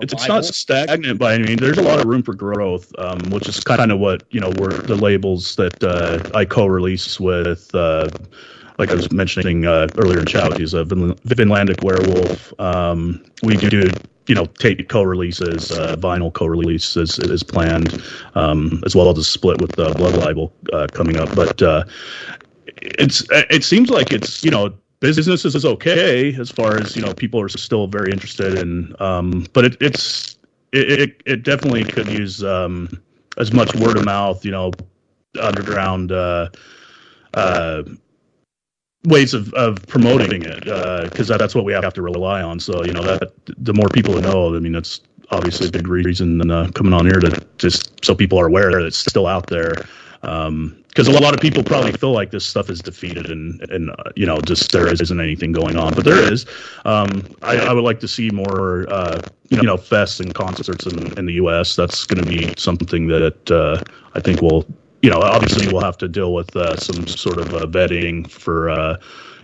It's, 0.00 0.26
not 0.26 0.44
stagnant 0.44 1.20
by 1.20 1.34
any 1.34 1.44
means. 1.44 1.60
There's 1.60 1.78
a 1.78 1.82
lot 1.82 2.00
of 2.00 2.06
room 2.06 2.24
for 2.24 2.34
growth, 2.34 2.92
um, 2.98 3.20
which 3.30 3.48
is 3.48 3.60
kind 3.60 3.92
of 3.92 4.00
what 4.00 4.24
you 4.30 4.40
know. 4.40 4.50
We're 4.58 4.76
the 4.76 4.96
labels 4.96 5.54
that 5.54 5.84
uh, 5.84 6.36
I 6.36 6.44
co-release 6.44 7.20
with 7.20 7.72
uh, 7.76 8.08
like 8.78 8.90
I 8.90 8.94
was 8.94 9.10
mentioning 9.12 9.66
uh, 9.66 9.88
earlier 9.98 10.20
in 10.20 10.26
chat, 10.26 10.56
he's 10.58 10.74
a 10.74 10.84
Vinlandic 10.84 11.78
Werwolf. 11.82 12.58
Um, 12.60 13.24
we 13.42 13.56
do, 13.56 13.90
you 14.26 14.34
know, 14.34 14.46
tape 14.46 14.88
co-releases, 14.88 15.70
uh, 15.72 15.96
vinyl 15.96 16.32
co-releases 16.32 17.18
is 17.18 17.42
planned, 17.42 18.02
um, 18.34 18.82
as 18.84 18.94
well 18.96 19.10
as 19.10 19.18
a 19.18 19.24
split 19.24 19.60
with 19.60 19.72
the 19.72 19.90
Blood 19.94 20.16
Libel 20.16 20.52
uh, 20.72 20.86
coming 20.92 21.16
up. 21.18 21.34
But 21.34 21.62
uh, 21.62 21.84
it's 22.76 23.24
it 23.30 23.64
seems 23.64 23.90
like 23.90 24.12
it's 24.12 24.44
you 24.44 24.50
know 24.50 24.74
business 25.00 25.44
is 25.44 25.64
okay 25.64 26.34
as 26.36 26.50
far 26.50 26.78
as 26.78 26.96
you 26.96 27.02
know 27.02 27.12
people 27.14 27.40
are 27.40 27.48
still 27.48 27.86
very 27.86 28.10
interested 28.10 28.58
in, 28.58 28.94
um, 29.00 29.46
but 29.52 29.64
it, 29.64 29.76
it's 29.80 30.36
it, 30.72 31.00
it, 31.00 31.22
it 31.26 31.42
definitely 31.44 31.84
could 31.84 32.08
use 32.08 32.42
um, 32.42 32.88
as 33.38 33.52
much 33.52 33.74
word 33.76 33.96
of 33.96 34.04
mouth, 34.04 34.44
you 34.44 34.50
know, 34.50 34.72
underground. 35.40 36.10
Uh, 36.12 36.48
uh, 37.34 37.82
ways 39.04 39.34
of, 39.34 39.52
of 39.54 39.86
promoting 39.86 40.42
it 40.42 40.64
because 40.64 41.30
uh, 41.30 41.36
that's 41.36 41.54
what 41.54 41.64
we 41.64 41.72
have 41.72 41.94
to 41.94 42.02
rely 42.02 42.42
on. 42.42 42.58
So 42.58 42.84
you 42.84 42.92
know 42.92 43.02
that 43.02 43.32
the 43.46 43.74
more 43.74 43.88
people 43.88 44.20
know, 44.20 44.54
I 44.54 44.58
mean 44.58 44.72
that's 44.72 45.00
obviously 45.30 45.68
a 45.68 45.70
big 45.70 45.88
reason 45.88 46.50
uh, 46.50 46.70
coming 46.74 46.92
on 46.92 47.06
here 47.06 47.20
to 47.20 47.46
just 47.58 48.04
so 48.04 48.14
people 48.14 48.38
are 48.38 48.46
aware 48.46 48.70
that 48.72 48.82
it's 48.82 48.98
still 48.98 49.26
out 49.26 49.48
there. 49.48 49.74
Because 50.20 51.08
um, 51.08 51.14
a 51.14 51.20
lot 51.20 51.34
of 51.34 51.40
people 51.40 51.62
probably 51.62 51.92
feel 51.92 52.12
like 52.12 52.30
this 52.30 52.46
stuff 52.46 52.70
is 52.70 52.80
defeated 52.80 53.30
and 53.30 53.60
and 53.70 53.90
uh, 53.90 54.10
you 54.16 54.24
know 54.24 54.40
just 54.40 54.72
there 54.72 54.90
isn't 54.90 55.20
anything 55.20 55.52
going 55.52 55.76
on, 55.76 55.94
but 55.94 56.04
there 56.04 56.32
is. 56.32 56.46
Um, 56.86 57.24
I, 57.42 57.58
I, 57.58 57.72
would 57.74 57.84
like 57.84 58.00
to 58.00 58.08
see 58.08 58.30
more 58.30 58.86
uh, 58.88 59.20
you 59.50 59.62
know 59.62 59.76
fests 59.76 60.20
and 60.20 60.34
concerts 60.34 60.86
in, 60.86 61.18
in 61.18 61.26
the 61.26 61.34
U.S. 61.34 61.76
That's 61.76 62.06
going 62.06 62.24
to 62.24 62.28
be 62.28 62.54
something 62.56 63.08
that 63.08 63.50
uh, 63.50 63.82
I 64.14 64.20
think 64.20 64.40
will 64.40 64.66
you 65.04 65.10
know, 65.10 65.20
obviously 65.20 65.70
we'll 65.70 65.82
have 65.82 65.98
to 65.98 66.08
deal 66.08 66.32
with 66.32 66.56
uh, 66.56 66.76
some 66.76 67.06
sort 67.06 67.36
of 67.36 67.52
uh, 67.52 67.66
vetting 67.66 68.26
for, 68.26 68.70
uh, 68.70 68.96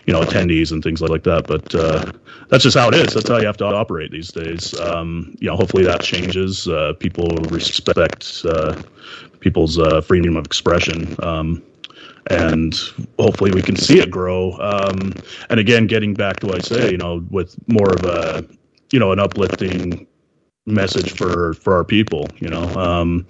you 0.07 0.13
know, 0.15 0.23
attendees 0.23 0.73
and 0.73 0.83
things 0.83 1.03
like 1.03 1.23
that. 1.25 1.47
But 1.47 1.75
uh, 1.75 2.13
that's 2.49 2.65
just 2.65 2.79
how 2.79 2.89
it 2.89 2.95
is. 2.95 3.13
That's 3.13 3.29
how 3.29 3.37
you 3.37 3.45
have 3.45 3.59
to 3.59 3.67
operate 3.67 4.11
these 4.11 4.33
days. 4.33 4.73
Um, 4.81 5.37
you 5.39 5.49
know, 5.49 5.57
hopefully 5.57 5.85
that 5.85 6.01
changes. 6.01 6.67
Uh, 6.67 6.95
people 6.99 7.29
respect 7.51 8.43
uh, 8.47 8.81
people's 9.41 9.79
freedom 10.07 10.35
of 10.39 10.47
expression. 10.47 11.15
Um, 11.23 11.63
and 12.31 12.75
hopefully 13.19 13.51
we 13.51 13.61
can 13.61 13.77
see 13.77 13.99
it 13.99 14.11
grow. 14.11 14.53
Um, 14.61 15.13
and 15.51 15.61
again, 15.61 15.87
getting 15.87 16.15
back 16.15 16.41
to 16.41 16.47
what 16.47 16.55
I 16.55 16.61
say, 16.61 16.91
you 16.91 16.97
know, 16.97 17.23
with 17.31 17.55
more 17.69 17.93
of 17.93 18.05
a, 18.05 18.49
you 18.93 18.99
know, 18.99 19.13
an 19.13 19.19
uplifting 19.19 20.07
message 20.67 21.13
for 21.13 21.55
for 21.55 21.75
our 21.75 21.85
people. 21.85 22.27
You 22.39 22.49
know, 22.49 22.65
um, 22.79 23.27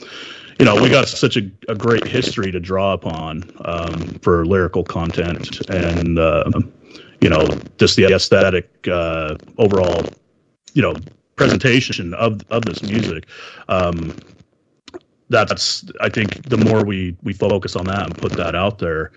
you 0.60 0.66
know, 0.66 0.74
we 0.80 0.90
got 0.90 1.08
such 1.08 1.38
a, 1.38 1.50
a 1.68 1.74
great 1.74 2.06
history 2.06 2.52
to 2.52 2.60
draw 2.60 2.92
upon 2.92 3.50
um, 3.64 3.98
for 4.20 4.44
lyrical 4.44 4.84
content 4.84 5.58
and, 5.70 6.18
uh, 6.18 6.50
you 7.22 7.30
know, 7.30 7.46
just 7.78 7.96
the 7.96 8.04
aesthetic 8.04 8.68
uh, 8.86 9.36
overall, 9.56 10.04
you 10.74 10.82
know, 10.82 10.94
presentation 11.34 12.12
of, 12.12 12.42
of 12.50 12.66
this 12.66 12.82
music. 12.82 13.26
Um, 13.70 14.14
that's, 15.30 15.86
I 16.02 16.10
think 16.10 16.46
the 16.50 16.58
more 16.58 16.84
we, 16.84 17.16
we 17.22 17.32
focus 17.32 17.74
on 17.74 17.86
that 17.86 18.04
and 18.04 18.18
put 18.18 18.32
that 18.32 18.54
out 18.54 18.78
there, 18.80 19.12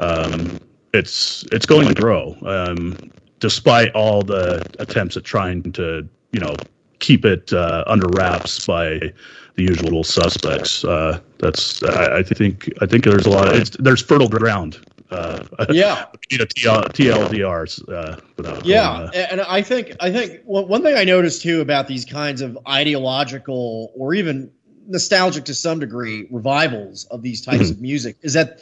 um, 0.00 0.58
it's, 0.92 1.44
it's 1.52 1.66
going 1.66 1.86
to 1.86 1.94
grow. 1.94 2.36
Um, 2.44 3.12
despite 3.38 3.92
all 3.92 4.22
the 4.22 4.66
attempts 4.80 5.16
at 5.16 5.22
trying 5.22 5.70
to, 5.74 6.08
you 6.32 6.40
know, 6.40 6.56
keep 6.98 7.24
it 7.24 7.52
uh, 7.52 7.84
under 7.86 8.08
wraps 8.08 8.66
by 8.66 9.12
the 9.60 9.72
usual 9.72 10.04
suspects. 10.04 10.84
Uh, 10.84 11.20
that's 11.38 11.82
I, 11.82 12.18
I, 12.18 12.22
think 12.22 12.70
I 12.80 12.86
think 12.86 13.04
there's 13.04 13.26
a 13.26 13.30
lot 13.30 13.54
of 13.54 13.70
there's 13.72 14.02
fertile 14.02 14.28
ground. 14.28 14.78
Uh, 15.10 15.44
yeah, 15.70 16.06
you 16.30 16.38
know, 16.38 16.44
TL, 16.44 16.92
TLDRs. 16.92 17.88
Uh, 17.88 18.60
yeah, 18.64 18.90
uh, 18.90 19.10
and 19.12 19.40
I 19.40 19.62
think 19.62 19.96
I 20.00 20.10
think 20.10 20.42
one 20.44 20.82
thing 20.82 20.96
I 20.96 21.04
noticed 21.04 21.42
too 21.42 21.60
about 21.60 21.88
these 21.88 22.04
kinds 22.04 22.42
of 22.42 22.58
ideological 22.66 23.92
or 23.94 24.14
even 24.14 24.52
nostalgic 24.86 25.44
to 25.44 25.54
some 25.54 25.80
degree 25.80 26.26
revivals 26.30 27.04
of 27.04 27.22
these 27.22 27.42
types 27.42 27.64
mm-hmm. 27.64 27.72
of 27.72 27.80
music 27.80 28.16
is 28.22 28.34
that 28.34 28.60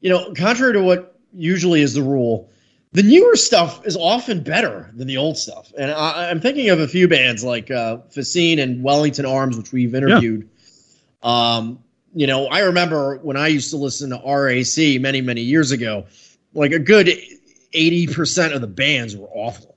you 0.00 0.10
know 0.10 0.32
contrary 0.34 0.74
to 0.74 0.82
what 0.82 1.18
usually 1.34 1.82
is 1.82 1.94
the 1.94 2.02
rule 2.02 2.50
the 2.96 3.02
newer 3.02 3.36
stuff 3.36 3.86
is 3.86 3.94
often 3.94 4.40
better 4.40 4.90
than 4.94 5.06
the 5.06 5.18
old 5.18 5.36
stuff 5.36 5.70
and 5.76 5.90
I, 5.90 6.30
am 6.30 6.40
thinking 6.40 6.70
of 6.70 6.80
a 6.80 6.88
few 6.88 7.08
bands 7.08 7.44
like 7.44 7.70
uh 7.70 7.98
Fassine 8.10 8.58
and 8.60 8.82
Wellington 8.82 9.26
Arms 9.26 9.56
which 9.56 9.70
we've 9.70 9.94
interviewed 9.94 10.48
yeah. 11.22 11.56
um 11.56 11.78
you 12.14 12.26
know 12.26 12.46
I 12.46 12.60
remember 12.60 13.18
when 13.18 13.36
I 13.36 13.48
used 13.48 13.70
to 13.70 13.76
listen 13.76 14.10
to 14.10 14.22
RAC 14.24 15.00
many 15.00 15.20
many 15.20 15.42
years 15.42 15.72
ago 15.72 16.06
like 16.54 16.72
a 16.72 16.78
good 16.78 17.08
80% 17.74 18.54
of 18.54 18.62
the 18.62 18.66
bands 18.66 19.14
were 19.14 19.28
awful 19.28 19.76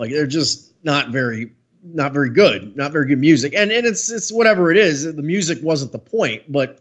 like 0.00 0.10
they're 0.10 0.26
just 0.26 0.74
not 0.82 1.10
very 1.10 1.52
not 1.82 2.12
very 2.12 2.30
good, 2.30 2.76
not 2.76 2.92
very 2.92 3.06
good 3.06 3.18
music. 3.18 3.54
And 3.54 3.70
and 3.70 3.86
it's 3.86 4.10
it's 4.10 4.32
whatever 4.32 4.70
it 4.70 4.76
is. 4.76 5.04
The 5.04 5.22
music 5.22 5.58
wasn't 5.62 5.92
the 5.92 5.98
point, 5.98 6.50
but 6.50 6.80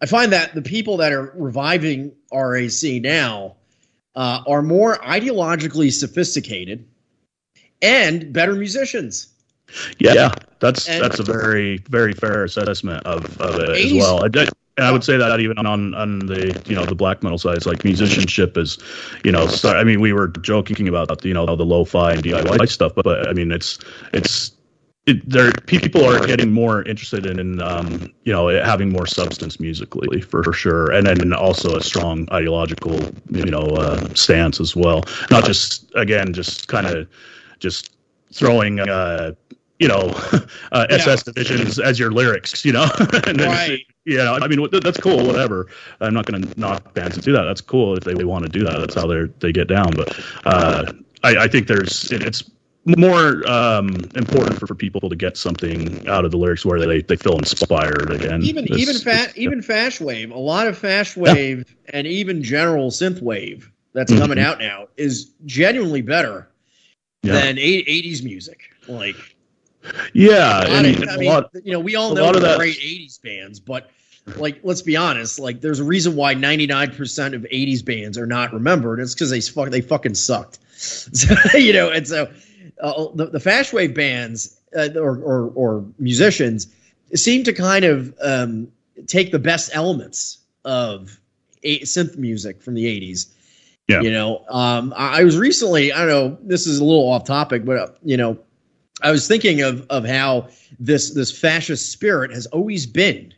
I 0.00 0.06
find 0.06 0.32
that 0.32 0.54
the 0.54 0.62
people 0.62 0.96
that 0.98 1.12
are 1.12 1.32
reviving 1.36 2.12
RAC 2.32 3.02
now 3.02 3.56
uh, 4.14 4.42
are 4.46 4.62
more 4.62 4.96
ideologically 4.98 5.92
sophisticated 5.92 6.86
and 7.82 8.32
better 8.32 8.54
musicians. 8.54 9.28
Yeah, 9.98 10.14
yeah 10.14 10.34
that's 10.58 10.88
and 10.88 11.02
that's 11.02 11.18
a 11.18 11.22
very 11.22 11.78
very 11.88 12.12
fair 12.12 12.44
assessment 12.44 13.04
of, 13.06 13.40
of 13.40 13.60
it 13.60 13.70
as 13.70 13.92
well. 13.92 14.24
And 14.76 14.86
I 14.86 14.92
would 14.92 15.04
say 15.04 15.16
that 15.18 15.40
even 15.40 15.58
on 15.58 15.94
on 15.94 16.20
the 16.20 16.58
you 16.66 16.74
know 16.74 16.84
the 16.84 16.94
black 16.94 17.22
metal 17.22 17.38
side, 17.38 17.56
it's 17.56 17.66
like 17.66 17.84
musicianship 17.84 18.56
is, 18.56 18.78
you 19.24 19.32
know, 19.32 19.46
start, 19.46 19.76
I 19.76 19.84
mean, 19.84 20.00
we 20.00 20.12
were 20.12 20.28
joking 20.28 20.88
about 20.88 21.24
you 21.24 21.34
know 21.34 21.44
the 21.54 21.66
lo-fi 21.66 22.12
and 22.12 22.22
DIY 22.22 22.68
stuff, 22.68 22.92
but, 22.94 23.04
but 23.04 23.28
I 23.28 23.32
mean, 23.32 23.52
it's 23.52 23.78
it's 24.14 24.52
it, 25.06 25.28
there 25.28 25.50
people 25.66 26.04
are 26.04 26.26
getting 26.26 26.52
more 26.52 26.82
interested 26.82 27.26
in, 27.26 27.38
in 27.38 27.62
um, 27.62 28.12
you 28.24 28.32
know 28.32 28.48
having 28.48 28.90
more 28.90 29.06
substance 29.06 29.58
musically 29.58 30.20
for, 30.20 30.42
for 30.42 30.52
sure, 30.52 30.90
and 30.92 31.06
then 31.06 31.32
also 31.32 31.76
a 31.76 31.82
strong 31.82 32.28
ideological 32.32 32.98
you 33.30 33.46
know 33.46 33.60
uh, 33.60 34.08
stance 34.14 34.60
as 34.60 34.76
well. 34.76 35.02
Not 35.30 35.44
just 35.44 35.90
again 35.94 36.32
just 36.32 36.68
kind 36.68 36.86
of 36.86 37.08
just 37.58 37.96
throwing. 38.32 38.80
Uh, 38.80 39.32
you 39.78 39.88
know, 39.88 40.12
uh, 40.72 40.86
yeah. 40.90 41.16
Divisions 41.24 41.78
as 41.78 41.98
your 41.98 42.12
lyrics, 42.12 42.66
you 42.66 42.72
know, 42.72 42.86
and 43.26 43.40
right. 43.40 43.80
you 44.04 44.18
know, 44.18 44.38
I 44.38 44.46
mean, 44.46 44.68
that's 44.70 44.98
cool, 44.98 45.26
whatever. 45.26 45.68
I'm 46.02 46.12
not 46.12 46.26
going 46.26 46.42
to 46.42 46.60
knock 46.60 46.92
bands 46.92 47.16
to 47.16 47.22
do 47.22 47.32
that. 47.32 47.44
That's 47.44 47.62
cool 47.62 47.96
if 47.96 48.04
they, 48.04 48.12
they 48.12 48.24
want 48.24 48.44
to 48.44 48.50
do 48.50 48.62
that. 48.62 48.78
That's 48.78 48.94
how 48.94 49.06
they 49.06 49.24
they 49.38 49.52
get 49.52 49.68
down. 49.68 49.92
But 49.96 50.22
uh, 50.44 50.92
I, 51.24 51.44
I 51.44 51.48
think 51.48 51.66
there's 51.66 52.12
it's 52.12 52.42
more 52.98 53.48
um, 53.48 53.88
important 54.14 54.58
for, 54.58 54.66
for 54.66 54.74
people 54.74 55.08
to 55.08 55.16
get 55.16 55.36
something 55.36 56.06
out 56.08 56.24
of 56.24 56.30
the 56.30 56.36
lyrics 56.36 56.64
where 56.64 56.78
they, 56.78 57.02
they 57.02 57.16
feel 57.16 57.38
inspired 57.38 58.10
again. 58.10 58.42
Even 58.42 58.64
it's, 58.64 58.78
even 58.78 58.96
fa- 58.96 59.32
even 59.36 59.62
fash 59.62 60.00
wave, 60.00 60.30
a 60.30 60.38
lot 60.38 60.66
of 60.66 60.76
fash 60.76 61.16
wave 61.16 61.64
yeah. 61.84 61.90
and 61.94 62.06
even 62.06 62.42
general 62.42 62.90
synth 62.90 63.22
wave 63.22 63.70
that's 63.92 64.12
mm-hmm. 64.12 64.20
coming 64.20 64.38
out 64.38 64.58
now 64.58 64.86
is 64.96 65.32
genuinely 65.44 66.02
better 66.02 66.48
yeah. 67.22 67.32
than 67.32 67.56
80s 67.56 68.22
music. 68.22 68.70
Like 68.88 69.16
yeah, 70.12 70.64
I 70.66 70.82
mean, 70.82 71.08
I 71.08 71.16
mean 71.16 71.28
lot, 71.28 71.50
you 71.64 71.72
know, 71.72 71.80
we 71.80 71.96
all 71.96 72.14
know 72.14 72.32
the 72.32 72.56
great 72.56 72.78
'80s 72.78 73.20
bands, 73.22 73.60
but 73.60 73.90
like, 74.36 74.60
let's 74.62 74.82
be 74.82 74.96
honest, 74.96 75.38
like, 75.38 75.60
there's 75.60 75.80
a 75.80 75.84
reason 75.84 76.16
why 76.16 76.34
99% 76.34 77.34
of 77.34 77.42
'80s 77.42 77.84
bands 77.84 78.18
are 78.18 78.26
not 78.26 78.52
remembered. 78.52 79.00
It's 79.00 79.14
because 79.14 79.30
they 79.30 79.40
fuck 79.40 79.70
they 79.70 79.80
fucking 79.80 80.14
sucked. 80.14 80.58
So, 80.80 81.34
you 81.58 81.74
know, 81.74 81.90
and 81.90 82.08
so 82.08 82.32
uh, 82.82 83.08
the 83.14 83.26
the 83.26 83.40
fash 83.40 83.72
wave 83.72 83.94
bands 83.94 84.60
uh, 84.76 84.88
or, 84.96 85.18
or, 85.18 85.52
or 85.54 85.84
musicians 85.98 86.68
seem 87.14 87.44
to 87.44 87.52
kind 87.52 87.84
of 87.84 88.14
um, 88.22 88.68
take 89.06 89.32
the 89.32 89.38
best 89.38 89.70
elements 89.74 90.38
of 90.64 91.20
a- 91.62 91.80
synth 91.80 92.16
music 92.16 92.62
from 92.62 92.74
the 92.74 92.84
'80s. 92.84 93.32
Yeah. 93.88 94.02
You 94.02 94.12
know, 94.12 94.44
um, 94.48 94.94
I, 94.96 95.20
I 95.20 95.24
was 95.24 95.36
recently, 95.36 95.92
I 95.92 96.06
don't 96.06 96.08
know, 96.08 96.38
this 96.42 96.68
is 96.68 96.78
a 96.78 96.84
little 96.84 97.10
off 97.10 97.24
topic, 97.24 97.64
but, 97.64 97.76
uh, 97.76 97.88
you 98.04 98.16
know, 98.16 98.38
I 99.02 99.10
was 99.10 99.26
thinking 99.26 99.62
of 99.62 99.84
of 99.90 100.04
how 100.04 100.48
this 100.78 101.10
this 101.14 101.36
fascist 101.36 101.90
spirit 101.90 102.32
has 102.32 102.46
always 102.46 102.86
been 102.86 103.34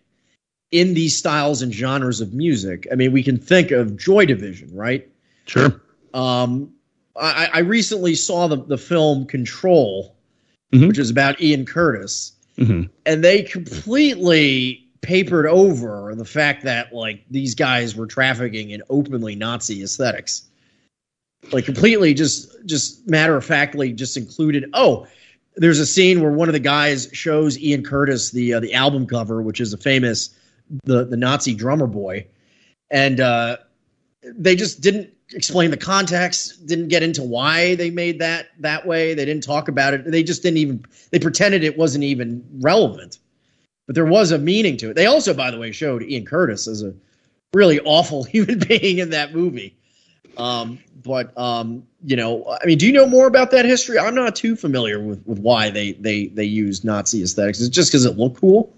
in 0.71 0.95
these 0.95 1.17
styles 1.17 1.63
and 1.63 1.73
genres 1.73 2.21
of 2.21 2.35
music. 2.35 2.87
I 2.91 2.97
mean, 2.97 3.13
we 3.13 3.23
can 3.23 3.39
think 3.39 3.71
of 3.71 3.97
Joy 3.97 4.27
Division, 4.27 4.75
right? 4.75 5.09
Sure. 5.47 5.81
Um, 6.15 6.73
I, 7.17 7.51
I 7.53 7.59
recently 7.61 8.15
saw 8.15 8.49
the 8.49 8.57
the 8.57 8.79
film 8.79 9.27
Control, 9.27 10.15
mm-hmm. 10.73 10.89
which 10.89 10.99
is 10.99 11.11
about 11.11 11.41
Ian 11.41 11.67
Curtis, 11.67 12.33
mm-hmm. 12.59 12.85
and 13.07 13.25
they 13.25 13.43
completely 13.43 14.87
papered 15.03 15.47
over 15.47 16.15
the 16.15 16.25
fact 16.25 16.63
that 16.65 16.95
like 16.95 17.25
these 17.31 17.55
guys 17.55 17.95
were 17.97 18.07
trafficking 18.07 18.71
in 18.71 18.83
openly 18.89 19.35
Nazi 19.35 19.83
aesthetics. 19.83 20.45
Like 21.51 21.65
completely 21.65 22.15
just 22.15 22.65
just 22.65 23.09
matter 23.09 23.37
of 23.37 23.45
factly 23.45 23.93
just 23.93 24.17
included, 24.17 24.71
oh, 24.75 25.07
there's 25.57 25.81
a 25.81 25.87
scene 25.87 26.23
where 26.23 26.31
one 26.31 26.49
of 26.49 26.53
the 26.53 26.61
guys 26.61 27.09
shows 27.13 27.59
Ian 27.59 27.83
Curtis 27.83 28.31
the 28.31 28.55
uh, 28.55 28.61
the 28.61 28.75
album 28.75 29.07
cover, 29.07 29.43
which 29.43 29.61
is 29.61 29.73
a 29.73 29.77
famous 29.77 30.31
the 30.85 31.05
the 31.05 31.17
Nazi 31.17 31.55
drummer 31.55 31.89
boy, 31.89 32.27
and 32.91 33.21
uh, 33.21 33.57
they 34.23 34.55
just 34.55 34.81
didn't 34.81 35.13
explain 35.35 35.71
the 35.71 35.77
context, 35.77 36.67
didn't 36.67 36.89
get 36.89 37.03
into 37.03 37.23
why 37.23 37.75
they 37.75 37.91
made 37.91 38.21
that 38.21 38.49
that 38.61 38.87
way. 38.87 39.15
They 39.15 39.25
didn't 39.25 39.45
talk 39.45 39.69
about 39.69 39.95
it. 39.95 40.11
They 40.11 40.23
just 40.23 40.43
didn't 40.43 40.59
even 40.59 40.85
they 41.11 41.19
pretended 41.19 41.65
it 41.65 41.77
wasn't 41.77 42.05
even 42.05 42.45
relevant, 42.61 43.19
but 43.87 43.95
there 43.95 44.07
was 44.07 44.31
a 44.31 44.39
meaning 44.39 44.77
to 44.79 44.91
it. 44.91 44.95
They 44.95 45.07
also, 45.07 45.35
by 45.35 45.51
the 45.51 45.59
way, 45.59 45.73
showed 45.73 46.03
Ian 46.03 46.25
Curtis 46.25 46.67
as 46.67 46.83
a 46.83 46.95
really 47.55 47.81
awful 47.81 48.23
human 48.25 48.59
being 48.59 48.99
in 48.99 49.11
that 49.11 49.35
movie. 49.35 49.77
Um, 50.37 50.79
but 51.03 51.37
um, 51.39 51.87
you 52.05 52.17
know, 52.17 52.57
I 52.63 52.65
mean, 52.67 52.79
do 52.79 52.87
you 52.87 52.93
know 52.93 53.07
more 53.07 53.27
about 53.27 53.51
that 53.51 53.65
history? 53.65 53.99
I'm 53.99 54.15
not 54.15 54.37
too 54.37 54.57
familiar 54.57 55.01
with, 55.01 55.27
with 55.27 55.39
why 55.39 55.71
they 55.71 55.93
they 55.93 56.27
they 56.27 56.45
use 56.45 56.85
Nazi 56.85 57.23
aesthetics. 57.23 57.61
Is 57.61 57.69
it 57.69 57.73
just 57.73 57.91
because 57.91 58.05
it 58.05 58.17
looked 58.17 58.41
cool? 58.41 58.73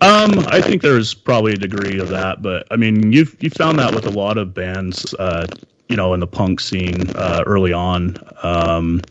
Um, 0.00 0.40
I 0.48 0.60
think 0.60 0.82
there's 0.82 1.14
probably 1.14 1.52
a 1.52 1.56
degree 1.56 1.98
of 2.00 2.08
that, 2.08 2.42
but 2.42 2.66
I 2.70 2.76
mean, 2.76 3.12
you've 3.12 3.36
you 3.40 3.50
found 3.50 3.78
that 3.78 3.94
with 3.94 4.06
a 4.06 4.10
lot 4.10 4.36
of 4.36 4.52
bands. 4.52 5.14
Uh, 5.14 5.46
you 5.90 5.96
know, 5.96 6.14
in 6.14 6.20
the 6.20 6.26
punk 6.26 6.60
scene 6.60 7.10
uh, 7.16 7.42
early 7.46 7.72
on. 7.72 8.16
Um, 8.42 9.02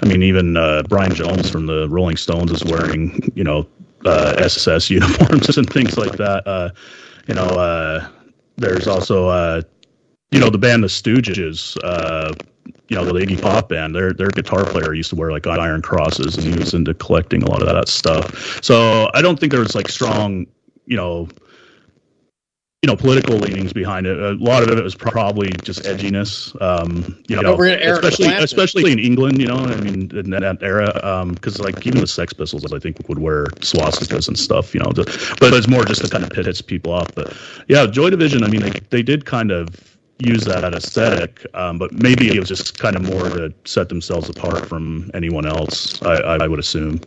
I 0.00 0.06
mean, 0.06 0.22
even 0.22 0.56
uh, 0.56 0.84
Brian 0.88 1.12
Jones 1.12 1.50
from 1.50 1.66
the 1.66 1.88
Rolling 1.88 2.16
Stones 2.16 2.52
is 2.52 2.64
wearing, 2.64 3.30
you 3.34 3.42
know, 3.42 3.66
uh, 4.06 4.36
SS 4.38 4.88
uniforms 4.88 5.58
and 5.58 5.68
things 5.68 5.98
like 5.98 6.12
that. 6.12 6.46
Uh, 6.46 6.70
you 7.26 7.34
know, 7.34 7.42
uh, 7.42 8.08
there's 8.56 8.86
also 8.86 9.28
uh, 9.28 9.62
you 10.30 10.38
know 10.38 10.48
the 10.48 10.58
band 10.58 10.84
the 10.84 10.88
Stooges, 10.88 11.76
you 12.88 12.96
know 12.96 13.04
the 13.04 13.12
Iggy 13.12 13.40
Pop 13.42 13.68
band. 13.68 13.94
Their 13.94 14.12
their 14.12 14.28
guitar 14.28 14.64
player 14.64 14.94
used 14.94 15.10
to 15.10 15.16
wear 15.16 15.32
like 15.32 15.46
iron 15.46 15.82
crosses, 15.82 16.36
and 16.36 16.46
he 16.46 16.58
was 16.58 16.72
into 16.72 16.94
collecting 16.94 17.42
a 17.42 17.50
lot 17.50 17.62
of 17.62 17.68
that 17.68 17.88
stuff. 17.88 18.62
So 18.62 19.10
I 19.12 19.22
don't 19.22 19.38
think 19.38 19.50
there 19.50 19.60
was 19.60 19.74
like 19.74 19.88
strong, 19.88 20.46
you 20.86 20.96
know, 20.96 21.28
you 22.82 22.86
know 22.86 22.94
political 22.94 23.36
leanings 23.36 23.72
behind 23.72 24.06
it. 24.06 24.20
A 24.20 24.34
lot 24.34 24.62
of 24.62 24.70
it 24.70 24.82
was 24.82 24.94
probably 24.94 25.50
just 25.62 25.82
edginess. 25.82 26.54
Um, 26.62 27.20
you 27.28 27.40
know, 27.42 27.60
especially 27.60 28.28
especially 28.28 28.92
in 28.92 29.00
England. 29.00 29.40
You 29.40 29.48
know, 29.48 29.56
I 29.56 29.76
mean, 29.80 30.16
in 30.16 30.30
that 30.30 30.58
era, 30.62 30.92
because 31.34 31.58
um, 31.58 31.64
like 31.64 31.84
even 31.86 32.00
the 32.00 32.06
Sex 32.06 32.32
Pistols, 32.32 32.72
I 32.72 32.78
think 32.78 32.96
would 33.08 33.18
wear 33.18 33.46
swastikas 33.60 34.28
and 34.28 34.38
stuff. 34.38 34.74
You 34.74 34.80
know, 34.80 34.92
to, 34.92 35.04
but 35.40 35.52
it's 35.54 35.66
more 35.66 35.84
just 35.84 36.04
to 36.04 36.08
kind 36.08 36.22
of 36.22 36.30
pit 36.30 36.46
hits 36.46 36.62
people 36.62 36.92
off. 36.92 37.12
But 37.16 37.36
yeah, 37.66 37.86
Joy 37.86 38.10
Division. 38.10 38.44
I 38.44 38.48
mean, 38.48 38.60
they 38.60 38.70
they 38.90 39.02
did 39.02 39.24
kind 39.24 39.50
of 39.50 39.98
use 40.20 40.44
that 40.44 40.72
aesthetic, 40.72 41.46
um, 41.54 41.78
but 41.78 41.92
maybe 41.92 42.28
it 42.28 42.38
was 42.38 42.48
just 42.48 42.78
kind 42.78 42.94
of 42.94 43.02
more 43.02 43.28
to 43.28 43.52
set 43.64 43.88
themselves 43.88 44.28
apart 44.28 44.66
from 44.66 45.10
anyone 45.14 45.46
else. 45.46 46.00
I, 46.02 46.14
I, 46.14 46.48
would 46.48 46.58
assume. 46.58 47.00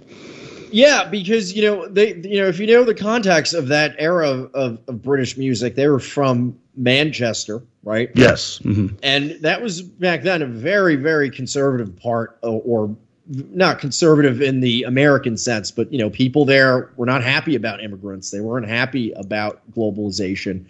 Yeah, 0.72 1.08
because 1.10 1.54
you 1.54 1.62
know 1.62 1.88
they, 1.88 2.16
you 2.16 2.42
know, 2.42 2.48
if 2.48 2.60
you 2.60 2.68
know 2.68 2.84
the 2.84 2.96
context 2.96 3.54
of 3.54 3.68
that 3.68 3.96
era 3.98 4.30
of, 4.30 4.54
of, 4.54 4.80
of 4.88 5.02
British 5.02 5.38
music, 5.38 5.76
they 5.76 5.88
were 5.88 6.00
from 6.00 6.58
Manchester, 6.76 7.64
right? 7.84 8.10
Yes, 8.16 8.60
mm-hmm. 8.60 8.96
and 9.04 9.32
that 9.42 9.62
was 9.62 9.82
back 9.82 10.24
then 10.24 10.42
a 10.42 10.48
very, 10.48 10.96
very 10.96 11.30
conservative 11.30 11.96
part, 11.98 12.38
or, 12.42 12.62
or 12.66 12.96
not 13.28 13.80
conservative 13.80 14.42
in 14.42 14.60
the 14.60 14.84
American 14.84 15.38
sense, 15.38 15.72
but 15.72 15.92
you 15.92 16.00
know, 16.00 16.10
people 16.10 16.46
there 16.46 16.92
were 16.96 17.06
not 17.06 17.24
happy 17.24 17.56
about 17.56 17.84
immigrants. 17.84 18.32
They 18.32 18.42
weren't 18.42 18.68
happy 18.68 19.12
about 19.14 19.62
globalization 19.72 20.66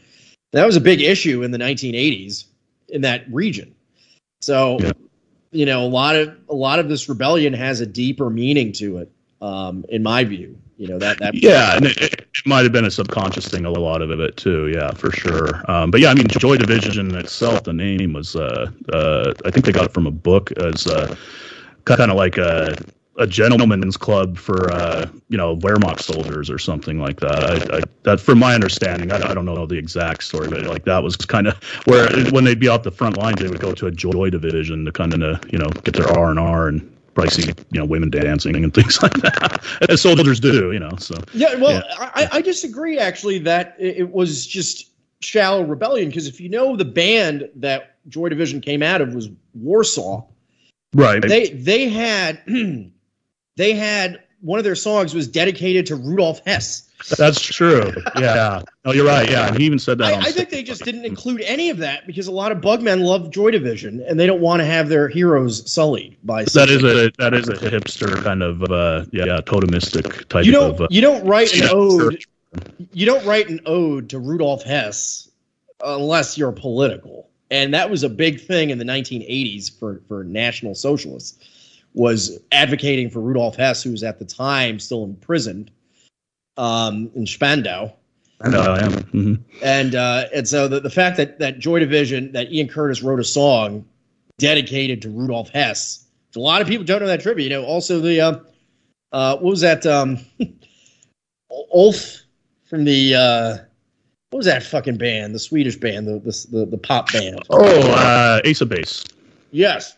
that 0.52 0.66
was 0.66 0.76
a 0.76 0.82
big 0.82 1.02
issue 1.02 1.44
in 1.44 1.52
the 1.52 1.58
1980s 1.58 2.46
in 2.90 3.02
that 3.02 3.24
region. 3.32 3.74
So, 4.42 4.80
yeah. 4.80 4.92
you 5.52 5.66
know, 5.66 5.84
a 5.84 5.88
lot 5.88 6.16
of 6.16 6.36
a 6.50 6.56
lot 6.56 6.80
of 6.80 6.90
this 6.90 7.08
rebellion 7.08 7.54
has 7.54 7.82
a 7.82 7.86
deeper 7.86 8.30
meaning 8.30 8.72
to 8.74 8.98
it, 8.98 9.12
um, 9.42 9.86
in 9.90 10.04
my 10.04 10.24
view. 10.24 10.58
You 10.78 10.88
know 10.88 10.98
that 10.98 11.20
that 11.20 11.36
yeah, 11.36 11.76
and 11.76 11.86
it, 11.86 11.98
it, 12.02 12.28
might 12.46 12.64
have 12.64 12.72
been 12.72 12.86
a 12.86 12.92
subconscious 12.92 13.48
thing, 13.48 13.66
a 13.66 13.70
lot 13.70 14.02
of 14.02 14.10
it 14.10 14.36
too. 14.36 14.70
Yeah, 14.70 14.92
for 14.92 15.12
sure. 15.12 15.62
Um, 15.70 15.92
but 15.92 16.00
yeah, 16.00 16.10
I 16.10 16.16
mean, 16.16 16.28
Joy 16.28 16.58
Division 16.58 17.16
itself, 17.16 17.66
the 17.66 17.74
name 17.74 18.14
was, 18.14 18.36
uh, 18.36 18.72
uh, 18.92 19.34
I 19.46 19.52
think 19.52 19.68
they 19.68 19.72
got 19.72 19.86
it 19.86 19.94
from 19.94 20.08
a 20.08 20.12
book 20.12 20.52
as 20.54 20.88
uh, 20.88 21.16
kind 21.86 22.10
of 22.10 22.18
like 22.18 22.38
a 22.38 22.76
a 23.18 23.28
gentleman's 23.28 23.98
club 23.98 24.38
for 24.38 24.72
uh, 24.72 25.08
you 25.30 25.38
know 25.38 25.56
Wehrmacht 25.58 26.00
soldiers 26.00 26.50
or 26.50 26.58
something 26.58 27.00
like 27.00 27.20
that. 27.20 27.44
I, 27.44 27.78
I, 27.78 27.82
that, 28.04 28.20
from 28.20 28.40
my 28.40 28.56
understanding, 28.56 29.12
I, 29.12 29.18
I, 29.18 29.34
don't 29.36 29.46
know 29.46 29.68
the 29.68 29.78
exact 29.78 30.24
story, 30.24 30.50
but 30.50 30.64
like 30.64 30.86
that 30.86 31.04
was 31.04 31.16
kind 31.16 31.48
of 31.48 31.62
where 31.86 32.10
when 32.32 32.44
they'd 32.44 32.60
be 32.60 32.70
off 32.70 32.82
the 32.82 32.92
front 32.92 33.18
lines, 33.18 33.40
they 33.40 33.48
would 33.48 33.60
go 33.60 33.74
to 33.74 33.86
a 33.86 33.92
joy 33.92 34.32
division 34.32 34.86
to 34.86 34.92
kind 34.92 35.14
of 35.14 35.52
you 35.52 35.60
know 35.60 35.68
get 35.84 35.94
their 35.94 36.08
R 36.08 36.32
and 36.32 36.40
R 36.40 36.68
and 36.70 36.98
probably 37.14 37.32
see 37.32 37.54
you 37.72 37.80
know 37.80 37.86
women 37.86 38.10
dancing 38.10 38.56
and 38.64 38.74
things 38.74 39.02
like 39.02 39.14
that, 39.16 39.64
as 39.90 40.02
soldiers 40.02 40.40
do. 40.40 40.72
You 40.72 40.80
know, 40.80 40.96
so 40.98 41.16
yeah. 41.34 41.56
Well, 41.56 41.84
yeah. 41.88 42.10
I, 42.16 42.30
I 42.34 42.42
disagree 42.42 42.98
actually 42.98 43.40
that 43.40 43.76
it 43.80 44.12
was 44.12 44.46
just 44.46 44.90
shallow 45.22 45.64
rebellion 45.64 46.10
because 46.10 46.28
if 46.28 46.40
you 46.42 46.50
know 46.50 46.76
the 46.76 46.86
band 46.86 47.50
that 47.56 47.96
Joy 48.10 48.30
Division 48.30 48.62
came 48.62 48.82
out 48.82 49.02
of 49.02 49.14
was 49.14 49.30
Warsaw, 49.54 50.24
right? 50.94 51.22
They 51.22 51.50
they 51.50 51.90
had 51.90 52.42
they 53.56 53.74
had 53.74 54.24
one 54.42 54.58
of 54.58 54.66
their 54.66 54.76
songs 54.76 55.14
was 55.14 55.28
dedicated 55.28 55.86
to 55.88 55.96
Rudolf 55.96 56.42
Hess. 56.46 56.90
That's 57.18 57.42
true. 57.42 57.92
Yeah. 58.18 58.62
No, 58.86 58.94
you're 58.94 59.06
right. 59.06 59.30
Yeah, 59.30 59.48
and 59.48 59.58
he 59.58 59.66
even 59.66 59.80
said 59.80 59.98
that. 60.00 60.14
I, 60.14 60.28
I 60.28 60.32
think 60.32 60.50
they 60.50 60.64
just 60.64 60.84
didn't 60.84 61.06
include 61.06 61.42
any 61.42 61.70
of 61.70 61.78
that 61.78 62.08
because 62.08 62.28
a 62.28 62.32
lot 62.32 62.52
of 62.52 62.60
Bugmen 62.60 63.02
love 63.02 63.30
Joy 63.30 63.52
Division 63.52 64.04
and 64.08 64.20
they 64.20 64.26
don't 64.26 64.42
want 64.42 64.60
to 64.60 64.66
have 64.66 64.90
their 64.90 65.08
heroes 65.08 65.72
sullied 65.72 66.18
by. 66.24 66.46
That 66.46 66.70
is 66.70 66.84
a 66.84 67.12
that 67.18 67.34
is 67.34 67.48
a 67.48 67.54
hipster 67.54 68.22
kind 68.24 68.42
of 68.42 68.64
uh, 68.64 69.06
yeah 69.12 69.40
totemistic 69.42 70.28
type. 70.30 70.46
You 70.46 70.52
don't 70.52 70.72
of, 70.72 70.82
uh, 70.82 70.88
you 70.90 71.02
don't 71.02 71.26
write 71.26 71.54
an 71.54 71.70
ode. 71.72 72.24
You 72.92 73.06
don't 73.06 73.26
write 73.26 73.50
an 73.50 73.62
ode 73.66 74.10
to 74.10 74.20
Rudolf 74.20 74.64
Hess 74.64 75.30
unless 75.84 76.38
you're 76.38 76.52
political, 76.52 77.30
and 77.50 77.74
that 77.74 77.90
was 77.90 78.04
a 78.04 78.10
big 78.10 78.42
thing 78.42 78.72
in 78.72 78.78
the 78.78 78.86
1980s 78.86 79.78
for 79.80 80.02
for 80.08 80.24
National 80.24 80.76
Socialists 80.76 81.38
was 81.94 82.40
advocating 82.52 83.10
for 83.10 83.20
Rudolf 83.20 83.58
Hess, 83.58 83.84
who 83.84 83.92
was 83.92 84.04
at 84.04 84.18
the 84.18 84.26
time 84.26 84.80
still 84.80 85.04
imprisoned 85.04 85.72
um, 86.58 87.12
in 87.16 87.26
Spandau. 87.26 87.92
I 88.42 88.50
know 88.50 88.62
I 88.62 88.80
am. 88.80 88.92
Mm-hmm. 88.92 89.36
And 89.64 89.96
uh, 89.96 90.26
and 90.34 90.48
so 90.48 90.68
the, 90.68 90.80
the 90.80 90.90
fact 90.90 91.18
that 91.18 91.40
that 91.40 91.60
Joy 91.60 91.80
Division 91.80 92.32
that 92.32 92.52
Ian 92.52 92.68
Curtis 92.68 93.04
wrote 93.04 93.20
a 93.20 93.24
song 93.24 93.86
dedicated 94.40 95.02
to 95.04 95.10
Rudolf 95.10 95.50
Hess. 95.50 96.06
A 96.36 96.40
lot 96.40 96.62
of 96.62 96.68
people 96.68 96.86
don't 96.86 97.02
know 97.02 97.08
that 97.08 97.22
trivia. 97.22 97.44
You 97.44 97.50
know, 97.50 97.64
also 97.64 98.00
the 98.00 98.22
uh, 98.22 98.40
uh, 99.12 99.38
what 99.38 99.52
was 99.52 99.62
that? 99.62 99.86
Um, 99.86 100.20
Ulf 101.74 102.22
from 102.66 102.86
the 102.86 103.16
uh, 103.16 103.58
what 104.32 104.38
was 104.38 104.46
that 104.46 104.64
fucking 104.64 104.98
band? 104.98 105.36
The 105.36 105.40
Swedish 105.40 105.76
band, 105.76 106.08
the 106.08 106.20
the 106.52 106.66
the, 106.66 106.78
pop 106.78 107.12
band. 107.12 107.42
Oh, 107.50 107.92
uh, 107.92 108.42
Ace 108.46 108.62
of 108.62 108.70
Base. 108.70 109.04
Yes, 109.52 109.96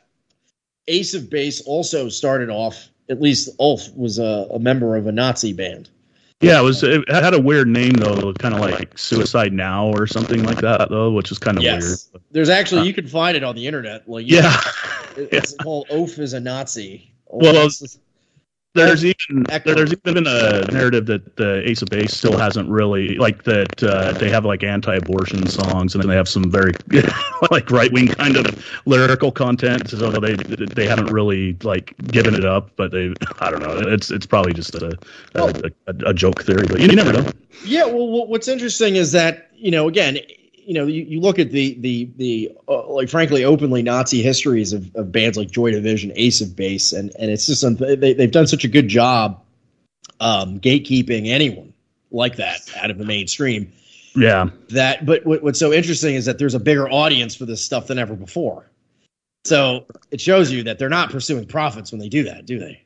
Ace 0.88 1.14
of 1.14 1.30
Base 1.30 1.62
also 1.62 2.10
started 2.10 2.50
off. 2.50 2.90
At 3.10 3.22
least 3.22 3.50
Ulf 3.60 3.94
was 3.96 4.18
a, 4.18 4.48
a 4.52 4.60
member 4.60 4.96
of 4.96 5.08
a 5.08 5.12
Nazi 5.12 5.54
band. 5.54 5.90
Yeah, 6.44 6.60
it 6.60 6.64
was. 6.64 6.84
It 6.84 7.08
had 7.10 7.34
a 7.34 7.40
weird 7.40 7.68
name 7.68 7.94
though, 7.94 8.34
kind 8.34 8.54
of 8.54 8.60
like 8.60 8.98
Suicide 8.98 9.54
Now 9.54 9.88
or 9.88 10.06
something 10.08 10.44
like 10.44 10.60
that, 10.60 10.90
though, 10.90 11.12
which 11.12 11.32
is 11.32 11.40
kind 11.40 11.58
of 11.58 11.64
yes. 11.64 12.10
weird. 12.14 12.24
There's 12.32 12.50
actually 12.50 12.82
uh, 12.82 12.86
you 12.86 12.94
can 12.94 13.08
find 13.08 13.38
it 13.38 13.44
on 13.44 13.56
the 13.56 13.66
internet. 13.66 14.08
Like 14.08 14.30
yeah, 14.30 14.42
know, 14.42 14.58
it's 15.32 15.54
yeah. 15.54 15.64
called 15.64 15.88
Oaf 15.90 16.20
is 16.20 16.34
a 16.34 16.40
Nazi. 16.40 17.14
well, 17.28 17.70
there's 18.74 19.06
even 19.06 19.46
there's 19.66 19.94
even 20.06 20.26
a 20.26 20.66
narrative 20.72 21.06
that 21.06 21.36
the 21.36 21.68
Ace 21.70 21.82
of 21.82 21.90
Base 21.90 22.14
still 22.14 22.38
hasn't 22.38 22.70
really 22.70 23.18
like 23.18 23.44
that. 23.44 23.84
Uh, 23.84 24.14
they 24.14 24.30
have 24.30 24.46
like 24.46 24.64
anti-abortion 24.64 25.46
songs, 25.48 25.94
and 25.94 26.04
then 26.04 26.10
they 26.10 26.16
have 26.16 26.28
some 26.28 26.50
very 26.50 26.74
like 27.52 27.70
right-wing 27.70 28.08
kind 28.08 28.36
of 28.36 28.66
lyrical 28.86 29.32
content. 29.32 29.90
So 29.90 30.12
they 30.12 30.36
they 30.36 30.88
haven't 30.88 31.12
really 31.12 31.56
like 31.64 31.96
given 32.08 32.34
it 32.34 32.46
up, 32.46 32.72
but 32.76 32.92
they 32.92 33.14
I 33.40 33.52
don't 33.52 33.62
know. 33.62 33.78
It's 33.78 34.10
it's 34.10 34.26
probably 34.26 34.54
just 34.54 34.74
a 34.76 34.98
a, 35.36 35.72
a, 35.88 35.94
a 36.08 36.14
joke 36.14 36.44
theory, 36.44 36.66
but 36.68 36.80
you 36.80 36.88
never 36.88 37.14
know. 37.14 37.26
Yeah, 37.66 37.86
well, 37.86 38.28
what's 38.28 38.48
interesting 38.48 38.96
is 38.96 39.12
that 39.12 39.52
you 39.56 39.70
know 39.70 39.88
again 39.88 40.18
you 40.66 40.74
know, 40.74 40.86
you, 40.86 41.04
you 41.04 41.20
look 41.20 41.40
at 41.40 41.52
the 41.52 41.76
the 41.80 42.12
the 42.18 42.52
uh, 42.68 42.88
like 42.88 43.10
frankly 43.10 43.44
openly 43.44 43.82
Nazi 43.82 44.22
histories 44.22 44.74
of, 44.74 44.94
of 44.96 45.12
bands 45.12 45.38
like 45.38 45.52
Joy 45.52 45.72
Division, 45.72 46.12
Ace 46.16 46.42
of 46.42 46.56
Base, 46.56 46.94
and 46.94 47.12
and 47.20 47.30
it's 47.32 47.46
just 47.46 47.64
they 47.78 48.14
they've 48.14 48.32
done 48.32 48.48
such 48.48 48.64
a 48.64 48.68
good 48.68 48.88
job 48.88 49.44
um, 50.20 50.60
gatekeeping 50.60 51.28
anyone 51.28 51.74
like 52.12 52.38
that 52.38 52.62
out 52.78 52.92
of 52.92 52.98
the 52.98 53.06
mainstream. 53.06 53.72
Yeah. 54.16 54.50
That, 54.70 55.06
but 55.06 55.26
what, 55.26 55.44
what's 55.44 55.60
so 55.60 55.74
interesting 55.74 56.16
is 56.16 56.26
that 56.26 56.38
there's 56.38 56.54
a 56.54 56.60
bigger 56.60 56.90
audience 56.90 57.36
for 57.36 57.46
this 57.46 57.64
stuff 57.64 57.88
than 57.88 57.98
ever 57.98 58.16
before. 58.16 58.70
So 59.46 59.86
it 60.12 60.22
shows 60.22 60.52
you 60.52 60.64
that 60.64 60.80
they're 60.80 60.90
not 60.90 61.10
pursuing 61.10 61.46
profits 61.46 61.92
when 61.92 62.00
they 62.00 62.10
do 62.10 62.24
that, 62.24 62.46
do 62.46 62.60
they? 62.60 62.82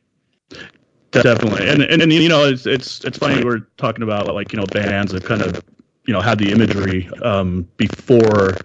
Definitely, 1.12 1.70
and 1.70 1.82
and, 1.82 2.02
and 2.02 2.12
you 2.12 2.28
know 2.28 2.46
it's 2.46 2.66
it's 2.66 3.04
it's 3.06 3.18
funny 3.18 3.44
we're 3.44 3.62
talking 3.78 4.04
about 4.04 4.28
like 4.34 4.52
you 4.52 4.60
know 4.60 4.66
bands 4.66 5.14
that 5.14 5.24
kind 5.24 5.42
of 5.42 5.64
you 6.08 6.14
know 6.14 6.22
had 6.22 6.40
the 6.40 6.52
imagery 6.52 7.10
um, 7.24 7.68
before 7.78 8.58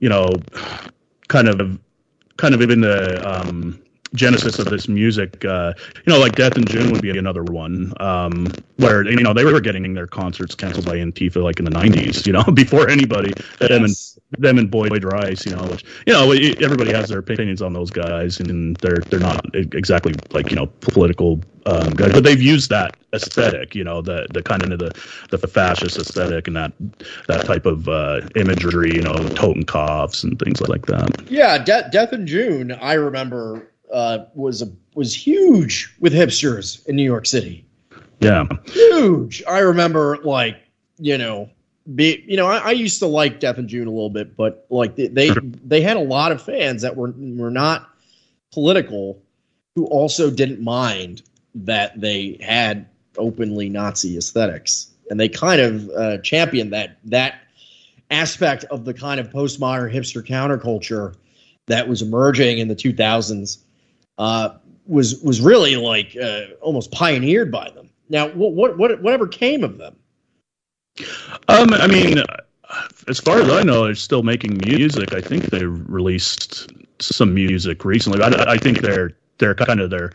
you 0.00 0.08
know 0.08 0.30
kind 1.28 1.48
of 1.48 1.78
kind 2.36 2.54
of 2.54 2.62
even 2.62 2.80
the 2.80 3.20
um, 3.28 3.82
genesis 4.14 4.58
of 4.58 4.66
this 4.66 4.88
music. 4.88 5.44
Uh, 5.44 5.72
you 6.06 6.12
know, 6.12 6.18
like 6.18 6.34
Death 6.34 6.56
in 6.56 6.64
June 6.66 6.92
would 6.92 7.02
be 7.02 7.16
another 7.16 7.42
one 7.44 7.92
um, 8.00 8.46
where 8.76 9.04
you 9.08 9.16
know 9.22 9.32
they 9.34 9.44
were 9.44 9.60
getting 9.60 9.94
their 9.94 10.06
concerts 10.06 10.54
canceled 10.54 10.86
by 10.86 10.96
Antifa 10.96 11.42
like 11.42 11.58
in 11.58 11.64
the 11.64 11.70
'90s. 11.70 12.26
You 12.26 12.32
know, 12.34 12.44
before 12.54 12.88
anybody. 12.88 13.32
Yes. 13.68 14.15
Them 14.38 14.58
and 14.58 14.70
Boyd 14.70 15.04
Rice. 15.04 15.46
You 15.46 15.54
know, 15.54 15.64
which 15.68 15.84
you 16.06 16.12
know 16.12 16.32
everybody 16.32 16.92
has 16.92 17.08
their 17.08 17.20
opinions 17.20 17.62
on 17.62 17.72
those 17.72 17.90
guys, 17.90 18.40
and 18.40 18.76
they're 18.78 18.98
they're 19.08 19.20
not 19.20 19.44
exactly 19.54 20.14
like 20.32 20.50
you 20.50 20.56
know 20.56 20.66
political 20.80 21.40
um, 21.66 21.90
guys, 21.90 22.12
but 22.12 22.24
they've 22.24 22.42
used 22.42 22.70
that 22.70 22.96
aesthetic. 23.12 23.74
You 23.74 23.84
know, 23.84 24.02
the 24.02 24.26
the 24.34 24.42
kind 24.42 24.62
of 24.64 24.78
the 24.78 24.90
the 25.30 25.46
fascist 25.46 25.96
aesthetic 25.96 26.48
and 26.48 26.56
that 26.56 26.72
that 27.28 27.46
type 27.46 27.66
of 27.66 27.88
uh, 27.88 28.22
imagery. 28.34 28.94
You 28.94 29.02
know, 29.02 29.14
Totenkopfs 29.14 30.24
and 30.24 30.38
things 30.38 30.60
like 30.60 30.86
that. 30.86 31.30
Yeah, 31.30 31.58
De- 31.58 31.88
Death 31.90 32.12
in 32.12 32.26
June. 32.26 32.72
I 32.72 32.94
remember 32.94 33.72
uh, 33.92 34.24
was 34.34 34.60
a, 34.60 34.66
was 34.94 35.14
huge 35.14 35.94
with 36.00 36.12
hipsters 36.12 36.84
in 36.88 36.96
New 36.96 37.04
York 37.04 37.26
City. 37.26 37.64
Yeah, 38.18 38.46
huge. 38.64 39.42
I 39.48 39.60
remember 39.60 40.18
like 40.24 40.56
you 40.98 41.16
know. 41.16 41.48
Be, 41.94 42.24
you 42.26 42.36
know, 42.36 42.46
I, 42.46 42.58
I 42.58 42.70
used 42.72 42.98
to 43.00 43.06
like 43.06 43.38
Death 43.38 43.58
and 43.58 43.68
June 43.68 43.86
a 43.86 43.90
little 43.90 44.10
bit, 44.10 44.36
but 44.36 44.66
like 44.70 44.96
they 44.96 45.08
they, 45.08 45.30
they 45.64 45.80
had 45.80 45.96
a 45.96 46.00
lot 46.00 46.32
of 46.32 46.42
fans 46.42 46.82
that 46.82 46.96
were 46.96 47.12
were 47.16 47.50
not 47.50 47.88
political, 48.52 49.22
who 49.74 49.86
also 49.86 50.30
didn't 50.30 50.60
mind 50.60 51.22
that 51.54 52.00
they 52.00 52.38
had 52.40 52.86
openly 53.16 53.68
Nazi 53.68 54.16
aesthetics, 54.16 54.90
and 55.10 55.20
they 55.20 55.28
kind 55.28 55.60
of 55.60 55.88
uh, 55.90 56.18
championed 56.18 56.72
that 56.72 56.98
that 57.04 57.40
aspect 58.10 58.64
of 58.64 58.84
the 58.84 58.94
kind 58.94 59.20
of 59.20 59.30
postmodern 59.30 59.92
hipster 59.92 60.26
counterculture 60.26 61.14
that 61.66 61.88
was 61.88 62.02
emerging 62.02 62.58
in 62.58 62.68
the 62.68 62.76
2000s 62.76 63.58
uh, 64.18 64.50
was 64.86 65.20
was 65.22 65.40
really 65.40 65.76
like 65.76 66.16
uh, 66.20 66.42
almost 66.60 66.90
pioneered 66.92 67.50
by 67.50 67.70
them. 67.70 67.90
Now, 68.08 68.28
what 68.28 68.76
what 68.76 69.02
whatever 69.02 69.26
came 69.26 69.64
of 69.64 69.78
them? 69.78 69.96
Um, 71.48 71.72
I 71.74 71.86
mean, 71.86 72.22
as 73.08 73.20
far 73.20 73.40
as 73.40 73.48
I 73.50 73.62
know, 73.62 73.84
they're 73.84 73.94
still 73.94 74.22
making 74.22 74.58
music. 74.64 75.12
I 75.12 75.20
think 75.20 75.44
they 75.44 75.64
released 75.64 76.70
some 77.00 77.34
music 77.34 77.84
recently. 77.84 78.22
I, 78.22 78.52
I 78.52 78.58
think 78.58 78.80
they're 78.80 79.12
they're 79.38 79.54
kind 79.54 79.80
of 79.80 79.90
their 79.90 80.12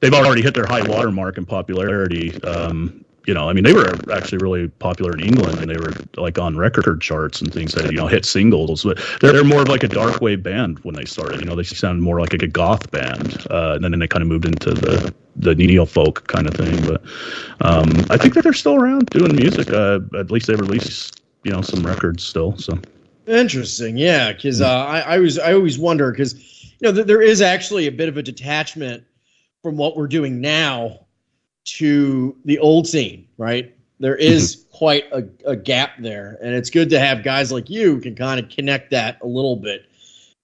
they've 0.00 0.14
already 0.14 0.42
hit 0.42 0.54
their 0.54 0.66
high 0.66 0.82
watermark 0.82 1.38
in 1.38 1.46
popularity. 1.46 2.42
Um, 2.42 3.03
you 3.26 3.32
know, 3.32 3.48
I 3.48 3.52
mean, 3.52 3.64
they 3.64 3.72
were 3.72 3.94
actually 4.12 4.38
really 4.38 4.68
popular 4.68 5.12
in 5.12 5.20
England, 5.20 5.58
and 5.58 5.70
they 5.70 5.76
were 5.76 5.92
like 6.16 6.38
on 6.38 6.56
record 6.56 7.00
charts 7.00 7.40
and 7.40 7.52
things 7.52 7.72
that 7.72 7.90
you 7.90 7.96
know 7.96 8.06
hit 8.06 8.24
singles. 8.24 8.84
But 8.84 8.98
they're, 9.20 9.32
they're 9.32 9.44
more 9.44 9.62
of 9.62 9.68
like 9.68 9.82
a 9.82 9.88
dark 9.88 10.20
wave 10.20 10.42
band 10.42 10.78
when 10.80 10.94
they 10.94 11.04
started. 11.04 11.40
You 11.40 11.46
know, 11.46 11.56
they 11.56 11.62
sounded 11.62 12.02
more 12.02 12.20
like 12.20 12.34
a 12.34 12.46
goth 12.46 12.90
band, 12.90 13.46
uh, 13.50 13.72
and 13.74 13.84
then 13.84 13.98
they 13.98 14.08
kind 14.08 14.22
of 14.22 14.28
moved 14.28 14.44
into 14.44 14.74
the 14.74 15.14
the 15.36 15.54
neo 15.54 15.86
folk 15.86 16.26
kind 16.26 16.46
of 16.46 16.54
thing. 16.54 16.76
But 16.86 17.02
um, 17.62 17.90
I 18.10 18.18
think 18.18 18.34
that 18.34 18.42
they're 18.44 18.52
still 18.52 18.76
around 18.76 19.06
doing 19.06 19.34
music. 19.34 19.72
Uh, 19.72 20.00
at 20.18 20.30
least 20.30 20.46
they 20.46 20.54
release 20.54 21.10
you 21.44 21.52
know 21.52 21.62
some 21.62 21.82
records 21.82 22.24
still. 22.24 22.56
So 22.58 22.78
interesting, 23.26 23.96
yeah. 23.96 24.32
Because 24.32 24.60
uh, 24.60 24.68
I, 24.68 25.00
I 25.00 25.18
was 25.18 25.38
I 25.38 25.54
always 25.54 25.78
wonder 25.78 26.10
because 26.10 26.34
you 26.78 26.88
know 26.88 26.92
th- 26.92 27.06
there 27.06 27.22
is 27.22 27.40
actually 27.40 27.86
a 27.86 27.92
bit 27.92 28.10
of 28.10 28.18
a 28.18 28.22
detachment 28.22 29.04
from 29.62 29.78
what 29.78 29.96
we're 29.96 30.08
doing 30.08 30.42
now 30.42 31.03
to 31.64 32.36
the 32.44 32.58
old 32.58 32.86
scene, 32.86 33.26
right? 33.38 33.74
There 34.00 34.16
is 34.16 34.56
mm-hmm. 34.56 34.76
quite 34.76 35.04
a, 35.12 35.26
a, 35.46 35.56
gap 35.56 35.92
there, 35.98 36.38
and 36.42 36.54
it's 36.54 36.70
good 36.70 36.90
to 36.90 36.98
have 36.98 37.22
guys 37.22 37.52
like 37.52 37.70
you 37.70 38.00
can 38.00 38.14
kind 38.14 38.40
of 38.40 38.48
connect 38.50 38.90
that 38.90 39.18
a 39.22 39.26
little 39.26 39.56
bit 39.56 39.86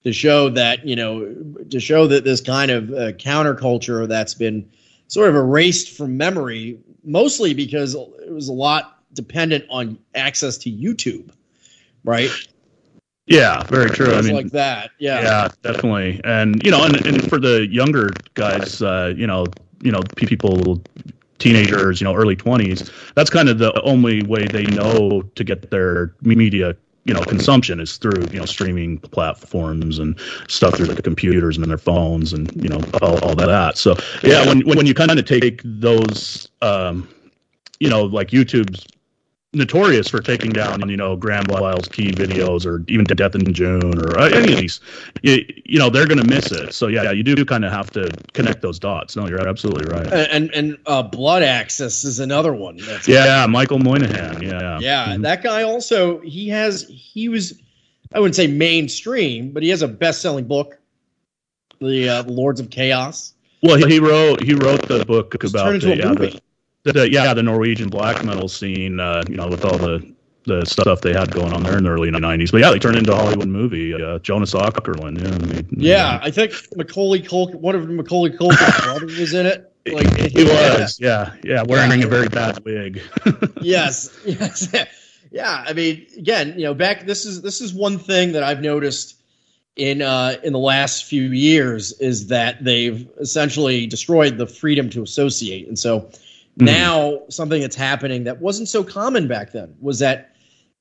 to 0.04 0.12
show 0.12 0.48
that 0.48 0.86
you 0.86 0.96
know 0.96 1.34
to 1.68 1.80
show 1.80 2.06
that 2.06 2.24
this 2.24 2.40
kind 2.40 2.70
of 2.70 2.90
uh, 2.90 3.12
counterculture 3.12 4.08
that's 4.08 4.34
been 4.34 4.68
sort 5.08 5.28
of 5.28 5.34
erased 5.34 5.96
from 5.96 6.16
memory, 6.16 6.78
mostly 7.04 7.52
because 7.52 7.94
it 7.94 8.32
was 8.32 8.48
a 8.48 8.52
lot 8.52 8.98
dependent 9.12 9.64
on 9.68 9.98
access 10.14 10.56
to 10.58 10.70
YouTube, 10.70 11.30
right? 12.04 12.30
Yeah, 13.26 13.62
very 13.64 13.90
true. 13.90 14.14
I 14.14 14.22
mean, 14.22 14.34
like 14.34 14.50
that. 14.52 14.90
Yeah, 14.98 15.20
yeah, 15.22 15.48
definitely. 15.62 16.20
And 16.24 16.62
you 16.64 16.70
know, 16.70 16.84
and, 16.84 17.04
and 17.06 17.28
for 17.28 17.38
the 17.38 17.66
younger 17.66 18.10
guys, 18.34 18.82
uh, 18.82 19.12
you 19.16 19.26
know, 19.26 19.46
you 19.82 19.92
know 19.92 20.00
people 20.16 20.82
teenagers, 21.38 22.00
you 22.00 22.04
know, 22.04 22.14
early 22.14 22.36
20s, 22.36 22.90
that's 23.14 23.30
kind 23.30 23.48
of 23.48 23.58
the 23.58 23.80
only 23.82 24.22
way 24.24 24.46
they 24.46 24.64
know 24.64 25.22
to 25.34 25.42
get 25.42 25.70
their 25.70 26.14
media 26.20 26.76
you 27.04 27.14
know 27.14 27.22
consumption 27.22 27.80
is 27.80 27.96
through 27.96 28.22
you 28.30 28.38
know 28.38 28.44
streaming 28.44 28.98
platforms 28.98 29.98
and 29.98 30.20
stuff 30.48 30.76
through 30.76 30.86
the 30.86 31.00
computers 31.00 31.56
and 31.56 31.64
then 31.64 31.68
their 31.68 31.78
phones 31.78 32.34
and 32.34 32.52
you 32.62 32.68
know 32.68 32.78
all, 33.02 33.18
all 33.24 33.34
that. 33.34 33.78
So 33.78 33.96
yeah 34.22 34.46
when 34.46 34.60
when 34.66 34.86
you 34.86 34.94
kind 34.94 35.10
of 35.10 35.24
take 35.24 35.62
those 35.64 36.48
um 36.60 37.08
you 37.80 37.88
know 37.88 38.02
like 38.02 38.28
youtube's 38.28 38.86
notorious 39.52 40.08
for 40.08 40.20
taking 40.20 40.52
down, 40.52 40.88
you 40.88 40.96
know, 40.96 41.16
Grand 41.16 41.48
Belial's 41.48 41.88
Key 41.88 42.12
videos 42.12 42.64
or 42.64 42.84
even 42.88 43.04
Death 43.04 43.34
in 43.34 43.52
June 43.52 43.98
or 43.98 44.18
uh, 44.18 44.28
any 44.28 44.52
of 44.52 44.60
these, 44.60 44.80
you, 45.22 45.44
you 45.64 45.78
know, 45.78 45.90
they're 45.90 46.06
going 46.06 46.20
to 46.20 46.28
miss 46.28 46.52
it. 46.52 46.72
So 46.72 46.86
yeah, 46.86 47.10
you 47.10 47.22
do 47.22 47.44
kind 47.44 47.64
of 47.64 47.72
have 47.72 47.90
to 47.92 48.10
connect 48.32 48.62
those 48.62 48.78
dots. 48.78 49.16
No, 49.16 49.26
you're 49.28 49.46
absolutely 49.46 49.92
right. 49.92 50.06
And 50.30 50.52
and 50.54 50.78
uh, 50.86 51.02
Blood 51.02 51.42
Axis 51.42 52.04
is 52.04 52.20
another 52.20 52.52
one. 52.52 52.76
That's 52.76 53.08
yeah, 53.08 53.46
Michael 53.46 53.78
Moynihan. 53.78 54.40
Yeah, 54.40 54.78
yeah, 54.78 55.06
mm-hmm. 55.06 55.22
that 55.22 55.42
guy 55.42 55.62
also 55.62 56.20
he 56.20 56.48
has 56.48 56.86
he 56.88 57.28
was 57.28 57.60
I 58.12 58.20
wouldn't 58.20 58.36
say 58.36 58.46
mainstream, 58.46 59.50
but 59.50 59.62
he 59.62 59.68
has 59.70 59.82
a 59.82 59.88
best 59.88 60.22
selling 60.22 60.46
book, 60.46 60.78
the 61.80 62.08
uh, 62.08 62.22
Lords 62.24 62.60
of 62.60 62.70
Chaos. 62.70 63.34
Well, 63.62 63.76
he 63.76 63.98
wrote 63.98 64.42
he 64.42 64.54
wrote 64.54 64.86
the 64.88 65.04
book 65.04 65.34
about 65.42 65.80
the, 65.80 65.96
yeah, 65.96 66.14
the, 66.14 66.40
the, 66.84 67.10
yeah, 67.10 67.34
the 67.34 67.42
Norwegian 67.42 67.88
black 67.88 68.24
metal 68.24 68.48
scene, 68.48 69.00
uh, 69.00 69.22
you 69.28 69.36
know, 69.36 69.48
with 69.48 69.64
all 69.64 69.78
the 69.78 70.14
the 70.44 70.64
stuff 70.64 71.02
they 71.02 71.12
had 71.12 71.30
going 71.30 71.52
on 71.52 71.62
there 71.62 71.76
in 71.76 71.84
the 71.84 71.90
early 71.90 72.10
'90s. 72.10 72.50
But 72.50 72.60
yeah, 72.60 72.70
they 72.70 72.78
turned 72.78 72.96
into 72.96 73.12
a 73.12 73.16
Hollywood 73.16 73.48
movie. 73.48 73.94
Uh, 73.94 74.18
Jonas 74.20 74.54
Åkerlund. 74.54 75.20
Yeah, 75.76 76.16
yeah, 76.16 76.20
I 76.22 76.30
think 76.30 76.52
Macaulay 76.76 77.20
Culkin, 77.20 77.56
one 77.56 77.74
of 77.74 77.88
Macaulay 77.88 78.30
Culkin's 78.30 78.80
brothers 78.84 79.18
was 79.18 79.34
in 79.34 79.46
it. 79.46 79.66
Like 79.86 80.14
he 80.16 80.44
was, 80.44 80.98
yeah, 81.00 81.34
yeah, 81.42 81.62
wearing 81.66 82.00
yeah. 82.00 82.06
a 82.06 82.08
very 82.08 82.28
bad 82.28 82.62
wig. 82.64 83.00
yes, 83.62 84.10
yes, 84.26 84.68
yeah. 85.30 85.64
I 85.66 85.72
mean, 85.72 86.06
again, 86.18 86.54
you 86.56 86.64
know, 86.64 86.74
back 86.74 87.06
this 87.06 87.24
is 87.24 87.40
this 87.40 87.60
is 87.60 87.72
one 87.72 87.98
thing 87.98 88.32
that 88.32 88.42
I've 88.42 88.60
noticed 88.60 89.16
in 89.76 90.02
uh, 90.02 90.36
in 90.44 90.52
the 90.52 90.58
last 90.58 91.04
few 91.04 91.22
years 91.22 91.92
is 91.92 92.26
that 92.26 92.62
they've 92.62 93.08
essentially 93.18 93.86
destroyed 93.86 94.36
the 94.36 94.46
freedom 94.46 94.90
to 94.90 95.02
associate, 95.02 95.66
and 95.66 95.78
so 95.78 96.10
Mm-hmm. 96.60 96.66
Now, 96.66 97.22
something 97.28 97.60
that's 97.60 97.76
happening 97.76 98.24
that 98.24 98.40
wasn't 98.40 98.68
so 98.68 98.84
common 98.84 99.26
back 99.26 99.52
then 99.52 99.74
was 99.80 99.98
that 100.00 100.34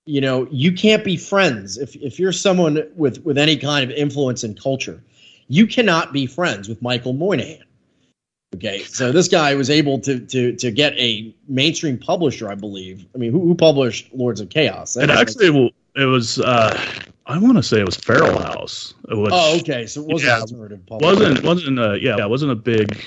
you 0.06 0.20
know 0.20 0.48
you 0.52 0.74
can't 0.74 1.04
be 1.04 1.16
friends 1.16 1.78
if 1.78 1.96
if 1.96 2.20
you're 2.20 2.34
someone 2.34 2.84
with 2.96 3.24
with 3.24 3.38
any 3.38 3.56
kind 3.56 3.90
of 3.90 3.96
influence 3.96 4.44
in 4.44 4.56
culture, 4.56 5.02
you 5.48 5.68
cannot 5.68 6.12
be 6.12 6.26
friends 6.26 6.68
with 6.68 6.82
Michael 6.82 7.14
Moynihan. 7.14 7.64
Okay, 8.56 8.80
so 8.80 9.12
this 9.12 9.28
guy 9.28 9.56
was 9.56 9.70
able 9.70 10.00
to 10.00 10.20
to 10.20 10.56
to 10.56 10.72
get 10.72 10.94
a 10.98 11.34
mainstream 11.48 11.98
publisher, 11.98 12.50
I 12.52 12.56
believe. 12.56 13.06
I 13.16 13.18
mean, 13.18 13.32
who, 13.32 13.40
who 13.40 13.56
published 13.56 14.14
Lords 14.14 14.42
of 14.42 14.50
Chaos? 14.50 14.96
That 14.96 15.04
and 15.04 15.12
actually, 15.12 15.74
it 15.96 16.06
was. 16.06 16.40
Uh, 16.40 16.78
I 17.28 17.38
want 17.38 17.58
to 17.58 17.64
say 17.64 17.80
it 17.80 17.86
was 17.86 17.96
Feral 17.96 18.40
House. 18.40 18.96
Which, 19.08 19.32
oh, 19.32 19.60
okay. 19.60 19.86
So 19.86 20.02
it 20.02 20.08
wasn't 20.08 20.50
yeah. 20.90 20.98
Wasn't 20.98 21.44
wasn't 21.44 21.80
a, 21.80 22.00
yeah, 22.02 22.18
it 22.18 22.30
wasn't 22.30 22.52
a 22.52 22.56
big 22.56 23.00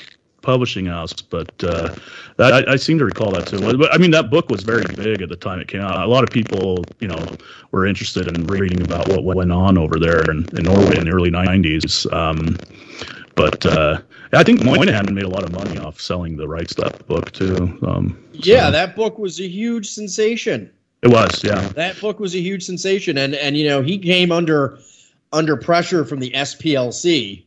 publishing 0.43 0.86
house, 0.86 1.14
but 1.14 1.51
uh, 1.64 1.94
that, 2.36 2.52
I, 2.52 2.73
I, 2.73 2.77
seem 2.77 2.98
to 2.98 3.05
recall 3.05 3.31
that 3.32 3.47
too. 3.47 3.60
But 3.60 3.94
I 3.94 3.98
mean, 3.98 4.10
that 4.10 4.31
book 4.31 4.51
was 4.51 4.62
very 4.62 4.85
big 4.94 5.23
at 5.23 5.28
the 5.28 5.36
time 5.36 5.60
it 5.60 5.69
came 5.69 5.81
out. 5.81 6.05
A 6.05 6.06
lot 6.06 6.24
of 6.24 6.31
people, 6.31 6.85
you 7.01 7.09
know, 7.09 7.36
were 7.70 7.86
interested 7.86 8.28
in 8.28 8.47
reading 8.47 8.82
about 8.82 9.09
what, 9.09 9.24
what 9.24 9.36
went 9.36 9.52
on 9.52 9.78
over 9.78 9.98
there 9.98 10.31
in, 10.31 10.47
in 10.56 10.64
Norway 10.64 10.98
in 10.98 11.05
the 11.05 11.12
early 11.12 11.31
'90s. 11.31 12.12
Um, 12.12 12.59
but 13.35 13.64
uh, 13.64 14.01
I 14.32 14.43
think 14.43 14.62
Moynihan 14.62 15.14
made 15.14 15.24
a 15.24 15.31
lot 15.31 15.44
of 15.44 15.52
money 15.52 15.78
off 15.78 16.01
selling 16.01 16.36
the 16.36 16.47
rights 16.47 16.74
to 16.74 16.82
that 16.82 17.06
book 17.06 17.32
too. 17.32 17.78
Um, 17.86 18.23
yeah, 18.32 18.66
so. 18.66 18.73
that 18.73 18.97
book 18.97 19.19
was 19.19 19.40
a 19.40 19.48
huge 19.48 19.89
sensation. 19.89 20.70
It 21.02 21.09
was, 21.09 21.43
yeah. 21.43 21.60
That 21.69 22.01
book 22.01 22.20
was 22.20 22.35
a 22.35 22.40
huge 22.40 22.64
sensation, 22.64 23.16
and 23.16 23.35
and 23.35 23.56
you 23.56 23.66
know 23.66 23.81
he 23.82 23.98
came 23.98 24.31
under 24.31 24.78
under 25.32 25.56
pressure 25.56 26.05
from 26.05 26.20
the 26.20 26.31
SPLC 26.32 27.44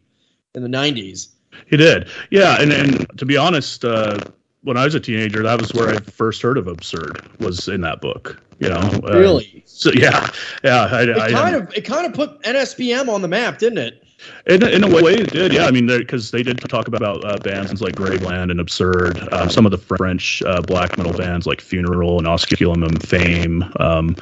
in 0.56 0.64
the 0.64 0.70
'90s 0.70 1.35
he 1.68 1.78
did. 1.78 2.08
Yeah, 2.32 2.62
and 2.62 2.72
and 2.72 3.08
to 3.18 3.26
be 3.26 3.38
honest, 3.38 3.86
uh, 3.86 4.20
when 4.64 4.78
I 4.78 4.86
was 4.86 4.96
a 4.96 5.00
teenager, 5.00 5.44
that 5.44 5.62
was 5.62 5.74
where 5.74 5.90
I 5.90 5.98
first 6.00 6.42
heard 6.42 6.58
of 6.58 6.68
Absurd 6.68 7.22
was 7.40 7.68
in 7.68 7.82
that 7.82 8.02
book. 8.02 8.42
You 8.60 8.70
know, 8.70 8.80
uh, 9.04 9.18
really. 9.18 9.64
So 9.66 9.92
yeah, 9.94 10.30
yeah. 10.64 10.88
I, 10.92 11.04
it 11.04 11.18
I, 11.18 11.32
kind 11.32 11.56
of 11.56 11.74
it 11.74 11.82
kind 11.82 12.06
of 12.06 12.14
put 12.14 12.42
NSBM 12.44 13.10
on 13.10 13.22
the 13.22 13.28
map, 13.28 13.60
didn't 13.60 13.80
it? 13.80 14.02
In, 14.48 14.66
in 14.66 14.84
a 14.84 14.88
way, 14.88 15.16
it 15.16 15.32
did. 15.32 15.54
Yeah, 15.54 15.66
I 15.66 15.72
mean, 15.72 15.88
because 15.88 16.32
they 16.32 16.42
did 16.42 16.58
talk 16.70 16.88
about 16.88 17.24
uh, 17.26 17.38
bands 17.38 17.82
like 17.82 17.96
Graveland 17.96 18.50
and 18.50 18.60
Absurd, 18.60 19.32
um, 19.34 19.50
some 19.50 19.66
of 19.66 19.72
the 19.72 19.78
French 19.78 20.42
uh, 20.44 20.62
black 20.62 20.98
metal 20.98 21.14
bands 21.14 21.46
like 21.46 21.62
Funeral 21.62 22.18
and 22.18 22.26
Osculum 22.26 22.84
Infame. 22.88 23.70
Um, 23.80 24.16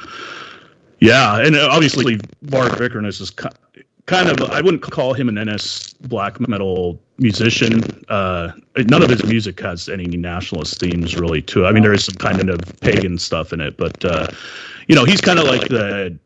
yeah, 1.00 1.40
and 1.40 1.56
obviously 1.56 2.16
Varg 2.44 2.70
Vikernes 2.70 3.20
is 3.20 3.30
kind 4.06 4.28
of 4.28 4.50
I 4.50 4.60
wouldn't 4.60 4.82
call 4.82 5.14
him 5.14 5.28
an 5.28 5.42
NS 5.42 5.94
black 5.94 6.40
metal 6.48 7.00
musician. 7.18 7.82
Uh, 8.08 8.52
none 8.76 9.02
of 9.02 9.10
his 9.10 9.24
music 9.24 9.60
has 9.60 9.88
any 9.88 10.06
nationalist 10.06 10.78
themes 10.80 11.16
really 11.16 11.42
to 11.42 11.64
it. 11.64 11.68
I 11.68 11.72
mean, 11.72 11.82
there 11.82 11.92
is 11.92 12.04
some 12.04 12.16
kind 12.16 12.48
of 12.50 12.60
pagan 12.80 13.18
stuff 13.18 13.52
in 13.52 13.60
it, 13.60 13.76
but 13.76 14.04
uh, 14.04 14.28
you 14.88 14.94
know, 14.94 15.04
he's 15.04 15.20
kind 15.20 15.38
of 15.38 15.46
like 15.46 15.68
the. 15.68 16.18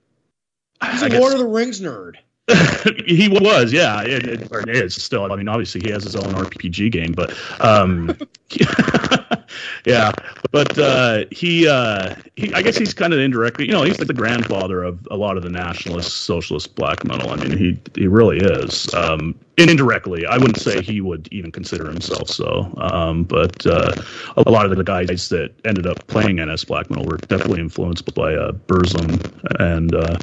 He's 0.92 1.02
a 1.02 1.08
Lord 1.08 1.32
of 1.32 1.40
the 1.40 1.46
Rings 1.46 1.80
nerd. 1.80 2.14
he 3.06 3.28
was, 3.28 3.72
yeah, 3.72 4.02
it, 4.02 4.26
it, 4.26 4.50
it 4.50 4.68
is 4.70 4.94
still. 4.94 5.30
I 5.30 5.36
mean, 5.36 5.48
obviously 5.48 5.82
he 5.84 5.90
has 5.90 6.04
his 6.04 6.16
own 6.16 6.32
RPG 6.32 6.90
game, 6.90 7.12
but 7.12 7.36
um, 7.60 8.16
yeah, 9.84 10.12
but 10.50 10.78
uh, 10.78 11.24
he, 11.30 11.68
uh, 11.68 12.14
he, 12.36 12.52
I 12.54 12.62
guess 12.62 12.78
he's 12.78 12.94
kind 12.94 13.12
of 13.12 13.18
indirectly, 13.18 13.66
you 13.66 13.72
know, 13.72 13.82
he's 13.82 13.98
like 13.98 14.08
the 14.08 14.14
grandfather 14.14 14.82
of 14.82 15.06
a 15.10 15.16
lot 15.16 15.36
of 15.36 15.42
the 15.42 15.50
nationalist, 15.50 16.22
socialist 16.22 16.74
black 16.74 17.04
metal. 17.04 17.30
I 17.30 17.36
mean, 17.36 17.56
he 17.56 17.78
he 17.94 18.06
really 18.06 18.38
is. 18.38 18.92
Um, 18.94 19.34
indirectly, 19.58 20.24
I 20.26 20.36
wouldn't 20.38 20.58
say 20.58 20.80
he 20.80 21.00
would 21.00 21.28
even 21.32 21.50
consider 21.50 21.88
himself 21.88 22.28
so, 22.28 22.72
um, 22.78 23.24
but 23.24 23.66
uh, 23.66 23.92
a 24.36 24.50
lot 24.50 24.70
of 24.70 24.76
the 24.76 24.84
guys 24.84 25.28
that 25.30 25.52
ended 25.64 25.86
up 25.86 26.06
playing 26.06 26.36
NS 26.36 26.64
black 26.64 26.88
metal 26.90 27.04
were 27.06 27.16
definitely 27.16 27.60
influenced 27.60 28.14
by 28.14 28.34
uh, 28.34 28.52
Burzum, 28.52 29.18
and 29.58 29.94
uh, 29.94 30.16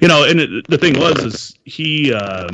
you 0.00 0.08
know, 0.08 0.24
and 0.24 0.40
it, 0.40 0.66
the 0.68 0.78
thing 0.78 0.98
was 0.98 1.24
is 1.24 1.58
he 1.64 2.12
uh, 2.12 2.48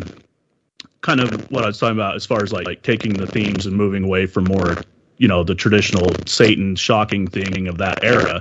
kind 1.03 1.21
of 1.21 1.51
what 1.51 1.65
I 1.65 1.67
was 1.67 1.79
talking 1.79 1.97
about 1.97 2.17
as 2.17 2.25
far 2.25 2.43
as 2.43 2.53
like, 2.53 2.67
like 2.67 2.83
taking 2.83 3.13
the 3.13 3.27
themes 3.27 3.67
and 3.67 3.77
moving 3.77 4.05
away 4.05 4.27
from 4.27 4.45
more, 4.45 4.77
you 5.19 5.29
know, 5.29 5.45
the 5.45 5.55
traditional 5.55 6.11
Satan 6.27 6.75
shocking 6.77 7.27
thing 7.27 7.69
of 7.69 7.77
that 7.79 8.03
era. 8.03 8.41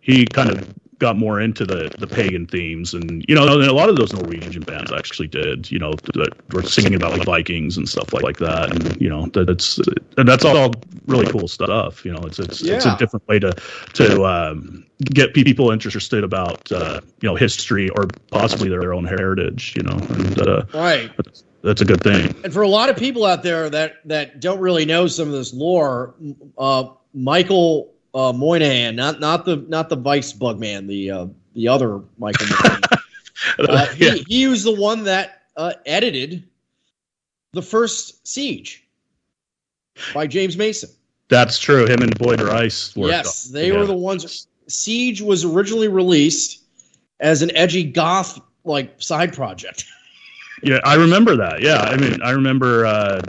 He 0.00 0.26
kind 0.26 0.50
of 0.50 0.74
got 0.98 1.16
more 1.16 1.40
into 1.40 1.64
the 1.64 1.90
the 1.98 2.06
pagan 2.06 2.46
themes, 2.46 2.94
and 2.94 3.24
you 3.28 3.34
know, 3.34 3.42
and 3.46 3.68
a 3.68 3.72
lot 3.72 3.88
of 3.88 3.96
those 3.96 4.12
Norwegian 4.12 4.62
bands 4.62 4.92
actually 4.92 5.28
did. 5.28 5.70
You 5.70 5.78
know, 5.78 5.92
that 6.14 6.32
were 6.52 6.62
singing 6.62 6.94
about 6.94 7.12
like 7.12 7.24
Vikings 7.24 7.76
and 7.76 7.88
stuff 7.88 8.12
like, 8.12 8.38
that, 8.38 8.70
and 8.72 9.00
you 9.00 9.08
know, 9.08 9.26
that's 9.26 9.78
that's 10.16 10.44
all 10.44 10.72
really 11.06 11.26
cool 11.26 11.48
stuff. 11.48 12.04
You 12.04 12.12
know, 12.12 12.20
it's 12.24 12.38
it's 12.38 12.62
yeah. 12.62 12.76
it's 12.76 12.86
a 12.86 12.96
different 12.96 13.26
way 13.28 13.38
to 13.38 13.52
to 13.94 14.24
um, 14.24 14.86
get 15.00 15.34
people 15.34 15.70
interested 15.70 16.24
about 16.24 16.70
uh, 16.72 17.00
you 17.20 17.28
know 17.28 17.36
history 17.36 17.90
or 17.90 18.06
possibly 18.30 18.68
their, 18.68 18.80
their 18.80 18.94
own 18.94 19.04
heritage. 19.04 19.74
You 19.76 19.82
know, 19.82 19.96
and 19.96 20.40
uh, 20.40 20.64
right. 20.74 21.10
That's, 21.16 21.44
that's 21.62 21.80
a 21.80 21.86
good 21.86 22.02
thing. 22.02 22.34
And 22.44 22.52
for 22.52 22.60
a 22.60 22.68
lot 22.68 22.90
of 22.90 22.96
people 22.96 23.24
out 23.24 23.42
there 23.42 23.70
that 23.70 23.94
that 24.04 24.40
don't 24.40 24.60
really 24.60 24.84
know 24.84 25.06
some 25.06 25.28
of 25.28 25.32
this 25.32 25.54
lore, 25.54 26.14
uh, 26.58 26.88
Michael 27.14 27.93
uh, 28.14 28.32
Moynihan, 28.32 28.94
not 28.96 29.20
not 29.20 29.44
the 29.44 29.56
not 29.68 29.88
the 29.88 29.96
Vice 29.96 30.32
Bugman, 30.32 30.86
the 30.86 31.10
uh, 31.10 31.26
the 31.54 31.68
other 31.68 32.00
Michael 32.18 32.46
Moynihan. 32.46 32.80
uh, 33.58 33.86
he, 33.88 34.06
yeah. 34.06 34.14
he 34.26 34.46
was 34.46 34.62
the 34.64 34.74
one 34.74 35.04
that 35.04 35.42
uh, 35.56 35.72
edited 35.84 36.44
the 37.52 37.62
first 37.62 38.26
Siege 38.26 38.86
by 40.12 40.26
James 40.26 40.56
Mason. 40.56 40.90
That's 41.28 41.58
true. 41.58 41.86
Him 41.86 42.02
and 42.02 42.16
Boyd 42.18 42.40
Rice. 42.40 42.92
Yes, 42.96 43.44
they 43.44 43.72
were 43.72 43.86
the 43.86 43.96
ones. 43.96 44.46
Siege 44.68 45.20
was 45.20 45.44
originally 45.44 45.88
released 45.88 46.62
as 47.20 47.42
an 47.42 47.54
edgy 47.56 47.84
goth 47.84 48.40
like 48.64 48.94
side 49.00 49.32
project. 49.32 49.84
yeah, 50.62 50.80
I 50.84 50.94
remember 50.94 51.36
that. 51.36 51.62
Yeah, 51.62 51.78
I 51.78 51.96
mean, 51.96 52.20
I 52.22 52.30
remember 52.30 52.86
uh, 52.86 53.22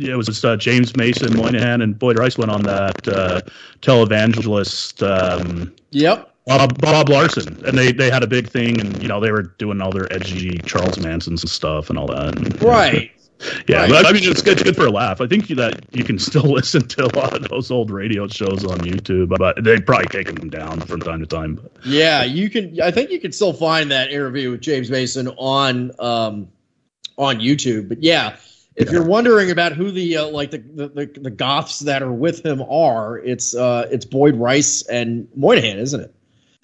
it 0.00 0.16
was 0.16 0.44
uh, 0.44 0.56
James 0.56 0.96
Mason, 0.96 1.36
Moynihan, 1.36 1.82
and 1.82 1.98
Boyd 1.98 2.18
Rice 2.18 2.38
went 2.38 2.50
on 2.50 2.62
that 2.62 3.06
uh, 3.08 3.40
televangelist. 3.82 5.02
Um, 5.06 5.74
yep. 5.90 6.34
Bob, 6.46 6.80
Bob 6.80 7.08
Larson, 7.10 7.64
and 7.64 7.76
they, 7.76 7.92
they 7.92 8.10
had 8.10 8.22
a 8.22 8.26
big 8.26 8.48
thing, 8.48 8.80
and 8.80 9.00
you 9.02 9.08
know 9.08 9.20
they 9.20 9.30
were 9.30 9.42
doing 9.42 9.80
all 9.80 9.92
their 9.92 10.12
edgy 10.12 10.58
Charles 10.64 10.98
Mansons 10.98 11.42
and 11.42 11.50
stuff 11.50 11.90
and 11.90 11.98
all 11.98 12.06
that. 12.08 12.36
And, 12.36 12.62
right. 12.62 13.12
Yeah, 13.66 13.82
right. 13.82 13.90
but 13.90 14.06
I 14.06 14.12
mean 14.12 14.24
it's 14.24 14.42
good, 14.42 14.54
it's 14.54 14.62
good 14.62 14.76
for 14.76 14.86
a 14.86 14.90
laugh. 14.90 15.20
I 15.20 15.26
think 15.26 15.48
that 15.48 15.84
you 15.92 16.04
can 16.04 16.18
still 16.18 16.42
listen 16.42 16.86
to 16.88 17.04
a 17.04 17.12
lot 17.16 17.34
of 17.34 17.48
those 17.48 17.70
old 17.70 17.90
radio 17.90 18.26
shows 18.26 18.64
on 18.64 18.78
YouTube, 18.78 19.36
but 19.38 19.62
they 19.64 19.80
probably 19.80 20.08
taken 20.08 20.34
them 20.34 20.50
down 20.50 20.80
from 20.80 21.00
time 21.00 21.20
to 21.20 21.26
time. 21.26 21.60
Yeah, 21.84 22.24
you 22.24 22.50
can. 22.50 22.80
I 22.80 22.90
think 22.90 23.10
you 23.10 23.20
can 23.20 23.32
still 23.32 23.52
find 23.52 23.90
that 23.90 24.10
interview 24.10 24.50
with 24.50 24.60
James 24.60 24.90
Mason 24.90 25.28
on 25.28 25.92
um, 25.98 26.48
on 27.16 27.38
YouTube. 27.38 27.88
But 27.88 28.02
yeah, 28.02 28.36
If 28.80 28.86
yeah. 28.86 28.94
you're 28.94 29.06
wondering 29.06 29.50
about 29.50 29.72
who 29.72 29.90
the 29.90 30.16
uh, 30.16 30.28
like 30.28 30.50
the, 30.50 30.58
the, 30.58 31.10
the 31.20 31.30
goths 31.30 31.80
that 31.80 32.02
are 32.02 32.12
with 32.12 32.44
him 32.44 32.62
are, 32.62 33.18
it's 33.18 33.54
uh 33.54 33.86
it's 33.90 34.06
Boyd 34.06 34.36
Rice 34.36 34.82
and 34.86 35.28
Moynihan, 35.36 35.78
isn't 35.78 36.00
it? 36.00 36.14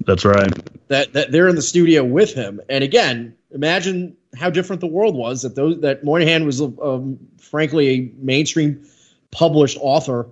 That's 0.07 0.25
right. 0.25 0.51
That 0.89 1.13
that 1.13 1.31
they're 1.31 1.49
in 1.49 1.57
the 1.57 1.63
studio 1.63 2.05
with 2.05 2.33
him, 2.33 2.61
and 2.71 2.83
again, 2.83 3.37
imagine 3.51 4.17
how 4.35 4.51
different 4.51 4.81
the 4.81 4.87
world 4.87 5.15
was 5.15 5.43
that 5.43 5.57
those 5.57 5.81
that 5.81 6.05
Moynihan 6.05 6.47
was, 6.47 6.61
um, 6.61 7.19
frankly, 7.39 7.89
a 7.89 8.13
mainstream 8.19 8.87
published 9.31 9.79
author. 9.81 10.27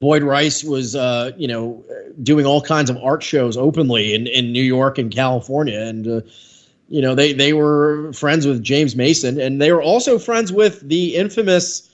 Boyd 0.00 0.22
Rice 0.22 0.62
was, 0.62 0.94
uh, 0.94 1.32
you 1.36 1.48
know, 1.48 1.84
doing 2.22 2.46
all 2.46 2.62
kinds 2.62 2.88
of 2.88 2.96
art 2.98 3.22
shows 3.22 3.56
openly 3.56 4.14
in, 4.14 4.28
in 4.28 4.52
New 4.52 4.62
York 4.62 4.96
and 4.96 5.12
California, 5.12 5.80
and 5.80 6.06
uh, 6.06 6.20
you 6.88 7.02
know 7.02 7.14
they 7.14 7.32
they 7.32 7.52
were 7.52 8.12
friends 8.12 8.46
with 8.46 8.62
James 8.62 8.96
Mason, 8.96 9.40
and 9.40 9.60
they 9.60 9.72
were 9.72 9.82
also 9.82 10.18
friends 10.18 10.52
with 10.52 10.80
the 10.88 11.16
infamous 11.16 11.90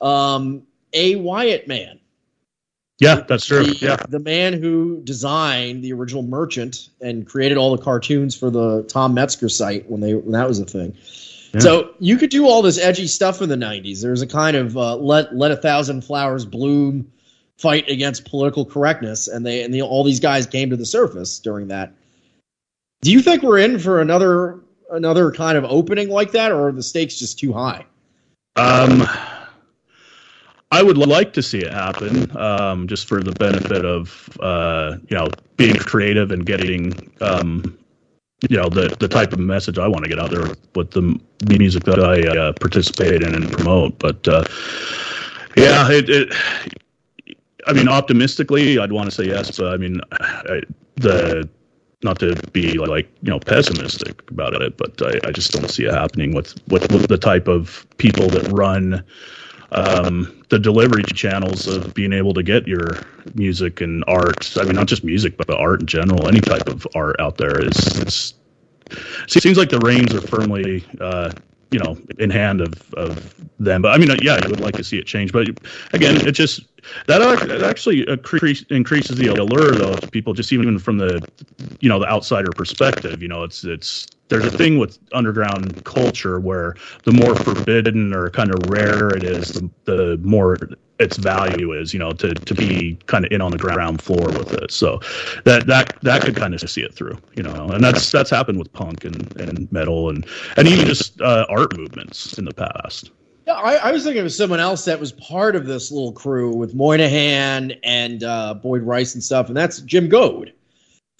um, 0.00 0.62
A. 0.92 1.16
Wyatt 1.16 1.68
Mann. 1.68 1.98
Yeah, 2.98 3.22
that's 3.26 3.46
true. 3.46 3.64
The, 3.64 3.78
yeah, 3.80 3.96
the 4.08 4.18
man 4.18 4.52
who 4.52 5.00
designed 5.02 5.82
the 5.82 5.92
original 5.92 6.22
Merchant 6.22 6.90
and 7.00 7.26
created 7.26 7.56
all 7.56 7.74
the 7.74 7.82
cartoons 7.82 8.36
for 8.36 8.50
the 8.50 8.82
Tom 8.84 9.14
Metzger 9.14 9.48
site 9.48 9.88
when 9.90 10.00
they 10.00 10.14
when 10.14 10.32
that 10.32 10.46
was 10.46 10.60
a 10.60 10.66
thing. 10.66 10.94
Yeah. 11.54 11.60
So 11.60 11.94
you 11.98 12.16
could 12.16 12.30
do 12.30 12.46
all 12.46 12.62
this 12.62 12.78
edgy 12.78 13.06
stuff 13.06 13.40
in 13.40 13.48
the 13.48 13.56
'90s. 13.56 14.02
There 14.02 14.10
was 14.10 14.22
a 14.22 14.26
kind 14.26 14.56
of 14.56 14.76
uh, 14.76 14.96
let 14.96 15.34
let 15.34 15.50
a 15.50 15.56
thousand 15.56 16.04
flowers 16.04 16.44
bloom 16.44 17.10
fight 17.56 17.88
against 17.88 18.26
political 18.26 18.64
correctness, 18.64 19.28
and 19.28 19.44
they 19.44 19.62
and 19.62 19.72
the, 19.72 19.82
all 19.82 20.04
these 20.04 20.20
guys 20.20 20.46
came 20.46 20.68
to 20.70 20.76
the 20.76 20.86
surface 20.86 21.38
during 21.38 21.68
that. 21.68 21.94
Do 23.02 23.10
you 23.10 23.22
think 23.22 23.42
we're 23.42 23.58
in 23.58 23.78
for 23.78 24.00
another 24.00 24.60
another 24.90 25.30
kind 25.32 25.56
of 25.56 25.64
opening 25.64 26.08
like 26.08 26.32
that, 26.32 26.52
or 26.52 26.68
are 26.68 26.72
the 26.72 26.82
stakes 26.82 27.16
just 27.16 27.38
too 27.38 27.52
high? 27.52 27.86
Um. 28.56 29.06
I 30.72 30.82
would 30.84 30.98
like 30.98 31.32
to 31.32 31.42
see 31.42 31.58
it 31.58 31.72
happen, 31.72 32.36
um, 32.36 32.86
just 32.86 33.08
for 33.08 33.20
the 33.22 33.32
benefit 33.32 33.84
of 33.84 34.28
uh, 34.40 34.98
you 35.08 35.16
know 35.16 35.26
being 35.56 35.74
creative 35.74 36.30
and 36.30 36.46
getting 36.46 37.10
um, 37.20 37.76
you 38.48 38.56
know 38.56 38.68
the 38.68 38.94
the 39.00 39.08
type 39.08 39.32
of 39.32 39.40
message 39.40 39.78
I 39.78 39.88
want 39.88 40.04
to 40.04 40.08
get 40.08 40.20
out 40.20 40.30
there 40.30 40.54
with 40.76 40.92
the 40.92 41.20
music 41.48 41.84
that 41.84 41.98
I 41.98 42.20
uh, 42.38 42.52
participate 42.52 43.22
in 43.22 43.34
and 43.34 43.50
promote. 43.50 43.98
But 43.98 44.26
uh, 44.28 44.44
yeah, 45.56 45.90
it, 45.90 46.08
it, 46.08 46.32
I 47.66 47.72
mean, 47.72 47.88
optimistically, 47.88 48.78
I'd 48.78 48.92
want 48.92 49.10
to 49.10 49.14
say 49.14 49.24
yes. 49.24 49.58
But 49.58 49.74
I 49.74 49.76
mean, 49.76 50.00
I, 50.12 50.62
the 50.96 51.48
not 52.02 52.18
to 52.20 52.34
be 52.52 52.78
like 52.78 53.08
you 53.22 53.30
know 53.30 53.38
pessimistic 53.38 54.28
about 54.30 54.54
it, 54.54 54.76
but 54.76 55.00
I, 55.02 55.28
I 55.28 55.32
just 55.32 55.52
don't 55.52 55.68
see 55.70 55.84
it 55.84 55.92
happening 55.92 56.34
with, 56.34 56.54
with 56.68 56.90
with 56.92 57.08
the 57.08 57.18
type 57.18 57.48
of 57.48 57.86
people 57.98 58.28
that 58.28 58.50
run 58.50 59.04
um, 59.72 60.42
the 60.48 60.58
delivery 60.58 61.04
channels 61.04 61.66
of 61.66 61.94
being 61.94 62.12
able 62.12 62.34
to 62.34 62.42
get 62.42 62.66
your 62.66 62.98
music 63.34 63.80
and 63.80 64.02
art. 64.08 64.56
I 64.58 64.64
mean, 64.64 64.74
not 64.74 64.88
just 64.88 65.04
music, 65.04 65.36
but 65.36 65.50
art 65.50 65.80
in 65.80 65.86
general. 65.86 66.26
Any 66.28 66.40
type 66.40 66.68
of 66.68 66.86
art 66.94 67.16
out 67.20 67.38
there 67.38 67.62
is. 67.64 67.76
is 67.98 68.34
it 68.90 69.42
seems 69.42 69.56
like 69.56 69.68
the 69.68 69.78
reins 69.78 70.12
are 70.14 70.20
firmly, 70.20 70.84
uh, 71.00 71.30
you 71.70 71.78
know, 71.78 71.96
in 72.18 72.30
hand 72.30 72.60
of, 72.60 72.94
of 72.94 73.34
them. 73.58 73.82
But 73.82 73.94
I 73.94 73.98
mean, 73.98 74.10
uh, 74.10 74.16
yeah, 74.22 74.40
I 74.42 74.48
would 74.48 74.60
like 74.60 74.74
to 74.76 74.84
see 74.84 74.98
it 74.98 75.06
change. 75.06 75.32
But 75.32 75.48
again, 75.92 76.26
it 76.26 76.32
just 76.32 76.62
that 77.06 77.22
actually 77.62 78.08
increase, 78.08 78.62
increases 78.70 79.18
the 79.18 79.28
allure 79.28 79.72
though 79.72 79.96
to 79.96 80.08
people 80.08 80.32
just 80.32 80.52
even 80.52 80.78
from 80.78 80.98
the 80.98 81.26
you 81.80 81.88
know 81.88 81.98
the 81.98 82.08
outsider 82.08 82.50
perspective. 82.54 83.22
You 83.22 83.28
know, 83.28 83.44
it's 83.44 83.64
it's 83.64 84.06
there's 84.30 84.46
a 84.46 84.50
thing 84.50 84.78
with 84.78 84.98
underground 85.12 85.84
culture 85.84 86.40
where 86.40 86.76
the 87.02 87.12
more 87.12 87.34
forbidden 87.34 88.14
or 88.14 88.30
kind 88.30 88.54
of 88.54 88.70
rare 88.70 89.08
it 89.08 89.24
is, 89.24 89.52
the, 89.52 89.70
the 89.84 90.18
more 90.22 90.56
its 91.00 91.16
value 91.16 91.72
is, 91.72 91.92
you 91.92 91.98
know, 91.98 92.12
to, 92.12 92.32
to 92.34 92.54
be 92.54 92.96
kind 93.06 93.24
of 93.24 93.32
in 93.32 93.40
on 93.40 93.50
the 93.50 93.58
ground 93.58 94.00
floor 94.00 94.28
with 94.28 94.52
it. 94.52 94.70
So 94.70 95.00
that 95.44 95.66
that 95.66 95.98
that 96.02 96.22
could 96.22 96.36
kind 96.36 96.54
of 96.54 96.70
see 96.70 96.82
it 96.82 96.94
through, 96.94 97.18
you 97.34 97.42
know, 97.42 97.68
and 97.68 97.82
that's 97.82 98.10
that's 98.10 98.30
happened 98.30 98.58
with 98.58 98.72
punk 98.72 99.04
and, 99.04 99.36
and 99.36 99.70
metal 99.72 100.08
and 100.08 100.26
and 100.56 100.68
even 100.68 100.86
just 100.86 101.20
uh, 101.20 101.46
art 101.48 101.76
movements 101.76 102.38
in 102.38 102.44
the 102.44 102.54
past. 102.54 103.10
Yeah, 103.46 103.54
I, 103.54 103.76
I, 103.76 103.90
was 103.90 104.04
thinking 104.04 104.22
of 104.22 104.30
someone 104.30 104.60
else 104.60 104.84
that 104.84 105.00
was 105.00 105.12
part 105.12 105.56
of 105.56 105.66
this 105.66 105.90
little 105.90 106.12
crew 106.12 106.54
with 106.54 106.74
Moynihan 106.74 107.72
and 107.82 108.22
uh, 108.22 108.54
Boyd 108.54 108.82
Rice 108.82 109.14
and 109.14 109.24
stuff, 109.24 109.48
and 109.48 109.56
that's 109.56 109.80
Jim 109.80 110.08
Goad. 110.08 110.52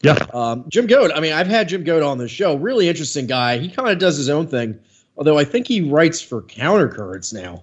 Yeah. 0.02 0.18
Um, 0.32 0.64
Jim 0.68 0.86
Goad. 0.86 1.12
I 1.12 1.20
mean, 1.20 1.32
I've 1.32 1.46
had 1.46 1.68
Jim 1.68 1.84
Goad 1.84 2.02
on 2.02 2.18
the 2.18 2.28
show. 2.28 2.56
Really 2.56 2.88
interesting 2.88 3.26
guy. 3.26 3.58
He 3.58 3.68
kind 3.68 3.88
of 3.90 3.98
does 3.98 4.16
his 4.16 4.30
own 4.30 4.46
thing, 4.46 4.78
although 5.16 5.38
I 5.38 5.44
think 5.44 5.66
he 5.66 5.82
writes 5.82 6.22
for 6.22 6.42
Countercurrents 6.42 7.34
now. 7.34 7.62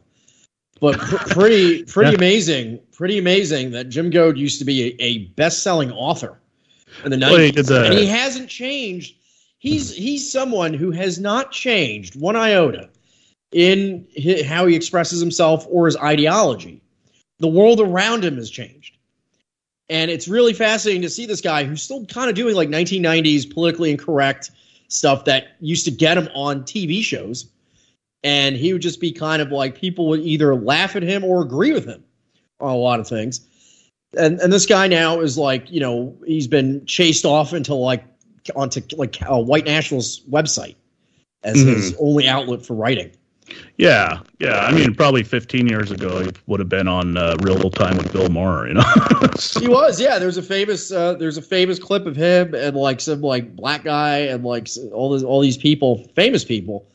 But 0.80 0.99
pr- 0.99 1.15
pretty, 1.30 1.84
pretty 1.84 2.11
yeah. 2.11 2.18
amazing. 2.18 2.80
Pretty 2.91 3.18
amazing 3.18 3.72
that 3.72 3.89
Jim 3.89 4.09
Goad 4.09 4.38
used 4.38 4.59
to 4.59 4.65
be 4.65 4.95
a, 4.99 5.03
a 5.03 5.18
best-selling 5.30 5.91
author 5.91 6.39
in 7.03 7.11
the 7.11 7.18
nineties, 7.18 7.69
well, 7.69 7.85
and 7.85 7.93
he 7.93 8.05
hasn't 8.05 8.49
changed. 8.49 9.15
He's 9.59 9.93
he's 9.93 10.31
someone 10.31 10.73
who 10.73 10.91
has 10.91 11.19
not 11.19 11.51
changed 11.51 12.19
one 12.19 12.35
iota 12.35 12.89
in 13.51 14.07
his, 14.11 14.45
how 14.45 14.65
he 14.65 14.76
expresses 14.76 15.19
himself 15.19 15.65
or 15.69 15.85
his 15.85 15.97
ideology. 15.97 16.81
The 17.39 17.47
world 17.47 17.80
around 17.80 18.23
him 18.23 18.35
has 18.38 18.49
changed. 18.49 18.96
And 19.89 20.11
it's 20.11 20.27
really 20.27 20.53
fascinating 20.53 21.01
to 21.03 21.09
see 21.09 21.26
this 21.26 21.41
guy 21.41 21.64
who's 21.64 21.81
still 21.81 22.05
kind 22.05 22.30
of 22.30 22.35
doing 22.35 22.55
like 22.55 22.69
1990s 22.69 23.51
politically 23.51 23.89
incorrect 23.91 24.51
stuff 24.89 25.26
that 25.26 25.55
used 25.59 25.85
to 25.85 25.91
get 25.91 26.18
him 26.18 26.27
on 26.34 26.64
TV 26.64 27.01
shows. 27.01 27.49
And 28.23 28.55
he 28.57 28.73
would 28.73 28.81
just 28.81 28.99
be 28.99 29.11
kind 29.11 29.41
of 29.41 29.51
like 29.51 29.76
people 29.76 30.07
would 30.09 30.19
either 30.22 30.55
laugh 30.55 30.95
at 30.95 31.03
him 31.03 31.23
or 31.23 31.41
agree 31.41 31.72
with 31.72 31.85
him 31.85 32.03
on 32.59 32.72
a 32.72 32.76
lot 32.77 32.99
of 32.99 33.07
things. 33.07 33.45
And 34.18 34.39
and 34.39 34.51
this 34.51 34.65
guy 34.65 34.88
now 34.88 35.19
is 35.19 35.38
like, 35.38 35.69
you 35.72 35.80
know, 35.80 36.18
he's 36.26 36.47
been 36.47 36.85
chased 36.85 37.26
off 37.26 37.53
into 37.53 37.73
like 37.73 38.03
onto 38.55 38.81
like 38.95 39.18
a 39.22 39.39
white 39.39 39.65
nationalist 39.65 40.30
website 40.30 40.76
as 41.43 41.57
mm-hmm. 41.57 41.69
his 41.69 41.95
only 41.99 42.27
outlet 42.27 42.65
for 42.65 42.73
writing. 42.73 43.11
Yeah, 43.77 44.21
yeah. 44.39 44.59
I 44.59 44.71
mean, 44.71 44.95
probably 44.95 45.23
15 45.23 45.67
years 45.67 45.91
ago, 45.91 46.19
he 46.19 46.31
would 46.47 46.59
have 46.59 46.69
been 46.69 46.87
on 46.87 47.15
uh, 47.15 47.37
Real 47.41 47.69
Time 47.69 47.97
with 47.97 48.11
Bill 48.11 48.29
Maher. 48.29 48.67
You 48.67 48.73
know, 48.75 48.83
he 49.59 49.67
was. 49.67 49.99
Yeah, 50.01 50.19
there's 50.19 50.37
a 50.37 50.43
famous 50.43 50.91
uh, 50.91 51.13
there's 51.13 51.37
a 51.37 51.41
famous 51.41 51.77
clip 51.79 52.05
of 52.05 52.15
him 52.15 52.55
and 52.55 52.75
like 52.75 52.99
some 52.99 53.21
like 53.21 53.55
black 53.55 53.83
guy 53.83 54.19
and 54.19 54.43
like 54.43 54.67
all 54.93 55.11
this 55.11 55.23
all 55.23 55.41
these 55.41 55.57
people, 55.57 56.03
famous 56.15 56.43
people, 56.43 56.87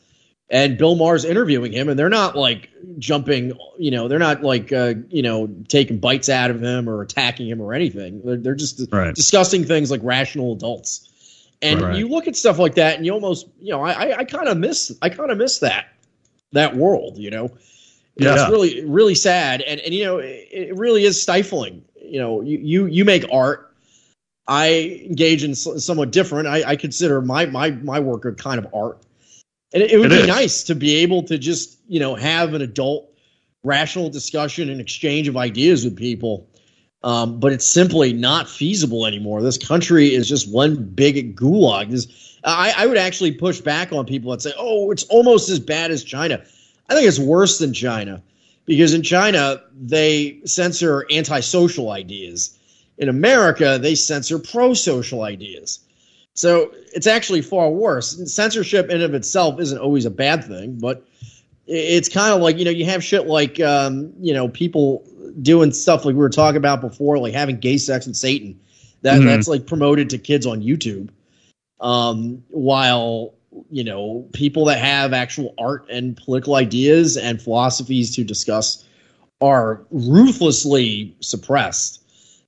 and 0.49 0.77
Bill 0.77 0.95
Maher's 0.95 1.23
interviewing 1.23 1.71
him, 1.71 1.87
and 1.87 1.97
they're 1.97 2.09
not 2.09 2.35
like 2.35 2.69
jumping. 2.99 3.53
You 3.79 3.91
know, 3.91 4.09
they're 4.09 4.19
not 4.19 4.43
like 4.43 4.73
uh, 4.73 4.95
you 5.09 5.21
know 5.21 5.47
taking 5.69 5.99
bites 5.99 6.27
out 6.27 6.51
of 6.51 6.61
him 6.61 6.89
or 6.89 7.01
attacking 7.01 7.47
him 7.47 7.61
or 7.61 7.73
anything. 7.73 8.21
They're, 8.25 8.37
they're 8.37 8.55
just 8.55 8.81
right. 8.91 9.15
discussing 9.15 9.63
things 9.63 9.89
like 9.89 10.01
rational 10.03 10.53
adults. 10.53 11.09
And 11.61 11.81
right. 11.81 11.95
you 11.95 12.09
look 12.09 12.27
at 12.27 12.35
stuff 12.35 12.59
like 12.59 12.75
that, 12.75 12.97
and 12.97 13.05
you 13.05 13.13
almost, 13.13 13.47
you 13.61 13.71
know, 13.71 13.81
I, 13.81 13.91
I, 13.91 14.17
I 14.17 14.23
kind 14.25 14.49
of 14.49 14.57
miss, 14.57 14.91
I 15.01 15.07
kind 15.07 15.31
of 15.31 15.37
miss 15.37 15.59
that 15.59 15.92
that 16.53 16.75
world, 16.75 17.17
you 17.17 17.29
know. 17.29 17.51
Yeah. 18.15 18.33
It's 18.33 18.49
really 18.49 18.85
really 18.85 19.15
sad 19.15 19.61
and 19.61 19.79
and 19.79 19.93
you 19.93 20.03
know 20.03 20.17
it, 20.19 20.47
it 20.51 20.75
really 20.77 21.03
is 21.03 21.21
stifling. 21.21 21.83
You 22.01 22.19
know, 22.19 22.41
you 22.41 22.57
you 22.59 22.85
you 22.85 23.05
make 23.05 23.25
art 23.31 23.73
I 24.47 25.05
engage 25.07 25.43
in 25.43 25.55
somewhat 25.55 26.11
different. 26.11 26.47
I, 26.47 26.71
I, 26.71 26.75
consider 26.75 27.21
my 27.21 27.45
my 27.45 27.71
my 27.71 27.99
work 27.99 28.25
a 28.25 28.33
kind 28.33 28.59
of 28.59 28.67
art, 28.73 28.97
and 29.73 29.81
it, 29.81 29.91
it 29.91 29.97
would 29.97 30.11
it 30.11 30.15
be 30.15 30.21
is. 30.21 30.27
nice 30.27 30.63
to 30.63 30.75
be 30.75 30.97
able 30.97 31.23
to 31.23 31.37
just 31.37 31.79
you 31.87 31.99
know 31.99 32.15
have 32.15 32.53
an 32.53 32.61
adult, 32.61 33.09
rational 33.63 34.09
discussion 34.09 34.69
and 34.69 34.81
exchange 34.81 35.29
of 35.29 35.37
ideas 35.37 35.85
with 35.85 35.95
people. 35.95 36.47
Um, 37.03 37.39
but 37.39 37.51
it's 37.51 37.67
simply 37.67 38.13
not 38.13 38.49
feasible 38.49 39.05
anymore. 39.05 39.41
This 39.41 39.57
country 39.57 40.13
is 40.13 40.27
just 40.27 40.49
one 40.49 40.75
big 40.85 41.35
gulag. 41.35 41.91
This, 41.91 42.37
I, 42.45 42.73
I 42.77 42.85
would 42.85 42.97
actually 42.97 43.33
push 43.33 43.59
back 43.59 43.91
on 43.91 44.05
people 44.05 44.31
that 44.31 44.41
say, 44.41 44.53
"Oh, 44.57 44.91
it's 44.91 45.03
almost 45.05 45.49
as 45.49 45.59
bad 45.59 45.91
as 45.91 46.03
China." 46.03 46.41
I 46.89 46.95
think 46.95 47.07
it's 47.07 47.19
worse 47.19 47.57
than 47.57 47.73
China 47.73 48.21
because 48.65 48.93
in 48.93 49.03
China 49.03 49.61
they 49.79 50.39
censor 50.45 51.05
antisocial 51.11 51.91
ideas. 51.91 52.57
In 52.97 53.09
America, 53.09 53.79
they 53.81 53.95
censor 53.95 54.39
pro-social 54.39 55.23
ideas. 55.23 55.79
So 56.35 56.71
it's 56.93 57.07
actually 57.07 57.41
far 57.41 57.69
worse. 57.69 58.33
Censorship 58.33 58.89
in 58.89 59.01
of 59.01 59.13
itself 59.13 59.59
isn't 59.59 59.77
always 59.77 60.05
a 60.05 60.11
bad 60.11 60.43
thing, 60.43 60.79
but 60.79 61.05
it's 61.65 62.09
kind 62.09 62.33
of 62.33 62.41
like 62.41 62.57
you 62.57 62.65
know 62.65 62.71
you 62.71 62.85
have 62.85 63.03
shit 63.03 63.27
like 63.27 63.59
um, 63.59 64.13
you 64.19 64.33
know 64.33 64.47
people 64.47 65.05
doing 65.41 65.71
stuff 65.71 66.05
like 66.05 66.13
we 66.13 66.19
were 66.19 66.29
talking 66.29 66.57
about 66.57 66.81
before, 66.81 67.17
like 67.17 67.33
having 67.33 67.57
gay 67.57 67.77
sex 67.77 68.05
and 68.05 68.15
Satan. 68.15 68.59
That 69.01 69.17
mm-hmm. 69.17 69.27
that's 69.27 69.47
like 69.47 69.67
promoted 69.67 70.09
to 70.11 70.17
kids 70.17 70.45
on 70.45 70.61
YouTube. 70.61 71.09
Um, 71.79 72.43
while 72.49 73.33
you 73.69 73.83
know 73.83 74.27
people 74.33 74.65
that 74.65 74.79
have 74.79 75.13
actual 75.13 75.53
art 75.57 75.85
and 75.89 76.17
political 76.17 76.55
ideas 76.55 77.17
and 77.17 77.41
philosophies 77.41 78.15
to 78.15 78.23
discuss 78.23 78.85
are 79.41 79.85
ruthlessly 79.91 81.15
suppressed. 81.19 82.01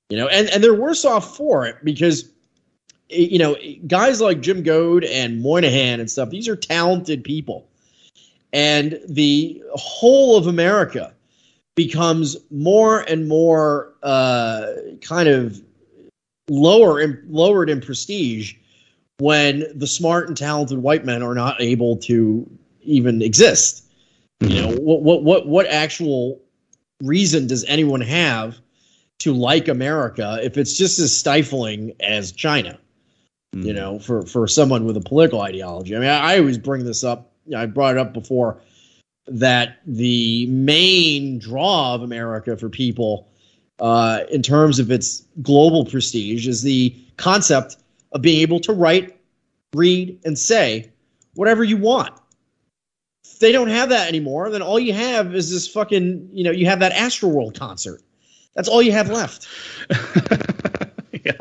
You 0.09 0.17
know, 0.17 0.27
and 0.27 0.49
and 0.49 0.63
they're 0.63 0.73
worse 0.73 1.03
off 1.03 1.35
for 1.35 1.65
it 1.65 1.77
because 1.83 2.29
you 3.09 3.39
know 3.39 3.55
guys 3.87 4.21
like 4.21 4.41
Jim 4.41 4.63
Goad 4.63 5.03
and 5.03 5.41
Moynihan 5.41 5.99
and 5.99 6.09
stuff. 6.09 6.29
These 6.29 6.47
are 6.47 6.55
talented 6.55 7.23
people, 7.23 7.67
and 8.55 9.01
the 9.09 9.61
whole 9.73 10.37
of 10.37 10.47
America 10.47 11.13
becomes 11.75 12.37
more 12.49 13.01
and 13.01 13.27
more 13.27 13.93
uh, 14.01 14.67
kind 15.01 15.27
of 15.27 15.61
lower 16.49 17.01
in, 17.01 17.21
lowered 17.27 17.69
in 17.69 17.81
prestige 17.81 18.53
when 19.19 19.65
the 19.75 19.85
smart 19.85 20.29
and 20.29 20.37
talented 20.37 20.77
white 20.77 21.03
men 21.03 21.21
are 21.21 21.35
not 21.35 21.59
able 21.59 21.97
to 21.97 22.49
even 22.81 23.21
exist. 23.21 23.83
You 24.39 24.61
know 24.61 24.71
what 24.71 25.01
what 25.01 25.23
what 25.23 25.47
what 25.47 25.67
actual 25.67 26.41
reason 27.01 27.47
does 27.47 27.65
anyone 27.65 28.01
have 28.01 28.57
to 29.19 29.33
like 29.33 29.67
America 29.67 30.39
if 30.43 30.57
it's 30.57 30.77
just 30.77 30.97
as 30.99 31.15
stifling 31.15 31.93
as 31.99 32.31
China? 32.31 32.79
You 33.53 33.73
know, 33.73 33.99
for 33.99 34.25
for 34.25 34.47
someone 34.47 34.85
with 34.85 34.95
a 34.95 35.01
political 35.01 35.41
ideology. 35.41 35.95
I 35.95 35.99
mean, 35.99 36.09
I, 36.09 36.35
I 36.35 36.39
always 36.39 36.57
bring 36.57 36.85
this 36.85 37.03
up. 37.03 37.33
I 37.55 37.65
brought 37.65 37.95
it 37.95 37.97
up 37.97 38.13
before 38.13 38.61
that 39.27 39.79
the 39.85 40.45
main 40.47 41.39
draw 41.39 41.95
of 41.95 42.01
America 42.01 42.55
for 42.57 42.69
people, 42.69 43.27
uh, 43.79 44.21
in 44.31 44.41
terms 44.41 44.79
of 44.79 44.91
its 44.91 45.23
global 45.41 45.85
prestige, 45.85 46.47
is 46.47 46.61
the 46.61 46.95
concept 47.17 47.77
of 48.11 48.21
being 48.21 48.41
able 48.41 48.59
to 48.61 48.73
write, 48.73 49.19
read, 49.73 50.19
and 50.25 50.37
say 50.37 50.89
whatever 51.33 51.63
you 51.63 51.77
want. 51.77 52.13
If 53.25 53.39
they 53.39 53.51
don't 53.51 53.67
have 53.67 53.89
that 53.89 54.07
anymore, 54.07 54.49
then 54.49 54.61
all 54.61 54.79
you 54.79 54.93
have 54.93 55.35
is 55.35 55.51
this 55.51 55.67
fucking, 55.67 56.29
you 56.31 56.43
know, 56.43 56.51
you 56.51 56.65
have 56.67 56.79
that 56.79 56.93
Astroworld 56.93 57.57
concert. 57.57 58.01
That's 58.55 58.69
all 58.69 58.81
you 58.81 58.93
have 58.93 59.09
left. 59.09 59.47
yeah, 61.25 61.33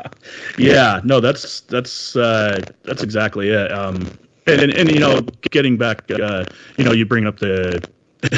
yeah. 0.57 0.99
No, 1.05 1.21
that's 1.21 1.61
that's 1.61 2.15
uh, 2.17 2.59
that's 2.83 3.01
exactly 3.01 3.49
it. 3.49 3.71
Um, 3.71 4.05
and, 4.47 4.73
and 4.73 4.91
you 4.91 4.99
know, 4.99 5.21
getting 5.51 5.77
back, 5.77 6.09
uh, 6.11 6.43
you 6.77 6.83
know, 6.83 6.91
you 6.91 7.05
bring 7.05 7.25
up 7.25 7.39
the 7.39 7.87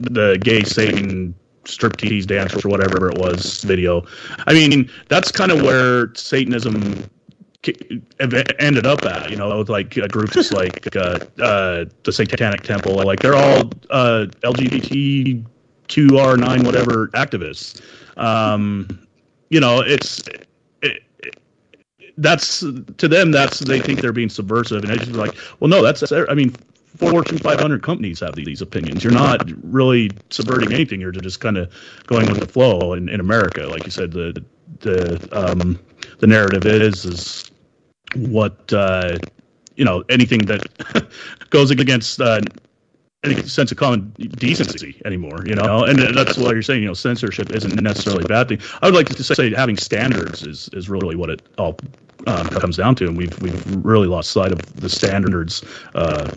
the 0.00 0.38
gay 0.42 0.62
Satan 0.62 1.34
striptease 1.64 2.26
dance 2.26 2.64
or 2.64 2.68
whatever 2.68 3.10
it 3.10 3.18
was 3.18 3.62
video. 3.62 4.04
I 4.46 4.54
mean, 4.54 4.90
that's 5.08 5.30
kind 5.30 5.52
of 5.52 5.62
where 5.62 6.14
Satanism 6.14 7.04
ended 8.58 8.86
up 8.86 9.04
at. 9.04 9.30
You 9.30 9.36
know, 9.36 9.58
with 9.58 9.68
like 9.68 9.98
uh, 9.98 10.06
groups 10.08 10.50
like 10.52 10.96
uh, 10.96 11.18
uh, 11.40 11.84
the 12.04 12.12
Satanic 12.12 12.62
Temple, 12.62 12.94
like 12.94 13.20
they're 13.20 13.36
all 13.36 13.70
uh, 13.90 14.26
LGBTQR9 14.42 16.64
whatever 16.64 17.08
activists. 17.08 17.82
Um, 18.16 19.06
you 19.50 19.60
know, 19.60 19.80
it's 19.80 20.26
it, 20.28 20.28
it, 20.28 20.47
that's 22.18 22.60
to 22.60 23.08
them. 23.08 23.30
That's 23.30 23.60
they 23.60 23.80
think 23.80 24.00
they're 24.00 24.12
being 24.12 24.28
subversive, 24.28 24.84
and 24.84 24.92
it's 24.92 25.06
just 25.06 25.16
like, 25.16 25.34
well, 25.60 25.68
no, 25.68 25.82
that's 25.82 26.10
I 26.12 26.34
mean. 26.34 26.54
Fortune 26.96 27.38
500 27.38 27.82
companies 27.82 28.18
have 28.20 28.34
these 28.34 28.60
opinions. 28.60 29.04
You're 29.04 29.12
not 29.12 29.48
really 29.62 30.10
subverting 30.30 30.72
anything. 30.72 31.00
You're 31.00 31.12
just 31.12 31.38
kind 31.38 31.56
of 31.56 31.72
going 32.06 32.26
with 32.26 32.40
the 32.40 32.46
flow. 32.46 32.94
In, 32.94 33.08
in 33.08 33.20
America, 33.20 33.68
like 33.68 33.84
you 33.84 33.92
said, 33.92 34.10
the 34.10 34.42
the 34.80 35.28
um, 35.30 35.78
the 36.18 36.26
narrative 36.26 36.66
is 36.66 37.04
is 37.04 37.50
what 38.16 38.72
uh, 38.72 39.18
you 39.76 39.84
know 39.84 40.02
anything 40.08 40.40
that 40.46 40.66
goes 41.50 41.70
against 41.70 42.20
uh, 42.20 42.40
any 43.24 43.34
sense 43.42 43.72
of 43.72 43.78
common 43.78 44.10
decency 44.36 45.00
anymore, 45.04 45.44
you 45.44 45.54
know, 45.54 45.84
and 45.84 45.98
that's 46.16 46.38
why 46.38 46.50
you're 46.52 46.62
saying. 46.62 46.82
You 46.82 46.88
know, 46.88 46.94
censorship 46.94 47.50
isn't 47.50 47.80
necessarily 47.80 48.24
a 48.24 48.28
bad 48.28 48.48
thing. 48.48 48.60
I 48.80 48.86
would 48.86 48.94
like 48.94 49.08
to 49.08 49.24
say 49.24 49.52
having 49.54 49.76
standards 49.76 50.46
is 50.46 50.68
is 50.72 50.88
really 50.88 51.16
what 51.16 51.30
it 51.30 51.42
all 51.58 51.76
um, 52.26 52.46
comes 52.48 52.76
down 52.76 52.94
to, 52.96 53.06
and 53.06 53.16
we've 53.16 53.40
we've 53.42 53.84
really 53.84 54.06
lost 54.06 54.30
sight 54.30 54.52
of 54.52 54.80
the 54.80 54.88
standards. 54.88 55.64
Uh, 55.94 56.30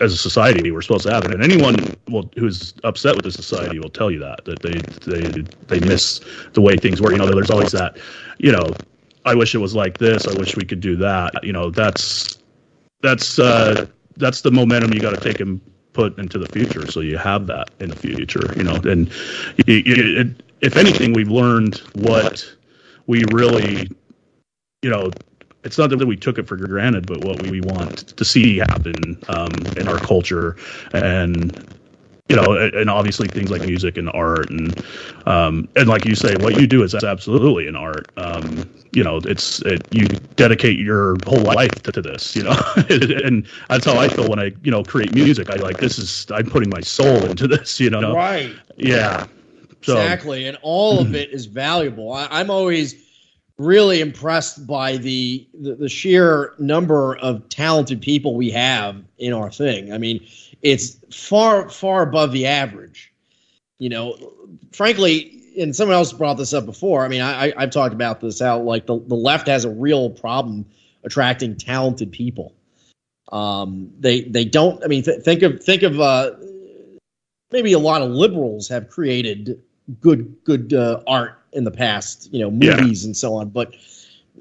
as 0.00 0.12
a 0.12 0.16
society, 0.16 0.70
we're 0.70 0.80
supposed 0.80 1.04
to 1.04 1.12
have 1.12 1.24
and 1.24 1.42
anyone 1.42 1.74
will, 2.08 2.30
who's 2.36 2.72
upset 2.84 3.16
with 3.16 3.24
the 3.24 3.32
society 3.32 3.80
will 3.80 3.88
tell 3.88 4.12
you 4.12 4.20
that 4.20 4.44
that 4.44 4.62
they 4.62 4.78
they 5.10 5.42
they 5.66 5.80
miss 5.84 6.20
the 6.52 6.60
way 6.60 6.76
things 6.76 7.02
work. 7.02 7.10
You 7.10 7.18
know, 7.18 7.26
there's 7.26 7.50
always 7.50 7.72
that, 7.72 7.98
you 8.38 8.52
know, 8.52 8.70
I 9.24 9.34
wish 9.34 9.56
it 9.56 9.58
was 9.58 9.74
like 9.74 9.98
this. 9.98 10.28
I 10.28 10.38
wish 10.38 10.56
we 10.56 10.64
could 10.64 10.78
do 10.78 10.94
that. 10.96 11.42
You 11.42 11.52
know, 11.52 11.70
that's 11.70 12.38
that's 13.00 13.40
uh, 13.40 13.86
that's 14.16 14.42
the 14.42 14.52
momentum 14.52 14.92
you 14.92 15.00
got 15.00 15.16
to 15.16 15.20
take 15.20 15.40
and 15.40 15.60
put 15.98 16.16
into 16.16 16.38
the 16.38 16.46
future, 16.46 16.88
so 16.88 17.00
you 17.00 17.18
have 17.18 17.48
that 17.48 17.70
in 17.80 17.90
the 17.90 17.96
future. 17.96 18.54
You 18.56 18.62
know, 18.62 18.76
and 18.84 19.10
you, 19.66 19.82
you, 19.84 20.20
it, 20.20 20.42
if 20.60 20.76
anything, 20.76 21.12
we've 21.12 21.28
learned 21.28 21.78
what 21.94 22.48
we 23.08 23.24
really, 23.32 23.88
you 24.82 24.90
know, 24.90 25.10
it's 25.64 25.76
not 25.76 25.90
that 25.90 26.06
we 26.06 26.16
took 26.16 26.38
it 26.38 26.46
for 26.46 26.56
granted, 26.56 27.08
but 27.08 27.24
what 27.24 27.42
we 27.50 27.60
want 27.62 28.06
to 28.16 28.24
see 28.24 28.58
happen 28.58 29.20
um, 29.28 29.50
in 29.76 29.88
our 29.88 29.98
culture, 29.98 30.56
and 30.92 31.66
you 32.28 32.36
know, 32.36 32.56
and 32.56 32.90
obviously 32.90 33.26
things 33.26 33.50
like 33.50 33.62
music 33.62 33.96
and 33.96 34.10
art, 34.10 34.50
and 34.50 34.84
um, 35.26 35.68
and 35.76 35.88
like 35.88 36.04
you 36.04 36.14
say, 36.14 36.34
what 36.36 36.60
you 36.60 36.66
do 36.66 36.82
is 36.82 36.94
absolutely 36.94 37.66
an 37.68 37.76
art. 37.76 38.10
Um, 38.16 38.68
you 38.92 39.02
know, 39.02 39.18
it's 39.24 39.60
it, 39.62 39.82
you 39.92 40.06
dedicate 40.36 40.78
your 40.78 41.16
whole 41.26 41.40
life 41.40 41.70
to, 41.82 41.92
to 41.92 42.02
this. 42.02 42.36
You 42.36 42.44
know, 42.44 42.56
and 43.24 43.46
that's 43.68 43.86
how 43.86 43.98
I 43.98 44.08
feel 44.08 44.28
when 44.28 44.38
I 44.38 44.52
you 44.62 44.70
know 44.70 44.82
create 44.82 45.14
music. 45.14 45.48
I 45.50 45.54
like 45.56 45.78
this 45.78 45.98
is 45.98 46.26
I'm 46.30 46.46
putting 46.46 46.70
my 46.70 46.80
soul 46.80 47.24
into 47.24 47.48
this. 47.48 47.80
You 47.80 47.90
know, 47.90 48.14
Right. 48.14 48.54
yeah. 48.76 49.26
So, 49.82 49.92
exactly, 49.92 50.46
and 50.46 50.58
all 50.60 51.00
of 51.00 51.14
it 51.14 51.30
is 51.30 51.46
valuable. 51.46 52.12
I, 52.12 52.28
I'm 52.30 52.50
always 52.50 53.06
really 53.56 54.00
impressed 54.00 54.66
by 54.66 54.96
the, 54.96 55.46
the 55.60 55.74
the 55.74 55.88
sheer 55.88 56.54
number 56.58 57.16
of 57.16 57.48
talented 57.48 58.00
people 58.00 58.34
we 58.36 58.50
have 58.50 59.02
in 59.18 59.32
our 59.32 59.50
thing. 59.50 59.92
I 59.92 59.98
mean, 59.98 60.26
it's 60.62 60.96
far 61.14 61.68
far 61.68 62.02
above 62.02 62.32
the 62.32 62.46
average. 62.46 63.12
You 63.78 63.90
know, 63.90 64.32
frankly, 64.72 65.40
and 65.58 65.74
someone 65.74 65.94
else 65.96 66.12
brought 66.12 66.36
this 66.36 66.52
up 66.52 66.66
before. 66.66 67.04
I 67.04 67.08
mean, 67.08 67.20
I, 67.20 67.48
I 67.48 67.52
I've 67.56 67.70
talked 67.70 67.94
about 67.94 68.20
this 68.20 68.40
how 68.40 68.60
like 68.60 68.86
the 68.86 68.98
the 68.98 69.14
left 69.14 69.46
has 69.48 69.64
a 69.64 69.70
real 69.70 70.10
problem 70.10 70.66
attracting 71.04 71.56
talented 71.56 72.10
people. 72.12 72.54
Um, 73.30 73.92
they 74.00 74.22
they 74.22 74.44
don't. 74.44 74.82
I 74.82 74.88
mean, 74.88 75.02
th- 75.02 75.22
think 75.22 75.42
of 75.42 75.62
think 75.62 75.82
of 75.82 76.00
uh, 76.00 76.32
maybe 77.52 77.72
a 77.72 77.78
lot 77.78 78.02
of 78.02 78.10
liberals 78.10 78.68
have 78.68 78.88
created 78.88 79.60
good 80.00 80.34
good 80.44 80.72
uh, 80.72 81.02
art 81.06 81.38
in 81.52 81.64
the 81.64 81.70
past, 81.70 82.32
you 82.32 82.40
know, 82.40 82.50
Yeah. 82.50 82.76
movies 82.80 83.04
and 83.04 83.16
so 83.16 83.34
on, 83.34 83.48
but 83.48 83.74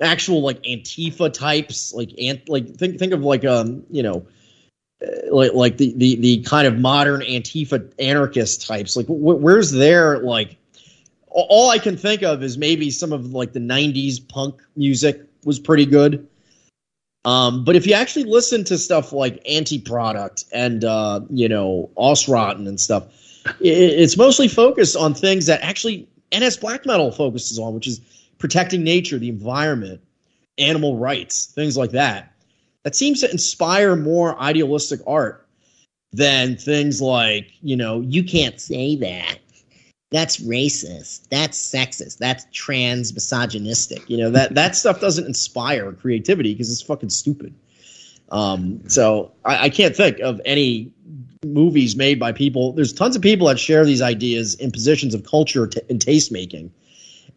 actual 0.02 0.42
like 0.42 0.62
Antifa 0.64 1.32
types, 1.32 1.94
like 1.94 2.10
ant, 2.22 2.48
like 2.50 2.76
think 2.76 3.00
think 3.00 3.14
of 3.14 3.22
like 3.22 3.46
um, 3.46 3.84
you 3.90 4.04
know, 4.04 4.26
like 5.30 5.54
like 5.54 5.78
the 5.78 5.94
the 5.98 6.16
the 6.16 6.42
kind 6.44 6.68
of 6.68 6.80
modern 6.80 7.22
Antifa 7.22 7.92
anarchist 8.00 8.66
types. 8.66 8.96
Like, 8.96 9.08
wh- 9.08 9.42
where's 9.42 9.72
their 9.72 10.20
like? 10.20 10.58
All 11.30 11.70
I 11.70 11.78
can 11.78 11.98
think 11.98 12.24
of 12.24 12.42
is 12.42 12.58
maybe 12.58 12.90
some 12.90 13.14
of 13.14 13.34
like 13.34 13.54
the 13.54 13.60
'90s 13.60 14.28
punk 14.28 14.62
music 14.76 15.22
was 15.44 15.60
pretty 15.60 15.86
good. 15.86 16.28
Um, 17.26 17.64
but 17.66 17.76
if 17.76 17.86
you 17.86 17.94
actually 17.94 18.24
listen 18.24 18.64
to 18.66 18.78
stuff 18.78 19.12
like 19.12 19.42
Anti-Product 19.48 20.46
and 20.52 20.84
uh, 20.84 21.22
you 21.30 21.50
know 21.50 21.90
Osrotten 21.98 22.68
and 22.68 22.80
stuff, 22.80 23.06
i 23.46 23.54
it's 23.62 24.18
mostly 24.18 24.48
focused 24.48 24.96
on 24.96 25.14
things 25.14 25.46
that 25.46 25.62
actually 25.62 26.08
NS 26.36 26.58
black 26.58 26.86
metal 26.86 27.12
focuses 27.12 27.60
on, 27.60 27.74
which 27.74 27.88
is 27.88 28.02
protecting 28.40 28.84
nature, 28.84 29.20
the 29.20 29.30
environment, 29.30 30.02
animal 30.58 30.98
rights, 30.98 31.48
things 31.48 31.78
like 31.78 31.92
that. 31.92 32.34
That 32.84 32.96
seems 32.96 33.22
to 33.22 33.32
inspire 33.32 33.96
more 33.96 34.40
idealistic 34.40 35.02
art 35.06 35.46
than 36.14 36.56
things 36.56 37.02
like, 37.02 37.52
you 37.62 37.76
know, 37.76 38.02
you 38.02 38.24
can't 38.24 38.60
say 38.60 38.96
that. 38.98 39.40
That's 40.10 40.38
racist. 40.38 41.28
That's 41.30 41.58
sexist. 41.60 42.18
That's 42.18 42.46
trans 42.54 43.14
misogynistic. 43.14 44.10
You 44.10 44.18
know, 44.18 44.30
that 44.30 44.56
that 44.56 44.76
stuff 44.76 45.02
doesn't 45.02 45.26
inspire 45.26 45.92
creativity 45.92 46.54
because 46.54 46.72
it's 46.72 46.82
fucking 46.82 47.10
stupid. 47.10 47.54
Um, 48.30 48.82
so 48.88 49.34
I, 49.44 49.66
I 49.66 49.70
can't 49.70 49.96
think 49.96 50.20
of 50.20 50.40
any 50.46 50.92
movies 51.46 51.96
made 51.96 52.20
by 52.20 52.32
people. 52.32 52.72
There's 52.74 52.94
tons 52.94 53.16
of 53.16 53.22
people 53.22 53.48
that 53.48 53.60
share 53.60 53.86
these 53.86 54.02
ideas 54.02 54.56
in 54.56 54.72
positions 54.72 55.14
of 55.14 55.24
culture 55.24 55.68
t- 55.68 55.82
and 55.90 56.02
taste 56.02 56.32
making, 56.32 56.72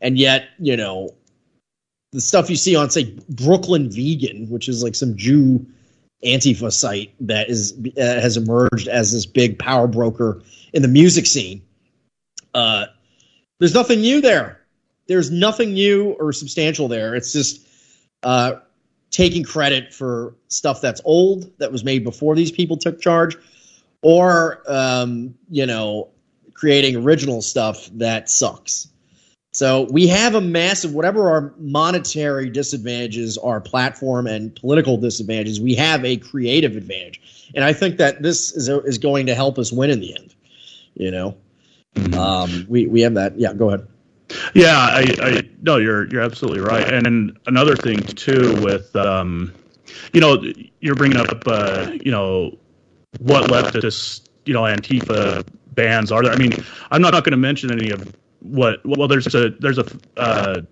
and 0.01 0.17
yet 0.17 0.49
you 0.61 0.77
know 0.77 1.11
the 2.12 2.20
stuff 2.20 2.51
you 2.51 2.57
see 2.57 2.77
on 2.77 2.91
say 2.91 3.16
Brooklyn 3.28 3.91
Vegan, 3.91 4.49
which 4.49 4.69
is 4.69 4.82
like 4.82 4.95
some 4.95 5.16
Jew 5.16 5.65
Antifa 6.24 6.73
site 6.73 7.15
that 7.20 7.49
is 7.49 7.73
uh, 7.97 8.01
has 8.01 8.37
emerged 8.37 8.89
as 8.89 9.12
this 9.12 9.27
big 9.27 9.59
power 9.59 9.87
broker 9.87 10.43
in 10.73 10.82
the 10.82 10.89
music 10.89 11.27
scene. 11.27 11.62
Uh, 12.53 12.87
there's 13.59 13.74
nothing 13.74 14.01
new 14.01 14.20
there. 14.20 14.61
There's 15.07 15.31
nothing 15.31 15.73
new 15.73 16.11
or 16.12 16.32
substantial 16.32 16.89
there. 16.89 17.15
It's 17.15 17.32
just 17.32 17.66
uh, 18.23 18.57
taking 19.11 19.45
credit 19.45 19.95
for 19.95 20.35
stuff 20.49 20.81
that's 20.81 21.01
old 21.05 21.57
that 21.59 21.73
was 21.73 21.85
made 21.85 22.05
before 22.05 22.35
these 22.35 22.53
people 22.53 22.77
took 22.77 23.01
charge, 23.01 23.37
or 24.03 24.62
um, 24.66 25.35
you 25.49 25.65
know, 25.65 26.09
creating 26.53 26.97
original 26.97 27.41
stuff 27.41 27.89
that 27.95 28.28
sucks. 28.28 28.89
So 29.61 29.87
we 29.91 30.07
have 30.07 30.35
a 30.35 30.41
massive, 30.41 30.95
whatever 30.95 31.31
our 31.31 31.53
monetary 31.59 32.49
disadvantages, 32.49 33.37
our 33.37 33.61
platform 33.61 34.27
and 34.27 34.57
political 34.57 34.97
disadvantages, 34.97 35.61
we 35.61 35.74
have 35.74 36.03
a 36.03 36.16
creative 36.16 36.78
advantage, 36.78 37.51
and 37.55 37.62
I 37.62 37.74
think 37.74 37.99
that 37.99 38.23
this 38.23 38.57
is 38.57 38.70
is 38.70 38.97
going 38.97 39.27
to 39.27 39.35
help 39.35 39.59
us 39.59 39.70
win 39.70 39.91
in 39.91 40.01
the 40.01 40.16
end. 40.16 40.35
You 40.95 41.11
know, 41.11 41.37
mm-hmm. 41.95 42.15
um, 42.15 42.65
we 42.70 42.87
we 42.87 43.03
have 43.03 43.12
that. 43.16 43.39
Yeah, 43.39 43.53
go 43.53 43.69
ahead. 43.69 43.87
Yeah, 44.55 44.78
I, 44.78 45.15
I 45.20 45.43
no, 45.61 45.77
you're 45.77 46.09
you're 46.09 46.23
absolutely 46.23 46.61
right. 46.61 46.91
And, 46.91 47.07
and 47.07 47.39
another 47.45 47.77
thing 47.77 47.99
too 48.01 48.59
with 48.62 48.97
um, 48.97 49.53
you 50.15 50.23
know, 50.23 50.43
you're 50.81 50.95
bringing 50.95 51.19
up 51.19 51.47
uh, 51.47 51.91
you 52.03 52.11
know 52.11 52.57
what 53.19 53.51
leftist 53.51 54.27
you 54.47 54.55
know 54.55 54.62
Antifa 54.62 55.47
bands 55.74 56.11
are 56.11 56.23
there. 56.23 56.32
I 56.32 56.39
mean, 56.39 56.55
I'm 56.91 57.03
not, 57.03 57.12
not 57.12 57.24
going 57.24 57.32
to 57.32 57.37
mention 57.37 57.70
any 57.70 57.91
of 57.91 58.11
what. 58.41 58.85
Well, 58.85 59.09
there's 59.09 59.35
a 59.35 59.51
there's 59.51 59.79
a 59.79 59.87
uh, 60.17 60.62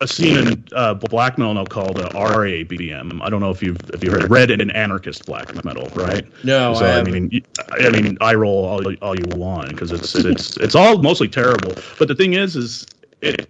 a 0.00 0.08
scene 0.08 0.36
in 0.36 0.64
uh, 0.72 0.94
black 0.94 1.38
metal 1.38 1.54
now 1.54 1.64
called 1.64 1.98
uh, 1.98 2.10
RABM. 2.10 3.22
I 3.22 3.30
don't 3.30 3.40
know 3.40 3.50
if 3.50 3.62
you've 3.62 3.78
if 3.92 4.04
you 4.04 4.10
heard 4.10 4.30
Red 4.30 4.50
and 4.50 4.74
Anarchist 4.74 5.26
Black 5.26 5.64
Metal, 5.64 5.88
right? 5.94 6.24
No, 6.44 6.74
so, 6.74 6.84
I, 6.84 7.00
I 7.00 7.02
mean, 7.02 7.42
I 7.70 7.90
mean, 7.90 8.18
I 8.20 8.34
roll 8.34 8.64
all, 8.64 8.94
all 8.96 9.16
you 9.16 9.36
want 9.36 9.70
because 9.70 9.92
it's 9.92 10.14
it's 10.14 10.56
it's 10.58 10.74
all 10.74 10.98
mostly 10.98 11.28
terrible. 11.28 11.72
But 11.98 12.08
the 12.08 12.14
thing 12.14 12.34
is, 12.34 12.56
is 12.56 12.86
it 13.20 13.48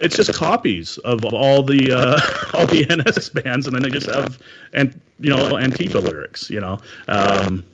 it's 0.00 0.16
just 0.16 0.32
copies 0.32 0.98
of 0.98 1.24
all 1.24 1.62
the 1.62 1.92
uh, 1.92 2.20
all 2.54 2.66
the 2.66 2.84
NS 2.84 3.30
bands, 3.30 3.66
and 3.66 3.74
then 3.74 3.82
they 3.82 3.90
just 3.90 4.06
have 4.06 4.38
and 4.72 4.98
you 5.18 5.30
know 5.30 5.54
Antifa 5.54 6.02
lyrics, 6.02 6.50
you 6.50 6.60
know. 6.60 6.78
Um, 7.08 7.64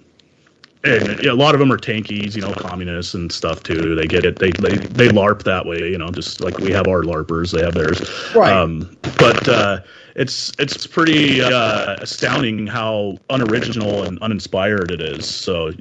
and, 0.85 1.27
a 1.27 1.35
lot 1.35 1.55
of 1.55 1.59
them 1.59 1.73
are 1.73 1.79
tankies, 1.79 2.37
you 2.37 2.43
know, 2.43 2.53
communists 2.53 3.15
and 3.15 3.33
stuff 3.33 3.63
too. 3.63 3.95
They 3.95 4.07
get 4.07 4.25
it. 4.25 4.39
They 4.39 4.51
they 4.53 4.77
they 4.77 5.09
LARP 5.09 5.43
that 5.45 5.67
way, 5.67 5.79
you 5.91 5.99
know, 5.99 6.11
just 6.11 6.41
like 6.41 6.59
we 6.59 6.71
have 6.73 6.87
our 6.87 7.03
LARPers, 7.03 7.53
they 7.53 7.63
have 7.63 7.75
theirs. 7.75 8.01
Right. 8.35 8.53
Um, 8.53 8.97
but 9.19 9.49
uh, 9.49 9.81
it's 10.15 10.53
it's 10.59 10.87
pretty 10.87 11.41
uh, 11.41 11.97
astounding 12.01 12.67
how 12.67 13.19
unoriginal 13.31 14.03
and 14.05 14.19
uninspired 14.21 14.91
it 14.91 15.01
is. 15.01 15.27
So 15.27 15.73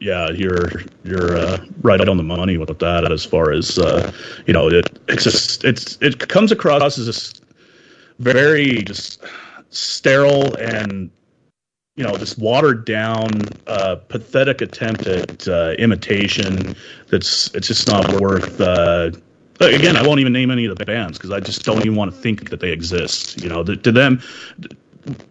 yeah, 0.00 0.30
you're 0.30 0.70
you're 1.04 1.36
uh, 1.36 1.64
right 1.82 2.00
on 2.00 2.16
the 2.16 2.22
money 2.22 2.56
with 2.56 2.76
that. 2.78 3.10
As 3.10 3.24
far 3.24 3.52
as 3.52 3.78
uh, 3.78 4.12
you 4.46 4.52
know, 4.52 4.68
it 4.68 4.98
it's 5.08 5.24
just 5.24 5.64
it's 5.64 5.98
it 6.00 6.28
comes 6.28 6.52
across 6.52 6.98
as 6.98 7.06
this 7.06 7.34
very 8.18 8.82
just 8.82 9.22
sterile 9.70 10.54
and 10.56 11.10
you 11.96 12.04
know, 12.04 12.16
this 12.16 12.38
watered 12.38 12.84
down, 12.84 13.30
uh, 13.66 13.96
pathetic 14.08 14.60
attempt 14.60 15.06
at 15.06 15.46
uh, 15.46 15.74
imitation. 15.78 16.74
That's 17.10 17.52
it's 17.54 17.68
just 17.68 17.86
not 17.86 18.20
worth. 18.20 18.60
Uh, 18.60 19.10
again, 19.60 19.96
I 19.96 20.06
won't 20.06 20.18
even 20.20 20.32
name 20.32 20.50
any 20.50 20.64
of 20.64 20.76
the 20.78 20.86
bands 20.86 21.18
because 21.18 21.30
I 21.30 21.40
just 21.40 21.64
don't 21.64 21.80
even 21.80 21.94
want 21.94 22.14
to 22.14 22.16
think 22.16 22.48
that 22.50 22.60
they 22.60 22.70
exist. 22.70 23.42
You 23.42 23.50
know, 23.50 23.62
to, 23.62 23.76
to 23.76 23.92
them, 23.92 24.22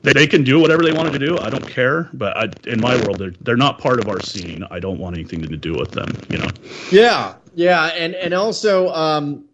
they, 0.04 0.14
they 0.14 0.28
can 0.28 0.44
do 0.44 0.60
whatever 0.60 0.84
they 0.84 0.92
wanted 0.92 1.14
to 1.14 1.20
do. 1.20 1.40
I 1.40 1.50
don't 1.50 1.68
care. 1.68 2.10
But 2.14 2.38
I, 2.38 2.50
in 2.70 2.80
my 2.80 2.96
world, 3.04 3.18
they're 3.18 3.34
they're 3.42 3.58
not 3.58 3.80
part 3.80 4.00
of 4.00 4.08
our 4.08 4.20
scene. 4.20 4.64
I 4.70 4.80
don't 4.80 5.00
want 5.00 5.16
anything 5.16 5.42
to 5.42 5.58
do 5.58 5.74
with 5.74 5.92
them. 5.92 6.10
You 6.30 6.38
know. 6.38 6.50
Yeah, 6.92 7.36
yeah, 7.56 7.86
and 7.88 8.14
and 8.14 8.36
also, 8.36 8.90
um, 8.90 9.46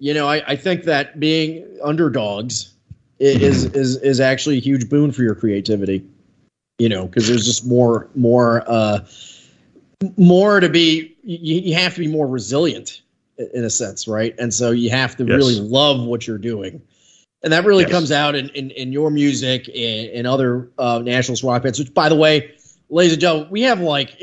you 0.00 0.12
know, 0.12 0.26
I, 0.26 0.42
I 0.44 0.56
think 0.56 0.82
that 0.84 1.20
being 1.20 1.64
underdogs 1.84 2.74
is 3.20 3.64
mm-hmm. 3.64 3.76
is 3.76 3.96
is 3.98 4.18
actually 4.18 4.56
a 4.56 4.60
huge 4.60 4.88
boon 4.88 5.12
for 5.12 5.22
your 5.22 5.36
creativity 5.36 6.04
you 6.78 6.88
know, 6.88 7.06
because 7.06 7.28
there's 7.28 7.44
just 7.44 7.66
more 7.66 8.08
more 8.14 8.64
uh, 8.66 9.00
more 10.16 10.60
to 10.60 10.68
be. 10.68 11.16
You, 11.22 11.60
you, 11.60 11.74
have 11.74 11.94
to 11.94 12.00
be 12.00 12.08
more 12.08 12.26
resilient 12.26 13.02
in 13.36 13.64
a 13.64 13.68
sense, 13.68 14.08
right? 14.08 14.34
And 14.38 14.54
so 14.54 14.70
you 14.70 14.88
have 14.90 15.14
to 15.16 15.24
yes. 15.24 15.36
really 15.36 15.60
love 15.60 16.00
what 16.00 16.26
you're 16.26 16.38
doing. 16.38 16.80
And 17.42 17.52
that 17.52 17.66
really 17.66 17.82
yes. 17.82 17.92
comes 17.92 18.10
out 18.10 18.34
in, 18.34 18.48
in, 18.50 18.70
in, 18.70 18.92
your 18.92 19.10
music 19.10 19.68
and, 19.68 20.08
and 20.10 20.26
other 20.26 20.70
uh, 20.78 21.00
nationalist 21.04 21.42
rock 21.42 21.62
bands. 21.62 21.78
Which, 21.78 21.92
by 21.92 22.08
the 22.08 22.16
way, 22.16 22.52
ladies 22.88 23.12
and 23.12 23.20
gentlemen, 23.20 23.50
we 23.50 23.62
have 23.62 23.80
like 23.80 24.16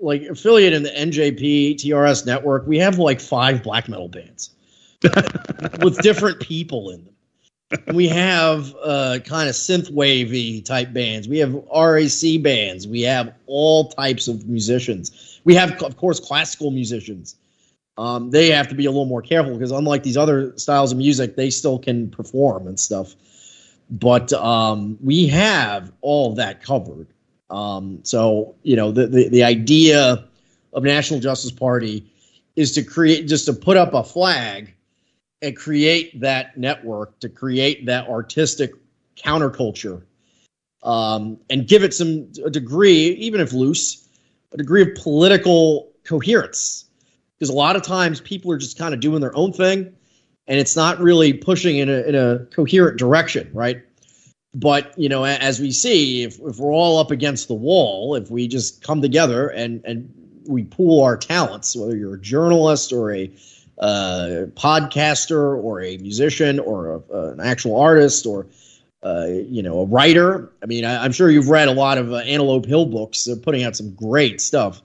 like 0.00 0.22
affiliate 0.22 0.72
in 0.72 0.82
the 0.82 0.90
NJP 0.90 1.76
TRS 1.76 2.26
network. 2.26 2.66
We 2.66 2.78
have 2.78 2.98
like 2.98 3.20
five 3.20 3.62
black 3.62 3.88
metal 3.88 4.08
bands 4.08 4.50
with 5.82 6.02
different 6.02 6.40
people 6.40 6.90
in 6.90 7.04
them 7.04 7.14
we 7.92 8.08
have 8.08 8.74
uh, 8.82 9.18
kind 9.24 9.48
of 9.48 9.54
synth 9.54 9.90
wavy 9.90 10.62
type 10.62 10.92
bands. 10.92 11.28
We 11.28 11.38
have 11.38 11.54
RAC 11.54 12.42
bands. 12.42 12.88
We 12.88 13.02
have 13.02 13.34
all 13.46 13.90
types 13.90 14.28
of 14.28 14.48
musicians. 14.48 15.40
We 15.44 15.54
have, 15.54 15.82
of 15.82 15.96
course, 15.96 16.20
classical 16.20 16.70
musicians. 16.70 17.36
Um, 17.98 18.30
they 18.30 18.50
have 18.50 18.68
to 18.68 18.74
be 18.74 18.86
a 18.86 18.90
little 18.90 19.06
more 19.06 19.22
careful 19.22 19.52
because, 19.52 19.72
unlike 19.72 20.02
these 20.02 20.16
other 20.16 20.56
styles 20.56 20.92
of 20.92 20.98
music, 20.98 21.36
they 21.36 21.50
still 21.50 21.78
can 21.78 22.10
perform 22.10 22.66
and 22.68 22.78
stuff. 22.78 23.14
But 23.90 24.32
um, 24.32 24.96
we 25.02 25.26
have 25.28 25.92
all 26.00 26.34
that 26.34 26.62
covered. 26.62 27.08
Um, 27.50 28.00
so, 28.02 28.54
you 28.62 28.76
know, 28.76 28.92
the, 28.92 29.06
the, 29.06 29.28
the 29.28 29.42
idea 29.42 30.24
of 30.72 30.82
National 30.84 31.18
Justice 31.18 31.50
Party 31.50 32.06
is 32.56 32.72
to 32.72 32.82
create, 32.82 33.26
just 33.26 33.46
to 33.46 33.52
put 33.52 33.76
up 33.76 33.94
a 33.94 34.04
flag 34.04 34.74
and 35.42 35.56
create 35.56 36.20
that 36.20 36.56
network 36.56 37.18
to 37.20 37.28
create 37.28 37.86
that 37.86 38.08
artistic 38.08 38.72
counterculture 39.16 40.02
um, 40.82 41.38
and 41.50 41.66
give 41.66 41.82
it 41.82 41.94
some 41.94 42.30
a 42.44 42.50
degree, 42.50 43.10
even 43.14 43.40
if 43.40 43.52
loose, 43.52 44.08
a 44.52 44.56
degree 44.56 44.82
of 44.82 44.94
political 44.96 45.90
coherence. 46.04 46.84
Because 47.38 47.50
a 47.50 47.56
lot 47.56 47.76
of 47.76 47.82
times 47.82 48.20
people 48.20 48.50
are 48.50 48.58
just 48.58 48.78
kind 48.78 48.92
of 48.94 49.00
doing 49.00 49.20
their 49.20 49.36
own 49.36 49.52
thing, 49.52 49.94
and 50.46 50.58
it's 50.58 50.74
not 50.74 50.98
really 50.98 51.32
pushing 51.32 51.78
in 51.78 51.88
a 51.88 52.00
in 52.02 52.14
a 52.14 52.46
coherent 52.46 52.98
direction, 52.98 53.50
right? 53.52 53.82
But 54.54 54.98
you 54.98 55.08
know, 55.08 55.24
as 55.24 55.60
we 55.60 55.70
see, 55.70 56.24
if, 56.24 56.38
if 56.40 56.58
we're 56.58 56.72
all 56.72 56.98
up 56.98 57.10
against 57.10 57.46
the 57.46 57.54
wall, 57.54 58.16
if 58.16 58.30
we 58.30 58.48
just 58.48 58.82
come 58.82 59.00
together 59.00 59.48
and 59.48 59.84
and 59.84 60.12
we 60.48 60.64
pool 60.64 61.02
our 61.02 61.16
talents, 61.16 61.76
whether 61.76 61.96
you're 61.96 62.14
a 62.14 62.20
journalist 62.20 62.92
or 62.92 63.12
a 63.12 63.30
a 63.78 64.46
podcaster 64.54 65.62
or 65.62 65.80
a 65.80 65.96
musician 65.98 66.58
or 66.58 67.02
a, 67.10 67.30
an 67.30 67.40
actual 67.40 67.80
artist 67.80 68.26
or 68.26 68.46
uh, 69.02 69.26
you 69.28 69.62
know 69.62 69.80
a 69.80 69.84
writer. 69.84 70.50
I 70.62 70.66
mean, 70.66 70.84
I, 70.84 71.04
am 71.04 71.12
sure 71.12 71.30
you've 71.30 71.48
read 71.48 71.68
a 71.68 71.72
lot 71.72 71.98
of 71.98 72.12
uh, 72.12 72.16
Antelope 72.16 72.66
Hill 72.66 72.86
books. 72.86 73.24
They're 73.24 73.36
putting 73.36 73.62
out 73.62 73.76
some 73.76 73.94
great 73.94 74.40
stuff. 74.40 74.82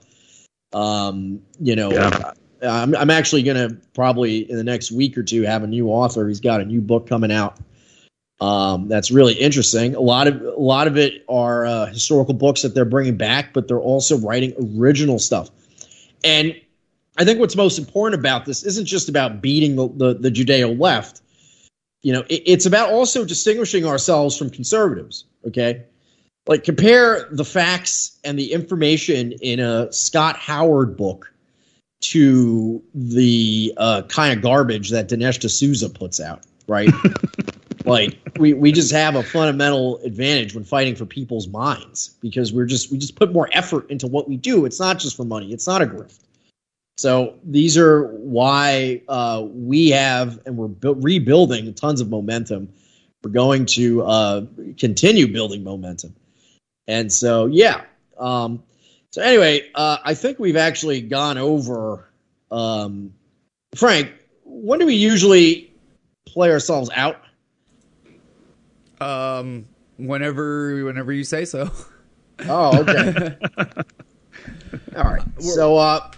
Um, 0.72 1.42
you 1.60 1.76
know, 1.76 1.90
yeah. 1.90 2.32
I'm, 2.62 2.94
I'm 2.96 3.10
actually 3.10 3.42
going 3.42 3.56
to 3.56 3.76
probably 3.94 4.50
in 4.50 4.56
the 4.56 4.64
next 4.64 4.90
week 4.90 5.18
or 5.18 5.22
two 5.22 5.42
have 5.42 5.62
a 5.62 5.66
new 5.66 5.88
author. 5.88 6.26
He's 6.28 6.40
got 6.40 6.60
a 6.60 6.64
new 6.64 6.80
book 6.80 7.06
coming 7.08 7.30
out. 7.32 7.58
Um, 8.40 8.88
that's 8.88 9.10
really 9.10 9.34
interesting. 9.34 9.94
A 9.94 10.00
lot 10.00 10.26
of 10.26 10.40
a 10.42 10.60
lot 10.60 10.86
of 10.86 10.96
it 10.96 11.24
are 11.28 11.66
uh, 11.66 11.86
historical 11.86 12.34
books 12.34 12.62
that 12.62 12.74
they're 12.74 12.84
bringing 12.84 13.16
back, 13.16 13.52
but 13.52 13.68
they're 13.68 13.78
also 13.78 14.18
writing 14.18 14.54
original 14.76 15.18
stuff. 15.18 15.50
And 16.22 16.54
I 17.16 17.24
think 17.24 17.38
what's 17.38 17.56
most 17.56 17.78
important 17.78 18.18
about 18.18 18.44
this 18.44 18.64
isn't 18.64 18.86
just 18.86 19.08
about 19.08 19.40
beating 19.40 19.76
the, 19.76 19.88
the, 19.88 20.14
the 20.14 20.30
Judeo 20.30 20.78
left. 20.78 21.22
You 22.02 22.12
know, 22.12 22.20
it, 22.28 22.42
it's 22.46 22.66
about 22.66 22.90
also 22.90 23.24
distinguishing 23.24 23.86
ourselves 23.86 24.36
from 24.36 24.50
conservatives. 24.50 25.24
Okay. 25.46 25.84
Like 26.46 26.64
compare 26.64 27.28
the 27.30 27.44
facts 27.44 28.18
and 28.24 28.38
the 28.38 28.52
information 28.52 29.32
in 29.40 29.60
a 29.60 29.90
Scott 29.92 30.36
Howard 30.36 30.96
book 30.96 31.32
to 32.00 32.82
the 32.94 33.72
uh, 33.78 34.02
kind 34.08 34.36
of 34.36 34.42
garbage 34.42 34.90
that 34.90 35.08
Dinesh 35.08 35.38
D'Souza 35.38 35.88
puts 35.88 36.20
out, 36.20 36.42
right? 36.68 36.90
like 37.86 38.18
we, 38.38 38.52
we 38.52 38.72
just 38.72 38.92
have 38.92 39.14
a 39.14 39.22
fundamental 39.22 39.98
advantage 39.98 40.54
when 40.54 40.64
fighting 40.64 40.94
for 40.94 41.06
people's 41.06 41.48
minds 41.48 42.16
because 42.20 42.52
we're 42.52 42.66
just 42.66 42.90
we 42.90 42.98
just 42.98 43.16
put 43.16 43.32
more 43.32 43.48
effort 43.52 43.88
into 43.90 44.06
what 44.06 44.28
we 44.28 44.36
do. 44.36 44.66
It's 44.66 44.80
not 44.80 44.98
just 44.98 45.16
for 45.16 45.24
money. 45.24 45.50
It's 45.52 45.66
not 45.66 45.80
a 45.80 45.86
grift. 45.86 46.23
So 46.96 47.34
these 47.44 47.76
are 47.76 48.06
why 48.08 49.02
uh, 49.08 49.44
we 49.50 49.90
have, 49.90 50.40
and 50.46 50.56
we're 50.56 50.68
bu- 50.68 50.94
rebuilding 50.94 51.74
tons 51.74 52.00
of 52.00 52.08
momentum. 52.08 52.68
We're 53.22 53.30
going 53.30 53.66
to 53.66 54.02
uh, 54.02 54.46
continue 54.78 55.26
building 55.32 55.64
momentum. 55.64 56.14
And 56.86 57.12
so, 57.12 57.46
yeah. 57.46 57.82
Um, 58.18 58.62
so 59.10 59.22
anyway, 59.22 59.70
uh, 59.74 59.98
I 60.04 60.14
think 60.14 60.38
we've 60.38 60.56
actually 60.56 61.00
gone 61.00 61.38
over. 61.38 62.08
Um, 62.50 63.14
Frank, 63.74 64.12
when 64.44 64.78
do 64.78 64.86
we 64.86 64.94
usually 64.94 65.72
play 66.26 66.50
ourselves 66.50 66.90
out? 66.94 67.20
Um, 69.00 69.66
whenever, 69.96 70.84
whenever 70.84 71.12
you 71.12 71.24
say 71.24 71.44
so. 71.44 71.70
Oh, 72.48 72.80
okay. 72.80 73.36
All 74.96 75.04
right. 75.04 75.22
So, 75.40 75.76
uh, 75.76 76.10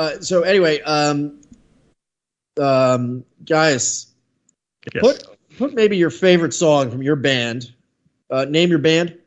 uh, 0.00 0.20
so 0.20 0.40
anyway, 0.40 0.80
um, 0.80 1.38
um, 2.58 3.22
guys, 3.44 4.06
yes. 4.94 5.02
put 5.02 5.26
put 5.58 5.74
maybe 5.74 5.98
your 5.98 6.08
favorite 6.08 6.54
song 6.54 6.90
from 6.90 7.02
your 7.02 7.16
band. 7.16 7.70
Uh, 8.30 8.46
name 8.46 8.70
your 8.70 8.78
band. 8.78 9.18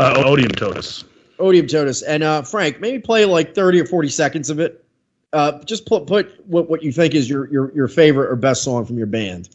Uh, 0.00 0.24
Odium 0.26 0.50
Totus. 0.50 1.04
Odium 1.38 1.68
Totus, 1.68 2.02
and 2.02 2.24
uh, 2.24 2.42
Frank, 2.42 2.80
maybe 2.80 2.98
play 2.98 3.26
like 3.26 3.54
thirty 3.54 3.80
or 3.80 3.86
forty 3.86 4.08
seconds 4.08 4.50
of 4.50 4.58
it, 4.58 4.84
uh, 5.32 5.62
just 5.62 5.86
put 5.86 6.08
put 6.08 6.46
what, 6.48 6.68
what 6.68 6.82
you 6.82 6.90
think 6.90 7.14
is 7.14 7.30
your, 7.30 7.48
your 7.52 7.72
your 7.72 7.86
favorite 7.86 8.28
or 8.28 8.34
best 8.34 8.64
song 8.64 8.84
from 8.84 8.98
your 8.98 9.06
band 9.06 9.50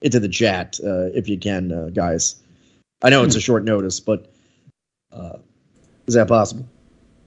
into 0.00 0.18
the 0.18 0.28
chat 0.28 0.80
uh, 0.84 1.10
if 1.14 1.28
you 1.28 1.38
can, 1.38 1.70
uh, 1.70 1.90
guys. 1.90 2.42
I 3.02 3.10
know 3.10 3.22
it's 3.22 3.36
a 3.36 3.40
short 3.40 3.62
notice, 3.62 4.00
but 4.00 4.32
uh, 5.12 5.36
is 6.08 6.14
that 6.14 6.26
possible? 6.26 6.66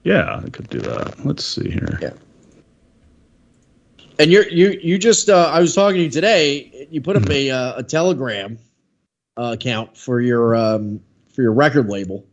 Yeah, 0.04 0.42
I 0.44 0.50
could 0.50 0.68
do 0.68 0.80
that. 0.80 1.24
Let's 1.24 1.44
see 1.44 1.70
here. 1.70 1.98
Yeah. 2.02 2.12
And 4.18 4.30
you're 4.30 4.48
you 4.48 4.78
you 4.82 4.98
just 4.98 5.28
uh, 5.28 5.50
I 5.52 5.60
was 5.60 5.74
talking 5.74 5.98
to 5.98 6.04
you 6.04 6.10
today. 6.10 6.88
You 6.90 7.00
put 7.00 7.16
up 7.16 7.28
a 7.28 7.50
uh, 7.50 7.78
a 7.78 7.82
Telegram 7.82 8.58
uh, 9.36 9.54
account 9.54 9.96
for 9.96 10.20
your 10.20 10.56
um, 10.56 11.00
for 11.34 11.42
your 11.42 11.52
record 11.52 11.88
label. 11.88 12.24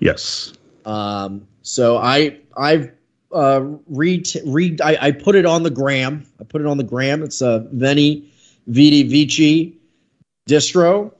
Yes. 0.00 0.52
Um, 0.84 1.46
so 1.62 1.96
I 1.96 2.38
I've 2.56 2.92
uh, 3.32 3.62
read 3.88 4.28
read 4.44 4.80
I, 4.82 4.98
I 5.00 5.12
put 5.12 5.34
it 5.34 5.46
on 5.46 5.62
the 5.62 5.70
gram. 5.70 6.26
I 6.40 6.44
put 6.44 6.60
it 6.60 6.66
on 6.66 6.76
the 6.76 6.84
gram. 6.84 7.22
It's 7.22 7.40
a 7.40 7.66
Veni 7.72 8.30
Vidi 8.66 9.02
Vici 9.04 9.78
distro. 10.48 11.12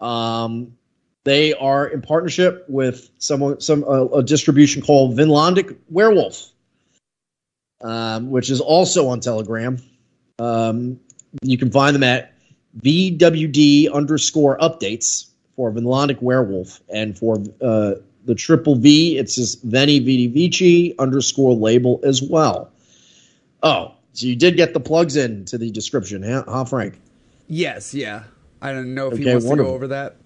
Um, 0.00 0.76
they 1.24 1.52
are 1.54 1.86
in 1.86 2.00
partnership 2.00 2.64
with 2.68 3.10
someone 3.18 3.60
some 3.60 3.84
uh, 3.84 4.06
a 4.06 4.22
distribution 4.22 4.80
called 4.82 5.16
Vinlandic 5.16 5.76
Werwolf 5.92 6.51
um, 7.82 8.30
which 8.30 8.50
is 8.50 8.60
also 8.60 9.08
on 9.08 9.20
Telegram. 9.20 9.78
Um, 10.38 10.98
you 11.42 11.58
can 11.58 11.70
find 11.70 11.94
them 11.94 12.02
at 12.02 12.34
VWD 12.80 13.92
underscore 13.92 14.58
updates 14.58 15.30
for 15.56 15.70
Vinlandic 15.70 16.20
Werwolf. 16.20 16.80
And 16.88 17.18
for 17.18 17.38
uh, 17.60 17.94
the 18.24 18.34
triple 18.34 18.76
V, 18.76 19.18
it's 19.18 19.34
just 19.34 19.62
Veni 19.62 19.98
Vidi 19.98 20.26
Vici 20.28 20.98
underscore 20.98 21.54
label 21.54 22.00
as 22.04 22.22
well. 22.22 22.70
Oh, 23.62 23.94
so 24.12 24.26
you 24.26 24.36
did 24.36 24.56
get 24.56 24.74
the 24.74 24.80
plugs 24.80 25.16
in 25.16 25.44
to 25.46 25.58
the 25.58 25.70
description, 25.70 26.22
huh, 26.22 26.44
huh 26.46 26.64
Frank? 26.64 26.98
Yes, 27.48 27.94
yeah. 27.94 28.24
I 28.60 28.72
don't 28.72 28.94
know 28.94 29.08
if 29.08 29.14
Okay, 29.14 29.24
he 29.24 29.30
wants 29.30 29.48
to 29.48 29.56
go 29.56 29.66
over 29.66 29.88
that. 29.88 30.16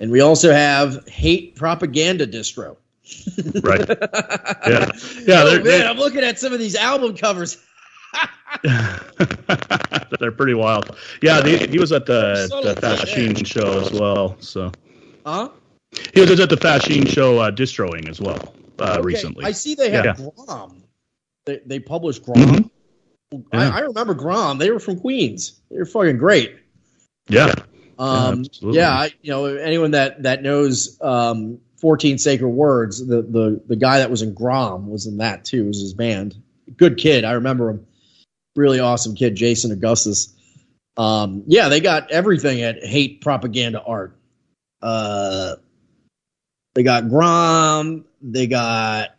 And 0.00 0.10
we 0.10 0.20
also 0.20 0.52
have 0.52 1.06
Hate 1.08 1.56
Propaganda 1.56 2.26
Distro. 2.26 2.76
Right. 3.62 3.80
Yeah. 4.66 4.90
Yeah. 5.26 5.42
Oh, 5.44 5.54
man, 5.54 5.62
they're, 5.64 5.86
I'm 5.88 5.96
looking 5.96 6.24
at 6.24 6.38
some 6.38 6.52
of 6.52 6.58
these 6.58 6.74
album 6.74 7.16
covers. 7.16 7.58
they're 10.20 10.32
pretty 10.32 10.54
wild. 10.54 10.96
Yeah. 11.22 11.40
They, 11.40 11.66
he 11.66 11.78
was 11.78 11.92
at 11.92 12.06
the, 12.06 12.48
the 12.62 12.70
of 12.92 13.40
a 13.40 13.44
show 13.44 13.80
as 13.80 13.92
well. 13.92 14.36
So 14.40 14.72
Huh? 15.24 15.50
he 16.14 16.20
was 16.20 16.40
at 16.40 16.50
the 16.50 16.56
Fascine 16.56 17.06
show 17.08 17.38
uh, 17.38 17.50
distroing 17.50 18.08
as 18.08 18.20
well 18.20 18.54
uh, 18.80 18.92
Okay, 18.98 19.00
recently. 19.02 19.44
I 19.44 19.52
see 19.52 19.74
they 19.74 19.90
have 19.90 20.04
Yeah. 20.04 20.28
Grom. 20.46 20.82
They, 21.44 21.60
they 21.64 21.78
published 21.80 22.24
Grom. 22.24 22.36
Mhm. 22.38 22.70
Yeah. 23.32 23.38
I, 23.52 23.78
I 23.78 23.80
remember 23.80 24.14
Grom. 24.14 24.58
They 24.58 24.70
were 24.70 24.80
from 24.80 24.98
Queens. 25.00 25.60
They 25.70 25.78
were 25.78 25.86
fucking 25.86 26.18
great. 26.18 26.56
yeah. 27.28 27.52
Um, 27.98 28.40
absolutely. 28.44 28.78
yeah, 28.78 28.90
I, 28.90 29.10
you 29.22 29.30
know, 29.30 29.46
anyone 29.46 29.92
that 29.92 30.22
that 30.24 30.42
knows 30.42 30.98
um, 31.00 31.58
14 31.78 32.18
Sacred 32.18 32.48
Words, 32.48 33.04
the 33.06 33.22
the 33.22 33.60
the 33.66 33.76
guy 33.76 33.98
that 33.98 34.10
was 34.10 34.22
in 34.22 34.34
Grom 34.34 34.88
was 34.88 35.06
in 35.06 35.18
that 35.18 35.44
too. 35.44 35.66
Was 35.66 35.80
his 35.80 35.94
band. 35.94 36.34
Good 36.76 36.96
kid. 36.96 37.24
I 37.24 37.32
remember 37.32 37.70
him. 37.70 37.86
Really 38.54 38.80
awesome 38.80 39.14
kid, 39.14 39.36
Jason 39.36 39.70
Augustus. 39.72 40.34
Um, 40.96 41.44
yeah, 41.46 41.68
they 41.68 41.80
got 41.80 42.10
everything 42.10 42.62
at 42.62 42.84
Hate 42.84 43.20
Propaganda 43.20 43.82
Art. 43.82 44.16
Uh, 44.80 45.56
they 46.74 46.82
got 46.82 47.08
Grom. 47.08 48.06
They 48.22 48.46
got 48.46 49.14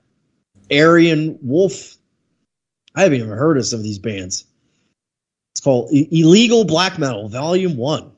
Aryan 0.72 1.38
Wolf. 1.42 1.96
I 2.96 3.04
haven't 3.04 3.20
even 3.20 3.30
heard 3.30 3.58
of 3.58 3.66
some 3.66 3.80
of 3.80 3.84
these 3.84 4.00
bands. 4.00 4.46
It's 5.54 5.62
called 5.62 5.92
Illegal 5.92 6.66
Black 6.66 6.98
Metal, 6.98 7.30
Volume 7.30 7.78
One. 7.78 8.12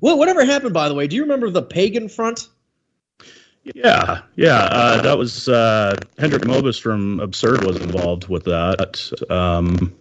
Well, 0.00 0.18
whatever 0.18 0.44
happened, 0.44 0.74
by 0.74 0.88
the 0.88 0.94
way? 0.94 1.06
Do 1.06 1.16
you 1.16 1.22
remember 1.22 1.50
the 1.50 1.62
Pagan 1.62 2.08
Front? 2.08 2.48
Yeah, 3.72 4.22
yeah, 4.36 4.58
uh, 4.70 5.00
that 5.02 5.16
was 5.16 5.48
uh, 5.48 5.96
Hendrik 6.18 6.42
Mobus 6.42 6.78
from 6.80 7.18
Absurd 7.20 7.64
was 7.64 7.76
involved 7.80 8.28
with 8.28 8.44
that. 8.44 9.10
Um, 9.30 9.94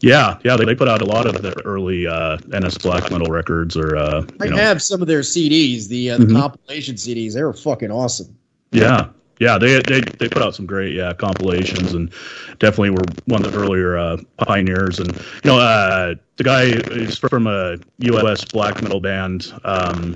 yeah, 0.00 0.38
yeah, 0.44 0.56
they, 0.56 0.64
they 0.66 0.74
put 0.76 0.88
out 0.88 1.02
a 1.02 1.04
lot 1.04 1.26
of 1.26 1.42
the 1.42 1.52
early 1.64 2.06
uh, 2.06 2.36
NS 2.48 2.78
black 2.78 3.10
metal 3.10 3.26
records, 3.26 3.76
or 3.76 3.96
uh, 3.96 4.24
I 4.40 4.46
know, 4.46 4.56
have 4.56 4.82
some 4.82 5.02
of 5.02 5.08
their 5.08 5.20
CDs, 5.20 5.88
the, 5.88 6.10
uh, 6.12 6.18
the 6.18 6.26
Mhm. 6.26 6.40
compilation 6.40 6.94
CDs. 6.94 7.34
They 7.34 7.42
were 7.42 7.52
fucking 7.54 7.90
awesome. 7.90 8.36
yeah, 8.70 9.08
yeah, 9.40 9.58
they 9.58 9.80
they 9.80 10.00
they 10.02 10.28
put 10.28 10.42
out 10.42 10.54
some 10.54 10.66
great 10.66 10.94
yeah 10.94 11.12
compilations, 11.12 11.92
and 11.92 12.10
definitely 12.58 12.90
were 12.90 13.04
one 13.24 13.44
of 13.44 13.52
the 13.52 13.58
earlier 13.58 13.96
uh, 13.98 14.18
pioneers. 14.38 15.00
And 15.00 15.12
you 15.16 15.22
know, 15.50 15.58
uh, 15.58 16.14
the 16.36 16.44
guy 16.44 16.62
is 16.64 17.18
from 17.18 17.46
a 17.48 17.78
U.S. 17.98 18.44
black 18.44 18.80
metal 18.82 19.00
band 19.00 19.52
um, 19.64 20.14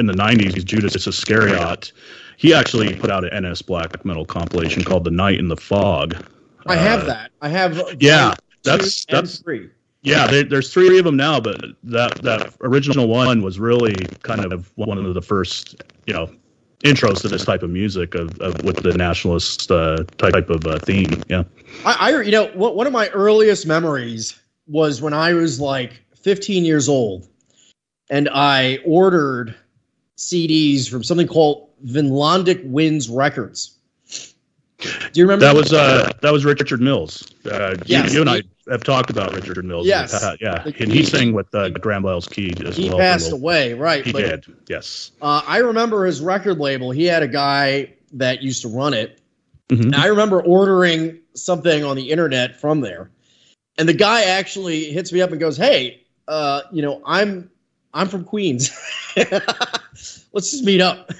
in 0.00 0.06
the 0.06 0.14
'90s, 0.14 0.64
Judas 0.64 1.06
Iscariot. 1.06 1.92
He 2.36 2.54
actually 2.54 2.94
put 2.94 3.10
out 3.10 3.30
an 3.30 3.44
NS 3.44 3.62
black 3.62 4.04
metal 4.04 4.24
compilation 4.24 4.82
called 4.82 5.04
"The 5.04 5.10
Night 5.10 5.38
in 5.38 5.48
the 5.48 5.56
Fog." 5.56 6.16
I 6.66 6.74
have 6.76 7.02
Uh, 7.02 7.06
that. 7.06 7.30
I 7.40 7.48
have. 7.48 7.80
Yeah, 8.00 8.34
that's 8.64 9.04
that's 9.06 9.38
three. 9.38 9.70
yeah. 10.02 10.26
There, 10.26 10.44
there's 10.44 10.72
three 10.72 10.98
of 10.98 11.04
them 11.04 11.16
now, 11.16 11.38
but 11.40 11.60
that 11.84 12.20
that 12.22 12.54
original 12.62 13.08
one 13.08 13.42
was 13.42 13.60
really 13.60 13.94
kind 14.22 14.52
of 14.52 14.72
one 14.76 14.98
of 14.98 15.14
the 15.14 15.22
first, 15.22 15.82
you 16.06 16.14
know, 16.14 16.30
intros 16.84 17.20
to 17.22 17.28
this 17.28 17.44
type 17.44 17.62
of 17.62 17.70
music 17.70 18.14
of, 18.14 18.38
of 18.40 18.62
with 18.64 18.82
the 18.82 18.92
nationalist 18.96 19.70
uh, 19.70 20.04
type 20.18 20.48
of 20.48 20.66
uh, 20.66 20.78
theme. 20.78 21.22
Yeah. 21.28 21.44
I, 21.84 21.96
I 22.12 22.22
you 22.22 22.30
know 22.32 22.46
what, 22.54 22.74
one 22.74 22.86
of 22.86 22.92
my 22.92 23.08
earliest 23.10 23.66
memories 23.66 24.38
was 24.66 25.02
when 25.02 25.12
I 25.12 25.34
was 25.34 25.60
like 25.60 26.00
15 26.14 26.64
years 26.64 26.88
old, 26.88 27.28
and 28.10 28.28
I 28.32 28.78
ordered 28.86 29.54
CDs 30.20 30.86
from 30.88 31.02
something 31.02 31.26
called 31.26 31.70
Vinlandic 31.82 32.60
Winds 32.64 33.08
Records. 33.08 33.76
Do 34.78 34.86
you 35.14 35.24
remember 35.24 35.44
That 35.46 35.54
was 35.54 35.72
uh 35.72 36.10
that 36.20 36.30
was 36.32 36.44
Richard 36.44 36.80
Mills. 36.80 37.26
Uh, 37.44 37.70
you- 37.78 37.82
Yes, 37.86 38.12
you, 38.12 38.20
and 38.20 38.30
he- 38.30 38.36
I 38.68 38.72
have 38.72 38.84
talked 38.84 39.08
about 39.10 39.34
Richard 39.34 39.64
Mills. 39.64 39.86
Yes. 39.86 40.12
past, 40.12 40.38
yeah, 40.42 40.62
The- 40.62 40.74
and 40.82 40.92
he 40.92 41.04
sang 41.04 41.32
with 41.32 41.54
uh, 41.54 41.70
Grand 41.70 42.02
Belial's 42.02 42.28
Key 42.28 42.52
as 42.64 42.76
he 42.76 42.88
well. 42.90 42.98
passed 42.98 43.32
away, 43.32 43.72
right? 43.74 44.04
He 44.04 44.12
but, 44.12 44.20
did. 44.20 44.44
Yes. 44.68 45.10
Uh, 45.22 45.42
I 45.46 45.58
remember 45.58 46.04
his 46.04 46.20
record 46.20 46.58
label. 46.58 46.90
He 46.90 47.04
had 47.04 47.22
a 47.22 47.28
guy 47.28 47.94
that 48.12 48.42
used 48.42 48.62
to 48.62 48.68
run 48.68 48.92
it. 48.94 49.20
Mhm. 49.70 49.84
And 49.84 49.94
I 49.96 50.06
remember 50.06 50.42
ordering 50.42 51.18
something 51.34 51.82
on 51.84 51.96
the 51.96 52.10
internet 52.10 52.60
from 52.60 52.80
there, 52.82 53.10
and 53.78 53.88
the 53.88 53.94
guy 53.94 54.24
actually 54.24 54.84
hits 54.92 55.12
me 55.12 55.20
up 55.22 55.30
and 55.30 55.40
goes, 55.40 55.56
"Hey, 55.56 56.02
uh, 56.28 56.62
you 56.72 56.82
know, 56.82 57.00
I'm 57.06 57.50
I'm 57.94 58.08
from 58.08 58.24
Queens. 58.24 58.70
Let's 60.32 60.50
just 60.50 60.64
meet 60.64 60.80
up." 60.80 61.10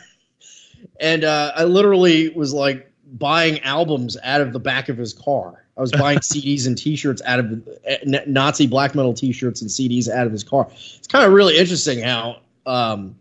And 1.01 1.24
uh, 1.24 1.53
I 1.57 1.65
literally 1.65 2.28
was 2.31 2.53
like 2.53 2.91
buying 3.12 3.61
albums 3.61 4.16
out 4.23 4.41
of 4.41 4.53
the 4.53 4.61
back 4.61 4.89
of 4.89 4.99
his 4.99 5.12
car. 5.12 5.65
I 5.77 5.81
was 5.81 5.93
buying 5.93 6.19
CDs 6.20 6.66
and 6.66 6.77
T-shirts 6.77 7.23
out 7.24 7.41
of 7.41 7.69
uh, 7.89 8.20
Nazi 8.27 8.66
black 8.66 8.95
metal 8.95 9.15
T-shirts 9.15 9.62
and 9.62 9.70
CDs 9.70 10.09
out 10.09 10.27
of 10.27 10.32
his 10.32 10.45
car. 10.45 10.69
It's 10.70 11.07
kind 11.07 11.24
of 11.24 11.32
really 11.32 11.57
interesting 11.57 12.01
how 12.01 12.41
um, 12.66 13.16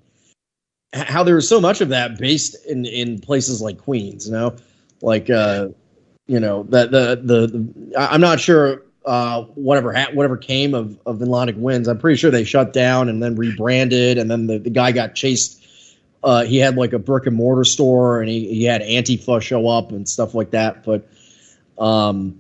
how 0.94 1.24
there 1.24 1.36
was 1.36 1.48
so 1.48 1.62
much 1.62 1.82
of 1.82 1.90
that 1.90 2.18
based 2.18 2.66
in 2.66 2.86
in 2.86 3.20
places 3.20 3.62
like 3.62 3.78
Queens. 3.78 4.28
You 4.28 4.34
know, 4.34 4.56
like 5.02 5.30
uh, 5.30 5.70
you 6.28 6.40
know 6.40 6.64
that 6.64 6.92
the, 6.92 7.20
the 7.22 7.48
the 7.48 7.94
I'm 7.98 8.22
not 8.22 8.40
sure 8.40 8.84
uh, 9.06 9.44
whatever 9.56 9.94
ha- 9.94 10.12
whatever 10.14 10.38
came 10.38 10.74
of 10.74 11.00
of 11.06 11.20
Vinlandic 11.20 11.56
Winds. 11.58 11.88
I'm 11.88 11.98
pretty 11.98 12.18
sure 12.18 12.32
they 12.32 12.44
shut 12.44 12.74
down 12.74 13.10
and 13.10 13.22
then 13.22 13.36
rebranded, 13.36 14.18
and 14.18 14.30
then 14.30 14.48
the, 14.48 14.60
the 14.60 14.70
guy 14.70 14.92
got 14.92 15.16
chased. 15.16 15.59
Uh, 16.24 16.44
he 16.44 16.58
had 16.58 16.76
like 16.76 16.94
a 16.94 17.00
brick 17.00 17.26
and 17.28 17.36
mortar 17.36 17.64
store, 17.64 18.20
and 18.20 18.30
he, 18.30 18.48
he 18.54 18.64
had 18.66 18.82
Antifa 18.82 19.42
show 19.42 19.68
up 19.68 19.92
and 19.92 20.08
stuff 20.08 20.34
like 20.34 20.52
that. 20.52 20.84
But 20.84 21.08
um, 21.78 22.40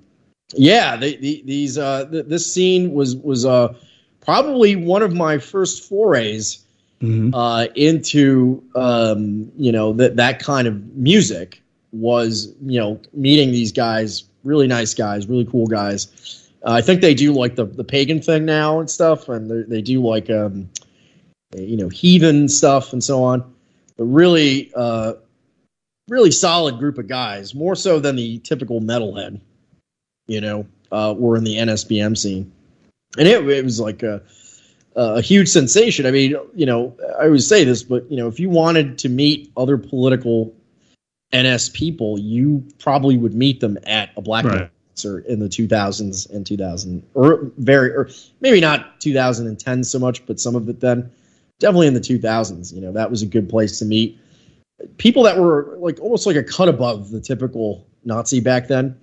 yeah, 0.53 0.97
the, 0.97 1.15
the, 1.17 1.41
these 1.45 1.77
uh, 1.77 2.05
th- 2.05 2.25
this 2.25 2.51
scene 2.51 2.91
was 2.93 3.15
was 3.15 3.45
uh, 3.45 3.73
probably 4.21 4.75
one 4.75 5.01
of 5.01 5.13
my 5.13 5.37
first 5.37 5.87
forays 5.87 6.65
Mhm. 7.01 7.31
uh, 7.33 7.71
into 7.75 8.61
um, 8.75 9.49
you 9.57 9.71
know 9.71 9.93
that 9.93 10.17
that 10.17 10.39
kind 10.43 10.67
of 10.67 10.85
music 10.97 11.61
was 11.93 12.53
you 12.61 12.77
know 12.77 12.99
meeting 13.13 13.51
these 13.51 13.71
guys, 13.71 14.25
really 14.43 14.67
nice 14.67 14.93
guys, 14.93 15.25
really 15.27 15.45
cool 15.45 15.65
guys. 15.65 16.49
Uh, 16.65 16.71
I 16.71 16.81
think 16.81 16.99
they 16.99 17.13
do 17.13 17.31
like 17.31 17.55
the 17.55 17.63
the 17.63 17.85
pagan 17.85 18.21
thing 18.21 18.43
now 18.43 18.81
and 18.81 18.89
stuff, 18.89 19.29
and 19.29 19.49
they 19.49 19.61
they 19.77 19.81
do 19.81 20.05
like 20.05 20.29
um, 20.29 20.69
you 21.55 21.77
know 21.77 21.87
heathen 21.87 22.49
stuff 22.49 22.91
and 22.91 23.01
so 23.01 23.23
on. 23.23 23.49
But 23.99 24.05
really, 24.05 24.71
uh, 24.73 25.15
really 26.07 26.31
solid 26.31 26.79
group 26.79 26.97
of 26.97 27.07
guys, 27.07 27.53
more 27.53 27.75
so 27.75 27.99
than 27.99 28.15
the 28.15 28.39
typical 28.39 28.79
metalhead. 28.79 29.41
You 30.27 30.39
know, 30.39 30.67
uh, 30.89 31.13
were 31.17 31.35
in 31.35 31.43
the 31.43 31.57
NSBM 31.57 32.17
scene, 32.17 32.49
and 33.17 33.27
it, 33.27 33.45
it 33.49 33.63
was 33.63 33.77
like 33.79 34.01
a 34.01 34.23
a 34.95 35.21
huge 35.21 35.49
sensation. 35.49 36.05
I 36.05 36.11
mean, 36.11 36.35
you 36.55 36.65
know, 36.65 36.95
I 37.19 37.25
always 37.25 37.45
say 37.45 37.65
this, 37.65 37.83
but 37.83 38.09
you 38.09 38.15
know, 38.15 38.29
if 38.29 38.39
you 38.39 38.49
wanted 38.49 38.97
to 38.99 39.09
meet 39.09 39.51
other 39.57 39.77
political 39.77 40.53
NS 41.35 41.69
people, 41.69 42.17
you 42.17 42.63
probably 42.79 43.17
would 43.17 43.33
meet 43.33 43.59
them 43.59 43.77
at 43.83 44.11
a 44.15 44.21
black 44.21 44.45
Right. 44.45 44.69
or 45.05 45.19
in 45.19 45.39
the 45.39 45.47
2000s 45.49 46.29
and 46.29 46.45
2000 46.45 47.03
or 47.15 47.51
very 47.57 47.91
or 47.91 48.09
maybe 48.39 48.59
not 48.59 48.99
2010 48.99 49.83
so 49.85 49.97
much 49.97 50.25
but 50.25 50.41
some 50.41 50.55
of 50.55 50.67
it 50.67 50.81
then 50.81 51.09
definitely 51.59 51.87
in 51.87 51.93
the 51.93 51.99
2000s 51.99 52.73
you 52.73 52.81
know 52.81 52.91
that 52.91 53.09
was 53.09 53.21
a 53.21 53.25
good 53.25 53.49
place 53.49 53.79
to 53.79 53.85
meet. 53.85 54.19
People 54.97 55.23
that 55.23 55.37
were 55.37 55.75
like 55.79 55.99
almost 55.99 56.25
like 56.25 56.37
a 56.37 56.43
cut 56.43 56.69
above 56.69 57.11
the 57.11 57.19
typical 57.19 57.85
nazi 58.05 58.39
back 58.39 58.69
then 58.69 58.97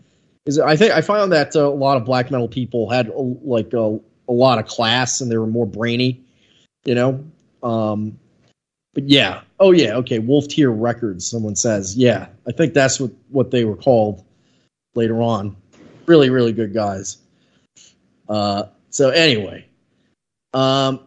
is 0.46 0.58
i 0.58 0.74
think 0.74 0.90
i 0.92 1.02
found 1.02 1.30
that 1.30 1.54
uh, 1.54 1.68
a 1.68 1.68
lot 1.68 1.98
of 1.98 2.04
black 2.06 2.30
metal 2.30 2.48
people 2.48 2.88
had 2.88 3.08
a, 3.08 3.20
like 3.20 3.74
a, 3.74 4.00
a 4.28 4.32
lot 4.32 4.58
of 4.58 4.66
class 4.66 5.20
and 5.20 5.30
they 5.30 5.36
were 5.36 5.46
more 5.46 5.66
brainy 5.66 6.24
you 6.86 6.94
know? 6.94 7.24
Um 7.62 8.18
but 8.94 9.10
yeah. 9.10 9.42
Oh 9.60 9.72
yeah. 9.72 9.96
Okay. 9.96 10.18
Wolftyr 10.18 10.74
records 10.74 11.26
someone 11.26 11.54
says. 11.54 11.96
Yeah. 11.96 12.28
I 12.48 12.52
think 12.52 12.72
that's 12.72 12.98
what 12.98 13.10
what 13.28 13.50
they 13.50 13.66
were 13.66 13.76
called 13.76 14.24
later 14.94 15.20
on. 15.20 15.54
Really, 16.06 16.30
really 16.30 16.52
good 16.52 16.72
guys. 16.72 17.18
Uh, 18.28 18.64
so 18.90 19.10
anyway, 19.10 19.66
um, 20.54 21.00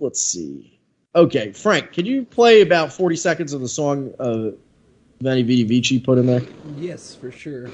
let's 0.00 0.20
see. 0.20 0.78
Okay, 1.14 1.52
Frank, 1.52 1.92
can 1.92 2.06
you 2.06 2.24
play 2.24 2.60
about 2.60 2.92
forty 2.92 3.16
seconds 3.16 3.52
of 3.52 3.60
the 3.60 3.68
song 3.68 4.12
uh, 4.18 4.50
Veni 5.22 5.42
Vidi 5.42 5.64
Vici 5.64 5.98
put 5.98 6.18
in 6.18 6.26
there? 6.26 6.42
Yes, 6.76 7.14
for 7.14 7.30
sure. 7.30 7.68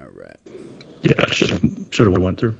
All 0.00 0.08
right. 0.08 0.36
Yeah, 1.02 1.26
should 1.26 1.92
should 1.92 2.06
have 2.06 2.18
went 2.18 2.38
through. 2.38 2.56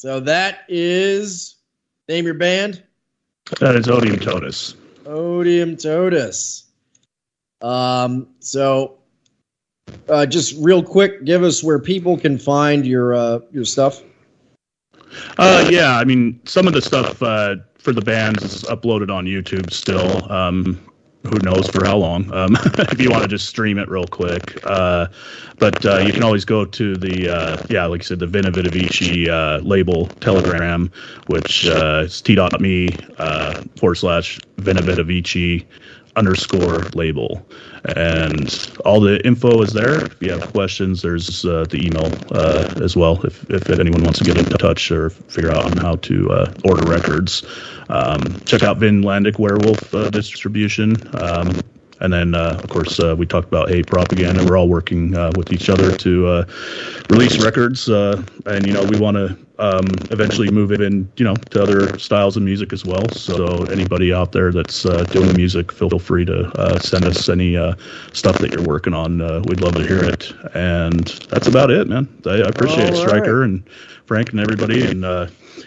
So 0.00 0.18
that 0.20 0.60
is 0.66 1.56
name 2.08 2.24
your 2.24 2.32
band. 2.32 2.82
That 3.58 3.76
is 3.76 3.86
Odium 3.86 4.18
Totus. 4.18 4.74
Odium 5.04 5.76
Totus. 5.76 6.70
Um, 7.60 8.28
so 8.38 8.96
uh, 10.08 10.24
just 10.24 10.56
real 10.58 10.82
quick, 10.82 11.26
give 11.26 11.42
us 11.42 11.62
where 11.62 11.78
people 11.78 12.16
can 12.16 12.38
find 12.38 12.86
your 12.86 13.12
uh, 13.12 13.40
your 13.52 13.66
stuff. 13.66 14.02
Uh, 15.36 15.68
yeah, 15.70 15.98
I 15.98 16.04
mean, 16.04 16.40
some 16.46 16.66
of 16.66 16.72
the 16.72 16.80
stuff 16.80 17.22
uh, 17.22 17.56
for 17.76 17.92
the 17.92 18.00
bands 18.00 18.42
is 18.42 18.62
uploaded 18.62 19.14
on 19.14 19.26
YouTube 19.26 19.70
still. 19.70 20.32
Um, 20.32 20.80
who 21.24 21.38
knows 21.42 21.68
for 21.68 21.84
how 21.84 21.96
long? 21.96 22.32
Um, 22.32 22.56
if 22.78 23.00
you 23.00 23.10
want 23.10 23.22
to 23.22 23.28
just 23.28 23.46
stream 23.46 23.78
it 23.78 23.88
real 23.88 24.06
quick, 24.06 24.58
uh, 24.64 25.08
but 25.58 25.84
uh, 25.84 25.98
you 25.98 26.12
can 26.12 26.22
always 26.22 26.44
go 26.44 26.64
to 26.64 26.96
the 26.96 27.28
uh, 27.28 27.62
yeah, 27.68 27.84
like 27.86 28.00
I 28.00 28.04
said, 28.04 28.18
the 28.18 28.26
Veni 28.26 28.50
Vidi 28.50 28.70
Vici 28.70 29.28
uh, 29.28 29.58
label 29.60 30.06
Telegram, 30.20 30.90
which 31.26 31.66
uh, 31.66 32.04
is 32.06 32.20
t.me 32.22 32.88
uh, 33.18 33.62
forward 33.76 33.96
slash 33.96 34.40
Veni 34.56 34.80
Vidi 34.82 35.02
Vici 35.02 35.66
underscore 36.16 36.80
label. 36.94 37.46
And 37.96 38.70
all 38.84 39.00
the 39.00 39.24
info 39.26 39.62
is 39.62 39.72
there. 39.72 40.04
If 40.04 40.20
you 40.20 40.32
have 40.32 40.52
questions 40.52 41.02
there's 41.02 41.44
uh, 41.44 41.64
the 41.70 41.86
email 41.86 42.12
uh, 42.32 42.82
as 42.82 42.96
well 42.96 43.20
if, 43.24 43.48
if 43.50 43.70
anyone 43.70 44.02
wants 44.02 44.18
to 44.18 44.24
get 44.24 44.36
in 44.36 44.44
touch 44.44 44.90
or 44.90 45.10
figure 45.10 45.50
out 45.50 45.64
on 45.64 45.76
how 45.76 45.96
to 45.96 46.30
uh, 46.30 46.54
order 46.64 46.84
records. 46.84 47.44
Um, 47.88 48.40
check 48.44 48.62
out 48.62 48.78
vinlandic 48.78 49.38
werwolf 49.38 49.94
uh, 49.94 50.10
distribution. 50.10 50.96
Um, 51.16 51.60
and 52.00 52.12
then, 52.12 52.34
uh, 52.34 52.58
of 52.62 52.68
course, 52.70 52.98
uh, 52.98 53.14
we 53.16 53.26
talked 53.26 53.48
about 53.48 53.68
hate 53.68 53.86
propaganda. 53.86 54.44
We're 54.44 54.56
all 54.56 54.68
working 54.68 55.14
uh, 55.14 55.32
with 55.36 55.52
each 55.52 55.68
other 55.68 55.94
to 55.98 56.26
uh, 56.26 56.44
release 57.10 57.42
records, 57.44 57.90
uh, 57.90 58.22
and 58.46 58.66
you 58.66 58.72
know, 58.72 58.84
we 58.84 58.98
want 58.98 59.16
to 59.18 59.36
um, 59.60 59.86
eventually 60.10 60.50
move 60.50 60.72
it 60.72 60.80
in, 60.80 61.10
you 61.16 61.24
know, 61.24 61.34
to 61.36 61.62
other 61.62 61.98
styles 61.98 62.36
of 62.36 62.42
music 62.42 62.72
as 62.72 62.84
well. 62.84 63.08
So 63.10 63.64
anybody 63.64 64.12
out 64.12 64.32
there 64.32 64.50
that's 64.52 64.86
uh, 64.86 65.04
doing 65.04 65.36
music, 65.36 65.70
feel 65.70 65.98
free 65.98 66.24
to 66.24 66.80
send 66.82 67.04
us 67.04 67.28
any 67.28 67.54
stuff 68.12 68.38
that 68.38 68.52
you're 68.52 68.66
working 68.66 68.94
on. 68.94 69.18
we'd 69.44 69.60
love 69.60 69.74
to 69.74 69.86
hear 69.86 70.02
it. 70.02 70.32
And 70.54 71.06
that's 71.28 71.46
about 71.46 71.70
it, 71.70 71.88
man. 71.88 72.08
I, 72.26 72.42
I 72.42 72.48
appreciate 72.48 72.90
all 72.90 72.94
it, 72.94 72.96
Striker 72.96 73.40
right. 73.40 73.48
and 73.48 73.68
Frank 74.06 74.30
and 74.30 74.40
everybody, 74.40 74.84
and 74.84 75.04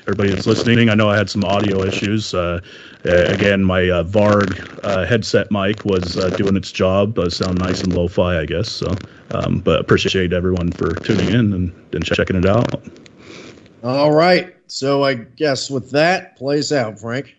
everybody 0.02 0.30
that's 0.30 0.46
listening. 0.46 0.90
I 0.90 0.96
know 0.96 1.10
I 1.10 1.18
had 1.18 1.30
some 1.30 1.44
audio 1.44 1.84
issues. 1.84 2.34
Uh, 2.34 2.60
again, 3.06 3.64
my 3.64 3.90
uh, 3.90 4.04
Varg 4.04 4.80
uh, 4.84 5.06
headset 5.06 5.52
mic 5.52 5.86
was 5.86 6.18
uh, 6.18 6.30
doing 6.32 6.56
its 6.56 6.72
job. 6.72 7.18
Uh, 7.20 7.30
sound 7.30 7.60
nice 7.60 7.82
and 7.82 7.94
lo-fi, 7.94 8.40
I 8.40 8.46
guess. 8.46 8.70
So, 8.70 8.94
um, 9.32 9.60
but 9.60 9.80
appreciate 9.80 10.34
everyone 10.34 10.72
for 10.72 10.94
tuning 10.96 11.30
in 11.30 11.54
and, 11.54 11.94
and 11.94 12.06
checking 12.06 12.36
it 12.36 12.46
out. 12.46 12.82
All 13.84 14.14
right. 14.14 14.56
So 14.68 15.04
I 15.04 15.14
guess 15.14 15.70
with 15.70 15.92
that, 15.92 16.38
plays 16.38 16.72
out, 16.72 17.00
Frank. 17.00 17.36